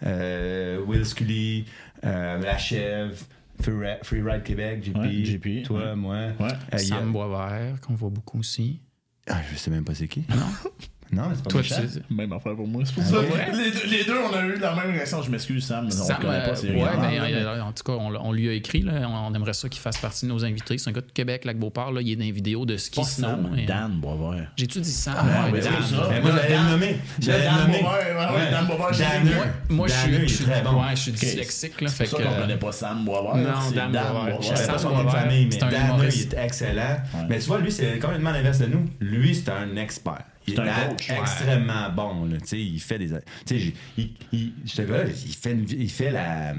euh, 0.04 0.80
Will 0.86 1.04
Scully, 1.06 1.66
euh, 2.04 2.38
La 2.40 2.58
Chèvre, 2.58 3.14
Free, 3.60 3.96
Freeride 4.02 4.42
Québec, 4.44 4.84
JP, 4.84 4.96
Ouais, 4.96 5.24
JP, 5.24 5.62
toi, 5.66 5.80
ouais. 5.90 5.96
moi. 5.96 6.16
Ouais. 6.38 6.48
Euh, 6.48 6.52
y 6.72 6.74
a- 6.74 6.78
Sam 6.78 7.12
Boisvert, 7.12 7.80
qu'on 7.80 7.94
voit 7.94 8.10
beaucoup 8.10 8.38
aussi. 8.38 8.80
Ah, 9.28 9.40
je 9.52 9.56
sais 9.56 9.70
même 9.70 9.84
pas 9.84 9.94
c'est 9.94 10.08
qui. 10.08 10.24
Non? 10.30 10.36
Non, 11.10 11.22
mais 11.28 11.34
c'est 11.36 11.44
pas 11.44 11.50
Toi, 11.50 11.60
méchant. 11.62 11.74
sais. 11.88 12.02
Même 12.10 12.32
affaire 12.32 12.54
pour 12.54 12.68
moi, 12.68 12.82
c'est 12.84 12.94
pour 12.94 13.02
ça. 13.02 13.18
ouais? 13.20 13.26
Les, 13.52 13.70
deux- 13.70 13.86
les 13.96 14.04
deux, 14.04 14.16
on 14.30 14.34
a 14.36 14.42
eu 14.42 14.58
la 14.58 14.74
même 14.74 14.90
réaction. 14.92 15.22
Je 15.22 15.30
m'excuse, 15.30 15.64
Sam, 15.64 15.86
mais 15.86 15.94
on 15.94 16.04
Sam, 16.04 16.16
ne 16.18 16.22
connaît 16.26 16.42
pas. 16.44 16.48
euh, 16.50 16.54
C'est 16.54 16.68
ouais, 16.68 16.74
ben, 16.74 16.82
là, 17.14 17.20
mais- 17.22 17.34
euh, 17.34 17.62
en 17.64 17.72
tout 17.72 17.82
cas, 17.82 17.92
on, 17.92 18.10
l'a- 18.10 18.20
on 18.22 18.32
lui 18.32 18.48
a 18.48 18.52
écrit. 18.52 18.82
Là, 18.82 18.92
on, 19.08 19.32
on 19.32 19.34
aimerait 19.34 19.54
ça 19.54 19.68
qu'il 19.68 19.80
fasse 19.80 19.96
partie 19.98 20.26
de 20.26 20.30
nos 20.30 20.44
invités. 20.44 20.76
C'est 20.78 20.90
un 20.90 20.92
gars 20.92 21.00
de 21.00 21.10
Québec, 21.12 21.44
Lac-Beauport. 21.46 21.92
Là, 21.92 22.02
il 22.02 22.10
est 22.12 22.16
dans 22.16 22.24
les 22.24 22.32
vidéos 22.32 22.66
de 22.66 22.76
ski 22.76 23.00
Pas 23.00 23.06
snow. 23.06 23.28
Sam, 23.28 23.50
mais- 23.54 23.64
Dan 23.64 23.92
Boisvert. 24.00 24.48
J'ai-tu 24.56 24.80
dit 24.80 24.90
Sam? 24.90 25.14
Ah, 25.18 25.46
Ouais, 25.46 25.52
ouais, 25.52 25.60
Dan. 25.60 25.72
c'est 25.82 25.94
ça. 25.94 26.06
Mais 26.10 26.20
moi, 26.20 26.30
j'allais 26.36 26.56
le 26.56 26.70
nommer. 26.70 26.98
J'allais 27.20 27.44
Dan 27.44 27.54
le 27.54 27.60
nommer. 27.62 27.78
Beauvert, 27.82 27.92
ouais, 28.32 28.36
ouais, 28.36 28.50
Dan 28.50 28.66
Beauvert, 28.66 28.92
j'ai 28.92 29.04
Daneux. 29.04 29.30
vu. 29.30 29.36
Moi, 29.36 29.46
moi 29.70 29.86
je 29.88 29.92
suis, 29.94 30.08
il 30.10 30.14
est 30.14 30.28
je 30.28 30.34
suis- 30.34 30.44
très 30.44 30.62
bon. 30.62 30.70
ouais, 30.82 30.90
je 30.90 31.00
suis 31.00 31.12
dyslexique. 31.12 31.80
Là, 31.80 31.88
C'est 31.88 32.04
fait 32.04 32.10
pour 32.10 32.18
ça 32.20 32.24
qu'on 32.26 32.40
connaît 32.42 32.56
pas 32.56 32.72
Sam 32.72 33.04
Boisvert. 33.04 33.36
Non, 33.36 33.60
c'est 33.66 33.74
Dan 33.74 33.92
Boisvert. 33.92 34.42
Je 34.42 34.46
savais 34.48 34.56
Sam 34.64 34.72
pas 34.74 34.78
son 34.78 34.90
nom 34.90 34.98
de 34.98 35.02
Boisvert, 35.04 35.22
famille, 35.22 35.44
mais 35.46 35.50
c'est 35.52 35.62
un 35.62 35.68
Dan, 35.70 35.84
humoriste. 35.86 36.28
il 36.32 36.38
est 36.38 36.44
excellent. 36.44 36.96
Mais 37.28 37.38
tu 37.38 37.46
vois, 37.46 37.58
lui, 37.60 37.72
c'est 37.72 37.98
complètement 37.98 38.30
l'inverse 38.30 38.58
de 38.58 38.66
nous. 38.66 38.86
Lui, 39.00 39.34
c'est 39.34 39.48
un 39.50 39.74
expert. 39.76 40.18
Il 40.48 40.54
C'est 40.56 40.62
est 40.62 40.68
un 40.68 40.88
coach, 40.88 41.10
ouais. 41.10 41.18
extrêmement 41.20 41.90
bon. 41.90 42.24
Là. 42.26 42.36
Tu 42.38 42.46
sais, 42.46 42.60
Il 42.60 42.80
fait 42.80 42.98
des. 42.98 43.08
Tu 43.08 43.14
sais, 43.46 43.58
j'ai- 43.58 43.74
il, 43.96 44.10
il, 44.32 44.52
ce 44.66 44.82
gars-là, 44.82 45.04
il 45.08 45.34
fait, 45.34 45.52
une- 45.52 45.66
il 45.68 45.90
fait 45.90 46.10
la, 46.10 46.54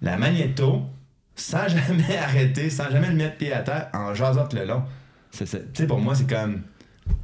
la 0.00 0.16
magnéto 0.16 0.82
sans 1.34 1.68
jamais 1.68 2.16
arrêter, 2.22 2.70
sans 2.70 2.90
jamais 2.90 3.08
le 3.08 3.14
mettre 3.14 3.36
pied 3.36 3.52
à 3.52 3.60
terre, 3.60 3.88
en 3.94 4.14
jasant 4.14 4.48
le 4.52 4.64
long. 4.64 4.82
C'est- 5.30 5.86
pour 5.86 5.98
moi, 6.00 6.14
c'est 6.14 6.28
comme 6.28 6.62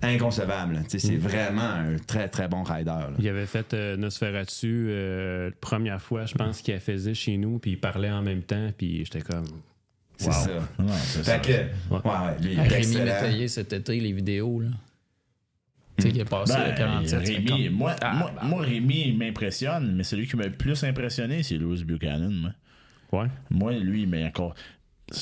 inconcevable. 0.02 0.74
là. 0.74 0.80
Tu 0.82 0.98
sais, 0.98 1.06
C'est 1.08 1.16
vraiment 1.16 1.62
un 1.62 1.96
très, 2.06 2.28
très 2.28 2.48
bon 2.48 2.62
rider. 2.62 2.86
là. 2.90 3.10
Il 3.18 3.28
avait 3.28 3.46
fait 3.46 3.74
euh, 3.74 3.96
Nosferatu 3.96 4.86
euh, 4.90 5.50
la 5.50 5.54
première 5.60 6.00
fois, 6.02 6.26
je 6.26 6.34
pense, 6.34 6.60
qu'il 6.62 6.74
la 6.74 6.80
faisait 6.80 7.14
chez 7.14 7.36
nous, 7.36 7.58
puis 7.58 7.72
il 7.72 7.80
parlait 7.80 8.10
en 8.10 8.22
même 8.22 8.42
temps, 8.42 8.70
puis 8.76 9.04
j'étais 9.04 9.20
comme. 9.20 9.44
C'est 10.16 10.26
Wow. 10.28 10.32
ça. 10.32 10.50
Non, 10.80 10.88
c'est 11.04 11.22
ça. 11.24 11.38
Fait 11.38 11.46
que, 11.46 11.94
ouais, 11.94 12.00
ouais, 12.04 12.40
lui, 12.42 12.60
Rémi. 12.60 12.96
Métaillé 12.96 13.46
cet 13.46 13.72
été, 13.72 14.00
les 14.00 14.12
vidéos. 14.12 14.58
Là. 14.60 14.68
Tu 15.98 16.02
sais, 16.04 16.12
qui 16.12 16.20
est 16.20 16.24
passé 16.24 16.54
Ben, 16.54 16.62
à 16.62 16.72
47. 16.72 17.26
c'est 17.26 17.32
Rémi, 17.34 17.46
comme- 17.66 17.74
moi, 17.76 17.96
Ah, 18.00 18.14
moi, 18.14 18.32
bah. 18.34 18.42
moi, 18.44 18.62
Rémi, 18.62 19.08
il 19.08 19.18
m'impressionne, 19.18 19.94
mais 19.96 20.04
celui 20.04 20.26
qui 20.26 20.36
m'a 20.36 20.44
le 20.44 20.52
plus 20.52 20.82
impressionné, 20.84 21.42
c'est 21.42 21.56
Louis 21.58 21.82
Buchanan. 21.84 22.30
Moi, 22.32 22.52
Ouais. 23.12 23.28
moi 23.50 23.72
lui, 23.72 24.02
il 24.02 24.08
m'a 24.08 24.18
encore. 24.26 24.54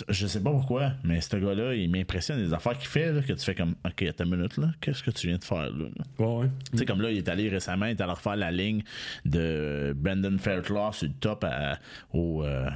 Je 0.09 0.27
sais 0.27 0.43
pas 0.43 0.51
pourquoi, 0.51 0.95
mais 1.05 1.21
ce 1.21 1.37
gars-là, 1.37 1.75
il 1.75 1.89
m'impressionne 1.89 2.45
des 2.45 2.53
affaires 2.53 2.77
qu'il 2.77 2.89
fait, 2.89 3.13
là, 3.13 3.23
que 3.23 3.33
tu 3.33 3.45
fais 3.45 3.55
comme, 3.55 3.77
OK, 3.87 4.03
attends 4.03 4.25
une 4.25 4.37
minute, 4.37 4.57
là, 4.59 4.73
qu'est-ce 4.81 5.01
que 5.03 5.13
tu 5.13 5.29
viens 5.29 5.39
de 5.39 5.45
faire, 5.45 5.71
là? 5.71 5.85
là? 5.97 6.05
Ouais, 6.27 6.41
ouais. 6.43 6.51
Tu 6.73 6.79
sais, 6.79 6.85
comme 6.85 7.01
là, 7.01 7.11
il 7.13 7.19
est 7.19 7.29
allé 7.29 7.49
récemment, 7.49 7.87
il 7.87 7.93
est 7.93 8.01
allé 8.01 8.11
refaire 8.13 8.35
la 8.37 8.51
ligne 8.51 8.83
de 9.25 9.95
Brandon 9.97 10.37
Fairclough 10.39 10.93
sur 10.93 11.07
le 11.07 11.13
top 11.15 11.45
à- 11.45 11.79
au. 12.13 12.43
euh, 12.43 12.69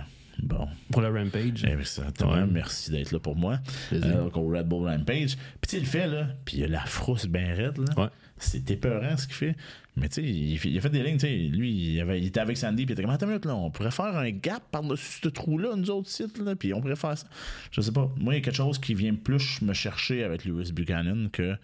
bon, 0.43 0.69
Pour 0.91 1.03
le 1.03 1.09
Rampage. 1.09 1.65
Exactement. 1.65 2.33
Ouais. 2.33 2.47
Merci 2.47 2.91
d'être 2.91 3.13
là 3.13 3.19
pour 3.19 3.37
moi. 3.37 3.59
Euh, 3.93 4.29
au 4.35 4.49
Red 4.49 4.67
Bull 4.67 4.87
Rampage. 4.89 5.37
Puis 5.61 5.77
il 5.77 5.81
le 5.81 5.87
fait, 5.87 6.07
là. 6.07 6.29
Puis 6.45 6.59
il 6.59 6.65
a 6.65 6.69
la 6.69 6.85
frousse 6.85 7.27
bien 7.27 7.55
raide, 7.55 7.79
là. 7.79 8.03
Ouais. 8.05 8.09
C'est 8.39 8.71
épeurant 8.71 9.17
ce 9.17 9.27
qu'il 9.27 9.37
fait. 9.37 9.57
Mais 9.97 10.09
tu 10.09 10.23
sais, 10.23 10.23
il, 10.71 10.79
a 10.79 10.81
fait 10.81 10.89
des 10.89 11.03
lignes, 11.03 11.19
tu 11.19 11.27
sais. 11.27 11.37
Lui, 11.37 11.95
il, 11.95 12.01
avait- 12.01 12.21
il 12.21 12.27
était 12.27 12.41
avec 12.41 12.57
Sandy, 12.57 12.87
puis 12.87 12.93
il 12.93 12.93
était 12.93 13.03
comme, 13.03 13.11
attends 13.11 13.27
une 13.27 13.33
minute, 13.33 13.45
là, 13.45 13.55
on 13.55 13.71
pourrait 13.71 13.91
faire 13.91 14.17
un 14.17 14.31
gap 14.31 14.63
par-dessus 14.71 15.21
ce 15.23 15.29
trou-là, 15.29 15.77
nous 15.77 15.91
autres 15.91 16.09
sites, 16.09 16.39
là. 16.39 16.57
Puis 16.57 16.73
on 16.73 16.81
pourrait 16.81 16.97
faire 16.97 17.19
ça. 17.19 17.27
Je 17.71 17.81
sais 17.81 17.93
pas. 17.93 18.11
Moi, 18.17 18.35
il 18.35 18.37
y 18.39 18.41
a 18.41 18.43
quelque 18.43 18.57
chose 18.57 18.79
qui 18.79 18.95
vient 18.95 19.15
plus 19.15 19.61
me 19.63 19.75
chercher 19.75 20.25
avec 20.25 20.45
Lewis 20.45 20.73
Buchanan 20.73 21.29
que 21.31 21.55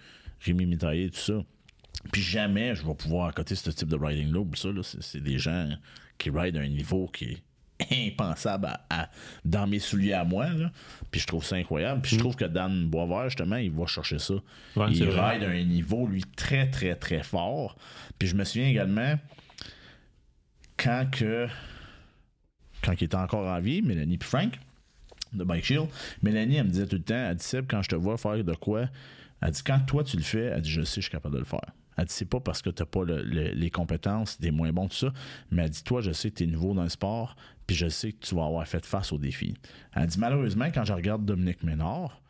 Rémi 0.41 0.67
Mitaillé 0.67 1.05
et 1.07 1.11
tout 1.11 1.19
ça. 1.19 1.43
Puis 2.13 2.21
jamais 2.23 2.75
je 2.75 2.87
vais 2.87 2.95
pouvoir 2.95 3.29
accoter 3.29 3.55
ce 3.55 3.71
type 3.71 3.89
de 3.89 3.97
riding 3.97 4.31
là. 4.33 4.45
Ça, 4.55 4.69
là, 4.71 4.83
c'est, 4.83 5.03
c'est 5.03 5.21
des 5.21 5.39
gens 5.39 5.69
qui 6.19 6.31
ride 6.31 6.57
à 6.57 6.61
un 6.61 6.69
niveau 6.69 7.09
qui 7.09 7.25
est 7.25 7.43
impensable 7.93 8.67
à- 8.67 8.81
à- 8.91 9.11
dans 9.45 9.67
mes 9.67 9.79
souliers 9.79 10.15
à 10.15 10.25
moi. 10.25 10.49
Là. 10.49 10.71
Puis 11.11 11.21
je 11.21 11.27
trouve 11.27 11.45
ça 11.45 11.57
incroyable. 11.57 12.01
Puis 12.03 12.15
je 12.17 12.19
trouve 12.21 12.37
que 12.37 12.45
Dan 12.47 12.89
Boisvert, 12.89 13.25
justement, 13.29 13.57
il 13.57 13.71
va 13.71 13.87
chercher 13.87 14.19
ça. 14.19 14.35
Ouais, 14.77 14.87
il 14.93 15.05
ride 15.09 15.43
à 15.45 15.49
un 15.51 15.63
niveau, 15.65 16.07
lui, 16.07 16.23
très, 16.37 16.71
très, 16.71 16.95
très 16.97 17.23
fort. 17.23 17.77
Puis 18.19 18.29
je 18.29 18.35
me 18.37 18.45
souviens 18.45 18.69
également 18.69 19.17
quand 20.77 21.07
que 21.11 21.47
quand 22.83 22.93
il 23.01 23.05
était 23.05 23.17
encore 23.17 23.47
en 23.47 23.61
vie, 23.61 23.83
Mélanie 23.83 24.19
et 24.21 24.25
Frank 24.25 24.59
de 25.33 25.45
Bike 25.45 25.65
Shield, 25.65 25.89
Mélanie, 26.23 26.57
elle 26.57 26.65
me 26.67 26.71
disait 26.71 26.87
tout 26.87 26.97
le 26.97 27.03
temps, 27.03 27.15
elle 27.15 27.37
dit 27.37 27.45
Seb, 27.45 27.67
quand 27.69 27.83
je 27.83 27.89
te 27.89 27.95
vois 27.97 28.17
faire 28.17 28.43
de 28.43 28.55
quoi, 28.55 28.87
elle 29.43 29.51
dit 29.51 29.63
quand 29.63 29.81
toi 29.81 30.05
tu 30.05 30.17
le 30.17 30.23
fais, 30.23 30.45
elle 30.45 30.61
dit 30.63 30.71
je 30.71 30.83
sais, 30.83 30.97
je 30.97 31.07
suis 31.07 31.11
capable 31.11 31.35
de 31.35 31.41
le 31.41 31.45
faire. 31.47 31.61
Elle 31.99 32.05
dit 32.05 32.13
c'est 32.13 32.29
pas 32.29 32.41
parce 32.41 32.63
que 32.63 32.71
t'as 32.71 32.85
pas 32.85 33.05
le- 33.05 33.23
le- 33.23 33.51
les 33.53 33.71
compétences, 33.71 34.39
t'es 34.39 34.51
moins 34.51 34.73
bon, 34.73 34.87
tout 34.89 34.97
ça, 34.97 35.13
mais 35.51 35.65
elle 35.65 35.71
dit 35.71 35.83
toi, 35.83 36.01
je 36.01 36.13
sais 36.13 36.31
que 36.31 36.37
t'es 36.37 36.47
nouveau 36.47 36.75
dans 36.75 36.83
le 36.85 36.89
sport, 36.91 37.37
puis 37.67 37.77
je 37.77 37.89
sais 37.89 38.13
que 38.13 38.25
tu 38.25 38.35
vas 38.35 38.47
avoir 38.47 38.67
fait 38.67 38.85
face 38.85 39.13
aux 39.13 39.19
défis. 39.19 39.55
Elle 39.95 40.07
dit 40.07 40.19
malheureusement, 40.19 40.67
quand 40.67 40.85
je 40.85 40.93
regarde 40.93 41.25
Dominique 41.25 41.63
Ménard, 41.63 42.21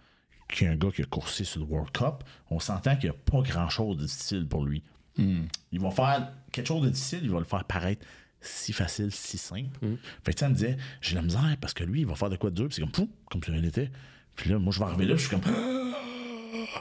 qui 0.48 0.64
est 0.64 0.68
un 0.68 0.76
gars 0.76 0.90
qui 0.90 1.02
a 1.02 1.04
coursé 1.06 1.44
sur 1.44 1.60
le 1.60 1.66
World 1.66 1.90
Cup, 1.90 2.24
on 2.50 2.60
s'entend 2.60 2.96
qu'il 2.96 3.10
n'y 3.10 3.16
a 3.16 3.18
pas 3.18 3.40
grand-chose 3.42 3.96
de 3.96 4.04
difficile 4.04 4.46
pour 4.46 4.64
lui. 4.64 4.82
Il 5.18 5.80
va 5.80 5.90
faire 5.90 6.30
quelque 6.52 6.66
chose 6.66 6.82
de 6.82 6.90
difficile, 6.90 7.20
il 7.22 7.30
va 7.30 7.38
le 7.38 7.44
faire 7.44 7.64
paraître 7.64 8.06
si 8.40 8.72
facile, 8.72 9.10
si 9.10 9.38
simple. 9.38 9.78
Fait 10.22 10.34
que 10.34 10.44
elle 10.44 10.50
me 10.50 10.54
disait, 10.54 10.76
j'ai 11.00 11.16
la 11.16 11.22
misère 11.22 11.56
parce 11.60 11.74
que 11.74 11.84
lui, 11.84 12.00
il 12.00 12.06
va 12.06 12.14
faire 12.14 12.30
de 12.30 12.36
quoi 12.36 12.50
de 12.50 12.54
dur, 12.54 12.68
puis 12.68 12.76
c'est 12.76 12.82
comme, 12.82 12.90
pouf, 12.90 13.08
comme 13.30 13.42
si 13.42 13.50
rien 13.50 13.60
n'était. 13.60 13.90
Puis 14.36 14.50
là, 14.50 14.58
moi, 14.58 14.72
je 14.72 14.78
vais 14.78 14.84
arriver 14.84 15.06
là, 15.06 15.14
puis 15.14 15.24
je 15.24 15.28
suis 15.28 15.36
comme, 15.36 15.94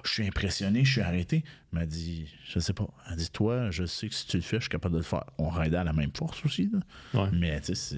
je 0.03 0.09
suis 0.09 0.28
impressionné, 0.28 0.84
je 0.86 0.91
suis 0.93 1.01
arrêté. 1.01 1.43
Elle 1.73 1.80
m'a 1.80 1.86
dit, 1.86 2.28
je 2.47 2.59
sais 2.59 2.73
pas. 2.73 2.88
Elle 3.09 3.17
dit, 3.17 3.30
toi, 3.32 3.69
je 3.71 3.86
sais 3.86 4.07
que 4.09 4.15
si 4.15 4.28
tu 4.28 4.38
le 4.38 4.43
fais, 4.43 4.57
je 4.57 4.61
suis 4.63 4.69
capable 4.69 4.93
de 4.93 4.99
le 4.99 5.03
faire. 5.03 5.23
On 5.38 5.49
raidait 5.49 5.78
à 5.78 5.84
la 5.84 5.93
même 5.93 6.11
force 6.15 6.43
aussi, 6.45 6.69
là. 6.71 6.80
Ouais. 7.23 7.30
Mais 7.34 7.59
tu 7.61 7.76
sais, 7.76 7.97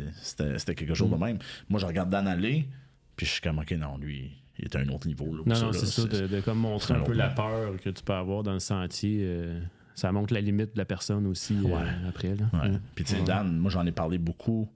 c'était 0.57 0.75
quelque 0.75 0.93
chose 0.93 1.09
de 1.11 1.15
même. 1.15 1.39
Moi, 1.69 1.79
je 1.79 1.85
regarde 1.85 2.09
Dan 2.09 2.27
aller, 2.27 2.67
puis 3.15 3.25
je 3.25 3.31
suis 3.33 3.41
comme, 3.41 3.59
ok, 3.59 3.71
non, 3.73 3.97
lui, 3.97 4.31
il 4.59 4.65
est 4.65 4.75
à 4.75 4.79
un 4.79 4.87
autre 4.89 5.07
niveau. 5.07 5.25
Là, 5.35 5.43
Non, 5.45 5.61
non, 5.67 5.73
c'est 5.73 5.85
ça, 5.85 6.03
de, 6.05 6.27
de 6.27 6.41
comme 6.41 6.59
montrer 6.59 6.93
un 6.95 7.01
peu 7.01 7.13
la 7.13 7.29
peur 7.29 7.79
que 7.81 7.89
tu 7.89 8.03
peux 8.03 8.13
avoir 8.13 8.43
dans 8.43 8.53
le 8.53 8.59
sentier. 8.59 9.19
euh, 9.21 9.61
ça 9.95 10.11
montre 10.11 10.31
la 10.33 10.41
limite 10.41 10.73
de 10.73 10.77
la 10.77 10.85
personne 10.85 11.25
aussi 11.25 11.55
euh, 11.57 11.61
Ouais. 11.69 11.89
après. 12.07 12.35
Là. 12.35 12.45
Ouais. 12.53 12.77
Puis 12.93 13.03
tu 13.03 13.15
sais, 13.15 13.23
Dan, 13.23 13.57
moi 13.57 13.71
j'en 13.71 13.83
ai 13.85 13.91
parlé 13.91 14.17
beaucoup 14.19 14.69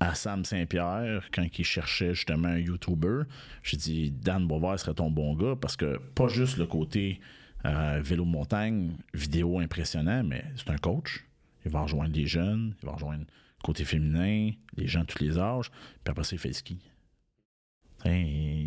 à 0.00 0.14
Sam 0.14 0.44
Saint-Pierre 0.44 1.28
quand 1.32 1.46
il 1.58 1.64
cherchait 1.64 2.14
justement 2.14 2.48
un 2.48 2.58
YouTuber. 2.58 3.22
J'ai 3.62 3.76
dit 3.76 4.10
Dan 4.10 4.46
Beauvert 4.46 4.78
serait 4.78 4.94
ton 4.94 5.10
bon 5.10 5.34
gars 5.34 5.56
parce 5.60 5.76
que 5.76 5.98
pas 6.14 6.28
juste 6.28 6.56
le 6.58 6.66
côté 6.66 7.20
euh, 7.64 8.00
vélo 8.02 8.24
montagne, 8.24 8.92
vidéo 9.14 9.58
impressionnant, 9.58 10.22
mais 10.22 10.44
c'est 10.56 10.70
un 10.70 10.78
coach. 10.78 11.24
Il 11.64 11.72
va 11.72 11.82
rejoindre 11.82 12.14
les 12.14 12.26
jeunes, 12.26 12.74
il 12.82 12.86
va 12.86 12.92
rejoindre 12.92 13.24
le 13.24 13.62
côté 13.64 13.84
féminin, 13.84 14.52
les 14.76 14.86
gens 14.86 15.00
de 15.00 15.06
tous 15.06 15.22
les 15.22 15.38
âges, 15.38 15.70
puis 15.70 16.10
après 16.10 16.24
ça, 16.24 16.36
il 16.36 16.38
fait 16.38 16.52
ski. 16.52 16.78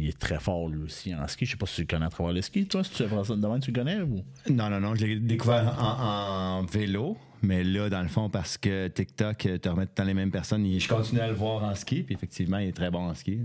Il 0.01 0.09
est 0.09 0.19
très 0.19 0.39
fort 0.39 0.67
lui 0.67 0.83
aussi 0.83 1.13
en 1.15 1.27
ski. 1.27 1.45
Je 1.45 1.51
sais 1.51 1.57
pas 1.57 1.65
si 1.65 1.81
tu 1.81 1.87
connais 1.87 2.05
à 2.05 2.09
travers 2.09 2.33
le 2.33 2.41
ski. 2.41 2.65
Toi, 2.65 2.83
si 2.83 2.91
tu 2.91 3.07
fais 3.07 3.23
ça 3.23 3.35
de 3.35 3.59
tu 3.59 3.71
le 3.71 3.79
connais 3.79 4.01
ou? 4.01 4.23
Non, 4.49 4.69
non, 4.69 4.79
non, 4.79 4.95
je 4.95 5.05
l'ai 5.05 5.19
découvert 5.19 5.77
en, 5.79 6.59
en 6.59 6.65
vélo, 6.65 7.17
mais 7.41 7.63
là, 7.63 7.89
dans 7.89 8.01
le 8.01 8.07
fond, 8.07 8.29
parce 8.29 8.57
que 8.57 8.87
TikTok 8.87 9.45
euh, 9.45 9.57
te 9.57 9.69
remet 9.69 9.87
dans 9.95 10.03
les 10.03 10.13
mêmes 10.13 10.31
personnes, 10.31 10.65
je 10.79 10.87
continue 10.87 11.21
à 11.21 11.27
le 11.27 11.33
voir 11.33 11.63
en 11.63 11.75
ski, 11.75 12.03
puis 12.03 12.15
effectivement, 12.15 12.57
il 12.57 12.69
est 12.69 12.75
très 12.75 12.91
bon 12.91 13.09
en 13.09 13.15
ski. 13.15 13.39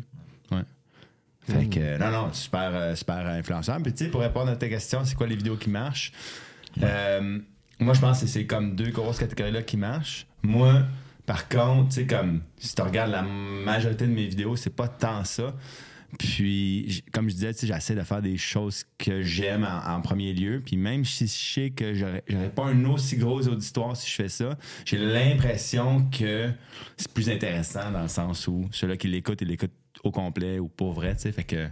Ouais. 0.51 0.65
Fait 1.41 1.67
que, 1.67 1.99
non, 1.99 2.11
non, 2.11 2.33
super, 2.33 2.71
euh, 2.75 2.95
super 2.97 3.27
influençable. 3.27 3.85
Puis, 3.85 3.95
tu 3.95 4.05
sais, 4.05 4.11
pour 4.11 4.21
répondre 4.21 4.51
à 4.51 4.57
ta 4.57 4.69
question, 4.69 5.05
c'est 5.05 5.15
quoi 5.15 5.27
les 5.27 5.37
vidéos 5.37 5.57
qui 5.57 5.71
marchent? 5.71 6.13
Euh, 6.83 7.39
moi, 7.79 7.95
je 7.95 8.01
pense 8.01 8.21
que 8.21 8.27
c'est 8.27 8.47
comme 8.47 8.75
deux 8.75 8.91
grosses 8.91 9.19
catégories-là 9.19 9.63
qui 9.63 9.77
marchent. 9.77 10.27
Moi, 10.43 10.83
par 11.25 11.49
contre, 11.49 11.89
tu 11.89 11.95
sais, 11.95 12.07
comme 12.07 12.41
si 12.59 12.75
tu 12.75 12.83
regardes 12.83 13.13
la 13.13 13.23
majorité 13.23 14.07
de 14.07 14.13
mes 14.13 14.27
vidéos, 14.27 14.57
c'est 14.57 14.75
pas 14.75 14.89
tant 14.89 15.25
ça. 15.25 15.55
Puis, 16.19 17.03
comme 17.12 17.29
je 17.29 17.35
disais, 17.35 17.53
j'essaie 17.62 17.95
de 17.95 18.03
faire 18.03 18.23
des 18.23 18.37
choses 18.37 18.85
que 18.99 19.23
j'aime 19.23 19.64
en, 19.64 20.01
premier 20.01 20.33
lieu. 20.33 20.62
Puis 20.64 20.77
même 20.77 21.05
si 21.05 21.27
je 21.27 21.33
sais 21.33 21.71
que 21.71 21.95
j'aurais 21.95 22.23
pas 22.55 22.67
un 22.67 22.85
aussi 22.87 23.17
gros 23.17 23.47
auditoire 23.47 23.97
si 23.97 24.11
je 24.11 24.14
fais 24.14 24.29
ça, 24.29 24.57
j'ai 24.85 24.99
l'impression 24.99 26.09
que 26.11 26.51
c'est 26.97 27.12
plus 27.12 27.29
intéressant 27.29 27.91
dans 27.91 28.03
le 28.03 28.09
sens 28.09 28.47
où 28.49 28.67
ceux-là 28.71 28.97
qui 28.97 29.09
l'écoutent, 29.09 29.41
ils 29.41 29.49
l'écoutent 29.49 29.73
au 30.05 30.11
complet 30.11 30.59
ou 30.59 30.69
pour 30.69 30.93
vrai, 30.93 31.17
tu. 31.17 31.31
Fait 31.33 31.45
que, 31.45 31.67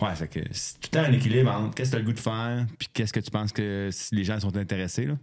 ouais, 0.00 0.14
fait 0.14 0.28
que 0.28 0.40
c'est 0.52 0.80
tout 0.80 0.98
un 0.98 1.12
équilibre 1.12 1.50
entre 1.50 1.74
qu'est-ce 1.74 1.90
que 1.90 1.96
tu 1.96 1.96
as 1.96 2.00
le 2.00 2.06
goût 2.06 2.12
de 2.12 2.20
faire, 2.20 2.66
puis 2.78 2.88
qu'est-ce 2.92 3.12
que 3.12 3.20
tu 3.20 3.30
penses 3.30 3.52
que 3.52 3.90
les 4.12 4.24
gens 4.24 4.38
sont 4.40 4.56
intéressés, 4.56 5.06
là. 5.06 5.16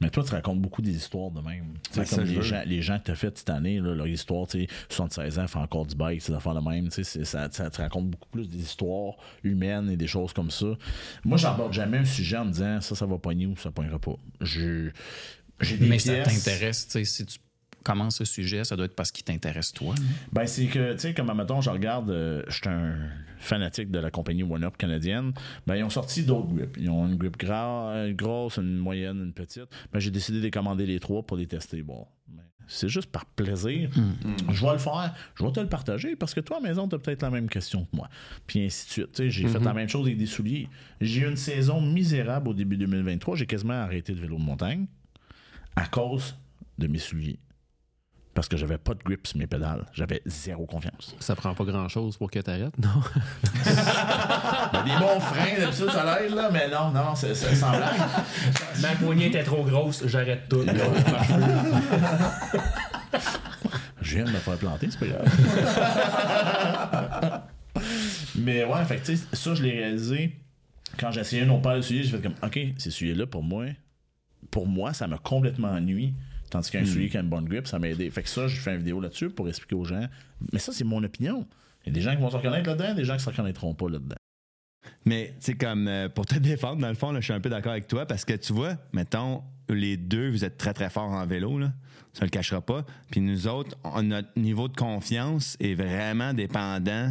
Mais 0.00 0.08
toi, 0.10 0.22
tu 0.22 0.30
racontes 0.32 0.60
beaucoup 0.60 0.82
des 0.82 0.94
histoires 0.94 1.30
de 1.30 1.40
même. 1.40 1.74
Ça, 1.90 2.04
comme 2.04 2.24
les 2.24 2.42
gens, 2.42 2.62
les 2.64 2.82
gens 2.82 2.98
que 2.98 3.04
tu 3.04 3.10
as 3.10 3.14
fait 3.16 3.36
cette 3.36 3.50
année, 3.50 3.80
là, 3.80 3.94
leur 3.94 4.06
histoire, 4.06 4.46
tu 4.46 4.60
sais, 4.62 4.68
76 4.88 5.38
ans, 5.38 5.48
fait 5.48 5.58
encore 5.58 5.86
du 5.86 5.94
bike, 5.94 6.22
ces 6.22 6.32
affaires 6.32 6.54
de 6.54 6.60
même. 6.60 6.88
tu 6.88 6.96
sais, 6.96 7.04
c'est- 7.04 7.24
Ça, 7.24 7.48
ça 7.50 7.70
te 7.70 7.80
raconte 7.82 8.10
beaucoup 8.10 8.28
plus 8.28 8.48
des 8.48 8.58
histoires 8.58 9.14
humaines 9.42 9.90
et 9.90 9.96
des 9.96 10.06
choses 10.06 10.32
comme 10.32 10.50
ça. 10.50 10.66
Moi, 11.24 11.38
j'aborde 11.38 11.72
jamais 11.72 11.98
un 11.98 12.04
sujet 12.04 12.36
en 12.36 12.44
me 12.44 12.52
disant 12.52 12.80
ça, 12.80 12.94
ça 12.94 13.06
va 13.06 13.18
pogner 13.18 13.46
ou 13.46 13.56
ça 13.56 13.70
pognera 13.70 13.98
pas. 13.98 14.16
Je- 14.40 14.90
J'ai 15.60 15.76
des 15.76 15.86
Mais 15.86 15.98
ça 15.98 16.12
pièces- 16.14 16.44
t'intéresse, 16.44 16.86
tu 16.86 16.92
sais, 16.92 17.04
si 17.04 17.26
tu 17.26 17.38
commences 17.84 18.16
ce 18.16 18.24
sujet, 18.24 18.64
ça 18.64 18.74
doit 18.76 18.86
être 18.86 18.96
parce 18.96 19.12
qu'il 19.12 19.22
t'intéresse 19.24 19.72
toi. 19.72 19.94
là. 19.96 20.02
Ben, 20.32 20.46
c'est 20.46 20.66
que, 20.66 20.94
tu 20.94 20.98
sais, 20.98 21.14
comme, 21.14 21.32
mettons, 21.36 21.60
je 21.60 21.70
regarde, 21.70 22.10
euh, 22.10 22.42
je 22.48 22.54
suis 22.54 22.68
un 22.68 22.96
fanatique 23.38 23.90
de 23.90 23.98
la 23.98 24.10
compagnie 24.10 24.42
One-Up 24.42 24.76
canadienne. 24.76 25.32
Ben, 25.66 25.76
ils 25.76 25.84
ont 25.84 25.90
sorti 25.90 26.24
d'autres 26.24 26.48
grips. 26.52 26.76
Ils 26.78 26.90
ont 26.90 27.06
une 27.06 27.16
grip 27.16 27.36
gra- 27.38 28.12
grosse, 28.14 28.56
une 28.56 28.78
moyenne, 28.78 29.18
une 29.22 29.32
petite. 29.32 29.66
Ben, 29.92 30.00
j'ai 30.00 30.10
décidé 30.10 30.38
de 30.38 30.42
les 30.44 30.50
commander 30.50 30.86
les 30.86 30.98
trois 30.98 31.22
pour 31.22 31.36
les 31.36 31.46
tester. 31.46 31.82
Bon, 31.82 32.06
c'est 32.66 32.88
juste 32.88 33.10
par 33.12 33.26
plaisir. 33.26 33.90
Je 34.50 34.64
vais 34.64 34.72
le 34.72 34.78
faire. 34.78 35.14
Je 35.38 35.44
vais 35.44 35.52
te 35.52 35.60
le 35.60 35.68
partager 35.68 36.16
parce 36.16 36.32
que 36.32 36.40
toi, 36.40 36.56
à 36.56 36.60
la 36.60 36.68
maison, 36.70 36.88
tu 36.88 36.94
as 36.94 36.98
peut-être 36.98 37.20
la 37.20 37.28
même 37.28 37.50
question 37.50 37.84
que 37.84 37.94
moi. 37.94 38.08
Puis 38.46 38.64
ainsi 38.64 38.86
de 38.86 38.90
suite. 38.92 39.12
Tu 39.12 39.24
sais, 39.24 39.30
j'ai 39.30 39.46
fait 39.48 39.58
la 39.60 39.74
même 39.74 39.88
chose 39.90 40.06
avec 40.06 40.16
des 40.16 40.24
souliers. 40.24 40.68
J'ai 41.02 41.20
eu 41.20 41.28
une 41.28 41.36
saison 41.36 41.82
misérable 41.82 42.48
au 42.48 42.54
début 42.54 42.78
2023. 42.78 43.36
J'ai 43.36 43.44
quasiment 43.46 43.74
arrêté 43.74 44.14
de 44.14 44.20
vélo 44.20 44.38
de 44.38 44.42
montagne 44.42 44.86
à 45.76 45.86
cause 45.86 46.34
de 46.78 46.86
mes 46.86 46.98
souliers. 46.98 47.38
Parce 48.34 48.48
que 48.48 48.56
j'avais 48.56 48.78
pas 48.78 48.94
de 48.94 49.02
grip 49.04 49.26
sur 49.26 49.38
mes 49.38 49.46
pédales. 49.46 49.86
J'avais 49.92 50.20
zéro 50.26 50.66
confiance. 50.66 51.14
Ça 51.20 51.36
prend 51.36 51.54
pas 51.54 51.64
grand-chose 51.64 52.16
pour 52.16 52.30
que 52.30 52.40
t'arrêtes, 52.40 52.76
non? 52.78 52.88
Ben, 54.72 54.82
des 54.82 54.96
bons 54.98 55.20
freins, 55.20 55.56
d'habitude, 55.58 55.90
ça 55.90 56.20
l'aide, 56.20 56.34
là, 56.34 56.50
mais 56.52 56.68
non, 56.68 56.90
non, 56.90 57.14
c'est 57.14 57.34
sans 57.34 57.70
blague. 57.70 58.00
Ma 58.82 58.88
poignée 58.96 59.26
était 59.26 59.44
trop 59.44 59.62
grosse, 59.62 60.02
j'arrête 60.06 60.48
tout. 60.48 60.64
Je 64.00 64.16
viens 64.16 64.24
de 64.24 64.30
me 64.30 64.38
faire 64.38 64.56
planter, 64.56 64.88
c'est 64.90 64.98
pas 64.98 65.06
grave. 65.06 65.28
mais 68.36 68.64
ouais, 68.64 68.84
fait 68.84 68.96
que, 68.96 69.06
tu 69.06 69.16
sais, 69.16 69.24
ça, 69.32 69.54
je 69.54 69.62
l'ai 69.62 69.72
réalisé 69.72 70.36
quand 70.98 71.10
j'ai 71.10 71.20
essayé 71.20 71.42
un 71.42 71.48
autre 71.50 71.62
paire 71.62 71.76
de 71.76 71.80
souliers. 71.82 72.02
J'ai 72.02 72.16
fait 72.16 72.22
comme, 72.22 72.34
OK, 72.42 72.58
ces 72.78 72.90
souliers-là, 72.90 73.26
pour 73.26 73.42
moi, 73.42 73.66
pour 74.50 74.66
moi, 74.66 74.92
ça 74.92 75.06
m'a 75.06 75.18
complètement 75.18 75.68
ennuyé. 75.70 76.14
Tandis 76.54 76.70
qu'un 76.70 76.84
soulier 76.86 77.08
qui 77.08 77.16
a 77.16 77.20
une 77.20 77.28
bonne 77.28 77.46
grip, 77.46 77.66
ça 77.66 77.80
m'a 77.80 77.88
aidé. 77.88 78.08
Fait 78.10 78.22
que 78.22 78.28
ça, 78.28 78.46
je 78.46 78.60
fais 78.60 78.70
une 78.70 78.78
vidéo 78.78 79.00
là-dessus 79.00 79.28
pour 79.28 79.48
expliquer 79.48 79.74
aux 79.74 79.84
gens. 79.84 80.06
Mais 80.52 80.60
ça, 80.60 80.70
c'est 80.72 80.84
mon 80.84 81.02
opinion. 81.02 81.48
Il 81.84 81.88
y 81.88 81.90
a 81.90 81.94
des 81.94 82.00
gens 82.00 82.14
qui 82.14 82.22
vont 82.22 82.30
se 82.30 82.36
reconnaître 82.36 82.68
là-dedans, 82.70 82.94
des 82.94 83.04
gens 83.04 83.16
qui 83.16 83.24
se 83.24 83.28
reconnaîtront 83.28 83.74
pas 83.74 83.88
là-dedans. 83.90 84.14
Mais, 85.04 85.34
tu 85.40 85.46
sais, 85.46 85.54
comme 85.56 85.88
euh, 85.88 86.08
pour 86.08 86.26
te 86.26 86.34
défendre, 86.38 86.80
dans 86.80 86.88
le 86.88 86.94
fond, 86.94 87.10
là, 87.10 87.18
je 87.18 87.24
suis 87.24 87.32
un 87.32 87.40
peu 87.40 87.50
d'accord 87.50 87.72
avec 87.72 87.88
toi 87.88 88.06
parce 88.06 88.24
que 88.24 88.34
tu 88.34 88.52
vois, 88.52 88.76
mettons, 88.92 89.42
les 89.68 89.96
deux, 89.96 90.30
vous 90.30 90.44
êtes 90.44 90.56
très, 90.56 90.72
très 90.74 90.90
forts 90.90 91.10
en 91.10 91.26
vélo, 91.26 91.58
là. 91.58 91.72
Ça 92.12 92.24
le 92.24 92.30
cachera 92.30 92.60
pas. 92.60 92.84
Puis 93.10 93.20
nous 93.20 93.48
autres, 93.48 93.76
on- 93.82 94.04
notre 94.04 94.28
niveau 94.38 94.68
de 94.68 94.76
confiance 94.76 95.56
est 95.58 95.74
vraiment 95.74 96.32
dépendant 96.34 97.10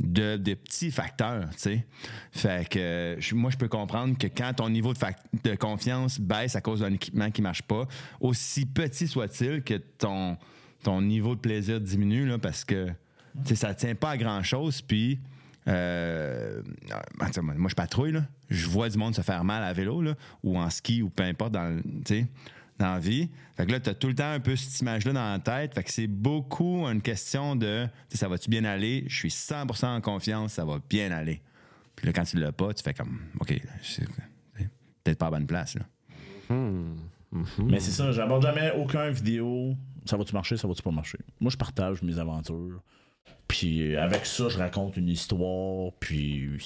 de, 0.00 0.54
petits 0.54 0.90
facteurs, 0.90 1.50
tu 1.50 1.58
sais. 1.58 1.86
Fait 2.32 2.68
que 2.68 3.34
moi, 3.34 3.50
je 3.50 3.56
peux 3.56 3.68
comprendre 3.68 4.16
que 4.16 4.26
quand 4.26 4.54
ton 4.54 4.70
niveau 4.70 4.92
de, 4.94 5.54
confiance 5.56 6.18
baisse 6.18 6.56
à 6.56 6.60
cause 6.60 6.80
d'un 6.80 6.92
équipement 6.92 7.30
qui 7.30 7.42
marche 7.42 7.62
pas, 7.62 7.86
aussi 8.20 8.66
petit 8.66 9.06
soit-il 9.06 9.62
que 9.62 9.74
ton, 9.98 10.36
niveau 11.02 11.34
de 11.34 11.40
plaisir 11.40 11.80
diminue, 11.80 12.38
parce 12.38 12.64
que, 12.64 12.88
ça 13.54 13.74
tient 13.74 13.94
pas 13.94 14.10
à 14.10 14.16
grand-chose, 14.16 14.82
puis... 14.82 15.20
Euh, 15.68 16.62
sais, 17.32 17.42
moi, 17.42 17.68
je 17.68 17.74
patrouille, 17.74 18.12
là. 18.12 18.24
Je 18.48 18.66
vois 18.66 18.88
du 18.88 18.96
monde 18.96 19.14
se 19.14 19.20
faire 19.20 19.44
mal 19.44 19.62
à 19.62 19.72
vélo, 19.72 20.00
là, 20.00 20.14
ou 20.42 20.58
en 20.58 20.70
ski, 20.70 21.02
ou 21.02 21.10
peu 21.10 21.22
importe, 21.22 21.52
dans, 21.52 21.68
le- 21.68 22.24
dans 22.80 22.94
la 22.94 22.98
vie. 22.98 23.28
Fait 23.56 23.66
que 23.66 23.72
là, 23.72 23.80
tu 23.80 23.90
as 23.90 23.94
tout 23.94 24.08
le 24.08 24.14
temps 24.14 24.30
un 24.30 24.40
peu 24.40 24.56
cette 24.56 24.80
image-là 24.80 25.12
dans 25.12 25.30
la 25.32 25.38
tête. 25.38 25.74
Fait 25.74 25.84
que 25.84 25.92
c'est 25.92 26.06
beaucoup 26.06 26.86
une 26.86 27.02
question 27.02 27.54
de 27.54 27.86
ça 28.08 28.26
va-tu 28.26 28.50
bien 28.50 28.64
aller? 28.64 29.04
Je 29.06 29.14
suis 29.14 29.28
100% 29.28 29.86
en 29.86 30.00
confiance, 30.00 30.54
ça 30.54 30.64
va 30.64 30.80
bien 30.88 31.12
aller. 31.12 31.40
Puis 31.94 32.06
là, 32.06 32.12
quand 32.12 32.24
tu 32.24 32.38
l'as 32.38 32.52
pas, 32.52 32.72
tu 32.72 32.82
fais 32.82 32.94
comme, 32.94 33.20
OK, 33.38 33.48
peut-être 35.04 35.18
pas 35.18 35.26
à 35.26 35.30
la 35.30 35.36
bonne 35.38 35.46
place. 35.46 35.74
Là. 35.74 35.82
Mais 37.58 37.78
c'est 37.80 37.92
ça, 37.92 38.10
j'aborde 38.12 38.42
jamais 38.42 38.72
aucun 38.72 39.10
vidéo. 39.10 39.76
Ça 40.06 40.16
va-tu 40.16 40.34
marcher, 40.34 40.56
ça 40.56 40.66
va-tu 40.66 40.82
pas 40.82 40.90
marcher? 40.90 41.18
Moi, 41.40 41.50
je 41.50 41.56
partage 41.56 42.02
mes 42.02 42.18
aventures. 42.18 42.82
Puis 43.46 43.96
avec 43.96 44.24
ça, 44.24 44.48
je 44.48 44.56
raconte 44.58 44.96
une 44.96 45.08
histoire. 45.08 45.92
Puis 46.00 46.58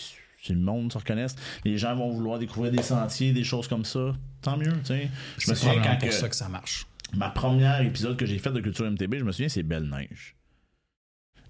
le 0.52 0.58
monde 0.60 0.92
se 0.92 0.98
reconnaisse, 0.98 1.34
les 1.64 1.78
gens 1.78 1.94
vont 1.94 2.10
vouloir 2.10 2.38
découvrir 2.38 2.70
des 2.72 2.82
sentiers, 2.82 3.32
des 3.32 3.44
choses 3.44 3.66
comme 3.68 3.84
ça. 3.84 4.14
Tant 4.42 4.56
mieux, 4.56 4.72
tu 4.80 4.86
sais. 4.86 5.08
Je 5.38 5.50
me 5.50 5.54
souviens 5.56 5.80
quand 5.82 5.96
pour 5.98 6.08
que- 6.08 6.14
ça 6.14 6.28
que 6.28 6.36
ça 6.36 6.48
marche. 6.48 6.86
ma 7.16 7.30
première 7.30 7.80
épisode 7.80 8.16
que 8.16 8.26
j'ai 8.26 8.38
fait 8.38 8.52
de 8.52 8.60
Culture 8.60 8.86
MTB, 8.86 9.18
je 9.18 9.24
me 9.24 9.32
souviens, 9.32 9.48
c'est 9.48 9.62
Belle 9.62 9.88
Neige. 9.88 10.36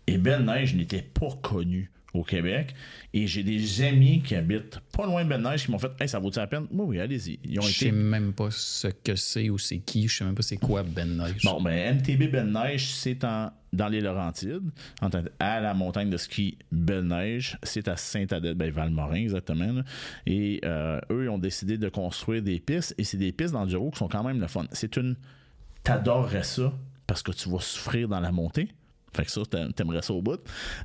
Et 0.07 0.19
Belle 0.19 0.45
Neige 0.45 0.75
n'était 0.75 1.03
pas 1.03 1.31
connue 1.43 1.91
au 2.15 2.23
Québec. 2.23 2.75
Et 3.13 3.27
j'ai 3.27 3.43
des 3.43 3.83
amis 3.83 4.23
qui 4.23 4.35
habitent 4.35 4.79
pas 4.97 5.05
loin 5.05 5.25
de 5.25 5.29
Belle 5.29 5.43
Neige 5.43 5.65
qui 5.67 5.71
m'ont 5.71 5.79
fait 5.79 5.91
Hey, 6.01 6.09
ça 6.09 6.19
vaut-il 6.21 6.39
la 6.39 6.47
peine? 6.47 6.67
Oui, 6.71 6.85
oui, 6.89 7.01
allez-y. 7.01 7.39
Ils 7.45 7.59
ont 7.59 7.63
Je 7.63 7.71
été 7.71 7.85
sais 7.87 7.93
même 7.93 8.33
pas 8.33 8.49
ce 8.51 8.89
que 8.89 9.17
c'est 9.17 9.51
ou 9.51 9.59
c'est 9.59 9.79
qui. 9.81 10.09
Je 10.09 10.19
sais 10.19 10.25
même 10.25 10.35
pas 10.35 10.43
c'est 10.43 10.57
quoi 10.57 10.83
Ben 10.85 11.17
Neige. 11.17 11.43
Bon, 11.45 11.61
ben, 11.61 11.97
MTB 11.97 12.31
Belle 12.31 12.51
Neige, 12.53 12.93
c'est 12.95 13.25
en, 13.25 13.51
dans 13.73 13.89
les 13.89 14.01
Laurentides, 14.01 14.71
en 15.03 15.11
à 15.41 15.61
la 15.61 15.75
montagne 15.75 16.09
de 16.09 16.17
ski 16.17 16.57
Belle 16.71 17.05
Neige. 17.07 17.59
C'est 17.65 17.89
à 17.89 17.97
Saint-Adèle, 17.97 18.55
ben, 18.55 18.71
Valmorin, 18.71 19.17
exactement. 19.17 19.73
là. 19.73 19.83
Et 20.27 20.61
euh, 20.65 21.01
eux, 21.11 21.25
ils 21.25 21.29
ont 21.29 21.39
décidé 21.39 21.79
de 21.79 21.89
construire 21.89 22.43
des 22.43 22.61
pistes, 22.61 22.95
et 22.97 23.05
c'est 23.05 23.19
des 23.19 23.33
pistes 23.33 23.53
d'enduro 23.53 23.91
qui 23.91 23.99
sont 23.99 24.09
quand 24.09 24.23
même 24.25 24.41
le 24.41 24.47
fun. 24.47 24.65
C'est 24.73 24.97
une. 24.97 25.17
T'adorerais 25.83 26.45
ça 26.45 26.73
parce 27.07 27.23
que 27.23 27.33
tu 27.33 27.51
vas 27.51 27.61
souffrir 27.61 28.09
dans 28.09 28.21
la 28.21 28.33
montée. 28.33 28.69
Fait 29.15 29.25
que 29.25 29.31
ça, 29.31 29.43
t'a- 29.49 29.73
t'aimerais 29.73 30.03
ça 30.03 30.13
au 30.13 30.23
bout. 30.23 30.41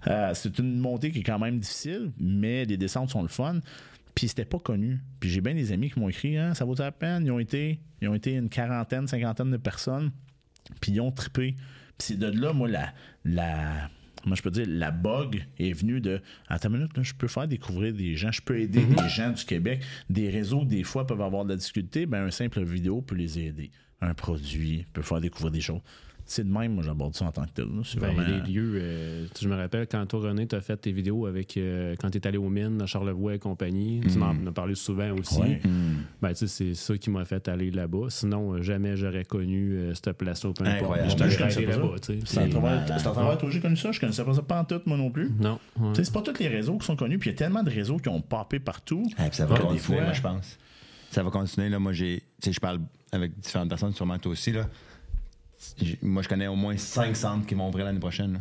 Euh, 0.07 0.31
c'est 0.33 0.57
une 0.59 0.79
montée 0.79 1.11
qui 1.11 1.19
est 1.19 1.23
quand 1.23 1.39
même 1.39 1.59
difficile, 1.59 2.11
mais 2.19 2.65
les 2.65 2.77
descentes 2.77 3.09
sont 3.09 3.21
le 3.21 3.27
fun. 3.27 3.59
Puis 4.15 4.27
c'était 4.27 4.45
pas 4.45 4.59
connu. 4.59 4.99
Puis 5.19 5.29
j'ai 5.29 5.41
bien 5.41 5.53
des 5.55 5.71
amis 5.71 5.89
qui 5.89 5.99
m'ont 5.99 6.09
écrit 6.09 6.37
hein, 6.37 6.53
ça 6.53 6.65
vaut 6.65 6.75
la 6.77 6.91
peine? 6.91 7.25
Ils 7.25 7.31
ont 7.31 7.39
été, 7.39 7.79
ils 8.01 8.07
ont 8.07 8.13
été 8.15 8.33
une 8.33 8.49
quarantaine, 8.49 9.07
cinquantaine 9.07 9.51
de 9.51 9.57
personnes. 9.57 10.11
Puis 10.81 10.91
ils 10.91 11.01
ont 11.01 11.11
trippé. 11.11 11.53
Puis 11.97 12.07
c'est 12.07 12.19
de 12.19 12.27
là, 12.27 12.53
moi, 12.53 12.67
la, 12.67 12.93
la, 13.23 13.89
moi, 14.25 14.35
je 14.35 14.41
peux 14.41 14.51
dire, 14.51 14.65
la 14.67 14.91
bug 14.91 15.45
est 15.57 15.71
venue 15.73 16.01
de 16.01 16.21
Attends 16.49 16.69
une 16.69 16.77
minute, 16.77 16.95
là, 16.97 17.03
je 17.03 17.13
peux 17.13 17.27
faire 17.27 17.47
découvrir 17.47 17.93
des 17.93 18.15
gens, 18.15 18.31
je 18.31 18.41
peux 18.41 18.59
aider 18.59 18.83
des 18.85 19.09
gens 19.09 19.31
du 19.31 19.45
Québec. 19.45 19.81
Des 20.09 20.29
réseaux, 20.29 20.65
des 20.65 20.83
fois, 20.83 21.07
peuvent 21.07 21.21
avoir 21.21 21.45
de 21.45 21.49
la 21.51 21.55
difficulté. 21.55 22.05
Ben, 22.05 22.25
un 22.25 22.31
simple 22.31 22.61
vidéo 22.63 23.01
peut 23.01 23.15
les 23.15 23.39
aider. 23.39 23.71
Un 24.01 24.13
produit 24.13 24.85
peut 24.93 25.01
faire 25.01 25.21
découvrir 25.21 25.51
des 25.51 25.61
choses. 25.61 25.81
C'est 26.31 26.47
de 26.47 26.53
même, 26.53 26.73
moi, 26.75 26.83
j'aborde 26.83 27.15
ça 27.15 27.25
en 27.25 27.31
tant 27.31 27.43
que 27.43 27.49
tel. 27.55 27.65
C'est 27.83 27.99
Ben, 27.99 28.13
vraiment. 28.13 28.21
les 28.45 28.51
lieux, 28.51 28.73
euh, 28.75 29.25
je 29.41 29.47
me 29.49 29.55
rappelle 29.55 29.87
quand 29.87 30.05
toi, 30.05 30.19
René, 30.19 30.45
tu 30.45 30.55
as 30.55 30.61
fait 30.61 30.77
tes 30.77 30.91
vidéos 30.91 31.25
avec 31.25 31.57
euh, 31.57 31.95
quand 31.99 32.11
tu 32.11 32.19
es 32.19 32.27
allé 32.27 32.37
aux 32.37 32.49
mines 32.49 32.79
à 32.81 32.85
Charlevoix 32.85 33.33
et 33.33 33.39
compagnie. 33.39 33.99
Tu 34.11 34.17
m'en 34.19 34.29
as 34.47 34.51
parlé 34.51 34.75
souvent 34.75 35.11
aussi. 35.17 35.39
Ouais. 35.39 35.59
Ben, 36.21 36.29
tu 36.29 36.35
sais, 36.35 36.47
c'est 36.47 36.73
ça 36.75 36.95
qui 36.99 37.09
m'a 37.09 37.25
fait 37.25 37.47
aller 37.47 37.71
là-bas. 37.71 38.09
Sinon, 38.09 38.53
euh, 38.53 38.61
jamais 38.61 38.95
j'aurais 38.95 39.25
connu 39.25 39.73
euh, 39.73 39.93
cette 39.95 40.11
place-là. 40.13 40.51
Peu 40.55 40.63
importe. 40.65 40.81
Incroyable. 40.83 41.09
Je 41.11 41.17
Moi, 41.17 41.27
je 41.29 41.37
t'aurais 41.37 41.37
connaissais 41.37 41.57
allé 41.57 41.65
pas 41.67 41.71
là-bas. 41.73 41.95
ça. 42.01 42.13
tu 42.13 42.19
sais. 42.19 42.25
C'est 42.27 42.93
à 42.93 43.11
travers, 43.11 43.37
toi 43.39 43.49
j'ai 43.49 43.59
connu 43.59 43.75
ça. 43.75 43.91
Je 43.91 43.99
connaissais 43.99 44.23
pas 44.23 44.33
ça 44.35 44.41
pas 44.43 44.59
en 44.61 44.65
tout, 44.65 44.81
moi 44.85 44.97
non 44.97 45.09
plus. 45.09 45.31
Non. 45.39 45.57
ouais. 45.79 45.91
C'est 45.95 46.13
pas 46.13 46.21
tous 46.21 46.37
les 46.39 46.47
réseaux 46.47 46.77
qui 46.77 46.85
sont 46.85 46.95
connus, 46.95 47.17
puis 47.17 47.31
il 47.31 47.33
y 47.33 47.35
a 47.35 47.37
tellement 47.37 47.63
de 47.63 47.71
réseaux 47.71 47.97
qui 47.97 48.09
ont 48.09 48.21
popé 48.21 48.59
partout. 48.59 49.03
Et 49.17 49.23
puis 49.29 49.29
ça 49.31 49.47
va 49.47 49.57
continuer, 49.57 49.79
fois- 49.79 50.01
moi, 50.03 50.13
je 50.13 50.21
pense. 50.21 50.57
Ça 51.09 51.23
va 51.23 51.31
continuer. 51.31 51.69
Là, 51.69 51.79
moi, 51.79 51.91
j'ai. 51.91 52.19
Tu 52.39 52.45
sais, 52.49 52.53
je 52.53 52.59
parle 52.59 52.79
avec 53.11 53.37
différentes 53.39 53.69
personnes, 53.69 53.93
sûrement 53.93 54.19
toi 54.19 54.31
aussi. 54.31 54.51
Là. 54.51 54.67
Moi, 56.01 56.23
je 56.23 56.29
connais 56.29 56.47
au 56.47 56.55
moins 56.55 56.77
cinq 56.77 57.15
centres 57.15 57.45
qui 57.45 57.55
vont 57.55 57.67
ouvrir 57.69 57.85
l'année 57.85 57.99
prochaine. 57.99 58.33
là. 58.33 58.39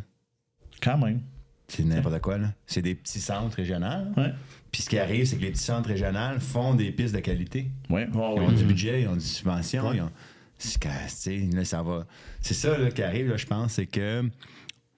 Quand 0.83 0.99
même. 0.99 1.21
C'est 1.67 1.85
n'importe 1.85 2.21
quoi, 2.21 2.39
là. 2.39 2.53
C'est 2.67 2.81
des 2.83 2.95
petits 2.95 3.21
centres 3.21 3.57
régionaux. 3.57 4.13
Ouais. 4.17 4.33
Puis 4.73 4.83
ce 4.83 4.89
qui 4.89 4.99
arrive, 4.99 5.27
c'est 5.27 5.37
que 5.37 5.43
les 5.43 5.51
petits 5.51 5.63
centres 5.65 5.89
régionaux 5.89 6.39
font 6.41 6.75
des 6.75 6.91
pistes 6.93 7.15
de 7.15 7.21
qualité. 7.21 7.71
Ouais. 7.91 8.09
Ils 8.13 8.19
ont 8.43 8.53
du 8.53 8.65
budget, 8.65 9.03
ils 9.03 9.09
ont 9.09 9.15
des 9.15 9.21
subventions. 9.21 9.93
ils 9.93 10.01
ont- 10.01 10.11
C'est 10.57 10.81
que, 10.81 10.89
tu 10.89 11.09
sais, 11.09 11.39
là, 11.53 11.65
ça 11.65 11.83
va. 11.83 12.07
C'est 12.41 12.55
ça 12.55 12.77
là, 12.79 12.91
qui 12.91 13.03
arrive, 13.03 13.29
là, 13.29 13.37
je 13.37 13.47
pense, 13.47 13.75
c'est 13.75 13.87
que 13.87 14.25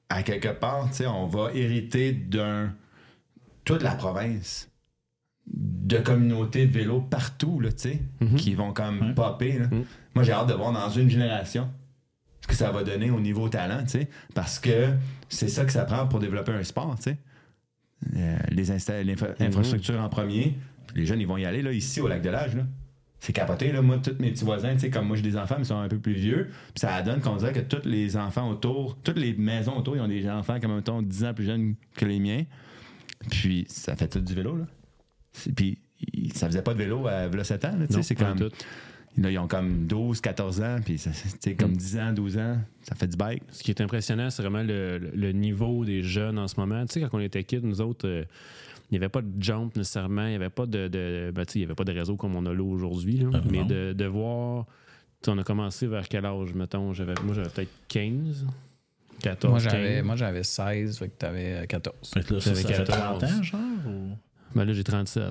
à 0.08 0.22
quelque 0.22 0.48
part, 0.48 0.88
tu 0.90 0.96
sais, 0.96 1.06
on 1.06 1.26
va 1.26 1.50
hériter 1.54 2.12
d'un 2.12 2.72
toute 3.64 3.82
la 3.82 3.92
province 3.94 4.68
de 5.46 5.98
communautés 5.98 6.66
de 6.66 6.72
vélo 6.72 7.00
partout, 7.00 7.60
là, 7.60 7.70
tu 7.72 7.78
sais, 7.78 8.00
qui 8.36 8.54
vont 8.54 8.72
comme 8.72 9.14
popper. 9.14 9.58
là. 9.58 9.66
Moi, 10.14 10.24
j'ai 10.24 10.32
hâte 10.32 10.48
de 10.48 10.54
voir 10.54 10.72
dans 10.72 10.88
une 10.90 11.10
génération 11.10 11.68
que 12.50 12.56
ça 12.56 12.70
va 12.70 12.84
donner 12.84 13.10
au 13.10 13.20
niveau 13.20 13.48
talent, 13.48 13.82
tu 13.84 13.90
sais, 13.90 14.08
parce 14.34 14.58
que 14.58 14.88
c'est 15.28 15.48
ça 15.48 15.64
que 15.64 15.72
ça 15.72 15.84
prend 15.84 16.06
pour 16.06 16.18
développer 16.18 16.52
un 16.52 16.62
sport, 16.64 16.94
tu 16.96 17.04
sais. 17.04 17.18
euh, 18.16 18.36
les 18.50 18.64
l'infra- 18.64 19.34
infrastructures 19.40 20.00
en 20.00 20.08
premier. 20.08 20.56
Les 20.94 21.06
jeunes, 21.06 21.20
ils 21.20 21.26
vont 21.26 21.36
y 21.36 21.44
aller, 21.44 21.62
là, 21.62 21.72
ici, 21.72 22.00
au 22.00 22.08
lac 22.08 22.20
de 22.22 22.30
l'âge, 22.30 22.56
là. 22.56 22.64
C'est 23.20 23.32
capoté, 23.34 23.70
là. 23.70 23.82
Moi, 23.82 23.98
tous 23.98 24.16
mes 24.18 24.30
petits 24.30 24.44
voisins, 24.44 24.72
tu 24.74 24.80
sais, 24.80 24.90
comme 24.90 25.06
moi, 25.06 25.16
j'ai 25.16 25.22
des 25.22 25.36
enfants, 25.36 25.56
mais 25.58 25.62
ils 25.64 25.66
sont 25.66 25.78
un 25.78 25.88
peu 25.88 25.98
plus 25.98 26.14
vieux. 26.14 26.48
Puis 26.74 26.80
ça 26.80 27.02
donne 27.02 27.20
qu'on 27.20 27.36
dirait 27.36 27.52
que 27.52 27.60
tous 27.60 27.86
les 27.86 28.16
enfants 28.16 28.48
autour, 28.48 28.96
toutes 29.02 29.18
les 29.18 29.34
maisons 29.34 29.76
autour, 29.76 29.94
ils 29.96 30.00
ont 30.00 30.08
des 30.08 30.28
enfants, 30.28 30.58
comme, 30.58 30.74
mettons, 30.74 31.02
10 31.02 31.24
ans 31.26 31.34
plus 31.34 31.44
jeunes 31.44 31.74
que 31.96 32.06
les 32.06 32.18
miens. 32.18 32.44
Puis 33.30 33.66
ça 33.68 33.94
fait 33.94 34.08
tout 34.08 34.20
du 34.20 34.34
vélo, 34.34 34.56
là. 34.56 34.64
Puis 35.54 35.78
ça 36.34 36.46
faisait 36.46 36.62
pas 36.62 36.72
de 36.72 36.78
vélo 36.78 37.06
à 37.06 37.28
v'là 37.28 37.44
7 37.44 37.64
ans, 37.66 37.76
là, 37.78 37.86
tu 37.86 37.92
sais. 37.92 38.02
C'est 38.02 38.14
comme. 38.14 38.38
tout. 38.48 38.56
Là, 39.18 39.30
ils 39.30 39.38
ont 39.38 39.48
comme 39.48 39.86
12, 39.86 40.20
14 40.20 40.60
ans, 40.62 40.78
puis 40.84 40.96
c'est- 40.96 41.10
tu 41.10 41.38
sais, 41.40 41.54
comme 41.54 41.76
10 41.76 41.98
ans, 41.98 42.12
12 42.12 42.38
ans, 42.38 42.56
ça 42.82 42.94
fait 42.94 43.08
du 43.08 43.16
bike. 43.16 43.42
Ce 43.50 43.62
qui 43.62 43.70
est 43.72 43.80
impressionnant, 43.80 44.30
c'est 44.30 44.42
vraiment 44.42 44.62
le, 44.62 45.32
niveau 45.32 45.84
des 45.84 46.02
jeunes 46.02 46.38
en 46.38 46.46
ce 46.48 46.58
moment. 46.58 46.84
Tu 46.86 46.92
sais, 46.94 47.00
quand 47.00 47.18
on 47.18 47.20
était 47.20 47.42
kids, 47.44 47.60
nous 47.62 47.80
autres, 47.80 48.06
euh, 48.08 48.24
il 48.90 48.94
n'y 48.94 48.96
avait 48.98 49.08
pas 49.08 49.20
de 49.20 49.30
jump 49.42 49.76
nécessairement, 49.76 50.24
il 50.26 50.30
n'y 50.30 50.34
avait 50.36 50.48
pas 50.48 50.64
de, 50.66 50.88
de 50.88 51.32
ben, 51.34 51.44
tu 51.44 51.52
sais, 51.54 51.58
il 51.58 51.62
y 51.62 51.64
avait 51.64 51.74
pas 51.74 51.84
de 51.84 51.92
réseau 51.92 52.16
comme 52.16 52.36
on 52.36 52.46
a 52.46 52.52
là 52.54 52.62
aujourd'hui. 52.62 53.18
là. 53.18 53.30
Ah, 53.34 53.40
mais 53.50 53.64
de, 53.64 53.92
de 53.92 54.04
voir, 54.06 54.64
tu 54.66 55.26
sais, 55.26 55.30
on 55.32 55.38
a 55.38 55.44
commencé 55.44 55.86
vers 55.88 56.08
quel 56.08 56.24
âge, 56.24 56.54
mettons, 56.54 56.92
j'avais, 56.92 57.14
moi 57.24 57.34
j'avais 57.34 57.50
peut-être 57.50 57.70
15, 57.88 58.46
14, 59.20 59.50
Moi, 59.50 59.58
j'avais, 59.58 59.94
15. 59.96 60.04
moi, 60.06 60.16
j'avais 60.16 60.42
16, 60.44 60.98
fait 60.98 61.08
que 61.08 61.18
t'avais 61.18 61.66
14. 61.68 62.10
Fait 62.14 62.24
que 62.26 62.34
là, 62.34 62.40
ça, 62.40 62.50
T'avais 62.50 62.62
ça 62.62 62.68
fait 62.74 62.84
30 62.84 63.20
14. 63.20 63.24
ans, 63.24 63.42
genre? 63.42 63.60
ou- 63.88 64.16
Ben 64.54 64.64
là, 64.64 64.72
j'ai 64.72 64.82
37. 64.84 65.22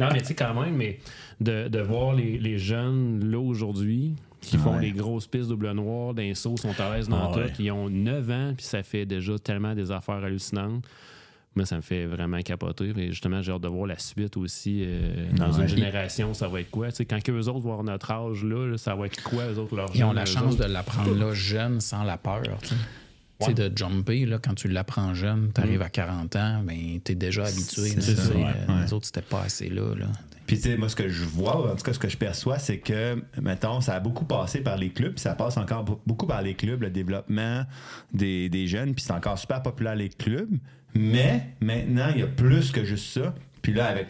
non, 0.00 0.08
mais 0.12 0.20
tu 0.20 0.26
sais, 0.26 0.34
quand 0.34 0.60
même, 0.60 0.74
mais 0.76 0.98
de, 1.40 1.68
de 1.68 1.80
voir 1.80 2.14
les, 2.14 2.38
les 2.38 2.58
jeunes 2.58 3.30
là 3.30 3.38
aujourd'hui 3.38 4.14
qui 4.40 4.58
font 4.58 4.74
Ouais. 4.74 4.82
les 4.82 4.92
grosses 4.92 5.26
pistes 5.26 5.48
double 5.48 5.70
noir, 5.72 6.12
d'un 6.14 6.34
saut, 6.34 6.56
sont 6.56 6.78
à 6.78 6.94
l'aise 6.96 7.08
dans 7.08 7.32
Ah 7.32 7.36
ouais. 7.36 7.50
tout, 7.50 7.62
ils 7.62 7.70
ont 7.70 7.88
9 7.88 8.30
ans, 8.30 8.52
puis 8.56 8.66
ça 8.66 8.82
fait 8.82 9.06
déjà 9.06 9.38
tellement 9.38 9.74
des 9.74 9.90
affaires 9.90 10.22
hallucinantes. 10.22 10.84
Moi, 11.56 11.64
ça 11.64 11.76
me 11.76 11.82
fait 11.82 12.04
vraiment 12.06 12.40
capoter. 12.42 12.92
Et 12.96 13.10
justement, 13.12 13.40
j'ai 13.40 13.52
hâte 13.52 13.60
de 13.62 13.68
voir 13.68 13.86
la 13.86 13.96
suite 13.98 14.36
aussi. 14.36 14.82
euh, 14.84 15.30
dans 15.36 15.52
Ouais. 15.52 15.62
une 15.62 15.68
génération, 15.68 16.34
ça 16.34 16.48
va 16.48 16.60
être 16.60 16.70
quoi? 16.70 16.88
Quand 17.08 17.28
eux 17.30 17.38
autres 17.48 17.60
vont 17.60 17.70
avoir 17.70 17.84
notre 17.84 18.10
âge 18.10 18.42
là, 18.44 18.76
ça 18.76 18.94
va 18.96 19.06
être 19.06 19.22
quoi, 19.22 19.44
eux 19.46 19.58
autres, 19.58 19.76
leur 19.76 19.88
Ils 19.94 20.02
ont 20.04 20.12
la 20.12 20.24
chance 20.26 20.54
autres? 20.54 20.66
de 20.66 20.72
l'apprendre 20.72 21.14
là 21.14 21.32
jeune 21.32 21.80
sans 21.80 22.02
la 22.02 22.18
peur. 22.18 22.42
Ouais. 23.48 23.54
de 23.54 23.72
jumper, 23.76 24.26
là, 24.26 24.38
quand 24.38 24.54
tu 24.54 24.68
l'apprends 24.68 25.14
jeune, 25.14 25.50
tu 25.54 25.60
arrives 25.60 25.82
à 25.82 25.88
40 25.88 26.36
ans, 26.36 26.62
ben, 26.64 27.00
tu 27.04 27.12
es 27.12 27.14
déjà 27.14 27.44
habitué. 27.44 27.94
Là, 27.94 28.00
ça, 28.00 28.16
sais. 28.16 28.34
ouais, 28.34 28.42
ouais. 28.44 28.82
Les 28.84 28.92
autres, 28.92 29.06
c'était 29.06 29.22
pas 29.22 29.42
assez 29.42 29.68
là. 29.68 29.94
là. 29.94 30.06
Puis, 30.46 30.56
tu 30.56 30.62
sais, 30.64 30.76
moi, 30.76 30.88
ce 30.90 30.96
que 30.96 31.08
je 31.08 31.24
vois, 31.24 31.72
en 31.72 31.74
tout 31.76 31.82
cas, 31.84 31.92
ce 31.94 31.98
que 31.98 32.08
je 32.08 32.18
perçois, 32.18 32.58
c'est 32.58 32.78
que, 32.78 33.22
mettons, 33.40 33.80
ça 33.80 33.94
a 33.94 34.00
beaucoup 34.00 34.26
passé 34.26 34.60
par 34.60 34.76
les 34.76 34.90
clubs, 34.90 35.12
puis 35.12 35.20
ça 35.20 35.34
passe 35.34 35.56
encore 35.56 35.84
be- 35.84 35.98
beaucoup 36.06 36.26
par 36.26 36.42
les 36.42 36.54
clubs, 36.54 36.82
le 36.82 36.90
développement 36.90 37.64
des, 38.12 38.48
des 38.50 38.66
jeunes, 38.66 38.94
puis 38.94 39.02
c'est 39.04 39.12
encore 39.14 39.38
super 39.38 39.62
populaire, 39.62 39.96
les 39.96 40.10
clubs. 40.10 40.50
Mais 40.94 41.48
maintenant, 41.60 42.08
il 42.14 42.20
y 42.20 42.22
a 42.22 42.26
plus 42.26 42.70
que 42.72 42.84
juste 42.84 43.06
ça. 43.14 43.34
Puis 43.62 43.72
là, 43.72 43.86
avec 43.86 44.08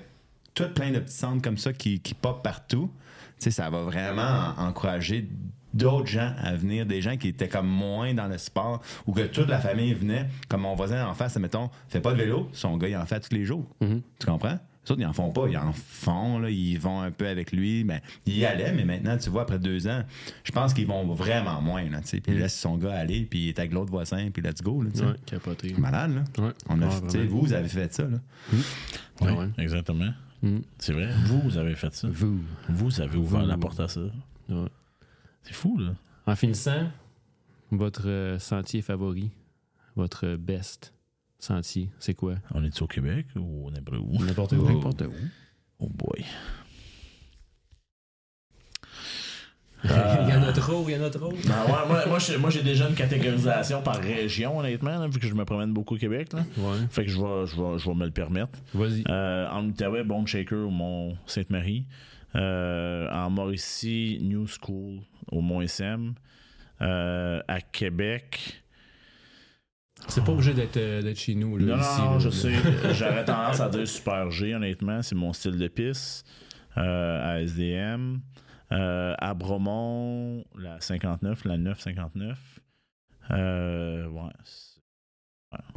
tout 0.54 0.68
plein 0.74 0.90
de 0.90 0.98
petits 0.98 1.14
centres 1.16 1.40
comme 1.42 1.56
ça 1.58 1.72
qui, 1.72 2.00
qui 2.00 2.14
pop 2.14 2.42
partout, 2.42 2.90
tu 3.38 3.44
sais, 3.44 3.50
ça 3.52 3.70
va 3.70 3.82
vraiment 3.82 4.54
en- 4.58 4.66
encourager 4.68 5.28
d'autres 5.74 6.06
gens 6.06 6.32
à 6.38 6.54
venir, 6.54 6.86
des 6.86 7.02
gens 7.02 7.16
qui 7.18 7.28
étaient 7.28 7.48
comme 7.48 7.68
moins 7.68 8.14
dans 8.14 8.28
le 8.28 8.38
sport, 8.38 8.80
ou 9.06 9.12
que 9.12 9.26
toute 9.26 9.48
la 9.48 9.58
famille 9.58 9.92
venait, 9.92 10.26
comme 10.48 10.62
mon 10.62 10.74
voisin 10.74 11.06
en 11.06 11.12
face, 11.14 11.36
mettons, 11.36 11.68
fait 11.88 12.00
pas 12.00 12.12
de 12.12 12.18
vélo, 12.18 12.48
son 12.52 12.76
gars, 12.78 12.88
il 12.88 12.96
en 12.96 13.04
fait 13.04 13.20
tous 13.20 13.34
les 13.34 13.44
jours. 13.44 13.66
Tu 13.80 14.26
comprends? 14.26 14.58
Les 14.86 14.92
autres, 14.92 15.00
ils 15.00 15.06
en 15.06 15.14
font 15.14 15.30
pas. 15.30 15.46
Ils 15.48 15.56
en 15.56 15.72
font, 15.72 16.38
là, 16.38 16.50
ils 16.50 16.76
vont 16.78 17.00
un 17.00 17.10
peu 17.10 17.26
avec 17.26 17.52
lui. 17.52 17.84
Ben, 17.84 18.00
il 18.26 18.36
y 18.36 18.44
allait, 18.44 18.70
mais 18.74 18.84
maintenant, 18.84 19.16
tu 19.16 19.30
vois, 19.30 19.40
après 19.42 19.58
deux 19.58 19.88
ans, 19.88 20.02
je 20.44 20.52
pense 20.52 20.74
qu'ils 20.74 20.86
vont 20.86 21.06
vraiment 21.14 21.62
moins. 21.62 21.88
Là, 21.88 22.00
tu 22.02 22.08
sais. 22.08 22.20
puis 22.20 22.32
il 22.34 22.38
laisse 22.38 22.54
son 22.58 22.76
gars 22.76 22.92
aller, 22.92 23.22
puis 23.24 23.44
il 23.44 23.48
est 23.48 23.58
avec 23.58 23.72
l'autre 23.72 23.90
voisin, 23.90 24.28
puis 24.30 24.42
let's 24.42 24.60
go. 24.62 24.82
Là, 24.82 24.90
tu 24.92 24.98
sais. 24.98 25.04
Ouais, 25.06 25.14
capoté. 25.24 25.74
Malade, 25.78 26.14
là. 26.36 26.44
Ouais. 26.44 26.52
On 26.68 26.82
a, 26.82 26.86
vous, 26.88 27.40
vous 27.40 27.52
avez 27.54 27.68
fait 27.68 27.94
ça. 27.94 28.02
Là. 28.02 28.18
Oui, 29.22 29.30
Ouais. 29.30 29.48
exactement. 29.56 30.10
Mm. 30.42 30.58
C'est 30.78 30.92
vrai. 30.92 31.08
Vous, 31.24 31.40
vous 31.40 31.56
avez 31.56 31.74
fait 31.76 31.94
ça. 31.94 32.06
Vous. 32.12 32.40
Vous 32.68 33.00
avez 33.00 33.16
ouvert 33.16 33.40
Vous. 33.40 33.46
la 33.46 33.56
porte 33.56 33.80
à 33.80 33.88
ça. 33.88 34.02
Ouais. 34.50 34.66
C'est 35.44 35.54
fou, 35.54 35.78
là. 35.78 35.94
En 36.26 36.34
finissant, 36.36 36.88
votre 37.70 38.08
euh, 38.08 38.38
sentier 38.38 38.82
favori, 38.82 39.30
votre 39.96 40.36
best 40.36 40.92
sentier, 41.38 41.90
c'est 41.98 42.14
quoi? 42.14 42.36
On 42.52 42.64
est-tu 42.64 42.82
au 42.82 42.86
Québec 42.86 43.26
ou 43.36 43.70
n'importe 43.70 44.00
où? 44.00 44.24
N'importe 44.24 44.52
où. 44.56 44.68
N'importe 44.68 45.02
où. 45.02 45.12
Oh 45.80 45.88
boy. 45.88 46.24
Il 49.84 50.30
y 50.30 50.32
en 50.32 50.42
a 50.42 50.50
trop, 50.52 50.88
il 50.88 50.92
y 50.92 50.96
en 50.98 51.02
a 51.04 51.10
trop. 51.10 51.28
Ben 51.28 51.36
ouais, 51.66 51.86
moi, 51.88 52.06
moi, 52.06 52.18
j'ai- 52.18 52.38
moi, 52.38 52.48
j'ai 52.48 52.62
déjà 52.62 52.88
une 52.88 52.94
catégorisation 52.94 53.82
par 53.82 53.96
région, 53.96 54.58
honnêtement, 54.58 54.98
là, 54.98 55.06
vu 55.08 55.18
que 55.20 55.26
je 55.26 55.34
me 55.34 55.44
promène 55.44 55.74
beaucoup 55.74 55.96
au 55.96 55.98
Québec. 55.98 56.32
Là. 56.32 56.40
Ouais. 56.56 56.78
Fait 56.88 57.04
que 57.04 57.10
je 57.10 57.20
vais, 57.20 57.46
je, 57.46 57.54
vais, 57.60 57.78
je 57.78 57.86
vais 57.86 57.94
me 57.94 58.06
le 58.06 58.10
permettre. 58.10 58.58
Vas-y. 58.72 59.04
Euh, 59.10 59.46
en 59.50 59.66
Outaouais, 59.66 60.02
Bone 60.02 60.26
Shaker 60.26 60.56
au 60.66 60.70
Mont 60.70 61.18
Sainte-Marie. 61.26 61.84
Euh, 61.90 61.92
en 62.34 63.30
Mauricie, 63.30 64.18
New 64.22 64.46
School 64.46 65.00
au 65.30 65.40
Mont 65.40 65.60
SM. 65.62 66.14
Euh, 66.80 67.40
à 67.46 67.60
Québec. 67.60 68.62
C'est 70.08 70.24
pas 70.24 70.32
obligé 70.32 70.52
d'être 70.54 70.76
euh, 70.76 71.14
chez 71.14 71.34
nous. 71.36 71.56
Là, 71.56 71.76
Non, 71.76 71.80
ici, 71.82 72.00
non, 72.00 72.12
là. 72.14 72.18
je 72.18 72.30
sais. 72.30 72.52
J'aurais 72.94 73.24
tendance 73.24 73.60
à 73.60 73.68
dire 73.68 73.86
Super 73.86 74.30
G, 74.30 74.54
honnêtement. 74.54 75.00
C'est 75.00 75.14
mon 75.14 75.32
style 75.32 75.56
de 75.56 75.68
piste. 75.68 76.26
Euh, 76.76 77.34
à 77.36 77.40
SDM. 77.40 78.18
Euh, 78.72 79.14
à 79.18 79.34
Bromont, 79.34 80.44
la 80.58 80.80
59, 80.80 81.44
la 81.44 81.56
959. 81.58 82.60
Euh, 83.30 84.08
ouais. 84.08 84.22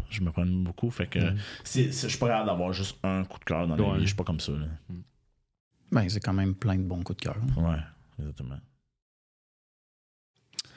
Je 0.10 0.22
me 0.22 0.32
prends 0.32 0.46
beaucoup. 0.48 0.90
Fait 0.90 1.06
que 1.06 1.20
je 1.64 1.92
suis 1.92 2.18
pas 2.18 2.28
capable 2.28 2.48
d'avoir 2.48 2.74
juste 2.74 2.98
un 3.04 3.24
coup 3.24 3.38
de 3.40 3.44
cœur 3.46 3.68
dans 3.68 3.76
Ouais. 3.78 3.98
vie. 3.98 4.02
Je 4.02 4.08
suis 4.08 4.16
pas 4.16 4.24
comme 4.24 4.40
ça. 4.40 4.54
Là. 4.54 4.66
Ben, 5.91 6.07
c'est 6.09 6.19
quand 6.19 6.34
même 6.34 6.53
plein 6.55 6.76
de 6.76 6.84
bons 6.84 7.01
coups 7.03 7.18
de 7.19 7.23
cœur. 7.23 7.38
hein. 7.57 7.61
Ouais, 7.61 7.80
exactement. 8.19 8.57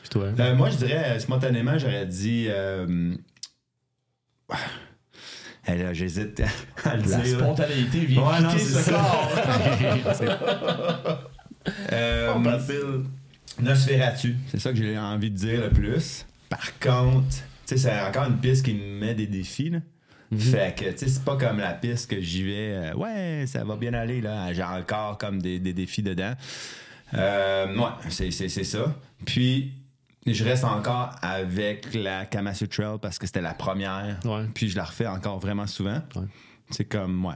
Puis 0.03 0.09
toi? 0.11 0.25
Euh, 0.39 0.55
moi, 0.55 0.71
je 0.71 0.77
dirais, 0.79 1.17
euh, 1.17 1.19
spontanément, 1.19 1.77
j'aurais 1.79 2.07
dit. 2.07 2.47
Euh... 2.49 3.15
là, 5.69 5.93
j'hésite 5.93 6.43
à 6.85 6.97
le 6.97 7.03
La 7.11 7.19
dire. 7.21 7.39
spontanéité 7.39 8.05
vient 8.07 8.27
Ouais, 8.29 8.41
non, 8.41 8.51
ce 8.51 8.59
ça. 8.59 8.93
corps. 8.93 9.31
Euh, 11.93 12.33
Pas 12.43 12.59
facile. 12.59 13.05
Nosferatu, 13.61 14.35
c'est 14.49 14.59
ça 14.59 14.71
que 14.71 14.79
j'ai 14.79 14.99
envie 14.99 15.31
de 15.31 15.37
dire 15.37 15.61
le 15.61 15.69
plus. 15.69 16.25
Par 16.49 16.79
contre, 16.79 17.29
tu 17.29 17.43
sais, 17.67 17.77
c'est 17.77 18.01
encore 18.01 18.25
une 18.25 18.39
piste 18.39 18.65
qui 18.65 18.73
me 18.73 18.99
met 18.99 19.15
des 19.15 19.27
défis. 19.27 19.69
Là. 19.69 19.81
Fait 20.39 20.77
que, 20.79 20.91
tu 20.91 20.99
sais, 20.99 21.09
c'est 21.09 21.25
pas 21.25 21.37
comme 21.37 21.59
la 21.59 21.73
piste 21.73 22.09
que 22.09 22.21
j'y 22.21 22.45
vais, 22.45 22.73
euh, 22.73 22.95
ouais, 22.95 23.45
ça 23.49 23.65
va 23.65 23.75
bien 23.77 23.95
aller, 23.95 24.21
là. 24.21 24.53
J'ai 24.53 24.63
encore 24.63 25.19
comme 25.19 25.43
des, 25.43 25.59
des 25.59 25.73
défis 25.73 26.03
dedans. 26.03 26.35
Euh, 27.15 27.77
ouais, 27.77 27.91
c'est, 28.11 28.31
c'est, 28.31 28.49
c'est 28.49 28.63
ça. 28.63 28.95
Puis, 29.25 29.73
je 30.27 30.45
reste 30.45 30.63
encore 30.65 31.17
avec 31.21 31.93
la 31.95 32.27
Kamasu 32.27 32.69
Trail 32.69 32.99
parce 33.03 33.19
que 33.19 33.27
c'était 33.27 33.41
la 33.41 33.55
première. 33.55 34.21
Ouais. 34.25 34.45
Puis, 34.55 34.69
je 34.69 34.77
la 34.77 34.85
refais 34.85 35.09
encore 35.09 35.41
vraiment 35.41 35.67
souvent. 35.67 36.01
Ouais. 36.15 36.27
C'est 36.71 36.85
comme, 36.85 37.25
ouais. 37.27 37.35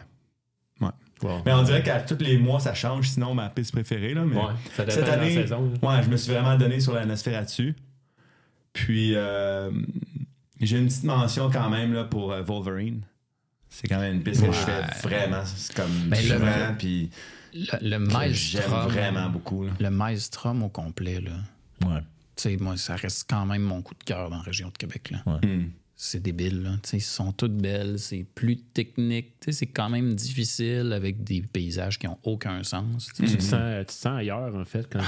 Ouais. 0.81 0.89
Wow. 1.23 1.43
Mais 1.45 1.53
on 1.53 1.63
dirait 1.65 1.83
qu'à 1.83 2.01
tous 2.01 2.23
les 2.23 2.39
mois, 2.39 2.61
ça 2.61 2.75
change, 2.75 3.09
sinon 3.09 3.35
ma 3.35 3.49
piste 3.51 3.73
préférée, 3.73 4.15
là. 4.15 4.23
Mais 4.25 4.37
Ouais, 4.37 4.53
ça 4.77 4.89
cette 4.89 5.01
de 5.03 5.09
la 5.09 5.13
année, 5.15 5.35
saison, 5.35 5.73
ouais, 5.83 6.03
je 6.05 6.09
me 6.11 6.17
suis 6.17 6.33
vraiment 6.33 6.57
donné 6.57 6.79
sur 6.79 6.95
la 6.95 7.05
Nosferatu. 7.07 7.75
Puis, 8.73 9.15
euh, 9.17 9.71
j'ai 10.61 10.79
une 10.79 10.87
petite 10.87 11.05
mention 11.05 11.51
quand 11.51 11.69
même 11.71 11.93
là, 11.93 12.05
pour 12.05 12.33
euh, 12.33 12.43
Wolverine. 12.43 13.03
C'est 13.71 13.89
quand 13.89 13.99
même 14.01 14.17
une 14.17 14.23
piste 14.23 14.41
que 14.41 14.53
je 14.53 14.59
fais 14.59 14.83
vraiment 15.03 15.43
c'est 15.45 15.75
comme 15.75 15.91
Ben, 16.09 16.21
le- 16.29 16.77
puis 16.79 17.11
Le, 17.53 17.67
j'aime 17.91 18.07
Maelstrom. 18.07 18.89
vraiment 18.89 19.29
beaucoup. 19.31 19.65
là. 19.65 19.73
Le 19.81 19.91
Maelstrom 19.91 20.63
au 20.63 20.69
complet, 20.69 21.21
là. 21.21 21.33
Ouais. 21.85 22.01
Tu 22.37 22.43
sais, 22.43 22.57
moi, 22.57 22.77
ça 22.77 22.95
reste 22.97 23.27
quand 23.29 23.47
même 23.47 23.63
mon 23.63 23.83
coup 23.83 23.95
de 23.95 24.05
cœur 24.05 24.31
dans 24.31 24.37
la 24.37 24.43
région 24.43 24.69
de 24.69 24.77
Québec, 24.79 25.11
là. 25.11 25.39
Hmm. 25.43 25.67
C'est 25.97 26.21
débile, 26.21 26.63
là. 26.63 26.71
Tu 26.83 26.89
sais, 26.91 26.97
ils 26.97 27.01
sont 27.01 27.31
toutes 27.33 27.57
belles, 27.57 27.99
c'est 28.01 28.27
plus 28.35 28.57
technique. 28.57 29.35
Tu 29.41 29.47
sais, 29.47 29.53
c'est 29.61 29.67
quand 29.67 29.89
même 29.89 30.15
difficile 30.15 30.93
avec 30.93 31.23
des 31.23 31.41
paysages 31.43 31.99
qui 32.01 32.09
ont 32.09 32.19
aucun 32.25 32.65
sens. 32.65 33.11
tu 33.15 33.27
sais. 33.27 33.33
Tu, 33.33 33.39
te 33.39 33.43
sens, 33.45 33.61
tu 33.81 33.87
te 33.87 33.93
sens 33.93 34.19
ailleurs, 34.19 34.55
en 34.57 34.65
fait, 34.65 34.89
quand, 34.91 35.01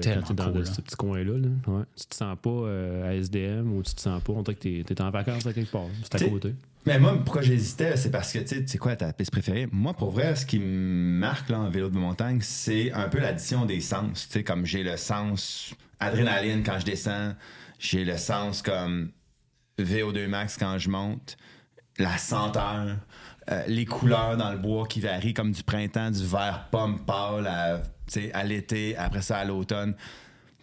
tellement 0.00 0.22
tu 0.26 0.32
es 0.32 0.34
dans 0.34 0.44
cool, 0.50 0.58
le- 0.60 0.64
ce 0.64 0.80
petit 0.80 0.96
coin-là. 0.96 1.38
Là. 1.38 1.48
Ouais. 1.66 1.84
Tu 1.94 2.06
te 2.06 2.14
sens 2.14 2.36
pas 2.40 2.50
euh, 2.50 3.10
à 3.10 3.14
SDM 3.16 3.70
ou 3.74 3.82
tu 3.82 3.94
te 3.94 4.00
sens 4.00 4.22
pas, 4.22 4.32
on 4.32 4.42
dirait 4.42 4.54
que 4.54 4.60
tu 4.82 4.92
es, 4.92 5.02
en 5.02 5.10
vacances 5.10 5.44
à 5.46 5.52
quelque 5.52 5.70
part. 5.70 5.88
C'est 6.04 6.14
à 6.14 6.18
T'sais, 6.18 6.30
côté. 6.30 6.54
Mais 6.86 6.98
moi, 6.98 7.22
pourquoi 7.22 7.42
j'hésitais, 7.42 7.98
c'est 7.98 8.10
parce 8.10 8.32
que, 8.32 8.38
tu 8.38 8.46
sais, 8.48 8.64
c'est 8.66 8.78
quoi 8.78 8.96
ta 8.96 9.12
piste 9.12 9.30
préférée? 9.32 9.68
Moi, 9.70 9.92
pour 9.92 10.10
vrai, 10.10 10.34
ce 10.36 10.46
qui 10.46 10.58
me 10.58 11.18
marque 11.18 11.50
là, 11.50 11.60
en 11.60 11.68
vélo 11.68 11.90
de 11.90 11.98
montagne, 11.98 12.38
c'est 12.40 12.90
un 12.92 13.10
peu 13.10 13.18
l'addition 13.18 13.66
des 13.66 13.80
sens. 13.80 14.26
Tu 14.28 14.32
sais, 14.38 14.42
comme 14.44 14.64
j'ai 14.64 14.82
le 14.82 14.96
sens 14.96 15.74
adrénaline 16.00 16.62
quand 16.62 16.78
je 16.80 16.86
descends, 16.86 17.34
j'ai 17.78 18.06
le 18.06 18.16
sens 18.16 18.62
comme 18.62 19.10
VO2 19.84 20.26
max 20.28 20.56
quand 20.56 20.78
je 20.78 20.88
monte, 20.90 21.36
la 21.98 22.16
senteur, 22.18 22.96
euh, 23.50 23.62
les 23.66 23.84
couleurs 23.84 24.36
dans 24.36 24.50
le 24.52 24.58
bois 24.58 24.86
qui 24.86 25.00
varient 25.00 25.34
comme 25.34 25.52
du 25.52 25.62
printemps, 25.62 26.10
du 26.10 26.24
vert 26.26 26.68
pomme 26.70 27.04
pâle 27.04 27.46
à, 27.46 27.82
à 28.34 28.44
l'été, 28.44 28.96
après 28.96 29.22
ça 29.22 29.38
à 29.38 29.44
l'automne. 29.44 29.94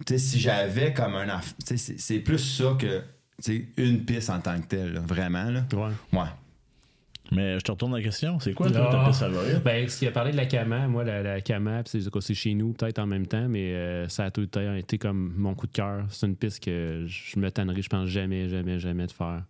Si 0.07 0.39
j'avais 0.39 0.93
comme 0.93 1.15
un... 1.15 1.41
c'est- 1.75 2.19
plus 2.19 2.37
ça 2.39 2.75
que 2.79 3.03
une 3.77 4.03
piste 4.05 4.29
en 4.29 4.39
tant 4.39 4.59
que 4.59 4.67
telle, 4.67 4.93
là, 4.93 4.99
vraiment. 5.01 5.49
Là. 5.49 5.63
Ouais. 5.73 5.91
Ouais. 6.19 6.27
Mais 7.31 7.59
je 7.59 7.63
te 7.63 7.71
retourne 7.71 7.93
la 7.95 8.01
question. 8.01 8.39
C'est 8.39 8.53
quoi, 8.53 8.69
toi, 8.71 8.87
Ah. 8.89 8.91
ta 9.03 9.07
piste 9.07 9.19
favorite? 9.19 9.63
Ben, 9.63 9.87
ce 9.87 9.99
qu'il 9.99 10.07
a 10.07 10.11
parlé 10.11 10.31
de 10.31 10.37
la 10.37 10.45
Kama, 10.45 10.87
moi, 10.87 11.03
la, 11.03 11.21
la 11.21 11.41
Kama, 11.41 11.83
puis 11.83 12.01
c'est 12.21 12.33
chez 12.33 12.53
nous 12.53 12.73
peut-être 12.73 12.99
en 12.99 13.07
même 13.07 13.27
temps, 13.27 13.47
mais 13.49 13.73
euh, 13.73 14.07
ça 14.07 14.25
a 14.25 14.31
tout 14.31 14.47
été 14.57 14.97
comme 14.97 15.33
mon 15.37 15.53
coup 15.55 15.67
de 15.67 15.71
cœur. 15.73 16.05
C'est 16.09 16.25
une 16.27 16.35
piste 16.35 16.63
que 16.63 17.05
je 17.07 17.39
me 17.39 17.49
tannerai, 17.51 17.81
je 17.81 17.89
pense, 17.89 18.07
jamais, 18.07 18.47
jamais, 18.49 18.79
jamais 18.79 19.07
de 19.07 19.11
faire. 19.11 19.43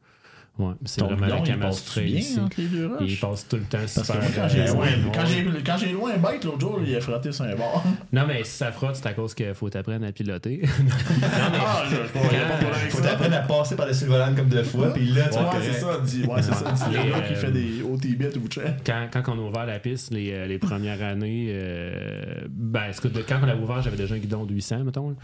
Ouais, 0.60 0.74
c'est 0.86 1.02
vraiment 1.02 1.28
la 1.28 1.36
bidon, 1.36 1.44
il 1.54 1.60
passe 1.60 1.86
Trail 1.86 2.06
bien 2.06 2.20
ici. 2.20 2.40
entre 2.40 2.60
les 2.60 2.68
deux 2.68 2.88
roches? 2.88 2.98
Il 3.08 3.20
passe 3.20 3.48
tout 3.48 3.56
le 3.58 3.62
temps 3.64 3.78
Parce 3.78 3.94
que 3.96 4.02
super 4.02 4.16
moi, 4.22 4.30
quand 4.36 4.48
j'ai 4.50 4.66
loin, 4.68 4.78
Ouais. 4.86 4.92
quand 5.14 5.26
j'ai- 5.26 5.64
quand 5.64 5.78
j'ai 5.78 5.92
loin 5.92 6.12
un 6.16 6.18
bike 6.18 6.44
l'autre 6.46 6.60
jour, 6.60 6.80
il 6.86 6.96
a 6.96 7.02
frotté 7.02 7.32
sur 7.32 7.46
un 7.46 7.56
bord. 7.56 7.84
Non, 8.14 8.26
mais 8.28 8.44
si 8.44 8.52
ça 8.58 8.72
frotte, 8.72 8.96
c'est 8.96 9.06
à 9.08 9.14
cause 9.14 9.34
qu'il 9.36 9.54
faut 9.54 9.70
t'apprendre 9.70 10.06
à 10.08 10.12
piloter. 10.12 10.62
Ah, 11.24 11.84
je 11.90 11.96
je- 11.96 12.02
il 12.32 12.38
y 12.38 12.42
a 12.42 12.46
pas 12.48 12.54
de 12.56 12.60
problème 12.60 12.74
avec 12.80 12.92
Faut 12.92 13.02
t'apprendre 13.02 13.36
à 13.36 13.40
passer 13.42 13.76
par-dessus 13.76 14.06
le 14.06 14.12
volant 14.12 14.34
comme 14.36 14.48
deux 14.50 14.64
fois, 14.64 14.94
puis 14.94 15.08
là, 15.08 15.28
tu 15.30 15.38
Ouais, 15.38 15.44
correct. 15.44 15.64
c'est 15.72 15.80
ça, 15.80 16.00
dit. 16.04 16.24
Ouais, 16.26 16.42
c'est 16.42 16.54
ça, 16.54 16.72
dit. 16.72 16.82
Il 16.90 16.94
y 16.94 16.98
en 17.14 17.16
a 17.18 17.20
Et, 17.26 17.28
qui 17.28 17.36
fait 17.36 17.52
des 17.52 17.82
OTB 17.84 18.38
ou 18.44 18.48
check. 18.48 18.64
quand, 18.86 19.08
quand 19.12 19.34
on 19.36 19.46
a 19.46 19.50
ouvert 19.50 19.66
la 19.66 19.80
piste, 19.80 20.12
les, 20.14 20.32
euh, 20.32 20.46
les 20.48 20.58
premières 20.60 21.02
années, 21.02 21.48
euh, 21.52 22.42
ben, 22.50 22.92
que 23.02 23.08
de- 23.08 23.22
quand 23.22 23.40
on 23.44 23.48
a 23.48 23.56
ouvert, 23.56 23.82
j'avais 23.82 23.98
déjà 23.98 24.16
un 24.16 24.20
guidon 24.20 24.46
de 24.46 24.54
800, 24.54 24.84
mettons. 24.84 25.16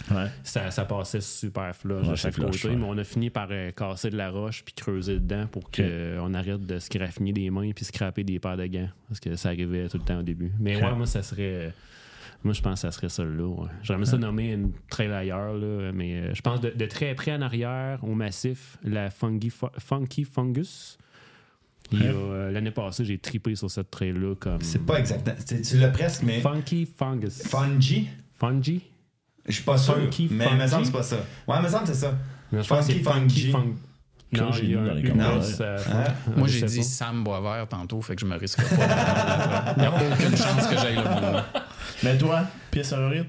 Ça, 0.44 0.70
ça 0.72 0.86
passait 0.86 1.22
super 1.22 1.76
flush 1.76 2.08
à 2.08 2.16
chaque 2.16 2.36
côté, 2.36 2.70
mais 2.76 2.86
on 2.88 2.98
a 2.98 3.04
fini 3.04 3.30
par 3.30 3.48
euh, 3.52 3.72
casser 3.72 4.10
de 4.10 4.18
la 4.18 4.30
roche 4.30 4.64
puis 4.64 4.74
creuser 4.74 5.20
dedans 5.24 5.48
pour 5.48 5.70
qu'on 5.72 6.34
arrête 6.34 6.66
de 6.66 6.80
se 6.80 6.90
graffiner 6.90 7.34
des 7.34 7.50
mains 7.50 7.72
puis 7.76 7.86
scraper 7.86 8.24
des 8.24 8.40
paires 8.40 8.58
de 8.58 8.66
gants. 8.68 8.90
Parce 9.08 9.20
que 9.20 9.36
ça 9.36 9.50
arrivait 9.50 9.88
tout 9.90 9.98
le 9.98 10.04
temps 10.04 10.20
au 10.20 10.24
début. 10.24 10.52
Mais 10.60 10.76
ouais, 10.82 10.96
moi, 10.96 11.06
ça 11.06 11.24
serait. 11.24 11.74
Moi, 12.44 12.54
je 12.54 12.62
pense 12.62 12.74
que 12.74 12.80
ça 12.88 12.92
serait 12.92 13.08
ça 13.10 13.24
là. 13.24 13.46
ouais. 13.48 13.70
J'aimerais 13.84 14.06
ça 14.06 14.18
nommer 14.18 14.52
une 14.52 14.74
trail 14.90 15.12
ailleurs, 15.14 15.54
là, 15.54 15.92
mais 15.94 16.16
euh, 16.16 16.34
je 16.34 16.42
pense 16.42 16.60
de, 16.60 16.72
de 16.72 16.86
très 16.86 17.16
près 17.16 17.32
en 17.34 17.42
arrière, 17.42 18.04
au 18.04 18.16
massif, 18.16 18.78
la 18.84 19.10
Funky, 19.10 19.50
Fu- 19.50 19.66
funky 19.80 20.26
Fungus. 20.26 20.98
Euh, 21.94 22.52
L'année 22.52 22.72
passée, 22.72 23.06
j'ai 23.06 23.18
tripé 23.18 23.56
sur 23.56 23.70
cette 23.70 23.92
trail-là 23.92 24.36
comme. 24.36 24.62
C'est 24.62 24.86
pas 24.86 25.00
exactement. 25.00 25.36
tu- 25.48 25.78
l'as 25.78 25.90
presque, 25.90 26.24
mais. 26.24 26.42
Funky 26.42 26.86
Fungus. 26.98 27.44
Fungi? 27.48 28.10
Fungi? 28.34 28.82
Je 29.48 29.52
suis 29.54 29.64
pas 29.64 29.78
sûr. 29.78 29.96
Funky 29.96 30.28
mais 30.32 30.48
il 30.52 30.58
me 30.58 30.68
semble 30.68 30.86
c'est 30.86 30.92
pas 30.92 31.04
ça. 31.04 31.18
Ouais, 31.48 31.56
il 31.60 31.64
me 31.64 31.68
semble 31.70 31.86
c'est 31.88 31.94
ça. 31.94 32.18
Non, 32.52 32.62
je 32.62 32.68
pense 32.68 32.88
que 32.88 32.94
Funky 32.94 33.04
Funky 33.04 33.52
Fungi. 33.52 33.74
Non, 34.42 34.52
il 34.62 34.72
y 34.72 34.74
a 34.76 34.78
dans 34.84 34.90
un 34.90 34.94
les 34.94 35.04
commentaires. 35.10 35.56
euh, 35.62 35.78
Hein? 35.92 36.14
Moi, 36.38 36.48
j'ai 36.48 36.62
dit 36.64 36.78
pas. 36.78 36.84
Sam 36.84 37.24
Boisvert 37.24 37.68
tantôt, 37.68 38.02
fait 38.02 38.16
que 38.16 38.22
je 38.22 38.26
me 38.26 38.36
risque 38.38 38.62
pas. 38.62 39.74
Il 39.78 39.82
n'y 39.82 39.86
a 39.88 39.94
aucune 40.14 40.38
chance 40.38 40.68
que 40.68 40.78
j'aille 40.78 40.96
là. 40.96 41.46
Mais 42.04 42.18
toi, 42.18 42.46
pièce 42.72 42.90
favorite? 42.90 43.28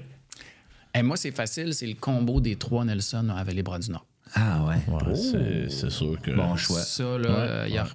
Et 0.93 1.01
moi, 1.03 1.17
c'est 1.17 1.31
facile, 1.31 1.73
c'est 1.73 1.87
le 1.87 1.95
combo 1.95 2.39
des 2.39 2.55
trois 2.55 2.85
Nelson 2.85 3.27
à 3.35 3.43
Vallée-Bras-du-Nord. 3.43 4.05
Ah 4.33 4.65
ouais. 4.65 4.75
Ouais, 4.93 5.15
c'est- 5.15 5.69
c'est 5.69 5.89
sûr 5.91 6.19
que. 6.21 6.31
Bon 6.31 6.55
choix. 6.55 6.79
Ça, 6.81 7.03
là, 7.03 7.29
Ouais, 7.29 7.35
euh, 7.37 7.67
y 7.69 7.77
a- 7.77 7.85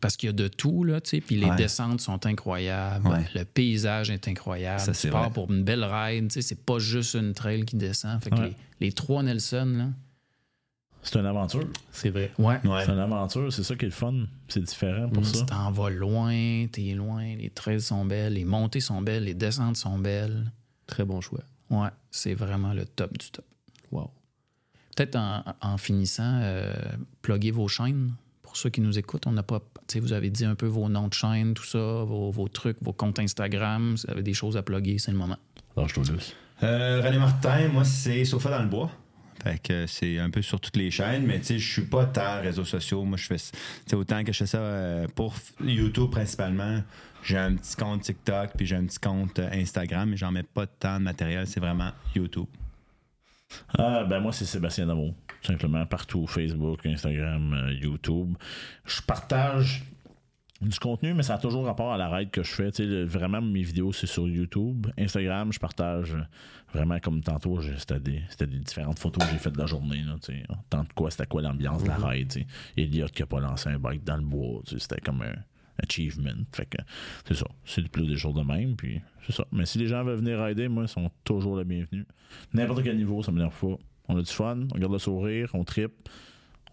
parce 0.00 0.16
qu'il 0.16 0.28
y 0.28 0.30
a 0.30 0.32
de 0.32 0.48
tout, 0.48 0.82
là, 0.84 1.00
tu 1.00 1.10
sais, 1.10 1.20
puis 1.20 1.36
les 1.36 1.46
Ouais. 1.48 1.56
descentes 1.56 2.00
sont 2.00 2.26
incroyables, 2.26 3.06
Ouais. 3.06 3.24
le 3.34 3.44
paysage 3.44 4.10
est 4.10 4.26
incroyable. 4.26 4.80
Ça, 4.80 4.92
tu 4.92 4.98
c'est 4.98 5.10
pars 5.10 5.24
vrai. 5.24 5.30
pour 5.32 5.50
une 5.52 5.62
belle 5.62 5.84
ride, 5.84 6.28
tu 6.28 6.34
sais, 6.34 6.42
c'est 6.42 6.64
pas 6.64 6.78
juste 6.80 7.14
une 7.14 7.34
trail 7.34 7.64
qui 7.64 7.76
descend. 7.76 8.20
Fait 8.22 8.30
que 8.30 8.34
Ouais. 8.36 8.54
les, 8.80 8.86
les 8.88 8.92
trois 8.92 9.22
Nelson, 9.22 9.66
là, 9.76 9.84
C'est 11.10 11.18
une 11.18 11.26
aventure. 11.26 11.64
C'est 11.90 12.10
vrai. 12.10 12.30
ouais. 12.38 12.60
Ouais. 12.66 12.84
C'est 12.84 12.92
une 12.92 12.98
aventure, 12.98 13.50
c'est 13.50 13.62
ça 13.62 13.74
qui 13.76 13.86
est 13.86 13.88
le 13.88 13.94
fun. 13.94 14.12
C'est 14.48 14.62
différent 14.62 15.08
pour 15.08 15.24
ça. 15.24 15.38
Tu 15.38 15.46
t'en 15.46 15.70
vas 15.70 15.88
loin, 15.88 16.66
t'es 16.70 16.92
loin, 16.92 17.34
les 17.34 17.48
trails 17.50 17.80
sont 17.80 18.04
belles, 18.04 18.34
les 18.34 18.44
montées 18.44 18.80
sont 18.80 19.00
belles, 19.00 19.24
les 19.24 19.34
descentes 19.34 19.76
sont 19.78 19.98
belles. 19.98 20.52
Très 20.86 21.04
bon 21.06 21.20
choix. 21.22 21.40
Ouais, 21.70 21.88
c'est 22.10 22.34
vraiment 22.34 22.74
le 22.74 22.84
top 22.84 23.16
du 23.16 23.30
top. 23.30 23.44
Wow. 23.90 24.10
Peut-être 24.96 25.16
en, 25.16 25.42
en 25.62 25.78
finissant, 25.78 26.40
euh, 26.42 26.74
pluguez 27.22 27.52
vos 27.52 27.68
chaînes. 27.68 28.12
Pour 28.42 28.56
ceux 28.56 28.68
qui 28.70 28.80
nous 28.80 28.98
écoutent, 28.98 29.26
on 29.26 29.32
n'a 29.32 29.42
pas. 29.42 29.60
Vous 29.96 30.12
avez 30.12 30.28
dit 30.30 30.44
un 30.44 30.54
peu 30.54 30.66
vos 30.66 30.88
noms 30.88 31.08
de 31.08 31.14
chaîne, 31.14 31.54
tout 31.54 31.64
ça, 31.64 31.78
vos, 31.78 32.30
vos 32.30 32.48
trucs, 32.48 32.78
vos 32.82 32.92
comptes 32.92 33.18
Instagram. 33.18 33.96
Si 33.96 34.06
vous 34.06 34.12
avez 34.12 34.22
des 34.22 34.34
choses 34.34 34.56
à 34.56 34.62
plugger, 34.62 34.98
c'est 34.98 35.10
le 35.12 35.18
moment. 35.18 35.36
Lâche-toi 35.76 36.04
douce. 36.04 36.34
Euh, 36.62 37.00
René 37.02 37.18
Martin, 37.18 37.68
moi, 37.68 37.84
c'est 37.84 38.24
Sofa 38.24 38.50
dans 38.50 38.62
le 38.62 38.68
bois. 38.68 38.90
Fait 39.42 39.58
que 39.58 39.86
c'est 39.86 40.18
un 40.18 40.30
peu 40.30 40.42
sur 40.42 40.60
toutes 40.60 40.76
les 40.76 40.90
chaînes, 40.90 41.24
mais 41.24 41.38
tu 41.38 41.46
sais, 41.46 41.58
je 41.58 41.72
suis 41.72 41.82
pas 41.82 42.06
tant 42.06 42.40
réseaux 42.40 42.64
sociaux. 42.64 43.04
Moi, 43.04 43.16
je 43.16 43.26
fais. 43.26 43.96
Autant 43.96 44.24
que 44.24 44.32
je 44.32 44.38
fais 44.38 44.46
ça 44.46 44.58
euh, 44.58 45.06
pour 45.14 45.34
YouTube 45.60 46.10
principalement. 46.10 46.82
J'ai 47.22 47.38
un 47.38 47.54
petit 47.54 47.76
compte 47.76 48.02
TikTok, 48.02 48.50
puis 48.56 48.66
j'ai 48.66 48.76
un 48.76 48.84
petit 48.84 48.98
compte 48.98 49.38
euh, 49.38 49.50
Instagram, 49.52 50.10
mais 50.10 50.16
j'en 50.16 50.32
mets 50.32 50.42
pas 50.42 50.66
tant 50.66 50.98
de 50.98 51.04
matériel. 51.04 51.46
C'est 51.46 51.60
vraiment 51.60 51.90
YouTube. 52.14 52.46
Ah, 53.76 54.04
ben 54.04 54.20
moi, 54.20 54.32
c'est 54.32 54.44
Sébastien. 54.44 54.86
Tout 54.86 55.14
simplement, 55.42 55.84
partout. 55.86 56.26
Facebook, 56.26 56.84
Instagram, 56.84 57.52
euh, 57.54 57.72
YouTube. 57.72 58.34
Je 58.84 59.00
partage 59.02 59.84
du 60.60 60.78
contenu, 60.78 61.14
mais 61.14 61.22
ça 61.22 61.34
a 61.34 61.38
toujours 61.38 61.64
rapport 61.64 61.92
à 61.92 61.96
la 61.96 62.08
ride 62.08 62.30
que 62.30 62.42
je 62.42 62.50
fais. 62.50 62.70
Tu 62.72 62.82
sais, 62.82 62.86
le- 62.86 63.04
vraiment, 63.04 63.40
mes 63.40 63.62
vidéos, 63.62 63.92
c'est 63.92 64.06
sur 64.08 64.28
YouTube. 64.28 64.88
Instagram, 64.98 65.52
je 65.52 65.60
partage 65.60 66.14
euh, 66.14 66.22
vraiment 66.74 66.98
comme 66.98 67.20
tantôt, 67.22 67.60
c'était 67.62 68.00
des, 68.00 68.22
différentes 68.58 68.98
photos 68.98 69.24
que 69.24 69.30
j'ai 69.32 69.38
faites 69.38 69.54
de 69.54 69.58
la 69.60 69.66
journée. 69.66 70.02
Là, 70.02 70.16
tu 70.20 70.32
sais. 70.32 70.42
Tant 70.68 70.82
de 70.82 70.92
quoi, 70.94 71.10
c'était 71.10 71.26
quoi 71.26 71.42
l'ambiance 71.42 71.84
de 71.84 71.88
la 71.88 71.96
ride. 71.96 72.28
tu 72.32 72.40
sais. 72.40 72.46
Elliot 72.76 73.06
qui 73.06 73.22
a 73.22 73.26
pas 73.26 73.40
lancé 73.40 73.68
un 73.68 73.78
bike 73.78 74.02
dans 74.02 74.16
le 74.16 74.24
bois. 74.24 74.60
tu 74.66 74.74
sais, 74.74 74.80
C'était 74.80 75.00
comme 75.00 75.22
un 75.22 75.34
achievement. 75.80 76.32
Fait 76.52 76.66
que 76.66 76.78
c'est 77.26 77.34
ça. 77.34 77.46
C'est 77.64 77.80
le 77.80 77.88
plus 77.88 78.06
des 78.06 78.16
jours 78.16 78.34
de 78.34 78.42
même. 78.42 78.74
Puis 78.74 79.00
c'est 79.26 79.32
ça. 79.32 79.44
Mais 79.52 79.64
si 79.64 79.78
les 79.78 79.86
gens 79.86 80.02
veulent 80.02 80.18
venir 80.18 80.42
rider, 80.42 80.66
moi, 80.68 80.84
ils 80.84 80.88
sont 80.88 81.08
toujours 81.22 81.56
les 81.56 81.64
bienvenus. 81.64 82.04
N'importe 82.52 82.82
quel 82.82 82.96
niveau, 82.96 83.22
ça 83.22 83.30
m'énerve 83.30 83.58
pas. 83.60 83.76
On 84.08 84.16
a 84.16 84.22
du 84.22 84.32
fun, 84.32 84.66
on 84.74 84.78
garde 84.78 84.92
le 84.92 84.98
sourire, 84.98 85.50
on 85.52 85.64
tripe, 85.64 86.08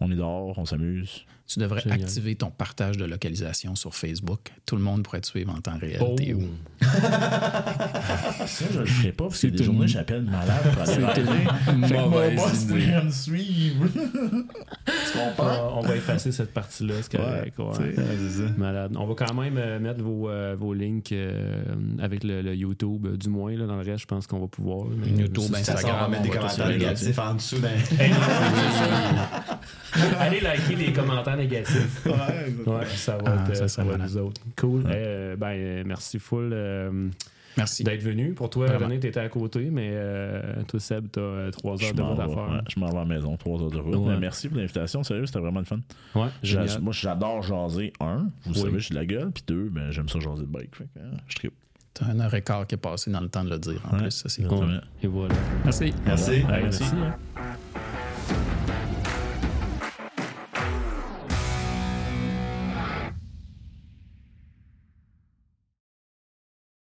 on 0.00 0.10
est 0.10 0.16
dehors, 0.16 0.58
on 0.58 0.64
s'amuse. 0.64 1.24
Tu 1.46 1.60
devrais 1.60 1.80
Génial. 1.80 2.00
activer 2.02 2.34
ton 2.34 2.50
partage 2.50 2.96
de 2.96 3.04
localisation 3.04 3.76
sur 3.76 3.94
Facebook. 3.94 4.50
Tout 4.66 4.74
le 4.74 4.82
monde 4.82 5.04
pourrait 5.04 5.20
te 5.20 5.28
suivre 5.28 5.54
en 5.56 5.60
temps 5.60 5.78
réel. 5.78 6.02
T'es 6.16 6.34
où? 6.34 6.42
Ça, 8.46 8.64
je 8.72 8.78
le 8.80 8.86
ferai 8.86 9.12
pas 9.12 9.24
parce 9.28 9.40
que 9.42 9.46
des 9.46 9.58
une- 9.58 9.64
journées, 9.64 9.86
j'appelle 9.88 10.22
malade 10.22 10.72
pour 10.72 10.82
aller 10.82 11.04
mauvaise 12.08 12.36
boss 12.36 12.62
idée. 12.64 12.72
devrait 12.86 13.04
me 13.04 13.10
suivre. 13.10 13.86
tu 13.94 15.18
comprends? 15.18 15.78
on 15.78 15.82
va 15.82 15.96
effacer 15.96 16.32
cette 16.32 16.52
partie-là, 16.52 16.94
c'est 17.02 17.16
correct. 17.16 17.56
ouais. 17.58 17.94
Malade. 18.56 18.92
On 18.96 19.06
va 19.06 19.14
quand 19.14 19.34
même 19.34 19.56
euh, 19.56 19.78
mettre 19.78 20.02
vos, 20.02 20.28
euh, 20.28 20.56
vos 20.58 20.74
links 20.74 21.12
euh, 21.12 21.62
avec 22.00 22.24
le, 22.24 22.42
le 22.42 22.54
YouTube, 22.56 23.06
du 23.16 23.28
moins. 23.28 23.54
Là, 23.56 23.66
dans 23.66 23.76
le 23.76 23.82
reste, 23.82 24.00
je 24.00 24.06
pense 24.06 24.26
qu'on 24.26 24.40
va 24.40 24.48
pouvoir. 24.48 24.86
mais- 24.88 25.22
YouTube, 25.22 25.44
façon, 25.44 25.54
Instagram, 25.72 25.96
on 25.96 26.00
va 26.02 26.08
mettre 26.08 26.22
des 26.24 26.30
commentaires 26.30 26.68
négatifs 26.68 27.18
en 27.20 27.34
dessous. 27.34 27.58
Ben... 27.60 27.78
Allez 30.18 30.40
liker 30.40 30.74
les 30.76 30.92
commentaires 30.92 31.35
négatifs. 31.36 32.06
Ouais, 32.66 32.84
ça 32.86 33.16
va 33.18 33.22
Ah, 33.26 33.50
être 33.50 33.56
ça 33.56 33.64
euh, 33.64 33.68
serait 33.68 33.68
ça 33.68 33.84
va 33.84 33.94
être 33.94 34.10
vous 34.10 34.16
autres. 34.18 34.40
Cool. 34.56 34.84
Euh, 34.86 35.36
ben, 35.36 35.48
euh, 35.52 35.82
merci 35.86 36.18
full 36.18 36.50
euh, 36.52 37.08
Merci. 37.56 37.84
d'être 37.84 38.02
venu. 38.02 38.32
Pour 38.32 38.50
toi. 38.50 38.66
René, 38.76 38.98
t'étais 39.00 39.20
à 39.20 39.28
côté, 39.28 39.70
mais 39.70 39.90
euh, 39.92 40.62
toi, 40.68 40.78
Seb, 40.80 41.06
t'as 41.10 41.20
euh, 41.20 41.50
trois 41.50 41.76
Je 41.76 41.86
heures 41.86 41.94
de 41.94 42.02
route 42.02 42.20
à 42.20 42.28
faire. 42.28 42.36
ouais, 42.36 42.60
je 42.68 42.78
m'en 42.80 42.86
vais 42.90 42.96
à 42.96 43.00
la 43.00 43.04
maison, 43.06 43.36
trois 43.36 43.62
heures 43.62 43.70
de 43.70 43.78
route. 43.78 44.18
Merci 44.20 44.48
pour 44.48 44.58
l'invitation, 44.58 45.02
sérieux, 45.02 45.26
c'était 45.26 45.38
vraiment 45.40 45.60
le 45.60 45.64
fun. 45.66 45.78
Ouais. 46.14 46.28
Moi, 46.80 46.92
j'adore 46.92 47.42
jaser, 47.42 47.92
un, 48.00 48.28
vous 48.44 48.52
Oui. 48.54 48.60
savez, 48.60 48.78
j'ai 48.80 48.90
de 48.90 48.94
la 48.96 49.06
gueule, 49.06 49.30
puis 49.32 49.44
deux, 49.46 49.68
ben, 49.70 49.90
j'aime 49.90 50.08
ça 50.08 50.18
jaser 50.20 50.42
de 50.42 50.48
bike. 50.48 50.74
Fait 50.76 50.84
que, 50.84 50.98
hein, 51.00 51.16
je 51.28 51.34
tripe. 51.36 51.54
T'as 51.94 52.06
un 52.06 52.20
heure 52.20 52.34
et 52.34 52.42
quart 52.42 52.66
qui 52.66 52.74
est 52.74 52.78
passé 52.78 53.10
dans 53.10 53.20
le 53.22 53.28
temps 53.30 53.42
de 53.42 53.48
le 53.48 53.58
dire 53.58 53.80
en 53.90 53.94
Ouais. 53.96 54.02
plus. 54.02 54.10
Ça, 54.10 54.28
c'est 54.28 54.42
cool. 54.42 54.82
Et 55.02 55.06
voilà. 55.06 55.34
Merci. 55.64 55.94
Merci. 56.04 56.42
Merci. 56.46 56.82
merci. 56.92 58.55